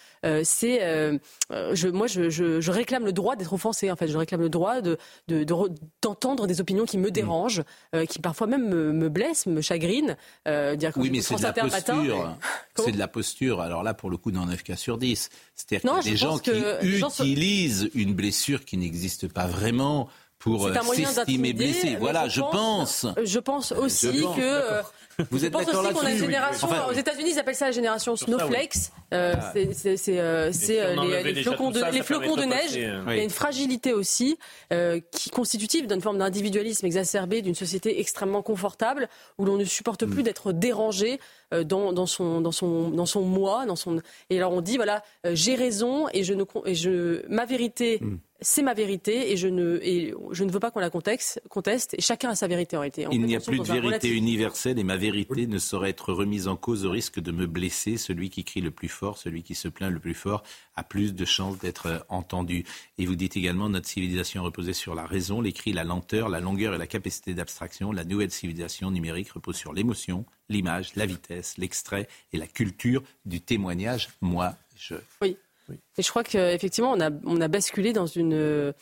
c'est 0.45 0.81
je, 1.51 1.89
moi, 1.89 2.07
je, 2.07 2.71
réclame 2.71 3.07
le 3.07 3.13
droit 3.15 3.35
d'être 3.35 3.55
offensé. 3.55 3.91
En 3.91 3.97
fait, 3.97 4.09
je 4.09 4.19
réclame 4.19 4.43
le 4.43 4.51
droit 4.51 4.77
d'entendre 6.03 6.47
des 6.47 6.61
opinions 6.61 6.85
qui 6.85 6.99
me 6.99 7.09
mm. 7.09 7.13
dérangent, 7.13 7.63
qui 8.11 8.19
parfois 8.19 8.47
même 8.47 8.69
me, 8.69 9.09
blessent, 9.09 9.47
me 9.47 9.63
chagrinent. 9.63 10.17
dire 10.45 10.93
oui, 10.97 11.09
mais 11.11 11.23
c'est 11.23 11.37
de 11.37 11.43
la 11.43 11.53
posture. 11.55 12.37
C'est 12.77 12.93
de 12.93 12.99
la 12.99 13.09
posture. 13.09 13.61
Alors 13.61 13.83
là, 13.83 13.95
pour 14.03 14.11
le 14.11 14.17
coup, 14.17 14.33
dans 14.33 14.47
9 14.47 14.65
cas 14.65 14.75
sur 14.75 14.99
10. 14.99 15.31
C'est-à-dire 15.55 15.81
qu'il 15.81 16.05
y 16.05 16.09
a 16.09 16.11
des 16.11 16.17
gens 16.17 16.39
qui 16.41 16.51
utilisent 16.51 17.89
une 17.95 18.15
blessure 18.15 18.65
qui 18.65 18.77
n'existe 18.77 19.29
pas 19.29 19.47
vraiment 19.47 20.09
pour 20.41 20.67
euh, 20.67 20.75
s'estimer 20.75 21.53
blessé. 21.53 21.97
Voilà, 22.01 22.29
je 22.29 22.41
pense. 22.41 23.07
Je 23.23 23.39
pense 23.39 23.71
aussi 23.71 24.23
que. 24.37 24.41
Euh, 24.41 24.83
vous 25.31 25.45
êtes 25.45 25.53
d'accord 25.53 25.83
là-dessus 25.83 26.11
une 26.11 26.19
génération. 26.19 26.69
aux 26.89 26.95
États-Unis, 26.95 27.31
ils 27.35 27.39
appellent 27.39 27.55
ça 27.55 27.67
la 27.67 27.73
génération 27.73 28.17
snowflakes. 28.17 28.91
Euh, 29.13 29.35
ah. 29.39 29.53
c'est 29.53 31.23
les, 31.23 31.43
flocons 31.45 31.71
de, 31.71 31.93
les 31.93 32.03
flocons 32.03 32.35
de 32.35 32.43
neige. 32.43 32.77
Hein. 32.77 33.05
Il 33.07 33.17
y 33.19 33.21
a 33.21 33.23
une 33.23 33.31
fragilité 33.31 33.93
aussi 33.93 34.37
qui 34.71 35.29
est 35.29 35.33
constitutive 35.33 35.87
d'une 35.87 36.01
forme 36.01 36.19
d'individualisme 36.19 36.87
exacerbé 36.87 37.41
d'une 37.41 37.55
société 37.55 38.01
extrêmement 38.01 38.43
confortable 38.43 39.09
où 39.39 39.45
l'on 39.45 39.59
ne 39.59 39.65
supporte 39.65 40.07
plus 40.07 40.23
mm. 40.23 40.25
d'être 40.25 40.53
dérangé 40.53 41.21
dans, 41.65 41.93
dans, 41.93 42.07
son, 42.07 42.41
dans, 42.41 42.53
son, 42.53 42.91
dans 42.91 43.07
son 43.07 43.23
moi. 43.23 43.67
Dans 43.67 43.77
son... 43.77 44.01
Et 44.31 44.39
alors 44.39 44.53
on 44.53 44.61
dit 44.61 44.77
voilà, 44.77 45.03
j'ai 45.33 45.55
raison 45.55 46.09
et, 46.13 46.25
je 46.25 46.35
ne, 46.35 46.45
et 46.67 46.75
je, 46.75 47.27
ma 47.29 47.45
vérité. 47.45 47.99
Mm 48.01 48.19
c'est 48.43 48.63
ma 48.63 48.75
vérité 48.75 49.33
et 49.33 49.37
je 49.37 49.49
ne, 49.49 49.79
et 49.83 50.15
je 50.33 50.45
ne 50.45 50.51
veux 50.51 50.61
pas 50.61 50.71
qu'on 50.71 50.81
la 50.81 50.91
conteste, 50.91 51.41
conteste. 51.49 51.95
Et 51.95 52.01
chacun 52.01 52.31
a 52.31 52.35
sa 52.35 52.49
vérité 52.49 52.77
en 52.77 52.81
réalité. 52.81 53.07
Il 53.11 53.25
n'y 53.25 53.37
a 53.37 53.41
plus 53.41 53.59
de 53.59 53.65
vérité 53.65 54.11
universelle 54.11 54.79
et 54.79 54.85
ma 54.85 54.97
vérité 54.97 55.47
ne 55.47 55.59
saurait 55.59 55.91
être 55.91 56.13
remise 56.13 56.49
en 56.49 56.57
cause 56.57 56.85
au 56.85 56.91
risque 56.91 57.21
de 57.21 57.33
me 57.33 57.47
blesser. 57.47 57.97
Celui 57.97 58.31
qui 58.31 58.45
crie 58.45 58.61
le 58.61 58.71
plus 58.71 58.89
fort, 58.89 59.17
celui 59.17 59.43
qui 59.43 59.55
se 59.55 59.69
plaint 59.69 59.93
le 59.93 60.01
plus 60.01 60.15
fort, 60.15 60.43
a 60.75 60.83
plus 60.83 61.15
de 61.15 61.25
chances 61.25 61.59
d'être 61.59 62.05
entendu. 62.09 62.65
Et 62.99 63.07
vous 63.07 63.15
dites 63.15 63.37
également 63.37 63.69
notre 63.69 63.89
civilisation 63.89 64.43
reposait 64.43 64.73
sur 64.73 64.95
la 64.95 65.07
raison, 65.07 65.41
l'écrit, 65.41 65.73
la 65.73 65.85
lenteur, 65.85 66.29
la 66.29 66.41
longueur 66.41 66.75
et 66.75 66.79
la 66.79 66.87
capacité 66.87 67.35
d'abstraction. 67.35 67.93
La 67.93 68.05
nouvelle 68.05 68.31
civilisation 68.31 68.91
numérique 68.91 69.31
repose 69.31 69.57
sur 69.57 69.73
l'émotion, 69.73 70.27
l'image, 70.49 70.95
la 70.97 71.07
vitesse, 71.07 71.57
l'extrait 71.59 72.09
et 72.33 72.39
la 72.39 72.47
culture 72.47 73.03
du 73.25 73.41
témoignage. 73.41 74.09
Moi, 74.21 74.55
je. 74.77 74.95
Oui. 75.21 75.37
Et 75.97 76.03
je 76.03 76.09
crois 76.11 76.25
qu'effectivement, 76.25 76.93
on 76.93 77.01
a, 77.01 77.11
on 77.25 77.41
a 77.41 77.49
basculé 77.49 77.93
dans, 77.93 78.07
une, 78.07 78.75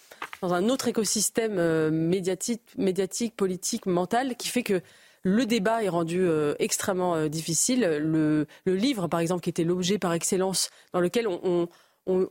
dans 0.42 0.54
un 0.54 0.68
autre 0.68 0.88
écosystème 0.88 1.58
euh, 1.58 1.90
médiatique, 1.90 2.62
médiatique, 2.76 3.36
politique, 3.36 3.86
mental, 3.86 4.34
qui 4.36 4.48
fait 4.48 4.62
que 4.62 4.80
le 5.22 5.44
débat 5.44 5.84
est 5.84 5.88
rendu 5.88 6.20
euh, 6.20 6.54
extrêmement 6.58 7.14
euh, 7.14 7.28
difficile. 7.28 7.80
Le, 7.80 8.46
le, 8.64 8.74
livre, 8.74 9.06
par 9.08 9.20
exemple, 9.20 9.42
qui 9.42 9.50
était 9.50 9.64
l'objet 9.64 9.98
par 9.98 10.12
excellence, 10.14 10.70
dans 10.92 11.00
lequel 11.00 11.28
on, 11.28 11.40
on, 11.44 11.68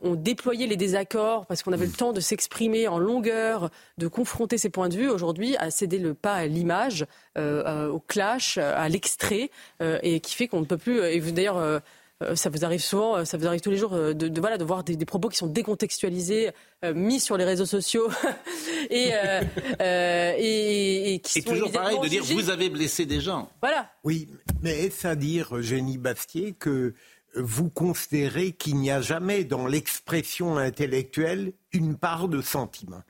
on, 0.02 0.14
déployait 0.14 0.66
les 0.66 0.76
désaccords 0.76 1.46
parce 1.46 1.62
qu'on 1.62 1.72
avait 1.72 1.86
le 1.86 1.92
temps 1.92 2.12
de 2.12 2.20
s'exprimer 2.20 2.88
en 2.88 2.98
longueur, 2.98 3.70
de 3.98 4.08
confronter 4.08 4.58
ses 4.58 4.70
points 4.70 4.88
de 4.88 4.96
vue, 4.96 5.08
aujourd'hui 5.08 5.56
a 5.56 5.70
cédé 5.70 5.98
le 5.98 6.14
pas 6.14 6.34
à 6.34 6.46
l'image, 6.46 7.06
au 7.36 8.00
clash, 8.06 8.58
à 8.58 8.88
l'extrait, 8.88 9.50
et 9.80 10.20
qui 10.20 10.34
fait 10.34 10.48
qu'on 10.48 10.60
ne 10.60 10.66
peut 10.66 10.76
plus. 10.76 11.00
Et 11.04 11.20
d'ailleurs 11.20 11.80
euh, 12.22 12.36
ça 12.36 12.50
vous 12.50 12.64
arrive 12.66 12.82
souvent, 12.82 13.16
euh, 13.16 13.24
ça 13.24 13.38
vous 13.38 13.46
arrive 13.46 13.62
tous 13.62 13.70
les 13.70 13.78
jours 13.78 13.94
euh, 13.94 14.12
de, 14.12 14.40
voilà, 14.40 14.58
de 14.58 14.64
voir 14.64 14.84
des, 14.84 14.96
propos 15.06 15.30
qui 15.30 15.38
sont 15.38 15.46
décontextualisés, 15.46 16.50
mis 16.94 17.20
sur 17.20 17.36
les 17.36 17.44
réseaux 17.44 17.66
sociaux 17.66 18.08
et, 18.90 19.10
et, 19.80 21.14
et, 21.14 21.18
qui 21.20 21.42
sont 21.42 21.50
toujours 21.50 21.72
pareil 21.72 21.98
de 21.98 22.08
dire 22.08 22.24
vous 22.24 22.50
avez 22.50 22.70
blessé 22.70 23.06
des 23.06 23.20
gens. 23.20 23.50
Voilà. 23.60 23.90
Oui, 24.04 24.28
mais 24.62 24.86
est-ce 24.86 25.06
à 25.06 25.14
dire, 25.14 25.60
Jenny 25.62 25.98
Bastier, 25.98 26.54
que 26.58 26.94
vous 27.34 27.70
considérez 27.70 28.52
qu'il 28.52 28.76
n'y 28.76 28.90
a 28.90 29.00
jamais 29.00 29.44
dans 29.44 29.66
l'expression 29.66 30.56
intellectuelle 30.56 31.52
une 31.72 31.96
part 31.96 32.28
de 32.28 32.42
sentiment 32.42 33.02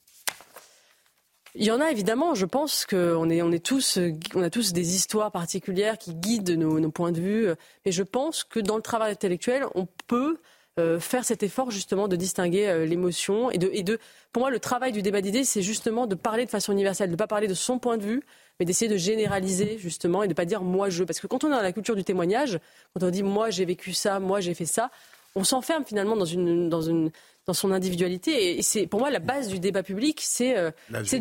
il 1.55 1.65
y 1.65 1.71
en 1.71 1.81
a 1.81 1.91
évidemment. 1.91 2.35
Je 2.35 2.47
pense 2.47 2.87
qu'on 2.87 3.29
est, 3.29 3.43
on 3.43 3.51
est 3.51 3.65
tous, 3.65 3.99
on 4.35 4.43
a 4.43 4.51
tous 4.51 4.73
des 4.73 4.95
histoires 4.95 5.33
particulières 5.33 5.99
qui 5.99 6.15
guident 6.15 6.51
nos, 6.51 6.91
points 6.91 7.13
de 7.13 7.21
vue. 7.21 7.49
Mais 7.85 7.93
je 7.93 8.03
pense 8.03 8.45
que 8.45 8.61
dans 8.61 8.77
le 8.77 8.83
travail 8.83 9.13
intellectuel, 9.13 9.65
on 9.75 9.87
peut 10.07 10.39
euh, 10.79 11.01
faire 11.01 11.25
cet 11.25 11.43
effort 11.43 11.71
justement 11.71 12.09
de 12.09 12.17
distinguer 12.17 12.69
euh, 12.69 12.87
l'émotion 12.87 13.51
et 13.51 13.59
de, 13.59 13.69
et 13.73 13.83
de. 13.83 13.99
Pour 14.33 14.43
moi, 14.43 14.51
le 14.51 14.61
travail 14.61 14.93
du 14.93 15.03
débat 15.03 15.21
d'idées, 15.21 15.45
c'est 15.45 15.63
justement 15.63 16.07
de 16.07 16.15
parler 16.15 16.45
de 16.45 16.51
façon 16.51 16.73
universelle, 16.73 17.09
de 17.09 17.15
ne 17.15 17.19
pas 17.19 17.27
parler 17.27 17.49
de 17.49 17.55
son 17.55 17.79
point 17.79 17.99
de 17.99 18.05
vue, 18.05 18.23
mais 18.61 18.67
d'essayer 18.67 18.91
de 18.91 18.99
généraliser 18.99 19.79
justement 19.79 20.23
et 20.23 20.27
de 20.27 20.33
ne 20.33 20.37
pas 20.37 20.45
dire 20.45 20.63
moi 20.63 20.91
je. 20.91 21.03
Parce 21.03 21.19
que 21.19 21.27
quand 21.27 21.43
on 21.43 21.49
est 21.49 21.57
dans 21.57 21.63
la 21.63 21.73
culture 21.73 21.97
du 21.97 22.05
témoignage, 22.05 22.61
quand 22.95 23.03
on 23.03 23.11
dit 23.11 23.23
moi 23.23 23.49
j'ai 23.51 23.65
vécu 23.65 23.95
ça, 23.95 24.21
moi 24.21 24.41
j'ai 24.41 24.55
fait 24.55 24.67
ça, 24.67 24.91
on 25.35 25.45
s'enferme 25.45 25.85
finalement 25.85 26.17
dans 26.17 26.27
une, 26.27 26.69
dans 26.69 26.83
une 26.83 27.11
dans 27.51 27.55
son 27.55 27.73
individualité. 27.73 28.59
Et 28.59 28.63
c'est 28.63 28.87
pour 28.87 29.01
moi 29.01 29.11
la 29.11 29.19
base 29.19 29.49
du 29.49 29.59
débat 29.59 29.83
public, 29.83 30.21
c'est 30.23 30.57
euh, 30.57 30.71
c'est 31.03 31.19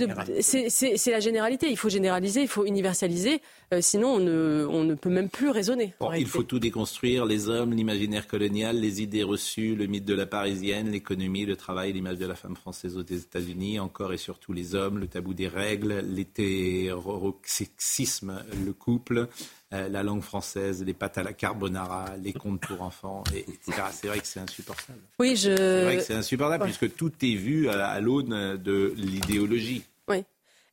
la 1.08 1.20
généralité. 1.20 1.72
Il 1.72 1.78
faut 1.78 1.90
généraliser, 1.90 2.44
il 2.44 2.48
faut 2.48 2.66
universaliser, 2.66 3.42
euh, 3.74 3.82
sinon 3.82 4.10
on 4.10 4.20
ne, 4.20 4.68
on 4.70 4.84
ne, 4.84 4.94
peut 4.94 5.10
même 5.10 5.30
plus 5.30 5.50
raisonner. 5.50 5.96
il 6.16 6.28
faut 6.28 6.44
tout 6.44 6.60
déconstruire 6.60 7.26
les 7.26 7.50
hommes, 7.50 7.74
l'imaginaire 7.74 8.28
colonial, 8.28 8.80
les 8.80 9.02
idées 9.02 9.24
reçues, 9.24 9.76
le 9.76 9.88
mythe 9.88 10.06
de 10.06 10.14
la 10.14 10.28
parisienne, 10.28 10.92
l'économie, 10.92 11.48
le 11.48 11.56
travail, 11.56 11.94
l'image 11.94 12.20
de 12.20 12.28
la 12.28 12.36
femme 12.36 12.56
française 12.56 12.96
aux 12.96 13.02
États-Unis, 13.02 13.80
encore 13.80 14.14
et 14.14 14.18
surtout 14.18 14.54
les 14.54 14.76
hommes, 14.76 15.00
le 15.00 15.08
tabou 15.08 15.34
des 15.34 15.48
règles, 15.48 16.04
l'hétérosexisme, 16.08 18.44
le 18.64 18.74
couple. 18.74 19.28
Euh, 19.72 19.88
la 19.88 20.02
langue 20.02 20.24
française, 20.24 20.84
les 20.84 20.96
pâtes 20.96 21.20
à 21.20 21.24
la 21.24 21.32
carbonara, 21.32 22.06
les 22.24 22.34
contes 22.34 22.60
pour 22.62 22.82
enfants, 22.82 23.24
etc. 23.36 23.84
C'est 23.92 24.08
vrai 24.08 24.20
que 24.20 24.26
c'est 24.26 24.40
insupportable. 24.40 24.98
Oui, 25.20 25.36
je. 25.36 25.56
C'est 25.56 25.84
vrai 25.84 25.98
que 25.98 26.04
c'est 26.04 26.16
insupportable 26.16 26.64
puisque 26.64 26.96
tout 26.96 27.12
est 27.22 27.36
vu 27.36 27.70
à, 27.70 28.00
l'aune 28.00 28.58
de 28.58 28.94
l'idéologie. 28.98 29.84
Oui. 30.08 30.24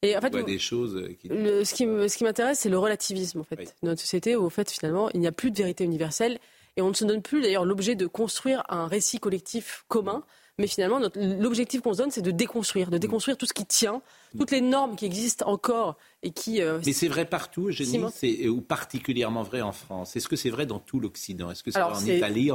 Et 0.00 0.16
en 0.16 0.20
fait, 0.22 0.30
des 0.44 0.58
choses 0.58 1.10
qui... 1.20 1.28
ce 1.28 1.74
qui, 1.74 1.84
ce 1.84 2.16
qui 2.16 2.24
m'intéresse, 2.24 2.60
c'est 2.60 2.70
le 2.70 2.78
relativisme 2.78 3.40
en 3.40 3.44
fait 3.44 3.56
de 3.56 3.88
notre 3.88 4.00
société 4.00 4.34
où, 4.34 4.46
en 4.46 4.50
fait, 4.50 4.70
finalement, 4.70 5.10
il 5.10 5.20
n'y 5.20 5.26
a 5.26 5.32
plus 5.32 5.50
de 5.50 5.58
vérité 5.58 5.84
universelle 5.84 6.38
et 6.76 6.82
on 6.82 6.88
ne 6.88 6.94
se 6.94 7.04
donne 7.04 7.20
plus 7.20 7.42
d'ailleurs 7.42 7.64
l'objet 7.66 7.96
de 7.96 8.06
construire 8.06 8.62
un 8.68 8.86
récit 8.86 9.18
collectif 9.18 9.84
commun. 9.88 10.22
Mais 10.58 10.68
finalement, 10.68 11.00
l'objectif 11.16 11.82
qu'on 11.82 11.92
se 11.92 11.98
donne, 11.98 12.10
c'est 12.10 12.22
de 12.22 12.30
déconstruire, 12.30 12.90
de 12.90 12.96
déconstruire 12.96 13.36
tout 13.36 13.44
ce 13.44 13.52
qui 13.52 13.66
tient, 13.66 14.00
toutes 14.36 14.50
les 14.50 14.60
normes 14.60 14.96
qui 14.96 15.04
existent 15.04 15.48
encore 15.48 15.96
et 16.22 16.30
qui. 16.30 16.62
Euh, 16.62 16.80
Mais 16.84 16.92
c'est 16.92 17.08
vrai 17.08 17.24
partout, 17.24 17.70
Génie, 17.70 18.00
c'est 18.14 18.48
ou 18.48 18.60
particulièrement 18.60 19.42
vrai 19.42 19.60
en 19.62 19.72
France. 19.72 20.16
Est-ce 20.16 20.28
que 20.28 20.36
c'est 20.36 20.50
vrai 20.50 20.66
dans 20.66 20.78
tout 20.78 21.00
l'Occident? 21.00 21.50
Est-ce 21.50 21.62
que 21.62 21.70
c'est 21.70 21.80
vrai 21.80 21.96
en 21.96 22.04
Italie 22.04 22.50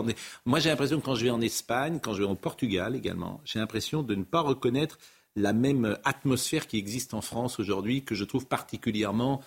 Moi, 0.46 0.60
j'ai 0.60 0.70
l'impression 0.70 1.00
que 1.00 1.06
quand 1.06 1.16
je 1.16 1.26
vais 1.26 1.32
en 1.32 1.42
Espagne, 1.42 2.00
quand 2.02 2.14
je 2.14 2.24
vais 2.24 2.30
au 2.30 2.36
Portugal 2.36 2.96
également, 2.96 3.42
j'ai 3.46 3.60
l'impression 3.60 4.04
de 4.04 4.16
ne 4.16 4.24
pas 4.24 4.42
reconnaître 4.42 4.98
la 5.36 5.54
même 5.54 5.98
atmosphère 6.04 6.68
qui 6.68 6.78
existe 6.78 7.14
en 7.14 7.22
France 7.22 7.60
aujourd'hui, 7.60 8.04
que 8.04 8.16
je 8.16 8.24
trouve 8.24 8.48
particulièrement 8.48 9.42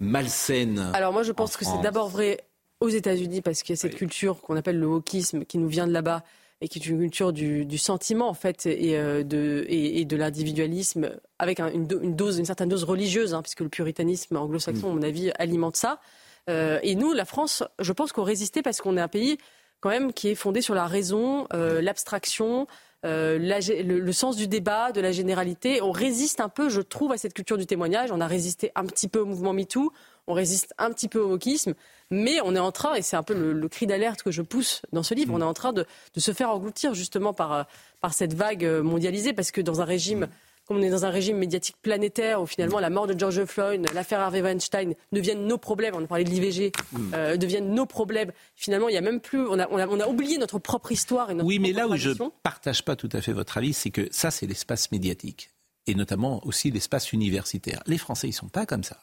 malsaine. 0.00 0.90
Alors 0.92 1.12
moi, 1.12 1.22
je 1.22 1.32
pense 1.32 1.56
que 1.56 1.64
c'est 1.64 1.80
d'abord 1.82 2.08
vrai 2.08 2.44
aux 2.80 2.88
États-Unis 2.88 3.40
parce 3.40 3.62
qu'il 3.62 3.72
y 3.72 3.78
a 3.78 3.80
cette 3.80 3.94
culture 3.94 4.40
qu'on 4.40 4.56
appelle 4.56 4.78
le 4.78 4.86
wokisme 4.86 5.44
qui 5.44 5.58
nous 5.58 5.68
vient 5.68 5.86
de 5.86 5.92
là-bas 5.92 6.22
et 6.64 6.68
qui 6.68 6.78
est 6.78 6.86
une 6.86 6.98
culture 6.98 7.34
du, 7.34 7.76
sentiment 7.76 8.26
en 8.26 8.34
fait 8.34 8.64
et 8.64 8.96
euh, 8.96 9.22
de, 9.22 9.66
et, 9.68 10.06
de 10.06 10.16
l'individualisme 10.16 11.10
avec 11.38 11.60
une, 11.60 11.86
dose, 11.86 12.38
une 12.38 12.46
certaine 12.46 12.70
dose 12.70 12.84
religieuse, 12.84 13.34
hein, 13.34 13.42
puisque 13.42 13.60
le 13.60 13.68
puritanisme 13.68 14.34
anglo-saxon, 14.36 14.90
à 14.90 14.94
mon 14.94 15.02
avis, 15.02 15.30
alimente 15.38 15.76
ça. 15.76 16.00
Euh, 16.48 16.78
et 16.82 16.94
nous, 16.94 17.12
la 17.12 17.26
France, 17.26 17.62
je 17.80 17.92
pense 17.92 18.12
qu'on 18.12 18.22
résistait 18.22 18.62
parce 18.62 18.80
qu'on 18.80 18.96
est 18.96 19.00
un 19.00 19.08
pays 19.08 19.36
quand 19.80 19.90
même 19.90 20.14
qui 20.14 20.28
est 20.28 20.34
fondé 20.34 20.62
sur 20.62 20.74
la 20.74 20.86
raison, 20.86 21.46
euh, 21.52 21.82
l'abstraction, 21.82 22.66
le, 23.02 24.12
sens 24.12 24.34
du 24.34 24.48
débat, 24.48 24.90
de 24.90 25.02
la 25.02 25.12
généralité. 25.12 25.82
On 25.82 25.92
résiste 25.92 26.40
un 26.40 26.48
peu, 26.48 26.70
je 26.70 26.80
trouve, 26.80 27.12
à 27.12 27.18
cette 27.18 27.34
culture 27.34 27.58
du 27.58 27.66
témoignage. 27.66 28.10
On 28.10 28.22
a 28.22 28.26
résisté 28.26 28.72
un 28.74 28.86
petit 28.86 29.08
peu 29.08 29.18
au 29.18 29.26
mouvement 29.26 29.52
MeToo. 29.52 29.92
On 30.26 30.34
résiste 30.34 30.74
un 30.78 30.90
petit 30.90 31.08
peu 31.08 31.20
au 31.20 31.28
wokisme, 31.28 31.74
mais 32.10 32.40
on 32.44 32.54
est 32.54 32.60
en 32.60 32.72
train, 32.72 32.94
et 32.94 33.02
c'est 33.02 33.16
un 33.16 33.22
peu 33.22 33.34
le, 33.34 33.68
cri 33.68 33.86
d'alerte 33.86 34.22
que 34.22 34.30
je 34.30 34.42
pousse 34.42 34.82
dans 34.92 35.02
ce 35.02 35.14
livre, 35.14 35.32
mm. 35.32 35.36
on 35.36 35.40
est 35.40 35.44
en 35.44 35.54
train 35.54 35.72
de, 35.72 35.86
se 36.16 36.32
faire 36.32 36.50
engloutir 36.50 36.94
justement 36.94 37.32
par, 37.32 37.66
par 38.00 38.14
cette 38.14 38.34
vague 38.34 38.64
mondialisée, 38.64 39.32
parce 39.32 39.50
que 39.50 39.60
dans 39.60 39.80
un 39.80 39.84
régime... 39.84 40.20
Mm. 40.20 40.28
Comme 40.66 40.78
on 40.78 40.82
est 40.82 40.88
dans 40.88 41.04
un 41.04 41.10
régime 41.10 41.36
médiatique 41.36 41.76
planétaire 41.82 42.40
où 42.40 42.46
finalement 42.46 42.80
la 42.80 42.88
mort 42.88 43.06
de 43.06 43.18
George 43.18 43.44
Floyd, 43.44 43.86
l'affaire 43.92 44.20
Harvey 44.20 44.40
Weinstein 44.40 44.94
deviennent 45.12 45.46
nos 45.46 45.58
problèmes, 45.58 45.94
on 45.94 46.02
a 46.02 46.06
parlé 46.06 46.24
de 46.24 46.30
l'IVG, 46.30 46.72
euh, 47.12 47.36
deviennent 47.36 47.74
nos 47.74 47.84
problèmes. 47.84 48.32
Finalement, 48.56 48.88
il 48.88 48.94
y 48.94 48.96
a 48.96 49.02
même 49.02 49.20
plus, 49.20 49.46
on 49.46 49.58
a, 49.58 49.68
on 49.70 49.76
a, 49.76 49.86
on 49.86 50.00
a 50.00 50.06
oublié 50.06 50.38
notre 50.38 50.58
propre 50.58 50.90
histoire 50.90 51.30
et 51.30 51.34
notre 51.34 51.46
Oui, 51.46 51.58
mais 51.58 51.72
là 51.72 51.86
où 51.86 51.96
je 51.96 52.08
ne 52.08 52.30
partage 52.42 52.82
pas 52.82 52.96
tout 52.96 53.10
à 53.12 53.20
fait 53.20 53.34
votre 53.34 53.58
avis, 53.58 53.74
c'est 53.74 53.90
que 53.90 54.08
ça, 54.10 54.30
c'est 54.30 54.46
l'espace 54.46 54.90
médiatique 54.90 55.50
et 55.86 55.94
notamment 55.94 56.44
aussi 56.46 56.70
l'espace 56.70 57.12
universitaire. 57.12 57.82
Les 57.86 57.98
Français, 57.98 58.28
ils 58.28 58.32
sont 58.32 58.48
pas 58.48 58.66
comme 58.66 58.84
ça. 58.84 58.98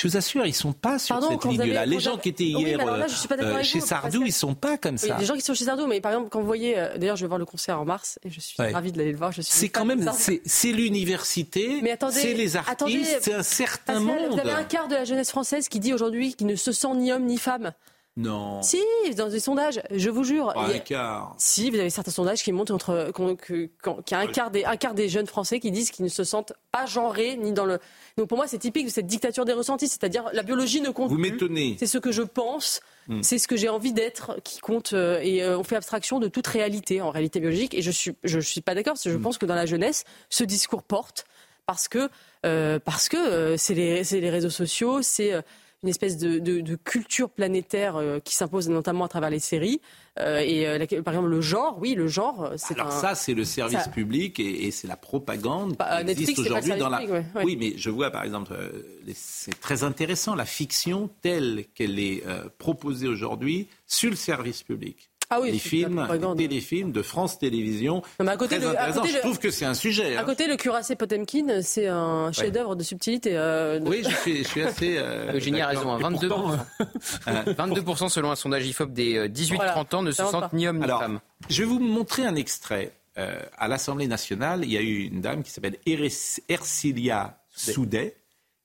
Je 0.00 0.08
vous 0.08 0.16
assure, 0.16 0.46
ils 0.46 0.54
sont 0.54 0.72
pas 0.72 0.98
sur 0.98 1.22
cette 1.22 1.44
ligne-là. 1.44 1.84
Les 1.84 2.00
gens 2.00 2.16
qui 2.16 2.30
étaient 2.30 2.44
hier 2.44 2.80
euh, 2.80 3.62
chez 3.62 3.80
Sardou, 3.80 4.22
ils 4.24 4.32
sont 4.32 4.54
pas 4.54 4.78
comme 4.78 4.96
ça. 4.96 5.18
les 5.18 5.26
gens 5.26 5.34
qui 5.34 5.42
sont 5.42 5.52
chez 5.52 5.66
Sardou, 5.66 5.86
mais 5.86 6.00
par 6.00 6.12
exemple, 6.12 6.30
quand 6.30 6.40
vous 6.40 6.46
voyez, 6.46 6.78
euh, 6.78 6.96
d'ailleurs, 6.96 7.16
je 7.16 7.24
vais 7.24 7.28
voir 7.28 7.38
le 7.38 7.44
concert 7.44 7.78
en 7.78 7.84
mars 7.84 8.18
et 8.24 8.30
je 8.30 8.40
suis 8.40 8.56
ravie 8.62 8.92
d'aller 8.92 9.12
le 9.12 9.18
voir. 9.18 9.32
C'est 9.38 9.68
quand 9.68 9.84
même, 9.84 10.10
c'est 10.46 10.72
l'université, 10.72 11.82
c'est 12.10 12.32
les 12.32 12.56
artistes, 12.56 13.18
c'est 13.20 13.34
un 13.34 13.42
certain 13.42 14.00
monde. 14.00 14.30
Vous 14.30 14.38
avez 14.38 14.52
un 14.52 14.64
quart 14.64 14.88
de 14.88 14.94
la 14.94 15.04
jeunesse 15.04 15.30
française 15.30 15.68
qui 15.68 15.80
dit 15.80 15.92
aujourd'hui 15.92 16.34
qu'il 16.34 16.46
ne 16.46 16.56
se 16.56 16.72
sent 16.72 16.94
ni 16.94 17.12
homme 17.12 17.26
ni 17.26 17.36
femme. 17.36 17.72
Non. 18.16 18.60
Si, 18.62 18.80
dans 19.16 19.28
des 19.28 19.38
sondages, 19.38 19.80
je 19.94 20.10
vous 20.10 20.24
jure. 20.24 20.52
un 20.56 20.78
quart. 20.78 21.34
Si, 21.38 21.70
vous 21.70 21.78
avez 21.78 21.90
certains 21.90 22.10
sondages 22.10 22.42
qui 22.42 22.52
montrent 22.52 22.74
entre, 22.74 23.12
qu'il 23.46 23.70
y 24.10 24.14
a 24.14 24.18
un 24.18 24.26
quart, 24.26 24.50
des, 24.50 24.64
un 24.64 24.76
quart 24.76 24.94
des 24.94 25.08
jeunes 25.08 25.26
Français 25.26 25.60
qui 25.60 25.70
disent 25.70 25.90
qu'ils 25.90 26.04
ne 26.04 26.10
se 26.10 26.24
sentent 26.24 26.52
pas 26.72 26.86
genrés 26.86 27.36
ni 27.36 27.52
dans 27.52 27.64
le. 27.64 27.78
Donc 28.18 28.28
pour 28.28 28.36
moi, 28.36 28.48
c'est 28.48 28.58
typique 28.58 28.86
de 28.86 28.90
cette 28.90 29.06
dictature 29.06 29.44
des 29.44 29.52
ressentis, 29.52 29.88
c'est-à-dire 29.88 30.24
la 30.32 30.42
biologie 30.42 30.80
ne 30.80 30.90
compte 30.90 31.08
vous 31.08 31.16
plus. 31.16 31.28
Vous 31.28 31.32
m'étonnez. 31.32 31.76
C'est 31.78 31.86
ce 31.86 31.98
que 31.98 32.10
je 32.10 32.22
pense, 32.22 32.80
hmm. 33.08 33.22
c'est 33.22 33.38
ce 33.38 33.46
que 33.46 33.56
j'ai 33.56 33.68
envie 33.68 33.92
d'être 33.92 34.40
qui 34.42 34.58
compte 34.58 34.92
euh, 34.92 35.20
et 35.22 35.42
euh, 35.42 35.58
on 35.58 35.62
fait 35.62 35.76
abstraction 35.76 36.18
de 36.18 36.26
toute 36.26 36.48
réalité 36.48 37.00
en 37.00 37.10
réalité 37.10 37.38
biologique 37.38 37.74
et 37.74 37.82
je 37.82 37.90
suis 37.92 38.16
je 38.24 38.40
suis 38.40 38.60
pas 38.60 38.74
d'accord 38.74 38.94
parce 38.94 39.04
que 39.04 39.10
je 39.10 39.16
hmm. 39.16 39.22
pense 39.22 39.38
que 39.38 39.46
dans 39.46 39.54
la 39.54 39.66
jeunesse, 39.66 40.04
ce 40.30 40.42
discours 40.42 40.82
porte 40.82 41.26
parce 41.64 41.86
que 41.86 42.10
euh, 42.44 42.80
parce 42.80 43.08
que 43.08 43.56
c'est 43.56 43.74
les 43.74 44.02
c'est 44.02 44.20
les 44.20 44.30
réseaux 44.30 44.50
sociaux, 44.50 45.00
c'est 45.00 45.32
une 45.82 45.88
espèce 45.88 46.18
de, 46.18 46.76
culture 46.76 47.30
planétaire 47.30 47.96
euh, 47.96 48.18
qui 48.20 48.34
s'impose 48.34 48.68
notamment 48.68 49.04
à 49.04 49.08
travers 49.08 49.30
les 49.30 49.38
séries. 49.38 49.80
Euh, 50.18 50.40
et 50.40 50.66
euh, 50.66 51.02
par 51.02 51.14
exemple, 51.14 51.30
le 51.30 51.40
genre, 51.40 51.78
oui, 51.80 51.94
le 51.94 52.06
genre, 52.06 52.52
c'est 52.56 52.78
Alors 52.78 52.92
ça, 52.92 53.14
c'est 53.14 53.34
le 53.34 53.44
service 53.44 53.88
public 53.88 54.38
et, 54.40 54.70
c'est 54.70 54.88
la 54.88 54.96
propagande 54.96 55.76
bah, 55.76 56.04
qui 56.04 56.10
existe 56.10 56.38
aujourd'hui 56.38 56.76
dans 56.76 56.88
la. 56.88 57.02
Oui, 57.44 57.56
mais 57.58 57.74
je 57.76 57.90
vois 57.90 58.10
par 58.10 58.24
exemple, 58.24 58.54
c'est 59.14 59.58
très 59.60 59.82
intéressant 59.82 60.34
la 60.34 60.44
fiction 60.44 61.10
telle 61.22 61.64
qu'elle 61.74 61.98
est 61.98 62.22
proposée 62.58 63.08
aujourd'hui 63.08 63.68
sur 63.86 64.10
le 64.10 64.16
service 64.16 64.62
public 64.62 65.10
ah 65.32 65.38
oui, 65.40 65.52
les 65.52 65.60
films, 65.60 66.08
les 66.10 66.48
téléfilms 66.48 66.90
de 66.90 67.02
France 67.02 67.38
Télévisions. 67.38 68.02
à 68.18 68.36
côté, 68.36 68.58
très 68.58 68.66
intéressant. 68.66 69.04
je 69.04 69.18
trouve 69.18 69.38
que 69.38 69.52
c'est 69.52 69.64
un 69.64 69.74
sujet. 69.74 70.16
À 70.16 70.22
hein. 70.22 70.24
côté, 70.24 70.48
le 70.48 70.56
cuirassé 70.56 70.96
Potemkin, 70.96 71.62
c'est 71.62 71.86
un 71.86 72.32
chef-d'œuvre 72.32 72.74
de 72.74 72.82
subtilité. 72.82 73.36
Euh, 73.36 73.78
oui, 73.84 74.02
je 74.02 74.14
suis, 74.16 74.38
je 74.38 74.48
suis 74.48 74.62
assez. 74.62 74.96
Euh, 74.98 75.32
Eugénie 75.32 75.60
a 75.60 75.68
raison. 75.68 75.96
22, 75.96 76.30
hein. 76.32 77.44
22 77.46 77.82
selon 78.08 78.32
un 78.32 78.34
sondage 78.34 78.66
IFOP 78.66 78.92
des 78.92 79.28
18-30 79.28 79.60
euh, 79.60 79.96
ans 79.96 80.02
ne 80.02 80.10
se 80.10 80.24
sentent 80.24 80.52
ni 80.52 80.66
hommes 80.66 80.80
ni 80.80 80.88
femmes. 80.88 81.20
Je 81.48 81.62
vais 81.62 81.68
vous 81.68 81.78
montrer 81.78 82.24
un 82.24 82.34
extrait. 82.34 82.92
Euh, 83.18 83.40
à 83.58 83.68
l'Assemblée 83.68 84.06
nationale, 84.06 84.60
il 84.64 84.72
y 84.72 84.76
a 84.76 84.80
eu 84.80 85.04
une 85.04 85.20
dame 85.20 85.42
qui 85.42 85.50
s'appelle 85.50 85.76
Ercilia 86.48 87.38
Soudet 87.50 88.16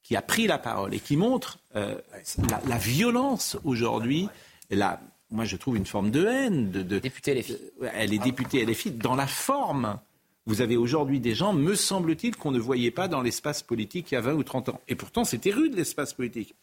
qui 0.03 0.15
a 0.15 0.21
pris 0.21 0.45
la 0.45 0.59
parole 0.59 0.93
et 0.93 0.99
qui 0.99 1.17
montre 1.17 1.57
la, 1.73 2.61
la, 2.67 2.77
violence 2.77 3.57
aujourd'hui, 3.63 4.29
la, 4.69 4.99
moi 5.35 5.45
je 5.45 5.55
trouve 5.55 5.77
une 5.77 5.85
forme 5.85 6.11
de 6.11 6.25
haine. 6.25 6.71
De, 6.71 6.81
de 6.81 6.99
députée 6.99 7.35
LFI. 7.35 7.57
elle 7.93 8.13
est 8.13 8.19
députée 8.19 8.65
LFI 8.65 8.91
dans 8.91 9.15
la 9.15 9.27
forme. 9.27 9.99
Vous 10.47 10.61
avez 10.61 10.77
aujourd'hui 10.77 11.19
des 11.19 11.33
gens, 11.33 11.53
me 11.53 11.73
semble-t-il, 11.73 12.35
qu'on 12.35 12.51
ne 12.51 12.59
voyait 12.59 12.91
pas 12.91 13.07
dans 13.07 13.21
l'espace 13.21 13.63
politique 13.63 14.11
il 14.11 14.15
y 14.15 14.17
a 14.17 14.21
20 14.21 14.33
ou 14.33 14.43
30 14.43 14.69
ans. 14.69 14.81
Et 14.87 14.95
pourtant, 14.95 15.23
c'était 15.23 15.51
rude 15.51 15.75
l'espace 15.75 16.13
politique. 16.13 16.53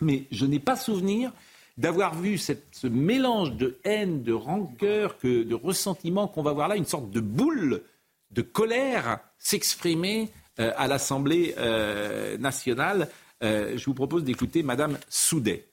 Mais 0.00 0.24
je 0.30 0.44
n'ai 0.44 0.58
pas 0.58 0.76
souvenir 0.76 1.32
d'avoir 1.78 2.14
vu 2.14 2.38
cette, 2.38 2.66
ce 2.72 2.86
mélange 2.86 3.52
de 3.52 3.78
haine, 3.84 4.22
de 4.22 4.32
rancœur, 4.32 5.18
que, 5.18 5.42
de 5.42 5.54
ressentiment 5.54 6.28
qu'on 6.28 6.42
va 6.42 6.52
voir 6.52 6.68
là, 6.68 6.76
une 6.76 6.84
sorte 6.84 7.10
de 7.10 7.20
boule 7.20 7.82
de 8.30 8.42
colère 8.42 9.20
s'exprimer 9.38 10.30
euh, 10.58 10.72
à 10.76 10.86
l'Assemblée 10.86 11.54
euh, 11.58 12.36
nationale. 12.38 13.08
Euh, 13.42 13.76
je 13.76 13.84
vous 13.84 13.94
propose 13.94 14.24
d'écouter 14.24 14.62
Madame 14.62 14.98
Soudet. 15.08 15.66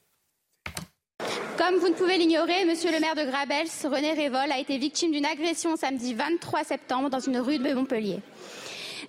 Comme 1.57 1.75
vous 1.75 1.89
ne 1.89 1.93
pouvez 1.93 2.17
l'ignorer, 2.17 2.65
monsieur 2.65 2.91
le 2.91 2.99
maire 2.99 3.13
de 3.15 3.23
Grabels, 3.23 3.67
René 3.83 4.13
Révol, 4.13 4.51
a 4.51 4.57
été 4.57 4.77
victime 4.79 5.11
d'une 5.11 5.25
agression 5.25 5.75
samedi 5.75 6.15
23 6.15 6.63
septembre 6.63 7.09
dans 7.11 7.19
une 7.19 7.37
rue 7.37 7.59
de 7.59 7.73
Montpellier. 7.73 8.19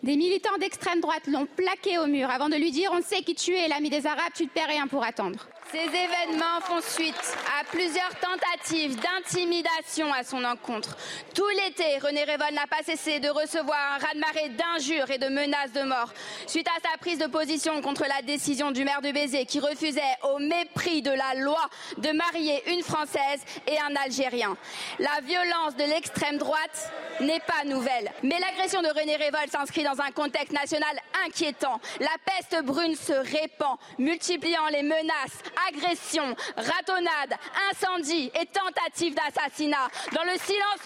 Des 0.02 0.16
militants 0.16 0.58
d'extrême 0.60 1.00
droite 1.00 1.26
l'ont 1.26 1.46
plaqué 1.46 1.96
au 1.98 2.06
mur 2.06 2.28
avant 2.28 2.50
de 2.50 2.56
lui 2.56 2.70
dire 2.70 2.90
On 2.92 3.00
sait 3.00 3.22
qui 3.22 3.34
tu 3.34 3.54
es, 3.54 3.68
l'ami 3.68 3.88
des 3.88 4.06
Arabes, 4.06 4.32
tu 4.34 4.46
te 4.46 4.52
perds 4.52 4.68
rien 4.68 4.86
pour 4.86 5.02
attendre. 5.02 5.48
Ces 5.74 5.88
événements 5.88 6.60
font 6.60 6.80
suite 6.80 7.36
à 7.60 7.64
plusieurs 7.64 8.14
tentatives 8.20 8.94
d'intimidation 8.94 10.12
à 10.12 10.22
son 10.22 10.44
encontre. 10.44 10.96
Tout 11.34 11.48
l'été, 11.48 11.98
René 11.98 12.22
Révol 12.22 12.54
n'a 12.54 12.68
pas 12.68 12.84
cessé 12.84 13.18
de 13.18 13.28
recevoir 13.28 13.76
un 13.94 13.98
raz-de-marée 13.98 14.50
d'injures 14.50 15.10
et 15.10 15.18
de 15.18 15.26
menaces 15.26 15.72
de 15.72 15.82
mort 15.82 16.12
suite 16.46 16.68
à 16.68 16.80
sa 16.88 16.96
prise 16.98 17.18
de 17.18 17.26
position 17.26 17.82
contre 17.82 18.04
la 18.04 18.22
décision 18.22 18.70
du 18.70 18.84
maire 18.84 19.02
de 19.02 19.10
Béziers 19.10 19.46
qui 19.46 19.58
refusait, 19.58 20.00
au 20.22 20.38
mépris 20.38 21.02
de 21.02 21.10
la 21.10 21.34
loi, 21.42 21.68
de 21.98 22.12
marier 22.12 22.62
une 22.72 22.84
Française 22.84 23.42
et 23.66 23.76
un 23.80 23.96
Algérien. 23.96 24.56
La 25.00 25.20
violence 25.24 25.74
de 25.74 25.90
l'extrême 25.90 26.38
droite 26.38 26.92
n'est 27.20 27.40
pas 27.40 27.64
nouvelle. 27.64 28.12
Mais 28.22 28.38
l'agression 28.38 28.80
de 28.80 28.88
René 28.88 29.16
Révol 29.16 29.50
s'inscrit 29.50 29.82
dans 29.82 30.00
un 30.00 30.12
contexte 30.12 30.52
national 30.52 30.96
inquiétant. 31.26 31.80
La 31.98 32.14
peste 32.24 32.64
brune 32.64 32.94
se 32.94 33.12
répand, 33.12 33.76
multipliant 33.98 34.68
les 34.70 34.82
menaces, 34.82 35.42
agressions, 35.68 36.34
ratonnades, 36.56 37.38
incendies 37.70 38.30
et 38.40 38.46
tentatives 38.46 39.14
d'assassinat 39.14 39.88
dans 40.12 40.24
le 40.24 40.38
silence 40.38 40.80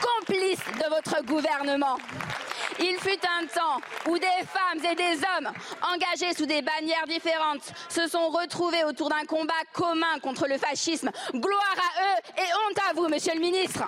complice 0.00 0.60
de 0.82 0.88
votre 0.88 1.24
gouvernement. 1.24 1.96
Il 2.78 2.96
fut 2.98 3.20
un 3.40 3.46
temps 3.46 3.80
où 4.08 4.18
des 4.18 4.26
femmes 4.46 4.84
et 4.90 4.94
des 4.94 5.18
hommes 5.18 5.52
engagés 5.82 6.34
sous 6.34 6.46
des 6.46 6.62
bannières 6.62 7.06
différentes 7.06 7.72
se 7.88 8.08
sont 8.08 8.28
retrouvés 8.28 8.84
autour 8.84 9.08
d'un 9.10 9.24
combat 9.26 9.52
commun 9.72 10.18
contre 10.22 10.46
le 10.48 10.58
fascisme. 10.58 11.10
Gloire 11.34 11.76
à 11.76 12.02
eux 12.02 12.42
et 12.42 12.54
honte 12.54 12.78
à 12.90 12.94
vous, 12.94 13.08
monsieur 13.08 13.34
le 13.34 13.40
ministre. 13.40 13.84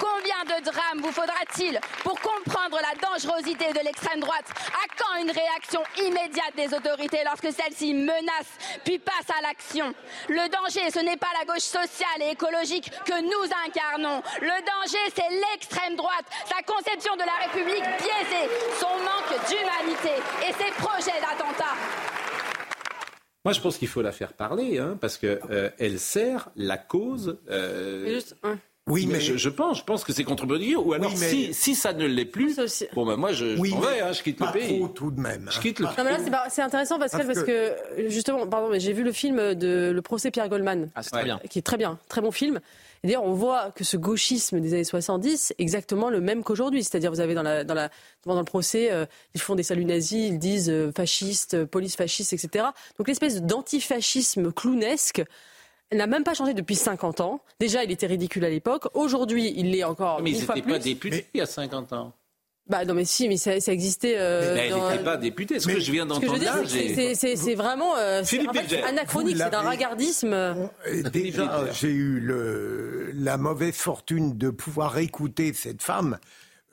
Combien 0.00 0.56
de 0.56 0.64
drames 0.64 1.00
vous 1.02 1.12
faudra-t-il 1.12 1.78
pour 2.02 2.18
comprendre 2.20 2.78
la 2.80 2.96
dangerosité 2.96 3.66
de 3.72 3.84
l'extrême 3.84 4.20
droite 4.20 4.46
À 4.72 4.86
quand 4.96 5.20
une 5.20 5.30
réaction 5.30 5.82
immédiate 5.98 6.56
des 6.56 6.74
autorités 6.74 7.20
lorsque 7.24 7.52
celle-ci 7.52 7.92
menace 7.92 8.48
puis 8.84 8.98
passe 8.98 9.28
à 9.28 9.42
l'action 9.42 9.92
Le 10.28 10.48
danger, 10.48 10.90
ce 10.90 11.00
n'est 11.00 11.18
pas 11.18 11.28
la 11.38 11.44
gauche 11.44 11.68
sociale 11.68 12.22
et 12.22 12.30
écologique 12.30 12.90
que 13.04 13.20
nous 13.20 13.52
incarnons. 13.66 14.22
Le 14.40 14.58
danger, 14.64 15.04
c'est 15.14 15.28
l'extrême 15.28 15.96
droite, 15.96 16.24
sa 16.46 16.62
conception 16.62 17.14
de 17.16 17.22
la 17.22 17.36
République 17.44 17.84
biaisée, 17.84 18.48
son 18.80 18.96
manque 19.04 19.36
d'humanité 19.48 20.22
et 20.48 20.52
ses 20.52 20.72
projets 20.82 21.20
d'attentat. 21.20 21.76
Moi, 23.44 23.54
je 23.54 23.60
pense 23.60 23.78
qu'il 23.78 23.88
faut 23.88 24.02
la 24.02 24.12
faire 24.12 24.34
parler, 24.34 24.78
hein, 24.78 24.98
parce 25.00 25.16
qu'elle 25.16 25.40
euh, 25.50 25.98
sert 25.98 26.50
la 26.56 26.76
cause. 26.76 27.38
Euh, 27.50 28.20
oui, 28.90 29.06
mais, 29.06 29.20
je, 29.20 29.48
pense, 29.48 29.78
je 29.78 29.84
pense 29.84 30.04
que 30.04 30.12
c'est 30.12 30.24
contre-productif. 30.24 30.76
Ou 30.84 30.92
alors, 30.92 31.16
si, 31.16 31.54
si, 31.54 31.74
ça 31.74 31.92
ne 31.92 32.06
l'est 32.06 32.24
plus, 32.24 32.60
bon 32.94 33.06
ben 33.06 33.16
moi, 33.16 33.32
je, 33.32 33.58
oui, 33.58 33.74
vais, 33.80 34.00
hein, 34.00 34.12
je 34.12 34.22
quitte 34.22 34.40
le 34.40 34.52
pays. 34.52 34.78
Trop, 34.78 34.88
tout 34.88 35.10
de 35.10 35.20
même. 35.20 35.48
Je 35.50 35.60
quitte 35.60 35.78
le. 35.78 35.86
Non, 35.86 35.92
mais 35.98 36.10
là, 36.10 36.46
c'est 36.50 36.62
intéressant 36.62 36.98
parce, 36.98 37.12
parce, 37.12 37.42
que, 37.42 37.74
justement, 38.08 38.46
pardon, 38.46 38.68
mais 38.70 38.80
j'ai 38.80 38.92
vu 38.92 39.02
le 39.02 39.12
film 39.12 39.54
de 39.54 39.90
le 39.90 40.02
procès 40.02 40.30
Pierre 40.30 40.48
Goldman, 40.48 40.90
ah, 40.94 41.02
très 41.02 41.24
bien. 41.24 41.40
qui 41.48 41.58
est 41.58 41.62
très 41.62 41.76
bien, 41.76 41.98
très 42.08 42.20
bon 42.20 42.30
film. 42.30 42.60
Et 43.02 43.06
d'ailleurs, 43.06 43.24
on 43.24 43.32
voit 43.32 43.70
que 43.70 43.82
ce 43.82 43.96
gauchisme 43.96 44.60
des 44.60 44.74
années 44.74 44.84
70 44.84 45.52
est 45.52 45.62
exactement 45.62 46.10
le 46.10 46.20
même 46.20 46.42
qu'aujourd'hui. 46.42 46.84
C'est-à-dire, 46.84 47.10
vous 47.10 47.20
avez 47.20 47.34
dans, 47.34 47.42
la, 47.42 47.64
dans, 47.64 47.74
la, 47.74 47.90
dans 48.26 48.38
le 48.38 48.44
procès, 48.44 48.92
euh, 48.92 49.06
ils 49.34 49.40
font 49.40 49.54
des 49.54 49.62
saluts 49.62 49.86
nazis, 49.86 50.28
ils 50.28 50.38
disent 50.38 50.68
euh, 50.68 50.92
fascistes, 50.94 51.54
euh, 51.54 51.66
police 51.66 51.96
fasciste, 51.96 52.34
etc. 52.34 52.66
Donc 52.98 53.08
l'espèce 53.08 53.40
d'antifascisme 53.40 54.52
clownesque 54.52 55.22
n'a 55.98 56.06
même 56.06 56.24
pas 56.24 56.34
changé 56.34 56.54
depuis 56.54 56.76
50 56.76 57.20
ans. 57.20 57.40
Déjà, 57.58 57.84
il 57.84 57.90
était 57.90 58.06
ridicule 58.06 58.44
à 58.44 58.50
l'époque. 58.50 58.86
Aujourd'hui, 58.94 59.52
il 59.56 59.70
l'est 59.70 59.84
encore. 59.84 60.22
Mais 60.22 60.30
ils 60.30 60.40
n'étaient 60.40 60.62
pas 60.62 60.78
députés 60.78 61.26
il 61.34 61.38
y 61.38 61.40
a 61.40 61.46
50 61.46 61.92
ans. 61.92 62.12
Bah 62.68 62.84
non 62.84 62.94
mais 62.94 63.04
si, 63.04 63.28
mais 63.28 63.36
ça, 63.36 63.56
existait. 63.72 64.14
Euh, 64.16 64.54
mais 64.54 64.68
elle 64.68 64.74
n'était 64.74 65.04
pas 65.04 65.16
députée. 65.16 65.58
Ce 65.58 65.66
que 65.66 65.80
je 65.80 65.90
viens 65.90 66.06
d'entendre 66.06 66.36
là, 66.36 66.62
c'est 66.64 67.54
vraiment 67.56 67.96
euh, 67.96 68.22
anachronique, 68.86 69.38
c'est 69.38 69.50
d'un 69.50 69.68
regardisme. 69.68 70.32
Euh, 70.32 70.68
déjà, 71.12 71.64
j'ai 71.72 71.90
eu 71.90 72.20
le, 72.20 73.10
la 73.12 73.38
mauvaise 73.38 73.74
fortune 73.74 74.38
de 74.38 74.50
pouvoir 74.50 74.98
écouter 74.98 75.52
cette 75.52 75.82
femme. 75.82 76.18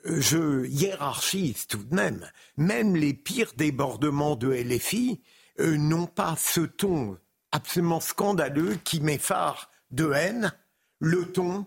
Je 0.04 0.66
hiérarchise 0.66 1.66
tout 1.66 1.82
de 1.82 1.94
même. 1.94 2.30
Même 2.56 2.94
les 2.94 3.12
pires 3.12 3.52
débordements 3.56 4.36
de 4.36 4.52
LFI 4.52 5.20
euh, 5.60 5.76
n'ont 5.76 6.06
pas 6.06 6.36
ce 6.38 6.60
ton 6.60 7.18
absolument 7.52 8.00
scandaleux 8.00 8.78
qui 8.84 9.00
m'effare 9.00 9.70
de 9.90 10.12
haine, 10.12 10.52
le 11.00 11.30
ton, 11.32 11.66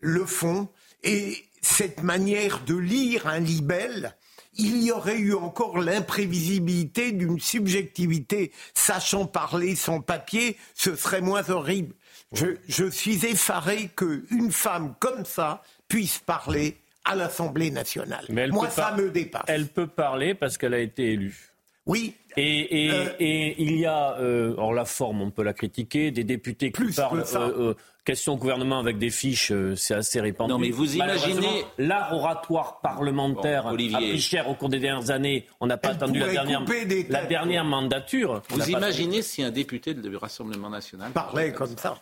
le 0.00 0.26
fond 0.26 0.68
et 1.02 1.44
cette 1.60 2.02
manière 2.02 2.60
de 2.64 2.76
lire 2.76 3.26
un 3.26 3.38
libelle 3.38 4.16
il 4.54 4.82
y 4.82 4.92
aurait 4.92 5.18
eu 5.18 5.34
encore 5.34 5.78
l'imprévisibilité 5.78 7.12
d'une 7.12 7.40
subjectivité. 7.40 8.52
Sachant 8.74 9.26
parler 9.26 9.74
sans 9.76 10.00
papier, 10.00 10.56
ce 10.74 10.94
serait 10.94 11.20
moins 11.20 11.48
horrible. 11.48 11.94
Je, 12.32 12.90
suis 12.90 13.26
effaré 13.26 13.90
qu'une 13.94 14.52
femme 14.52 14.94
comme 14.98 15.24
ça 15.24 15.62
puisse 15.88 16.18
parler 16.18 16.78
à 17.04 17.14
l'Assemblée 17.14 17.70
nationale. 17.70 18.26
Moi, 18.50 18.70
ça 18.70 18.94
me 18.96 19.10
dépasse. 19.10 19.44
Elle 19.48 19.66
peut 19.66 19.86
parler 19.86 20.34
parce 20.34 20.56
qu'elle 20.56 20.74
a 20.74 20.78
été 20.78 21.12
élue. 21.12 21.52
Oui. 21.84 22.14
Et, 22.36 22.90
euh, 22.90 23.12
il 23.20 23.78
y 23.78 23.86
a, 23.86 24.16
euh, 24.18 24.52
alors 24.54 24.72
la 24.72 24.84
forme, 24.84 25.22
on 25.22 25.30
peut 25.30 25.42
la 25.42 25.52
critiquer, 25.52 26.10
des 26.10 26.24
députés 26.24 26.72
qui 26.72 26.92
parlent 26.92 27.24
euh, 27.34 27.74
question 28.04 28.34
au 28.34 28.36
gouvernement 28.36 28.78
avec 28.78 28.98
des 28.98 29.10
fiches, 29.10 29.52
c'est 29.76 29.94
assez 29.94 30.20
répandu. 30.20 30.52
Non, 30.52 30.58
mais 30.58 30.70
vous 30.70 30.96
imaginez 30.96 31.64
l'art 31.78 32.12
oratoire 32.12 32.80
parlementaire 32.80 33.66
a 33.66 33.74
pris 33.74 34.18
cher 34.20 34.48
au 34.48 34.54
cours 34.54 34.68
des 34.68 34.80
dernières 34.80 35.10
années. 35.10 35.46
On 35.60 35.66
n'a 35.66 35.76
pas 35.76 35.90
attendu 35.90 36.18
la 36.18 36.28
dernière, 36.28 36.64
la 37.08 37.24
dernière 37.24 37.64
mandature. 37.64 38.42
Vous 38.48 38.70
imaginez 38.70 39.22
si 39.22 39.42
un 39.42 39.50
député 39.50 39.94
du 39.94 40.16
Rassemblement 40.16 40.70
national 40.70 41.12
parlait 41.12 41.52
comme 41.52 41.76
ça 41.76 41.98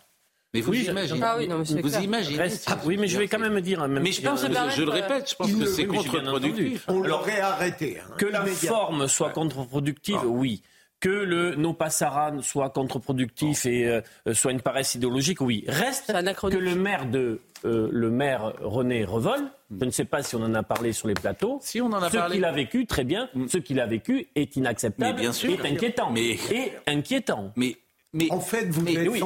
mais 0.53 0.61
vous 0.61 0.75
imaginez. 0.75 1.21
Ah 1.23 1.37
oui, 1.39 1.49
vous 1.49 1.97
imaginez. 1.99 2.43
oui, 2.85 2.97
mais 2.97 3.07
je 3.07 3.19
vais 3.19 3.29
quand 3.29 3.39
même 3.39 3.61
dire. 3.61 3.87
Même 3.87 4.03
mais 4.03 4.13
je, 4.13 4.23
pense, 4.23 4.43
je, 4.43 4.83
le 4.83 4.91
répète, 4.91 5.31
je 5.31 5.35
pense 5.37 5.53
que 5.53 5.67
c'est 5.67 5.87
contre-productif. 5.87 6.85
On 6.89 7.01
l'aurait 7.01 7.41
arrêté. 7.41 7.99
Hein, 8.01 8.15
que 8.19 8.27
la 8.27 8.45
forme 8.47 9.07
soit 9.07 9.31
contre-productive, 9.31 10.19
ah. 10.23 10.27
oui. 10.27 10.63
Que 10.99 11.09
le 11.09 11.55
non 11.55 11.73
passaran 11.73 12.43
soit 12.43 12.69
contre-productif 12.69 13.65
et 13.65 13.87
euh, 13.87 14.35
soit 14.35 14.53
une 14.53 14.61
paresse 14.61 14.95
idéologique, 14.95 15.41
oui. 15.41 15.65
Reste 15.67 16.13
que 16.13 16.57
le 16.59 16.75
maire 16.75 17.07
de 17.07 17.41
euh, 17.65 17.89
le 17.91 18.11
maire 18.11 18.53
René 18.61 19.05
Revol, 19.05 19.41
je 19.71 19.85
ne 19.85 19.91
sais 19.91 20.05
pas 20.05 20.23
si 20.23 20.37
on 20.37 20.43
en 20.43 20.55
a 20.55 20.63
parlé 20.63 20.93
sur 20.93 21.09
les 21.09 21.15
plateaux. 21.15 21.59
Si 21.63 21.81
on 21.81 21.87
en 21.87 22.03
a 22.03 22.11
ce 22.11 22.17
parlé. 22.17 22.37
qu'il 22.37 22.45
a 22.45 22.53
vécu, 22.53 22.87
très 22.87 23.05
bien. 23.05 23.31
Mm. 23.35 23.49
Ce 23.49 23.59
qu'il 23.59 23.81
a 23.81 23.87
vécu 23.87 24.29
est 24.35 24.57
inacceptable. 24.57 25.15
Mais 25.15 25.21
bien 25.21 25.33
sûr. 25.33 25.53
Est 25.53 25.73
inquiétant. 25.73 26.11
Mais... 26.11 26.37
Et 26.51 26.73
inquiétant. 26.87 27.53
Mais 27.57 27.77
mais, 28.13 28.31
en 28.31 28.41
fait, 28.41 28.67
vous 28.67 28.87
êtes 28.87 29.09
oui, 29.09 29.23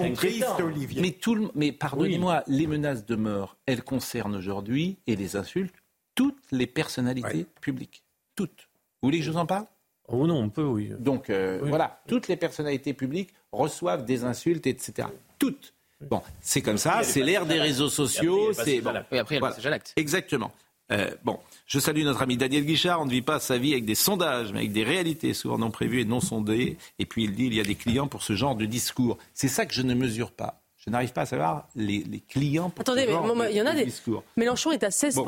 Olivier. 0.61 1.01
Mais, 1.01 1.11
tout 1.12 1.51
mais 1.55 1.73
pardonnez-moi, 1.73 2.43
les 2.47 2.66
menaces 2.66 3.06
de 3.06 3.16
mort, 3.16 3.56
elles 3.66 3.82
concernent 3.82 4.36
aujourd'hui, 4.36 4.98
et 5.06 5.16
les 5.16 5.36
insultes, 5.36 5.74
toutes 6.15 6.43
les 6.52 6.66
personnalités 6.66 7.47
publiques. 7.61 8.05
Toutes. 8.36 8.69
Vous 9.02 9.09
voulez 9.09 9.19
que 9.19 9.24
je 9.24 9.31
vous 9.31 9.39
en 9.39 9.47
parle? 9.47 9.66
Oh 10.09 10.27
non, 10.27 10.36
on 10.36 10.51
peut, 10.51 10.65
oui. 10.65 10.93
Donc 10.98 11.31
euh, 11.31 11.61
voilà, 11.62 12.02
toutes 12.06 12.28
les 12.28 12.36
personnalités 12.36 12.93
publiques 12.93 13.32
reçoivent 13.52 14.05
des 14.05 14.24
insultes, 14.24 14.66
etc. 14.66 15.09
Toutes. 15.39 15.73
Bon, 16.01 16.20
c'est 16.40 16.61
comme 16.61 16.77
ça, 16.77 17.02
c'est 17.02 17.23
l'ère 17.23 17.47
des 17.47 17.59
réseaux 17.61 17.89
sociaux. 17.89 18.52
C'est 18.52 18.81
bon. 18.81 18.93
Et 19.11 19.19
après, 19.19 19.36
il 19.36 19.43
y 19.43 19.69
a. 19.69 19.78
Exactement. 19.97 20.52
Euh, 20.93 21.11
bon, 21.24 21.39
je 21.66 21.78
salue 21.78 22.03
notre 22.03 22.23
ami 22.23 22.36
Daniel 22.36 22.65
Guichard. 22.65 23.01
On 23.01 23.07
ne 23.07 23.11
vit 23.11 23.23
pas 23.23 23.41
sa 23.41 23.59
vie 23.59 23.73
avec 23.73 23.85
des 23.85 23.95
sondages, 23.95 24.53
mais 24.53 24.61
avec 24.61 24.73
des 24.73 24.85
réalités 24.85 25.32
souvent 25.35 25.59
non 25.59 25.70
prévues 25.70 26.01
et 26.01 26.05
non 26.05 26.20
sondées. 26.20 26.77
Et 26.99 27.07
puis 27.07 27.24
il 27.24 27.35
dit 27.35 27.47
il 27.47 27.55
y 27.55 27.61
a 27.61 27.65
des 27.65 27.74
clients 27.74 28.07
pour 28.07 28.23
ce 28.23 28.35
genre 28.35 28.55
de 28.55 28.66
discours. 28.66 29.19
C'est 29.32 29.49
ça 29.49 29.65
que 29.66 29.73
je 29.73 29.82
ne 29.82 29.95
mesure 29.95 30.31
pas. 30.31 30.61
Je 30.77 30.91
n'arrive 30.91 31.12
pas 31.12 31.23
à 31.23 31.27
savoir 31.27 31.69
les, 31.74 32.03
clients 32.28 32.69
pour 32.69 32.82
Attendez, 32.82 33.07
ce 33.07 33.11
genre 33.11 33.35
mais 33.35 33.51
il 33.51 33.57
y 33.57 33.62
en 33.62 33.66
a 33.66 33.74
des. 33.74 33.86
Discours. 33.86 34.23
Mélenchon 34.36 34.73
est 34.73 34.85
à 34.85 34.91
16 34.91 35.23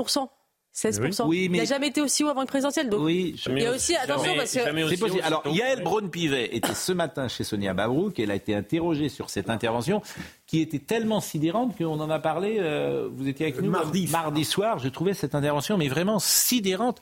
16%. 0.77 1.27
Oui, 1.27 1.49
mais... 1.49 1.59
Il 1.59 1.61
n'a 1.61 1.67
jamais 1.67 1.89
été 1.89 2.03
aussi 2.03 2.23
haut 2.23 2.29
avant 2.29 2.43
une 2.43 2.49
présidentielle. 2.49 2.91
Donc... 2.91 3.01
Oui, 3.01 3.35
il 3.47 3.59
y 3.59 3.67
a 3.67 3.73
aussi, 3.73 3.97
attention, 3.97 4.35
parce 4.37 4.53
que. 4.53 4.61
C'est 4.61 4.99
possible. 4.99 5.23
Alors, 5.25 5.43
Yael 5.47 5.83
Braun-Pivet 5.83 6.55
était 6.55 6.75
ce 6.75 6.93
matin 6.93 7.29
chez 7.29 7.45
Sonia 7.45 7.73
Babrouk. 7.73 8.19
Elle 8.19 8.31
a 8.31 8.35
été 8.35 8.55
interrogée 8.55 9.09
sur 9.09 9.31
cette 9.31 9.49
intervention 9.49 10.03
qui 10.47 10.61
était 10.61 10.79
tellement 10.79 11.21
sidérante 11.21 11.77
qu'on 11.79 11.99
en 11.99 12.11
a 12.11 12.19
parlé. 12.19 12.59
Euh, 12.61 13.09
vous 13.11 13.27
étiez 13.27 13.47
avec 13.47 13.63
nous 13.63 13.71
mardi. 13.71 14.07
mardi 14.09 14.45
soir. 14.45 14.79
Je 14.79 14.89
trouvais 14.89 15.15
cette 15.15 15.35
intervention, 15.35 15.79
mais 15.79 15.89
vraiment 15.89 16.19
sidérante 16.19 17.01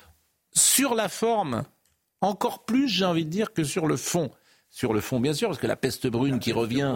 sur 0.52 0.94
la 0.94 1.08
forme. 1.08 1.64
Encore 2.20 2.64
plus, 2.64 2.88
j'ai 2.88 3.04
envie 3.04 3.24
de 3.24 3.30
dire, 3.30 3.52
que 3.52 3.64
sur 3.64 3.88
le 3.88 3.96
fond. 3.96 4.30
Sur 4.70 4.92
le 4.92 5.00
fond, 5.00 5.20
bien 5.20 5.34
sûr, 5.34 5.48
parce 5.48 5.60
que 5.60 5.66
la 5.66 5.76
peste 5.76 6.06
brune 6.06 6.38
qui 6.38 6.52
revient 6.52 6.94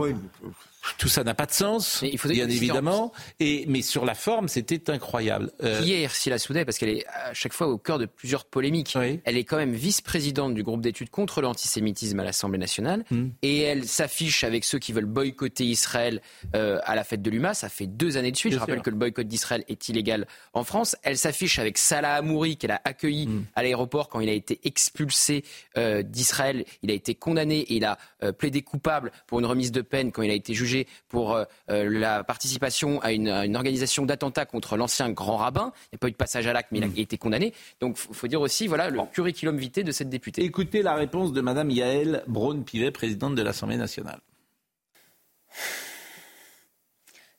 tout 0.97 1.09
ça 1.09 1.25
n'a 1.25 1.35
pas 1.35 1.47
de 1.47 1.53
sens, 1.53 2.03
il 2.03 2.19
bien 2.31 2.49
évidemment. 2.49 3.13
Et, 3.41 3.65
mais 3.69 3.83
sur 3.83 4.05
la 4.05 4.15
forme, 4.15 4.49
c'était 4.49 4.91
incroyable. 4.91 5.51
Euh... 5.63 5.81
Hier, 5.83 6.11
la 6.27 6.39
Soudet, 6.39 6.65
parce 6.65 6.79
qu'elle 6.79 6.91
est 6.91 7.07
à 7.07 7.35
chaque 7.35 7.53
fois 7.53 7.69
au 7.69 7.79
cœur 7.79 7.99
de 7.99 8.07
plusieurs 8.07 8.45
polémiques, 8.45 8.97
elle 9.25 9.37
est 9.37 9.45
quand 9.45 9.57
même 9.57 9.73
vice-présidente 9.73 10.55
du 10.55 10.63
groupe 10.63 10.81
d'études 10.81 11.11
contre 11.11 11.41
l'antisémitisme 11.41 12.21
à 12.21 12.25
l'Assemblée 12.25 12.59
nationale. 12.59 13.05
Hmm. 13.11 13.29
Et 13.43 13.61
elle 13.61 13.87
s'affiche 13.87 14.45
avec 14.45 14.65
ceux 14.65 14.79
qui 14.79 14.93
veulent 14.93 15.07
boycotter 15.07 15.65
Israël 15.65 16.21
euh, 16.55 16.81
à 16.85 16.95
la 16.95 17.05
fête 17.05 17.23
de 17.23 17.31
l'UMA. 17.31 17.55
Ça 17.55 17.69
fait 17.69 17.87
deux 17.87 18.17
années 18.17 18.33
de 18.33 18.37
suite. 18.37 18.53
Je 18.53 18.59
rappelle 18.59 18.83
que 18.83 18.91
le 18.91 18.97
boycott 18.97 19.27
d'Israël 19.27 19.65
est 19.69 19.89
illégal 19.89 20.27
en 20.53 20.65
France. 20.65 20.97
Elle 21.03 21.19
s'affiche 21.19 21.59
avec 21.59 21.79
Salah 21.79 22.15
Amouri, 22.15 22.57
qu'elle 22.57 22.71
a 22.71 22.81
accueilli 22.85 23.27
hmm. 23.27 23.45
à 23.55 23.63
l'aéroport 23.63 24.09
quand 24.09 24.21
il 24.21 24.29
a 24.29 24.33
été 24.33 24.61
expulsé 24.65 25.45
euh, 25.77 26.03
d'Israël. 26.03 26.65
Il 26.83 26.91
a 26.91 26.95
été 26.95 27.15
condamné 27.15 27.61
et 27.61 27.75
il 27.75 27.85
a 27.85 27.99
euh, 28.23 28.33
plaidé 28.33 28.63
coupable 28.63 29.13
pour 29.27 29.41
une 29.41 29.47
remise 29.47 29.73
de 29.73 29.81
peine 29.81 30.13
quand 30.13 30.23
il 30.23 30.31
a 30.31 30.35
été 30.35 30.55
jugé 30.55 30.78
pour 31.09 31.35
euh, 31.35 31.45
euh, 31.71 31.89
la 31.89 32.25
participation 32.25 33.01
à 33.01 33.13
une, 33.13 33.57
organisation 33.57 34.07
d'attentat 34.07 34.47
contre 34.47 34.77
l'ancien 34.77 35.11
grand 35.11 35.37
rabbin. 35.37 35.73
Il 35.87 35.95
n'y 35.95 35.97
a 35.97 35.99
pas 35.99 36.09
eu 36.09 36.13
de 36.13 36.17
passage 36.17 36.47
à 36.47 36.53
l'acte, 36.53 36.71
mais 36.71 36.79
il 36.79 36.85
a 36.85 36.89
hmm. 36.89 36.99
été 36.99 37.19
condamné. 37.19 37.53
Donc 37.81 37.99
il 38.09 38.15
faut 38.15 38.29
dire 38.29 38.41
aussi 38.41 38.67
voilà, 38.67 38.91
le 38.91 39.01
curriculum 39.13 39.57
vitae 39.57 39.83
de 39.83 39.93
cette 39.93 40.09
députée. 40.09 40.43
Écoutez 40.43 40.83
la 40.83 40.95
réponse 40.95 41.33
de 41.33 41.41
Mme 41.41 41.71
Yael 41.71 42.23
Braun-Pivet, 42.27 42.91
présidente 42.91 43.35
de 43.35 43.43
l'Assemblée 43.43 43.77
nationale. 43.77 44.21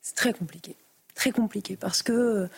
C'est 0.01 0.15
très 0.15 0.33
compliqué. 0.33 0.75
Très 1.15 1.31
compliqué 1.31 1.75
parce 1.75 2.01
que 2.01 2.49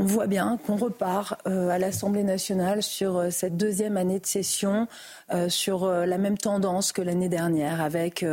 on 0.00 0.04
voit 0.04 0.26
bien 0.26 0.58
qu'on 0.66 0.76
repart 0.76 1.34
euh, 1.46 1.68
à 1.68 1.78
l'Assemblée 1.78 2.24
nationale 2.24 2.82
sur 2.82 3.18
euh, 3.18 3.30
cette 3.30 3.58
deuxième 3.58 3.98
année 3.98 4.18
de 4.18 4.24
session, 4.24 4.88
euh, 5.30 5.50
sur 5.50 5.86
la 5.86 6.16
même 6.16 6.38
tendance 6.38 6.92
que 6.92 7.02
l'année 7.02 7.28
dernière, 7.28 7.82
avec 7.82 8.24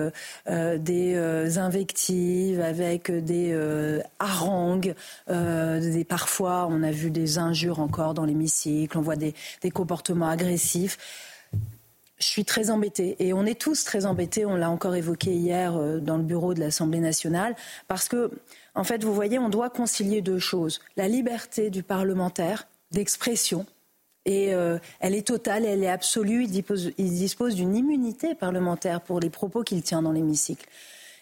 des 0.47 1.57
invectives, 1.57 2.61
avec 2.61 3.11
des 3.11 3.99
harangues, 4.19 4.95
des, 5.27 6.05
parfois 6.07 6.67
on 6.69 6.83
a 6.83 6.91
vu 6.91 7.11
des 7.11 7.37
injures 7.37 7.79
encore 7.79 8.13
dans 8.13 8.25
l'hémicycle, 8.25 8.97
on 8.97 9.01
voit 9.01 9.15
des, 9.15 9.33
des 9.61 9.71
comportements 9.71 10.29
agressifs. 10.29 10.97
Je 12.19 12.25
suis 12.25 12.45
très 12.45 12.71
embêtée 12.71 13.15
et 13.19 13.33
on 13.33 13.45
est 13.45 13.59
tous 13.59 13.83
très 13.83 14.05
embêtés. 14.05 14.45
On 14.45 14.55
l'a 14.55 14.71
encore 14.71 14.95
évoqué 14.95 15.33
hier 15.33 15.73
dans 16.01 16.17
le 16.17 16.23
bureau 16.23 16.53
de 16.53 16.59
l'Assemblée 16.59 16.99
nationale 16.99 17.55
parce 17.87 18.07
que 18.07 18.31
en 18.77 18.83
fait, 18.83 19.03
vous 19.03 19.13
voyez, 19.13 19.39
on 19.39 19.49
doit 19.49 19.69
concilier 19.69 20.21
deux 20.21 20.39
choses. 20.39 20.79
La 20.95 21.07
liberté 21.07 21.69
du 21.69 21.81
parlementaire 21.81 22.67
d'expression, 22.91 23.65
et 24.25 24.53
euh, 24.53 24.77
elle 24.99 25.15
est 25.15 25.25
totale, 25.27 25.65
elle 25.65 25.83
est 25.83 25.89
absolue. 25.89 26.43
Il 26.43 26.51
dispose, 26.51 26.91
il 26.97 27.09
dispose 27.09 27.55
d'une 27.55 27.75
immunité 27.75 28.35
parlementaire 28.35 29.01
pour 29.01 29.19
les 29.19 29.29
propos 29.29 29.63
qu'il 29.63 29.81
tient 29.81 30.01
dans 30.01 30.11
l'hémicycle 30.11 30.67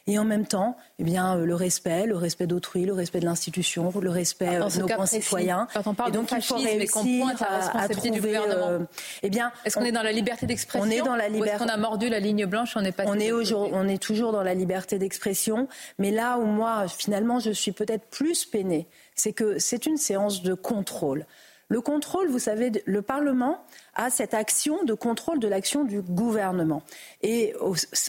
et 0.07 0.19
en 0.19 0.23
même 0.23 0.45
temps, 0.45 0.77
eh 0.99 1.03
bien, 1.03 1.37
euh, 1.37 1.45
le 1.45 1.55
respect, 1.55 2.05
le 2.05 2.15
respect 2.15 2.45
d'autrui, 2.45 2.85
le 2.85 2.93
respect 2.93 3.19
de 3.19 3.25
l'institution, 3.25 3.91
le 3.99 4.09
respect 4.11 4.57
euh, 4.57 4.69
de 4.69 4.79
nos 4.81 4.87
concitoyens. 4.87 5.67
Quand 5.73 5.87
on 5.87 5.93
parle 5.95 6.11
donc, 6.11 6.25
de 6.25 6.29
fascisme 6.29 6.67
et 6.67 6.87
qu'on 6.87 7.03
pointe 7.03 7.39
la 7.39 7.57
responsabilité 7.57 8.11
du 8.11 8.21
gouvernement, 8.21 8.67
euh, 8.67 8.79
eh 9.23 9.29
bien, 9.31 9.51
est-ce 9.65 9.75
qu'on 9.75 9.83
est 9.83 9.91
dans 9.91 10.03
la 10.03 10.11
liberté 10.11 10.45
d'expression 10.45 10.87
On 10.87 10.91
est 10.91 11.01
dans 11.01 11.15
la 11.15 11.27
liberté. 11.27 11.55
Est-ce 11.55 11.63
qu'on 11.63 11.69
a 11.69 11.77
mordu 11.77 12.07
la 12.07 12.19
ligne 12.19 12.45
blanche 12.45 12.73
On 12.75 12.83
est 12.83 12.93
On 13.03 13.19
est, 13.19 13.31
on 13.31 13.87
est 13.87 14.01
toujours 14.01 14.31
dans 14.31 14.43
la 14.43 14.53
liberté 14.53 14.99
d'expression, 14.99 15.67
mais 15.97 16.11
là 16.11 16.37
où 16.37 16.45
moi, 16.45 16.87
finalement, 16.87 17.39
je 17.39 17.49
suis 17.49 17.71
peut-être 17.71 18.05
plus 18.05 18.45
peinée, 18.45 18.87
c'est 19.15 19.33
que 19.33 19.57
c'est 19.57 19.87
une 19.87 19.97
séance 19.97 20.43
de 20.43 20.53
contrôle. 20.53 21.25
Le 21.67 21.81
contrôle, 21.81 22.29
vous 22.29 22.39
savez, 22.39 22.71
le 22.85 23.01
Parlement 23.01 23.63
à 23.95 24.09
cette 24.09 24.33
action 24.33 24.83
de 24.83 24.93
contrôle 24.93 25.39
de 25.39 25.47
l'action 25.47 25.85
du 25.85 26.01
gouvernement. 26.01 26.83
Et 27.21 27.53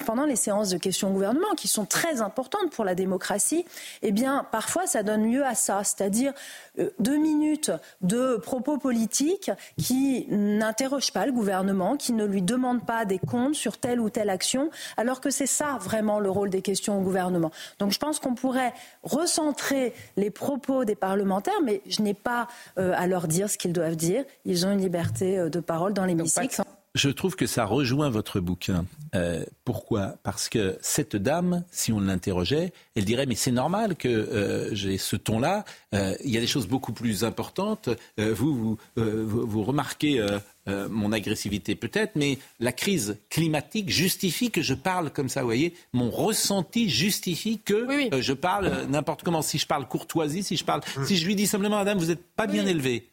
pendant 0.04 0.24
les 0.24 0.36
séances 0.36 0.70
de 0.70 0.78
questions 0.78 1.10
au 1.10 1.12
gouvernement, 1.12 1.54
qui 1.56 1.68
sont 1.68 1.84
très 1.84 2.20
importantes 2.20 2.70
pour 2.70 2.84
la 2.84 2.94
démocratie, 2.94 3.64
eh 4.02 4.10
bien, 4.10 4.44
parfois, 4.50 4.86
ça 4.86 5.02
donne 5.02 5.30
lieu 5.30 5.44
à 5.44 5.54
ça, 5.54 5.84
c'est-à-dire 5.84 6.32
euh, 6.78 6.90
deux 6.98 7.16
minutes 7.16 7.70
de 8.02 8.36
propos 8.36 8.78
politiques 8.78 9.50
qui 9.78 10.26
n'interrogent 10.28 11.12
pas 11.12 11.24
le 11.24 11.32
gouvernement, 11.32 11.96
qui 11.96 12.12
ne 12.12 12.24
lui 12.24 12.42
demandent 12.42 12.84
pas 12.84 13.04
des 13.04 13.18
comptes 13.18 13.54
sur 13.54 13.78
telle 13.78 14.00
ou 14.00 14.10
telle 14.10 14.30
action, 14.30 14.70
alors 14.96 15.20
que 15.20 15.30
c'est 15.30 15.46
ça 15.46 15.78
vraiment 15.80 16.18
le 16.18 16.30
rôle 16.30 16.50
des 16.50 16.62
questions 16.62 16.98
au 16.98 17.02
gouvernement. 17.02 17.52
Donc 17.78 17.92
je 17.92 17.98
pense 17.98 18.18
qu'on 18.18 18.34
pourrait 18.34 18.74
recentrer 19.04 19.94
les 20.16 20.30
propos 20.30 20.84
des 20.84 20.96
parlementaires, 20.96 21.60
mais 21.62 21.80
je 21.86 22.02
n'ai 22.02 22.14
pas 22.14 22.48
euh, 22.78 22.92
à 22.96 23.06
leur 23.06 23.28
dire 23.28 23.48
ce 23.48 23.56
qu'ils 23.56 23.72
doivent 23.72 23.96
dire. 23.96 24.24
Ils 24.44 24.66
ont 24.66 24.72
une 24.72 24.80
liberté 24.80 25.38
euh, 25.38 25.48
de 25.48 25.60
parole 25.60 25.75
dans 25.94 26.04
l'hémicycle. 26.04 26.62
Je 26.96 27.10
trouve 27.10 27.36
que 27.36 27.46
ça 27.46 27.66
rejoint 27.66 28.08
votre 28.08 28.40
bouquin. 28.40 28.86
Euh, 29.14 29.44
pourquoi? 29.66 30.14
Parce 30.22 30.48
que 30.48 30.78
cette 30.80 31.14
dame, 31.14 31.62
si 31.70 31.92
on 31.92 32.00
l'interrogeait, 32.00 32.72
elle 32.94 33.04
dirait 33.04 33.26
mais 33.26 33.34
c'est 33.34 33.52
normal 33.52 33.96
que 33.96 34.08
euh, 34.08 34.74
j'ai 34.74 34.96
ce 34.96 35.14
ton-là. 35.14 35.66
Euh, 35.94 36.14
il 36.24 36.30
y 36.30 36.38
a 36.38 36.40
des 36.40 36.46
choses 36.46 36.66
beaucoup 36.66 36.94
plus 36.94 37.22
importantes. 37.22 37.90
vous, 38.16 38.78
vous, 38.96 39.46
vous, 39.46 39.62
remarquez 39.62 40.26
mon 40.66 41.12
agressivité 41.12 41.74
peut-être, 41.74 42.16
mais 42.16 42.38
la 42.60 42.72
crise 42.72 43.18
climatique 43.28 43.90
justifie 43.90 44.50
que 44.50 44.62
je 44.62 44.72
parle 44.72 45.10
comme 45.10 45.28
ça. 45.28 45.40
Vous 45.42 45.48
voyez, 45.48 45.74
mon 45.92 46.10
ressenti 46.10 46.88
justifie 46.88 47.58
que 47.58 47.86
je 48.20 48.32
parle 48.32 48.86
n'importe 48.88 49.22
comment. 49.22 49.42
Si 49.42 49.58
je 49.58 49.66
parle 49.66 49.86
courtoisie, 49.86 50.42
si 50.42 50.56
je 50.56 50.64
parle, 50.64 50.80
si 51.04 51.18
je 51.18 51.26
lui 51.26 51.36
dis 51.36 51.46
simplement, 51.46 51.76
Madame, 51.76 51.98
vous 51.98 52.06
n'êtes 52.06 52.24
pas 52.24 52.46
bien 52.46 52.66
élevée. 52.66 53.06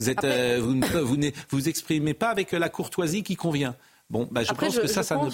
Vous 0.00 0.10
êtes, 0.10 0.24
euh, 0.24 0.58
vous, 0.60 0.74
ne 1.16 1.30
vous, 1.50 1.68
exprimez 1.68 2.14
pas 2.14 2.28
avec 2.28 2.52
la 2.52 2.68
courtoisie 2.68 3.22
qui 3.22 3.36
convient. 3.36 3.76
Bon, 4.10 4.28
bah, 4.30 4.42
je 4.42 4.52
pense 4.52 4.78
que 4.78 4.86
ça, 4.86 5.02
ça 5.02 5.16
ne. 5.16 5.30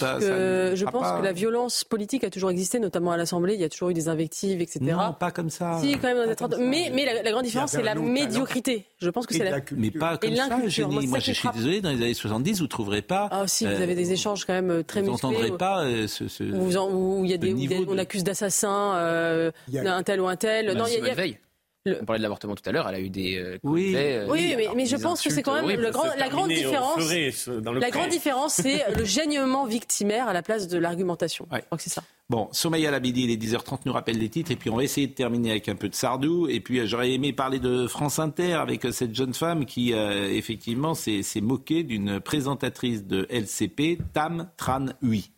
Je 0.76 0.84
pense 0.84 1.18
que 1.18 1.24
la 1.24 1.32
violence 1.32 1.82
politique 1.82 2.22
a 2.24 2.30
toujours 2.30 2.50
existé, 2.50 2.78
notamment 2.78 3.10
à 3.10 3.16
l'Assemblée. 3.16 3.54
Il 3.54 3.60
y 3.60 3.64
a 3.64 3.68
toujours 3.68 3.90
eu 3.90 3.94
des 3.94 4.08
invectives, 4.08 4.60
etc. 4.60 4.80
Non, 4.82 5.12
pas 5.12 5.32
comme 5.32 5.50
ça. 5.50 5.80
Si, 5.80 5.92
quand 5.98 6.14
même. 6.14 6.34
Dans 6.34 6.58
mais, 6.58 6.90
mais 6.94 7.04
la, 7.04 7.30
grande 7.32 7.44
différence, 7.44 7.72
c'est 7.72 7.82
la 7.82 7.96
médiocrité. 7.96 8.86
Je 8.98 9.10
pense 9.10 9.26
que 9.26 9.34
c'est 9.34 9.50
la. 9.50 9.60
Mais 9.76 9.90
pas 9.90 10.18
comme 10.18 10.36
ça, 10.36 10.60
Eugénie. 10.64 11.06
Moi, 11.08 11.18
je 11.18 11.32
suis 11.32 11.48
désolé, 11.52 11.80
dans 11.80 11.90
les 11.90 11.96
années 11.96 12.14
70, 12.14 12.58
vous 12.58 12.64
ne 12.64 12.68
trouverez 12.68 13.02
pas. 13.02 13.28
Ah, 13.32 13.44
si, 13.46 13.66
vous 13.66 13.72
avez 13.72 13.94
des 13.94 14.10
euh, 14.10 14.14
échanges 14.14 14.44
quand 14.44 14.52
même 14.52 14.84
très 14.84 15.02
musclés. 15.02 15.16
Vous 15.20 15.34
n'entendrez 15.34 15.56
pas 15.56 15.84
euh, 15.84 16.06
ce. 16.06 16.44
Où 16.44 17.24
il 17.24 17.30
y 17.30 17.34
a 17.34 17.38
des. 17.38 17.86
On 17.88 17.98
accuse 17.98 18.24
d'assassin 18.24 19.50
un 19.74 20.02
tel 20.04 20.20
ou 20.20 20.28
un 20.28 20.36
tel. 20.36 20.76
Non, 20.76 20.84
il 20.86 21.04
y 21.04 21.10
a. 21.10 21.49
On 21.86 22.04
parlait 22.04 22.18
de 22.18 22.22
l'avortement 22.22 22.54
tout 22.54 22.68
à 22.68 22.72
l'heure, 22.72 22.86
elle 22.90 22.94
a 22.94 23.00
eu 23.00 23.08
des. 23.08 23.38
Euh, 23.38 23.58
oui, 23.62 23.94
euh, 23.96 24.26
oui, 24.28 24.54
mais, 24.76 24.84
je 24.84 24.96
pense 24.96 25.22
que 25.22 25.30
c'est 25.30 25.42
quand 25.42 25.54
même 25.54 25.80
le 25.80 25.90
grand, 25.90 26.04
la 26.18 26.28
grande 26.28 26.50
différence. 26.50 27.10
la 27.56 27.90
grande 27.90 28.10
différence, 28.10 28.54
c'est 28.54 28.84
le 28.98 29.04
gênement 29.04 29.64
victimaire 29.64 30.28
à 30.28 30.34
la 30.34 30.42
place 30.42 30.68
de 30.68 30.76
l'argumentation. 30.76 31.46
Je 31.50 31.60
crois 31.60 31.78
que 31.78 31.82
c'est 31.82 31.88
ça. 31.88 32.02
Bon, 32.28 32.48
Somaya 32.52 32.90
Labidi, 32.90 33.24
il 33.24 33.30
est 33.30 33.42
10h30, 33.42 33.80
nous 33.86 33.94
rappelle 33.94 34.18
les 34.18 34.28
titres, 34.28 34.50
et 34.50 34.56
puis 34.56 34.68
on 34.68 34.76
va 34.76 34.84
essayer 34.84 35.06
de 35.06 35.14
terminer 35.14 35.52
avec 35.52 35.70
un 35.70 35.74
peu 35.74 35.88
de 35.88 35.94
Sardou. 35.94 36.48
Et 36.48 36.60
puis 36.60 36.80
euh, 36.80 36.86
j'aurais 36.86 37.12
aimé 37.12 37.32
parler 37.32 37.60
de 37.60 37.86
France 37.86 38.18
Inter 38.18 38.52
avec 38.52 38.86
cette 38.92 39.14
jeune 39.14 39.32
femme 39.32 39.64
qui, 39.64 39.92
effectivement, 39.92 40.92
s'est 40.92 41.22
moquée 41.40 41.82
d'une 41.82 42.20
présentatrice 42.20 43.06
de 43.06 43.26
LCP, 43.30 43.98
Tam 44.12 44.50
Tran 44.58 44.88
Hui. 45.02 45.30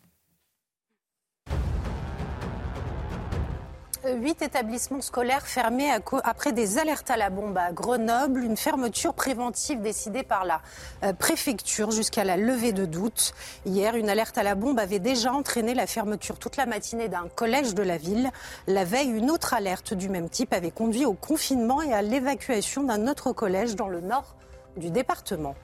Huit 4.05 4.41
établissements 4.41 4.99
scolaires 4.99 5.47
fermés 5.47 5.89
après 6.25 6.51
des 6.51 6.77
alertes 6.77 7.09
à 7.09 7.15
la 7.15 7.29
bombe 7.29 7.57
à 7.57 7.71
Grenoble, 7.71 8.43
une 8.43 8.57
fermeture 8.57 9.13
préventive 9.13 9.79
décidée 9.79 10.23
par 10.23 10.43
la 10.43 10.61
euh, 11.03 11.13
préfecture 11.13 11.89
jusqu'à 11.89 12.25
la 12.25 12.35
levée 12.35 12.73
de 12.73 12.85
doute. 12.85 13.33
Hier, 13.65 13.95
une 13.95 14.09
alerte 14.09 14.37
à 14.37 14.43
la 14.43 14.55
bombe 14.55 14.77
avait 14.77 14.99
déjà 14.99 15.31
entraîné 15.31 15.73
la 15.73 15.87
fermeture 15.87 16.37
toute 16.37 16.57
la 16.57 16.65
matinée 16.65 17.07
d'un 17.07 17.29
collège 17.33 17.75
de 17.75 17.83
la 17.83 17.95
ville. 17.95 18.29
La 18.67 18.83
veille, 18.83 19.09
une 19.09 19.31
autre 19.31 19.53
alerte 19.53 19.93
du 19.93 20.09
même 20.09 20.27
type 20.27 20.51
avait 20.51 20.71
conduit 20.71 21.05
au 21.05 21.13
confinement 21.13 21.81
et 21.81 21.93
à 21.93 22.01
l'évacuation 22.01 22.83
d'un 22.83 23.07
autre 23.07 23.31
collège 23.31 23.77
dans 23.77 23.87
le 23.87 24.01
nord 24.01 24.35
du 24.75 24.89
département. 24.89 25.55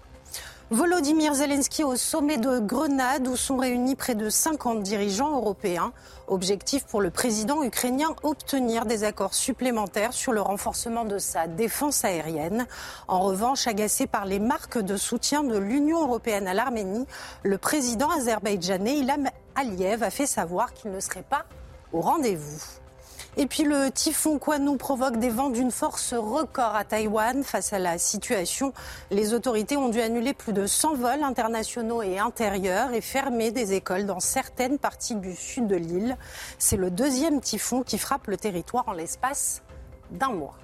Volodymyr 0.71 1.33
Zelensky 1.33 1.83
au 1.83 1.95
sommet 1.95 2.37
de 2.37 2.59
Grenade 2.59 3.27
où 3.27 3.35
sont 3.35 3.57
réunis 3.57 3.95
près 3.95 4.13
de 4.13 4.29
50 4.29 4.83
dirigeants 4.83 5.35
européens. 5.35 5.93
Objectif 6.27 6.85
pour 6.85 7.01
le 7.01 7.09
président 7.09 7.63
ukrainien, 7.63 8.15
obtenir 8.21 8.85
des 8.85 9.03
accords 9.03 9.33
supplémentaires 9.33 10.13
sur 10.13 10.31
le 10.31 10.41
renforcement 10.41 11.05
de 11.05 11.17
sa 11.17 11.47
défense 11.47 12.05
aérienne. 12.05 12.67
En 13.07 13.21
revanche, 13.21 13.65
agacé 13.65 14.05
par 14.05 14.25
les 14.25 14.37
marques 14.37 14.77
de 14.77 14.95
soutien 14.95 15.41
de 15.41 15.57
l'Union 15.57 16.03
européenne 16.03 16.47
à 16.47 16.53
l'Arménie, 16.53 17.07
le 17.41 17.57
président 17.57 18.11
azerbaïdjanais 18.11 18.99
Ilham 18.99 19.27
Aliyev 19.55 20.03
a 20.03 20.11
fait 20.11 20.27
savoir 20.27 20.75
qu'il 20.75 20.91
ne 20.91 20.99
serait 20.99 21.25
pas 21.27 21.45
au 21.93 22.01
rendez-vous. 22.01 22.78
Et 23.41 23.45
puis 23.45 23.63
le 23.63 23.89
typhon 23.89 24.37
Kwanu 24.37 24.75
provoque 24.75 25.15
des 25.15 25.29
vents 25.29 25.49
d'une 25.49 25.71
force 25.71 26.13
record 26.13 26.75
à 26.75 26.83
Taïwan. 26.83 27.41
Face 27.45 27.71
à 27.71 27.79
la 27.79 27.97
situation, 27.97 28.73
les 29.11 29.33
autorités 29.33 29.77
ont 29.77 29.87
dû 29.87 30.01
annuler 30.01 30.33
plus 30.33 30.51
de 30.51 30.65
100 30.65 30.95
vols 30.95 31.23
internationaux 31.23 32.01
et 32.01 32.19
intérieurs 32.19 32.91
et 32.93 32.99
fermer 32.99 33.51
des 33.51 33.71
écoles 33.71 34.05
dans 34.05 34.19
certaines 34.19 34.77
parties 34.77 35.15
du 35.15 35.37
sud 35.37 35.67
de 35.67 35.77
l'île. 35.77 36.17
C'est 36.57 36.75
le 36.75 36.91
deuxième 36.91 37.39
typhon 37.39 37.81
qui 37.81 37.97
frappe 37.97 38.27
le 38.27 38.35
territoire 38.35 38.89
en 38.89 38.91
l'espace 38.91 39.61
d'un 40.11 40.33
mois. 40.33 40.57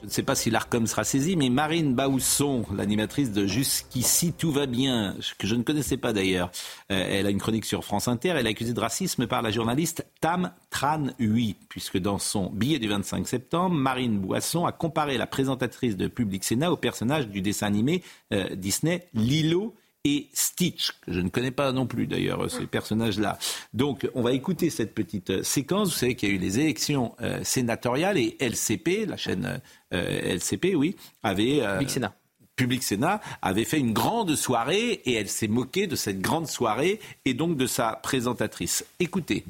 Je 0.00 0.06
ne 0.06 0.10
sais 0.10 0.22
pas 0.22 0.36
si 0.36 0.48
l'ARCOM 0.48 0.86
sera 0.86 1.02
saisi, 1.02 1.34
mais 1.34 1.48
Marine 1.48 1.94
Bausson, 1.94 2.64
l'animatrice 2.72 3.32
de 3.32 3.46
Jusqu'ici 3.46 4.32
tout 4.32 4.52
va 4.52 4.66
bien, 4.66 5.16
que 5.38 5.46
je 5.48 5.56
ne 5.56 5.64
connaissais 5.64 5.96
pas 5.96 6.12
d'ailleurs, 6.12 6.52
euh, 6.92 7.04
elle 7.10 7.26
a 7.26 7.30
une 7.30 7.40
chronique 7.40 7.64
sur 7.64 7.84
France 7.84 8.06
Inter, 8.06 8.34
elle 8.36 8.46
est 8.46 8.50
accusée 8.50 8.74
de 8.74 8.80
racisme 8.80 9.26
par 9.26 9.42
la 9.42 9.50
journaliste 9.50 10.06
Tam 10.20 10.52
Tran 10.70 11.08
Hui, 11.18 11.56
puisque 11.68 11.98
dans 11.98 12.18
son 12.18 12.48
billet 12.50 12.78
du 12.78 12.86
25 12.88 13.26
septembre, 13.26 13.74
Marine 13.74 14.20
Boisson 14.20 14.66
a 14.66 14.72
comparé 14.72 15.18
la 15.18 15.26
présentatrice 15.26 15.96
de 15.96 16.06
Public 16.06 16.44
Sénat 16.44 16.70
au 16.70 16.76
personnage 16.76 17.28
du 17.28 17.42
dessin 17.42 17.66
animé 17.66 18.04
euh, 18.32 18.54
Disney 18.54 19.08
Lilo 19.14 19.74
et 20.08 20.28
Stitch, 20.32 20.92
que 21.02 21.12
je 21.12 21.20
ne 21.20 21.28
connais 21.28 21.50
pas 21.50 21.72
non 21.72 21.86
plus 21.86 22.06
d'ailleurs, 22.06 22.50
ces 22.50 22.66
personnages-là. 22.66 23.38
Donc 23.74 24.08
on 24.14 24.22
va 24.22 24.32
écouter 24.32 24.70
cette 24.70 24.94
petite 24.94 25.30
euh, 25.30 25.42
séquence. 25.42 25.90
Vous 25.92 25.98
savez 25.98 26.14
qu'il 26.14 26.30
y 26.30 26.32
a 26.32 26.34
eu 26.34 26.38
les 26.38 26.58
élections 26.58 27.14
euh, 27.20 27.40
sénatoriales 27.44 28.16
et 28.16 28.36
LCP, 28.40 29.06
la 29.06 29.16
chaîne 29.16 29.60
euh, 29.92 30.34
LCP, 30.34 30.74
oui, 30.74 30.96
avait... 31.22 31.60
Public 31.60 31.90
Sénat. 31.90 32.14
Public 32.56 32.82
Sénat 32.82 33.20
avait 33.40 33.64
fait 33.64 33.78
une 33.78 33.92
grande 33.92 34.34
soirée 34.34 35.00
et 35.04 35.12
elle 35.12 35.28
s'est 35.28 35.46
moquée 35.46 35.86
de 35.86 35.94
cette 35.94 36.20
grande 36.20 36.48
soirée 36.48 36.98
et 37.24 37.34
donc 37.34 37.56
de 37.56 37.66
sa 37.66 37.92
présentatrice. 37.92 38.84
Écoutez. 38.98 39.44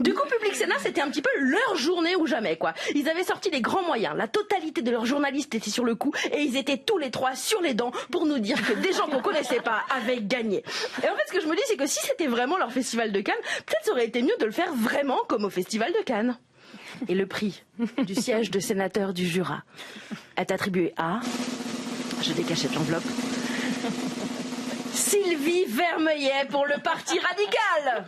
Du 0.00 0.12
coup, 0.12 0.26
Public 0.28 0.56
Sénat, 0.56 0.74
c'était 0.80 1.00
un 1.00 1.08
petit 1.08 1.22
peu 1.22 1.30
leur 1.38 1.76
journée 1.76 2.16
ou 2.16 2.26
jamais, 2.26 2.56
quoi. 2.56 2.74
Ils 2.96 3.08
avaient 3.08 3.22
sorti 3.22 3.48
les 3.50 3.60
grands 3.60 3.84
moyens, 3.84 4.16
la 4.16 4.26
totalité 4.26 4.82
de 4.82 4.90
leurs 4.90 5.06
journalistes 5.06 5.54
était 5.54 5.70
sur 5.70 5.84
le 5.84 5.94
coup, 5.94 6.12
et 6.32 6.40
ils 6.40 6.56
étaient 6.56 6.78
tous 6.78 6.98
les 6.98 7.12
trois 7.12 7.36
sur 7.36 7.60
les 7.60 7.74
dents 7.74 7.92
pour 8.10 8.26
nous 8.26 8.40
dire 8.40 8.60
que 8.66 8.72
des 8.72 8.92
gens 8.92 9.06
qu'on 9.06 9.22
connaissait 9.22 9.60
pas 9.60 9.82
avaient 9.90 10.20
gagné. 10.20 10.64
Et 11.02 11.08
en 11.08 11.14
fait, 11.14 11.22
ce 11.28 11.32
que 11.32 11.40
je 11.40 11.46
me 11.46 11.54
dis, 11.54 11.62
c'est 11.68 11.76
que 11.76 11.86
si 11.86 12.00
c'était 12.00 12.26
vraiment 12.26 12.58
leur 12.58 12.72
festival 12.72 13.12
de 13.12 13.20
Cannes, 13.20 13.34
peut-être 13.66 13.84
ça 13.84 13.92
aurait 13.92 14.06
été 14.06 14.20
mieux 14.22 14.36
de 14.40 14.44
le 14.46 14.52
faire 14.52 14.74
vraiment 14.74 15.20
comme 15.28 15.44
au 15.44 15.50
festival 15.50 15.92
de 15.92 16.02
Cannes. 16.04 16.38
Et 17.08 17.14
le 17.14 17.26
prix 17.26 17.62
du 17.98 18.14
siège 18.14 18.50
de 18.50 18.58
sénateur 18.58 19.14
du 19.14 19.26
Jura 19.26 19.62
est 20.36 20.50
attribué 20.50 20.92
à... 20.96 21.20
Je 22.22 22.32
décachette 22.32 22.74
l'enveloppe. 22.74 23.04
Sylvie 24.94 25.64
Vermeillet 25.66 26.46
pour 26.50 26.66
le 26.66 26.80
Parti 26.80 27.18
radical. 27.18 28.04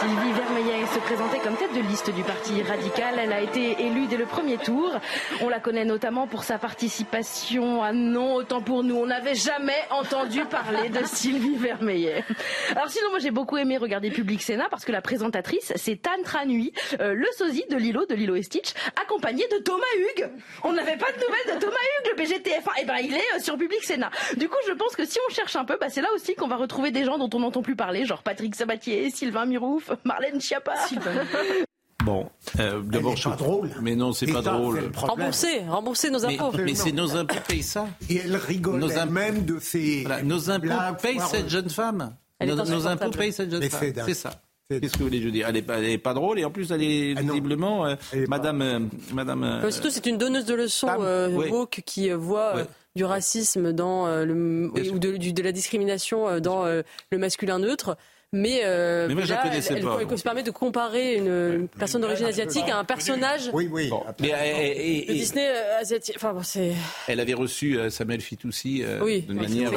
Sylvie 0.00 0.32
Vermeillet 0.32 0.84
se 0.92 0.98
présentait 0.98 1.38
comme 1.38 1.56
tête 1.56 1.72
de 1.72 1.80
liste 1.80 2.10
du 2.10 2.24
Parti 2.24 2.60
radical. 2.62 3.14
Elle 3.18 3.32
a 3.32 3.40
été 3.40 3.80
élue 3.80 4.06
dès 4.06 4.16
le 4.16 4.26
premier 4.26 4.58
tour. 4.58 4.92
On 5.40 5.48
la 5.48 5.60
connaît 5.60 5.84
notamment 5.84 6.26
pour 6.26 6.42
sa 6.42 6.58
participation 6.58 7.84
à 7.84 7.92
Non, 7.92 8.34
autant 8.34 8.62
pour 8.62 8.82
nous. 8.82 8.96
On 8.96 9.06
n'avait 9.06 9.36
jamais 9.36 9.78
entendu 9.90 10.44
parler 10.44 10.88
de 10.88 11.04
Sylvie 11.04 11.56
Vermeillet. 11.56 12.24
Alors 12.72 12.90
sinon, 12.90 13.10
moi 13.10 13.20
j'ai 13.20 13.30
beaucoup 13.30 13.56
aimé 13.56 13.76
regarder 13.76 14.10
Public 14.10 14.42
Sénat 14.42 14.66
parce 14.70 14.84
que 14.84 14.92
la 14.92 15.02
présentatrice, 15.02 15.72
c'est 15.76 16.02
Tan 16.02 16.22
Tranui, 16.24 16.72
euh, 17.00 17.14
le 17.14 17.26
sosie 17.38 17.64
de 17.70 17.76
Lilo, 17.76 18.06
de 18.06 18.14
Lilo 18.16 18.34
et 18.34 18.42
Stitch, 18.42 18.72
accompagné 19.00 19.46
de 19.52 19.58
Thomas 19.58 19.84
Hugues. 19.98 20.28
On 20.64 20.72
n'avait 20.72 20.96
pas 20.96 21.12
de 21.12 21.20
nouvelles 21.24 21.54
de 21.54 21.60
Thomas 21.60 21.76
Hugues, 21.76 22.12
le 22.16 22.24
BGTF1. 22.24 22.56
Et 22.56 22.80
eh 22.82 22.84
ben 22.84 22.96
il 23.00 23.14
est 23.14 23.36
euh, 23.36 23.40
sur 23.40 23.56
Public 23.56 23.84
Sénat. 23.84 24.10
Du 24.36 24.48
coup, 24.48 24.58
je 24.66 24.72
pense 24.72 24.96
que 24.96 25.04
si 25.04 25.18
on 25.28 25.32
cherche 25.32 25.43
un 25.54 25.64
peu, 25.64 25.76
bah, 25.80 25.86
c'est 25.90 26.02
là 26.02 26.08
aussi 26.14 26.34
qu'on 26.34 26.48
va 26.48 26.56
retrouver 26.56 26.90
des 26.90 27.04
gens 27.04 27.18
dont 27.18 27.30
on 27.34 27.40
n'entend 27.40 27.62
plus 27.62 27.76
parler, 27.76 28.04
genre 28.04 28.22
Patrick 28.22 28.54
Sabatier, 28.54 29.10
Sylvain 29.10 29.46
Mirouf, 29.46 29.90
Marlène 30.04 30.40
Schiappa. 30.40 30.74
Bon, 32.04 32.28
euh, 32.58 32.82
d'abord, 32.82 33.14
pas 33.14 33.34
drôle. 33.34 33.70
Mais 33.80 33.96
non, 33.96 34.12
c'est 34.12 34.30
pas 34.30 34.42
drôle. 34.42 34.90
Rembourser, 34.94 35.60
rembourser 35.66 36.10
nos 36.10 36.26
impôts. 36.26 36.52
Mais, 36.62 36.74
c'est 36.74 36.92
nos 36.92 37.16
impôts 37.16 37.36
payent 37.48 37.62
ça. 37.62 37.88
Et 38.10 38.16
elle 38.16 38.36
rigole 38.36 38.78
nos 38.78 39.06
même 39.06 39.46
de 39.46 39.58
ces. 39.58 40.06
nos 40.22 40.50
impôts 40.50 40.68
payent 41.00 41.20
cette 41.20 41.48
jeune 41.48 41.70
femme. 41.70 42.14
Nos, 42.44 42.86
impôts 42.86 43.10
payent 43.10 43.32
cette 43.32 43.50
jeune 43.50 43.70
femme. 43.70 43.92
C'est 44.04 44.12
ça. 44.12 44.32
Qu'est-ce 44.70 44.94
que 44.94 44.98
vous 44.98 45.04
voulez 45.04 45.20
dire 45.30 45.46
elle 45.48 45.56
est, 45.56 45.98
pas, 45.98 46.14
drôle 46.14 46.38
et 46.38 46.44
en 46.44 46.50
plus 46.50 46.72
elle 46.72 46.82
est 46.82 47.14
ah 47.18 47.20
visiblement 47.20 47.84
euh, 47.84 47.96
Madame, 48.28 48.62
euh, 48.62 48.80
Madame. 49.12 49.44
Euh, 49.44 49.70
surtout 49.70 49.90
c'est 49.90 50.06
une 50.06 50.16
donneuse 50.16 50.46
de 50.46 50.54
leçons 50.54 50.88
woke 51.50 51.82
qui 51.84 52.10
voit 52.10 52.66
du 52.96 53.04
racisme 53.04 53.72
dans 53.72 54.06
le 54.24 54.70
ou 54.92 54.98
de, 54.98 55.16
de, 55.16 55.42
la 55.42 55.52
discrimination 55.52 56.40
dans 56.40 56.64
le 56.64 57.18
masculin 57.18 57.58
neutre. 57.58 57.96
Mais, 58.34 58.62
euh, 58.64 59.06
mais 59.06 59.14
moi, 59.14 59.24
là, 59.26 59.44
elle, 59.46 59.62
se 59.62 60.22
permet 60.24 60.42
de 60.42 60.50
comparer 60.50 61.18
une, 61.18 61.68
personne 61.68 62.00
d'origine 62.00 62.26
asiatique 62.26 62.68
à 62.68 62.78
un 62.78 62.84
personnage 62.84 63.48
oui, 63.52 63.68
oui, 63.70 63.88
de 64.18 65.12
Disney 65.12 65.46
euh, 65.46 65.78
asiatique. 65.78 66.16
Enfin, 66.16 66.32
bon, 66.32 66.40
elle 67.06 67.20
avait 67.20 67.34
reçu 67.34 67.78
euh, 67.78 67.90
Samuel 67.90 68.20
Fitoussi 68.20 68.82
euh, 68.82 68.98
de 69.20 69.32
manière 69.32 69.70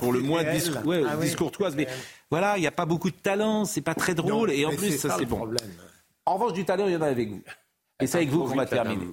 pour 0.00 0.12
le 0.12 0.20
moins 0.20 0.44
ah 0.46 1.16
discourtoise. 1.16 1.74
Mais 1.74 1.88
voilà, 2.30 2.56
il 2.56 2.60
n'y 2.60 2.68
a 2.68 2.72
pas 2.72 2.86
beaucoup 2.86 3.10
de 3.10 3.16
talent, 3.16 3.64
c'est 3.64 3.80
pas 3.80 3.96
très 3.96 4.14
drôle, 4.14 4.52
et 4.52 4.64
en 4.64 4.70
plus, 4.76 4.96
ça, 4.96 5.16
c'est 5.18 5.26
bon. 5.26 5.48
En 6.24 6.34
revanche, 6.34 6.52
du 6.52 6.64
talent, 6.64 6.86
il 6.86 6.92
y 6.92 6.96
en 6.96 7.02
a 7.02 7.08
avec 7.08 7.30
vous. 7.30 7.42
Et 8.00 8.06
c'est 8.06 8.18
avec 8.18 8.28
vous 8.28 8.44
qu'on 8.44 8.54
va 8.54 8.66
terminer. 8.66 9.08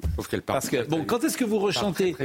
Parce 0.45 0.69
que, 0.69 0.87
bon, 0.87 1.05
quand 1.05 1.23
est-ce 1.23 1.37
que 1.37 1.45
vous 1.45 1.57
rechantez 1.57 2.15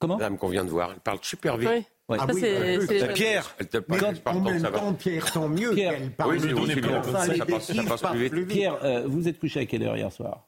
Comment 0.00 0.16
Madame 0.16 0.38
qu'on 0.38 0.48
vient 0.48 0.64
de 0.64 0.70
voir, 0.70 0.92
elle 0.92 1.00
parle 1.00 1.18
super 1.22 1.56
vite. 1.56 1.68
Oui. 1.70 1.84
Ah 2.10 2.26
Ça, 2.26 2.32
oui, 2.32 2.40
c'est- 2.40 2.86
c'est- 2.86 3.12
Pierre, 3.12 3.54
Elle 3.58 3.68
te 3.68 3.78
parle, 3.78 4.14
je 4.16 4.20
parle 4.20 4.36
en 4.38 4.40
tant 4.40 4.46
que 4.46 4.50
même 4.52 4.60
ça 4.62 4.70
va. 4.70 4.78
temps, 4.78 4.94
Pierre, 4.94 5.30
tant 5.32 5.48
mieux 5.48 5.74
Pierre. 5.74 5.92
qu'elle 5.98 6.10
parle 6.12 6.30
Oui, 6.30 6.38
vite. 6.38 6.80
bien. 6.80 6.98
Enfin, 7.00 7.18
Ça 7.26 7.32
les 7.34 7.38
passe- 7.40 7.72
ça 7.72 7.82
passe 7.84 8.00
partent 8.00 8.16
plus 8.16 8.28
vite. 8.44 8.46
Pierre, 8.48 8.82
euh, 8.82 9.02
vous 9.06 9.28
êtes 9.28 9.38
couché 9.38 9.60
à 9.60 9.66
quelle 9.66 9.82
heure 9.82 9.96
hier 9.96 10.10
soir? 10.10 10.46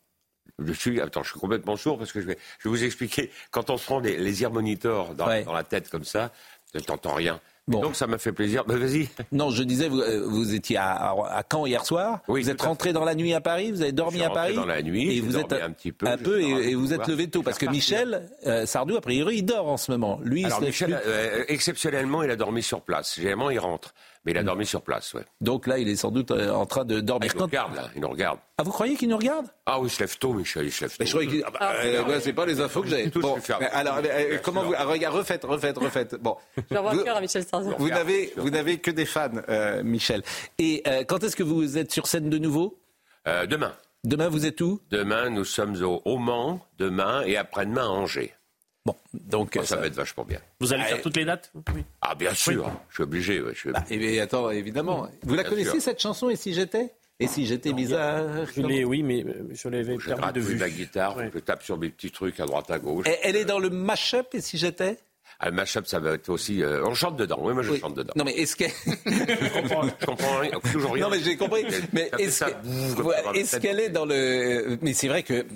Je 0.59 0.73
suis, 0.73 1.01
attends, 1.01 1.23
je 1.23 1.31
suis 1.33 1.41
complètement 1.41 1.77
sourd 1.77 1.99
parce 1.99 2.13
que 2.13 2.21
je 2.21 2.27
vais, 2.27 2.39
je 2.61 2.69
vais 2.69 2.71
vous 2.77 2.85
expliquer. 2.85 3.31
Quand 3.51 3.69
on 3.71 3.77
se 3.77 3.85
prend 3.85 4.01
des, 4.01 4.17
les 4.17 4.43
ear 4.43 4.51
monitors 4.51 5.15
dans, 5.15 5.27
Ouais. 5.27 5.43
dans 5.45 5.53
la 5.53 5.65
tête 5.65 5.91
comme 5.91 6.05
ça, 6.05 6.33
tu 6.73 6.81
n'entends 6.89 7.15
rien. 7.15 7.41
Bon. 7.71 7.81
Donc 7.81 7.95
ça 7.95 8.09
m'a 8.09 8.19
fait 8.19 8.33
plaisir. 8.33 8.65
Bah, 8.67 8.77
vas-y. 8.77 9.09
Non, 9.31 9.51
je 9.51 9.63
disais, 9.63 9.89
vous, 9.89 10.01
euh, 10.01 10.25
vous 10.27 10.55
étiez 10.55 10.77
à, 10.77 11.15
Caen 11.51 11.67
hier 11.67 11.85
soir. 11.87 12.19
Oui, 12.27 12.43
vous 12.43 12.51
êtes 12.51 12.61
rentré 12.61 12.93
dans 12.93 13.05
la 13.05 13.15
nuit 13.15 13.33
à 13.33 13.41
Paris. 13.41 13.71
Vous 13.71 13.81
avez 13.81 13.91
Je 13.91 13.95
dormi 13.95 14.19
suis 14.19 14.25
à 14.25 14.31
Paris. 14.31 14.57
dans 14.57 14.67
la 14.67 14.83
nuit, 14.83 15.17
et 15.17 15.21
vous 15.21 15.37
êtes 15.39 15.53
un 15.53 15.71
petit 15.71 15.93
peu, 15.93 16.07
un 16.07 16.17
peu 16.19 16.41
et, 16.41 16.75
vous 16.75 16.93
êtes 16.93 17.07
levé 17.07 17.29
tôt 17.29 17.43
parce 17.43 17.59
que 17.59 17.67
Michel 17.67 18.29
euh, 18.47 18.67
Sardou, 18.67 18.97
a 18.97 19.01
priori, 19.01 19.37
il 19.39 19.43
dort 19.45 19.69
en 19.69 19.77
ce 19.77 19.91
moment. 19.93 20.19
Lui, 20.25 20.41
il 20.41 20.47
Alors 20.47 20.59
se 20.59 20.63
lève 20.65 20.71
Michel, 20.71 20.89
plus. 20.89 21.11
euh, 21.11 21.45
exceptionnellement, 21.49 22.23
il 22.25 22.31
a 22.31 22.37
dormi 22.37 22.63
sur 22.63 22.81
place. 22.81 23.15
Généralement, 23.17 23.51
il 23.51 23.59
rentre, 23.61 23.95
mais 24.25 24.33
il 24.33 24.39
a 24.39 24.43
dormi 24.43 24.67
sur 24.67 24.83
place. 24.83 25.15
Ouais. 25.15 25.25
Donc 25.41 25.67
là, 25.67 25.79
il 25.79 25.89
est 25.89 25.97
sans 25.97 26.11
doute 26.11 26.31
euh, 26.31 26.51
en 26.53 26.67
train 26.67 26.85
de 26.85 26.99
Ah, 26.99 27.03
dormir. 27.03 27.31
il 27.35 27.39
nous 27.39 27.45
regarde 27.47 27.75
là, 27.75 27.89
il 27.95 28.01
nous 28.03 28.09
regarde. 28.09 28.39
Ah, 28.59 28.63
vous 28.63 28.71
croyez 28.71 28.97
qu'il 28.97 29.09
nous 29.09 29.17
regarde? 29.17 29.47
Ah 29.67 29.81
oui, 29.81 29.89
il 29.89 29.91
se 29.91 30.01
lève 30.01 30.19
tôt, 30.19 30.33
Michel, 30.35 30.67
il 30.67 30.73
se 30.73 30.85
lève 30.85 30.97
tôt. 30.97 31.05
je 31.05 31.11
croyais 31.11 31.29
qu'il- 31.29 31.43
ah 31.47 31.51
bah, 31.51 31.73
euh, 31.83 32.03
bah, 32.05 32.21
c'est 32.21 32.33
pas 32.33 32.45
les 32.47 32.61
infos 32.61 32.83
que 32.83 32.89
je 32.89 33.19
Bon, 33.19 33.37
mais 33.61 33.67
alors, 33.73 33.99
euh, 34.05 34.39
comment 34.43 34.63
vous 34.63 34.75
ah, 34.77 34.85
regarde, 34.85 35.15
refaites, 35.17 35.45
refaites, 35.45 35.79
refaites. 35.79 36.15
Bon, 36.17 36.37
J'envoie 36.71 36.93
Vous- 36.93 37.05
à 37.09 37.21
Michel 37.21 37.45
Sarzo. 37.45 37.73
vous 37.79 37.89
n'avez, 37.89 38.33
vous 38.37 38.51
n'avez 38.51 38.79
que 38.79 38.91
des 38.91 39.07
fans, 39.07 39.31
euh, 39.49 39.83
Michel. 39.83 40.23
Et 40.59 40.83
euh, 40.87 41.05
quand 41.05 41.25
est-ce 41.25 41.37
que 41.37 41.43
vous 41.43 41.79
êtes 41.79 41.91
sur 41.93 42.07
scène 42.07 42.29
de 42.29 42.39
nouveau? 42.39 42.79
Euh, 43.27 43.47
demain. 43.47 43.73
Demain, 44.05 44.29
vous 44.31 44.47
êtes 44.47 44.61
où? 44.63 44.81
Demain, 44.91 45.29
nous 45.29 45.45
sommes 45.45 45.83
au, 45.83 46.01
au 46.07 46.17
Mans, 46.17 46.67
demain, 46.79 47.23
et 47.27 47.37
après-demain 47.37 47.85
à 47.85 47.89
Angers. 47.89 48.35
Bon, 48.87 48.97
donc 49.13 49.59
ça, 49.63 49.77
va 49.77 49.87
être 49.87 49.95
vachement 49.95 50.25
bien. 50.25 50.41
Vous 50.59 50.73
allez 50.73 50.83
Ah, 50.87 50.89
faire 50.89 51.03
toutes 51.03 51.17
les 51.17 51.25
dates? 51.27 51.53
Oui. 51.75 51.85
Ah 52.01 52.15
bien 52.15 52.33
sûr, 52.33 52.71
je 52.89 52.95
suis 52.95 53.03
obligé. 53.03 53.41
ouais, 53.43 53.53
je 53.55 53.59
suis 53.59 53.73
Bah, 53.73 53.85
eh 53.91 53.99
bien, 53.99 54.23
attends, 54.23 54.51
évidemment. 54.51 55.07
Vous 55.23 55.35
la 55.35 55.43
Bien 55.43 55.51
connaissez 55.51 55.71
sûr. 55.73 55.83
cette 55.83 56.01
chanson 56.01 56.31
Et 56.31 56.37
si 56.37 56.55
j'étais? 56.55 56.95
Et 57.23 57.27
si 57.27 57.45
j'étais 57.45 57.75
bizarre 57.75 58.47
Je 58.57 58.63
l'ai, 58.63 58.83
oui, 58.83 59.03
mais 59.03 59.23
euh, 59.23 59.47
je 59.53 59.69
l'avais 59.69 59.99
Je 59.99 60.07
perdu 60.07 60.41
de 60.41 60.45
vue. 60.47 60.57
la 60.57 60.71
guitare, 60.71 61.19
je 61.33 61.39
tape 61.39 61.63
sur 61.63 61.77
mes 61.77 61.91
petits 61.91 62.11
trucs 62.11 62.41
à 62.41 62.47
droite 62.47 62.71
à 62.71 62.79
gauche. 62.79 63.05
Elle, 63.07 63.19
elle 63.23 63.37
est 63.37 63.45
dans 63.45 63.59
le 63.59 63.69
mash-up 63.69 64.29
Et 64.33 64.41
si 64.41 64.57
j'étais? 64.57 64.97
Ah, 65.43 65.49
le 65.49 65.57
mashup, 65.57 65.87
ça 65.87 65.99
va 66.01 66.13
être 66.13 66.29
aussi. 66.29 66.63
euh, 66.63 66.85
on 66.85 66.93
chante 66.93 67.17
dedans. 67.17 67.39
Oui, 67.41 67.55
moi 67.55 67.63
je 67.63 67.71
Oui. 67.71 67.81
chante 67.81 67.95
dedans. 67.95 68.13
Non, 68.15 68.25
mais 68.25 68.33
est-ce 68.33 68.55
qu'elle 68.57 68.71
Je 69.07 69.53
comprends, 69.61 69.83
je 70.01 70.05
comprends 70.07 70.39
rien, 70.39 70.51
toujours 70.71 70.93
rien. 70.93 71.05
Non, 71.05 71.11
mais 71.11 71.21
j'ai 71.21 71.37
compris. 71.37 71.65
Mais 71.95 72.11
est-ce 72.19 72.45
que- 72.45 73.57
qu'elle 73.63 73.81
est 73.81 73.89
dans 73.89 74.05
le. 74.05 74.79
Mais 74.83 74.93
c'est 74.93 75.09
vrai 75.09 75.23
que 75.23 75.47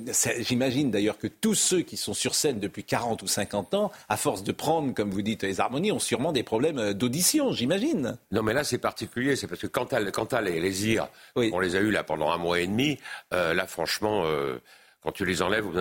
j'imagine 0.41 0.91
d'ailleurs 0.91 1.19
que 1.19 1.27
tous 1.27 1.55
ceux 1.55 1.83
qui 1.83 1.97
sont 1.99 2.15
sur 2.15 2.35
scène 2.35 2.61
depuis 2.61 2.85
40 2.85 3.23
ou 3.23 3.27
50 3.27 3.75
ans, 3.75 3.93
à 4.09 4.17
force 4.17 4.43
de 4.43 4.53
prendre, 4.53 4.95
comme 4.95 5.11
vous 5.11 5.23
dites, 5.23 5.43
les 5.43 5.61
harmonies, 5.61 5.93
ont 5.93 5.99
sûrement 5.99 6.33
des 6.33 6.43
problèmes 6.43 6.79
euh, 6.79 6.93
d'audition, 6.95 7.53
j'imagine. 7.53 8.17
Non, 8.33 8.43
mais 8.43 8.55
là, 8.55 8.65
c'est 8.65 8.79
particulier. 8.79 9.37
C'est 9.37 9.47
parce 9.47 9.61
que 9.61 9.67
quand 9.67 9.87
t'as, 9.87 10.03
quand 10.11 10.27
t'as 10.27 10.41
les, 10.41 10.61
les 10.61 10.87
IR, 10.89 11.09
Oui. 11.37 11.51
on 11.53 11.59
les 11.61 11.77
a 11.77 11.81
eu 11.81 11.91
là 11.91 12.03
pendant 12.05 12.31
un 12.31 12.39
mois 12.39 12.61
et 12.61 12.67
demi, 12.67 12.99
euh, 13.35 13.53
là, 13.53 13.67
franchement, 13.67 14.25
euh, 14.25 14.57
quand 15.05 15.13
tu 15.13 15.25
les 15.25 15.43
enlèves, 15.43 15.65
vous 15.65 15.79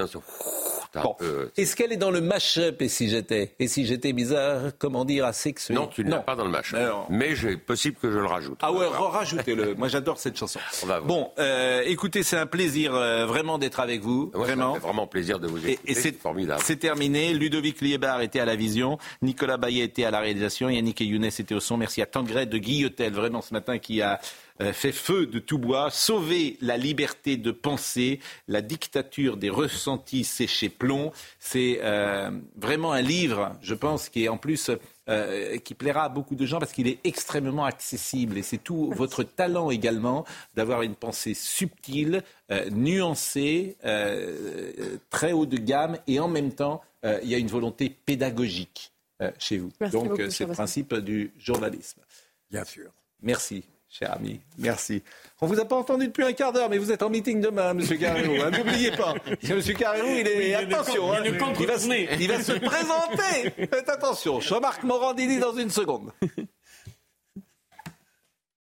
Bon. 1.02 1.16
peu. 1.18 1.50
Est-ce 1.58 1.76
qu'elle 1.76 1.92
est 1.92 1.98
dans 1.98 2.12
le 2.12 2.22
mash-up 2.22 2.82
Et 2.82 2.88
si 2.88 3.10
j'étais 3.10 3.56
Et 3.60 3.68
si 3.68 3.86
j'étais 3.86 4.14
bizarre, 4.14 4.72
comment 4.78 5.06
dire, 5.06 5.26
asexué? 5.26 5.74
Non, 5.74 5.88
tu 5.88 6.04
ne 6.04 6.12
l'as 6.12 6.20
pas 6.20 6.36
dans 6.36 6.46
le. 6.46 6.54
Alors. 6.76 7.08
Mais 7.10 7.36
c'est 7.36 7.58
possible 7.58 7.98
que 8.00 8.12
je 8.12 8.20
le 8.20 8.26
rajoute. 8.26 8.60
Ah 8.62 8.72
ouais, 8.72 8.86
rajoutez-le. 8.88 9.74
Moi, 9.76 9.88
j'adore 9.88 10.20
cette 10.20 10.38
chanson. 10.38 10.60
Bon, 11.06 11.32
euh, 11.40 11.82
écoutez, 11.86 12.24
c'est 12.24 12.38
un 12.38 12.46
plaisir 12.46 12.94
euh, 12.94 13.26
vraiment 13.26 13.58
d'être 13.58 13.80
avec 13.80 14.02
vous. 14.02 14.32
Moi, 14.34 14.46
ça 14.48 14.56
me 14.56 14.62
vraiment. 14.62 14.74
fait 14.76 14.80
vraiment 14.80 15.08
plaisir 15.08 15.40
de 15.40 15.48
vous 15.48 15.58
écouter. 15.58 15.80
et 15.86 15.94
c'est 15.96 16.02
c'est 16.04 16.20
formidable. 16.20 16.62
C'est 16.64 16.76
terminé. 16.76 17.34
Ludovic 17.34 17.82
Liebar 17.82 18.22
était 18.22 18.40
à 18.40 18.46
la 18.46 18.56
vision. 18.56 18.98
Nicolas 19.22 19.58
Baillet 19.58 19.84
était 19.86 20.04
à 20.04 20.12
la 20.12 20.20
réalisation. 20.20 20.70
Yannick 20.70 21.02
et 21.02 21.06
Younes 21.06 21.24
étaient 21.26 21.56
au 21.56 21.60
son. 21.60 21.78
Merci 21.78 22.02
à 22.02 22.06
Tangret 22.06 22.46
de 22.46 22.58
Guillotel, 22.58 23.14
vraiment 23.14 23.42
ce 23.42 23.54
matin, 23.54 23.80
qui 23.80 24.02
a 24.02 24.14
euh, 24.14 24.18
fait 24.72 24.92
feu 24.92 25.26
de 25.26 25.40
tout 25.40 25.58
bois, 25.58 25.90
sauvé 25.90 26.58
la 26.62 26.78
liberté 26.78 27.36
de 27.36 27.52
penser, 27.52 28.20
la 28.48 28.62
dictature 28.62 29.36
des 29.36 29.50
ressentis 29.50 30.24
séchés 30.24 30.70
plomb. 30.70 31.12
C'est 31.40 31.80
euh, 31.82 32.32
vraiment 32.56 32.94
un 32.94 33.02
livre, 33.02 33.58
je 33.62 33.74
pense, 33.74 34.10
qui 34.10 34.26
est 34.26 34.30
en 34.30 34.38
plus 34.38 34.70
euh, 35.10 35.58
qui 35.58 35.74
plaira 35.74 36.06
à 36.06 36.10
beaucoup 36.10 36.36
de 36.36 36.46
gens 36.46 36.60
parce 36.60 36.72
qu'il 36.72 36.88
est 36.88 37.00
extrêmement 37.04 37.66
accessible 37.66 38.38
et 38.38 38.42
c'est 38.42 38.58
tout 38.58 38.92
votre 38.92 39.24
talent 39.24 39.70
également 39.70 40.26
d'avoir 40.56 40.82
une 40.82 40.96
pensée 40.96 41.34
subtile, 41.34 42.24
euh, 42.52 42.70
nuancée, 42.70 43.76
euh, 43.84 44.72
euh, 44.80 44.98
très 45.10 45.34
haut 45.34 45.46
de 45.46 45.58
gamme 45.58 45.98
et 46.08 46.20
en 46.20 46.28
même 46.28 46.54
temps 46.54 46.82
euh, 47.06 47.20
il 47.24 47.30
y 47.30 47.36
a 47.36 47.38
une 47.38 47.48
volonté 47.48 47.90
pédagogique 47.90 48.94
euh, 49.22 49.32
chez 49.38 49.58
vous. 49.58 49.72
Merci 49.82 49.94
Donc 49.94 50.20
euh, 50.20 50.30
c'est 50.30 50.46
le 50.46 50.54
principe 50.54 50.96
du 50.96 51.32
journalisme. 51.38 52.02
Bien 52.50 52.64
sûr. 52.64 52.92
Merci. 53.22 53.64
Cher 53.96 54.12
ami, 54.12 54.40
merci. 54.58 55.04
On 55.40 55.46
vous 55.46 55.60
a 55.60 55.66
pas 55.66 55.76
entendu 55.76 56.08
depuis 56.08 56.24
un 56.24 56.34
quart 56.34 56.52
d'heure, 56.52 56.68
mais 56.68 56.80
vous 56.80 56.92
êtes 56.92 57.04
en 57.04 57.12
meeting 57.12 57.40
demain, 57.42 57.76
Monsieur 57.76 57.96
Carrero. 57.98 58.42
hein, 58.42 58.50
N'oubliez 58.50 58.90
pas. 58.90 59.14
Monsieur 59.48 59.76
Carrero, 59.76 60.08
il 60.08 60.28
est 60.28 60.38
Oui, 60.38 60.54
attention. 60.56 61.14
hein, 61.14 61.18
il 61.24 61.38
va, 61.38 61.48
il 62.20 62.28
va 62.28 62.42
se 62.42 62.54
présenter. 62.54 63.52
Faites 63.70 63.90
attention. 63.90 64.40
Jean-Marc 64.40 64.82
Morandini 64.82 65.38
dans 65.38 65.54
une 65.54 65.70
seconde. 65.70 66.12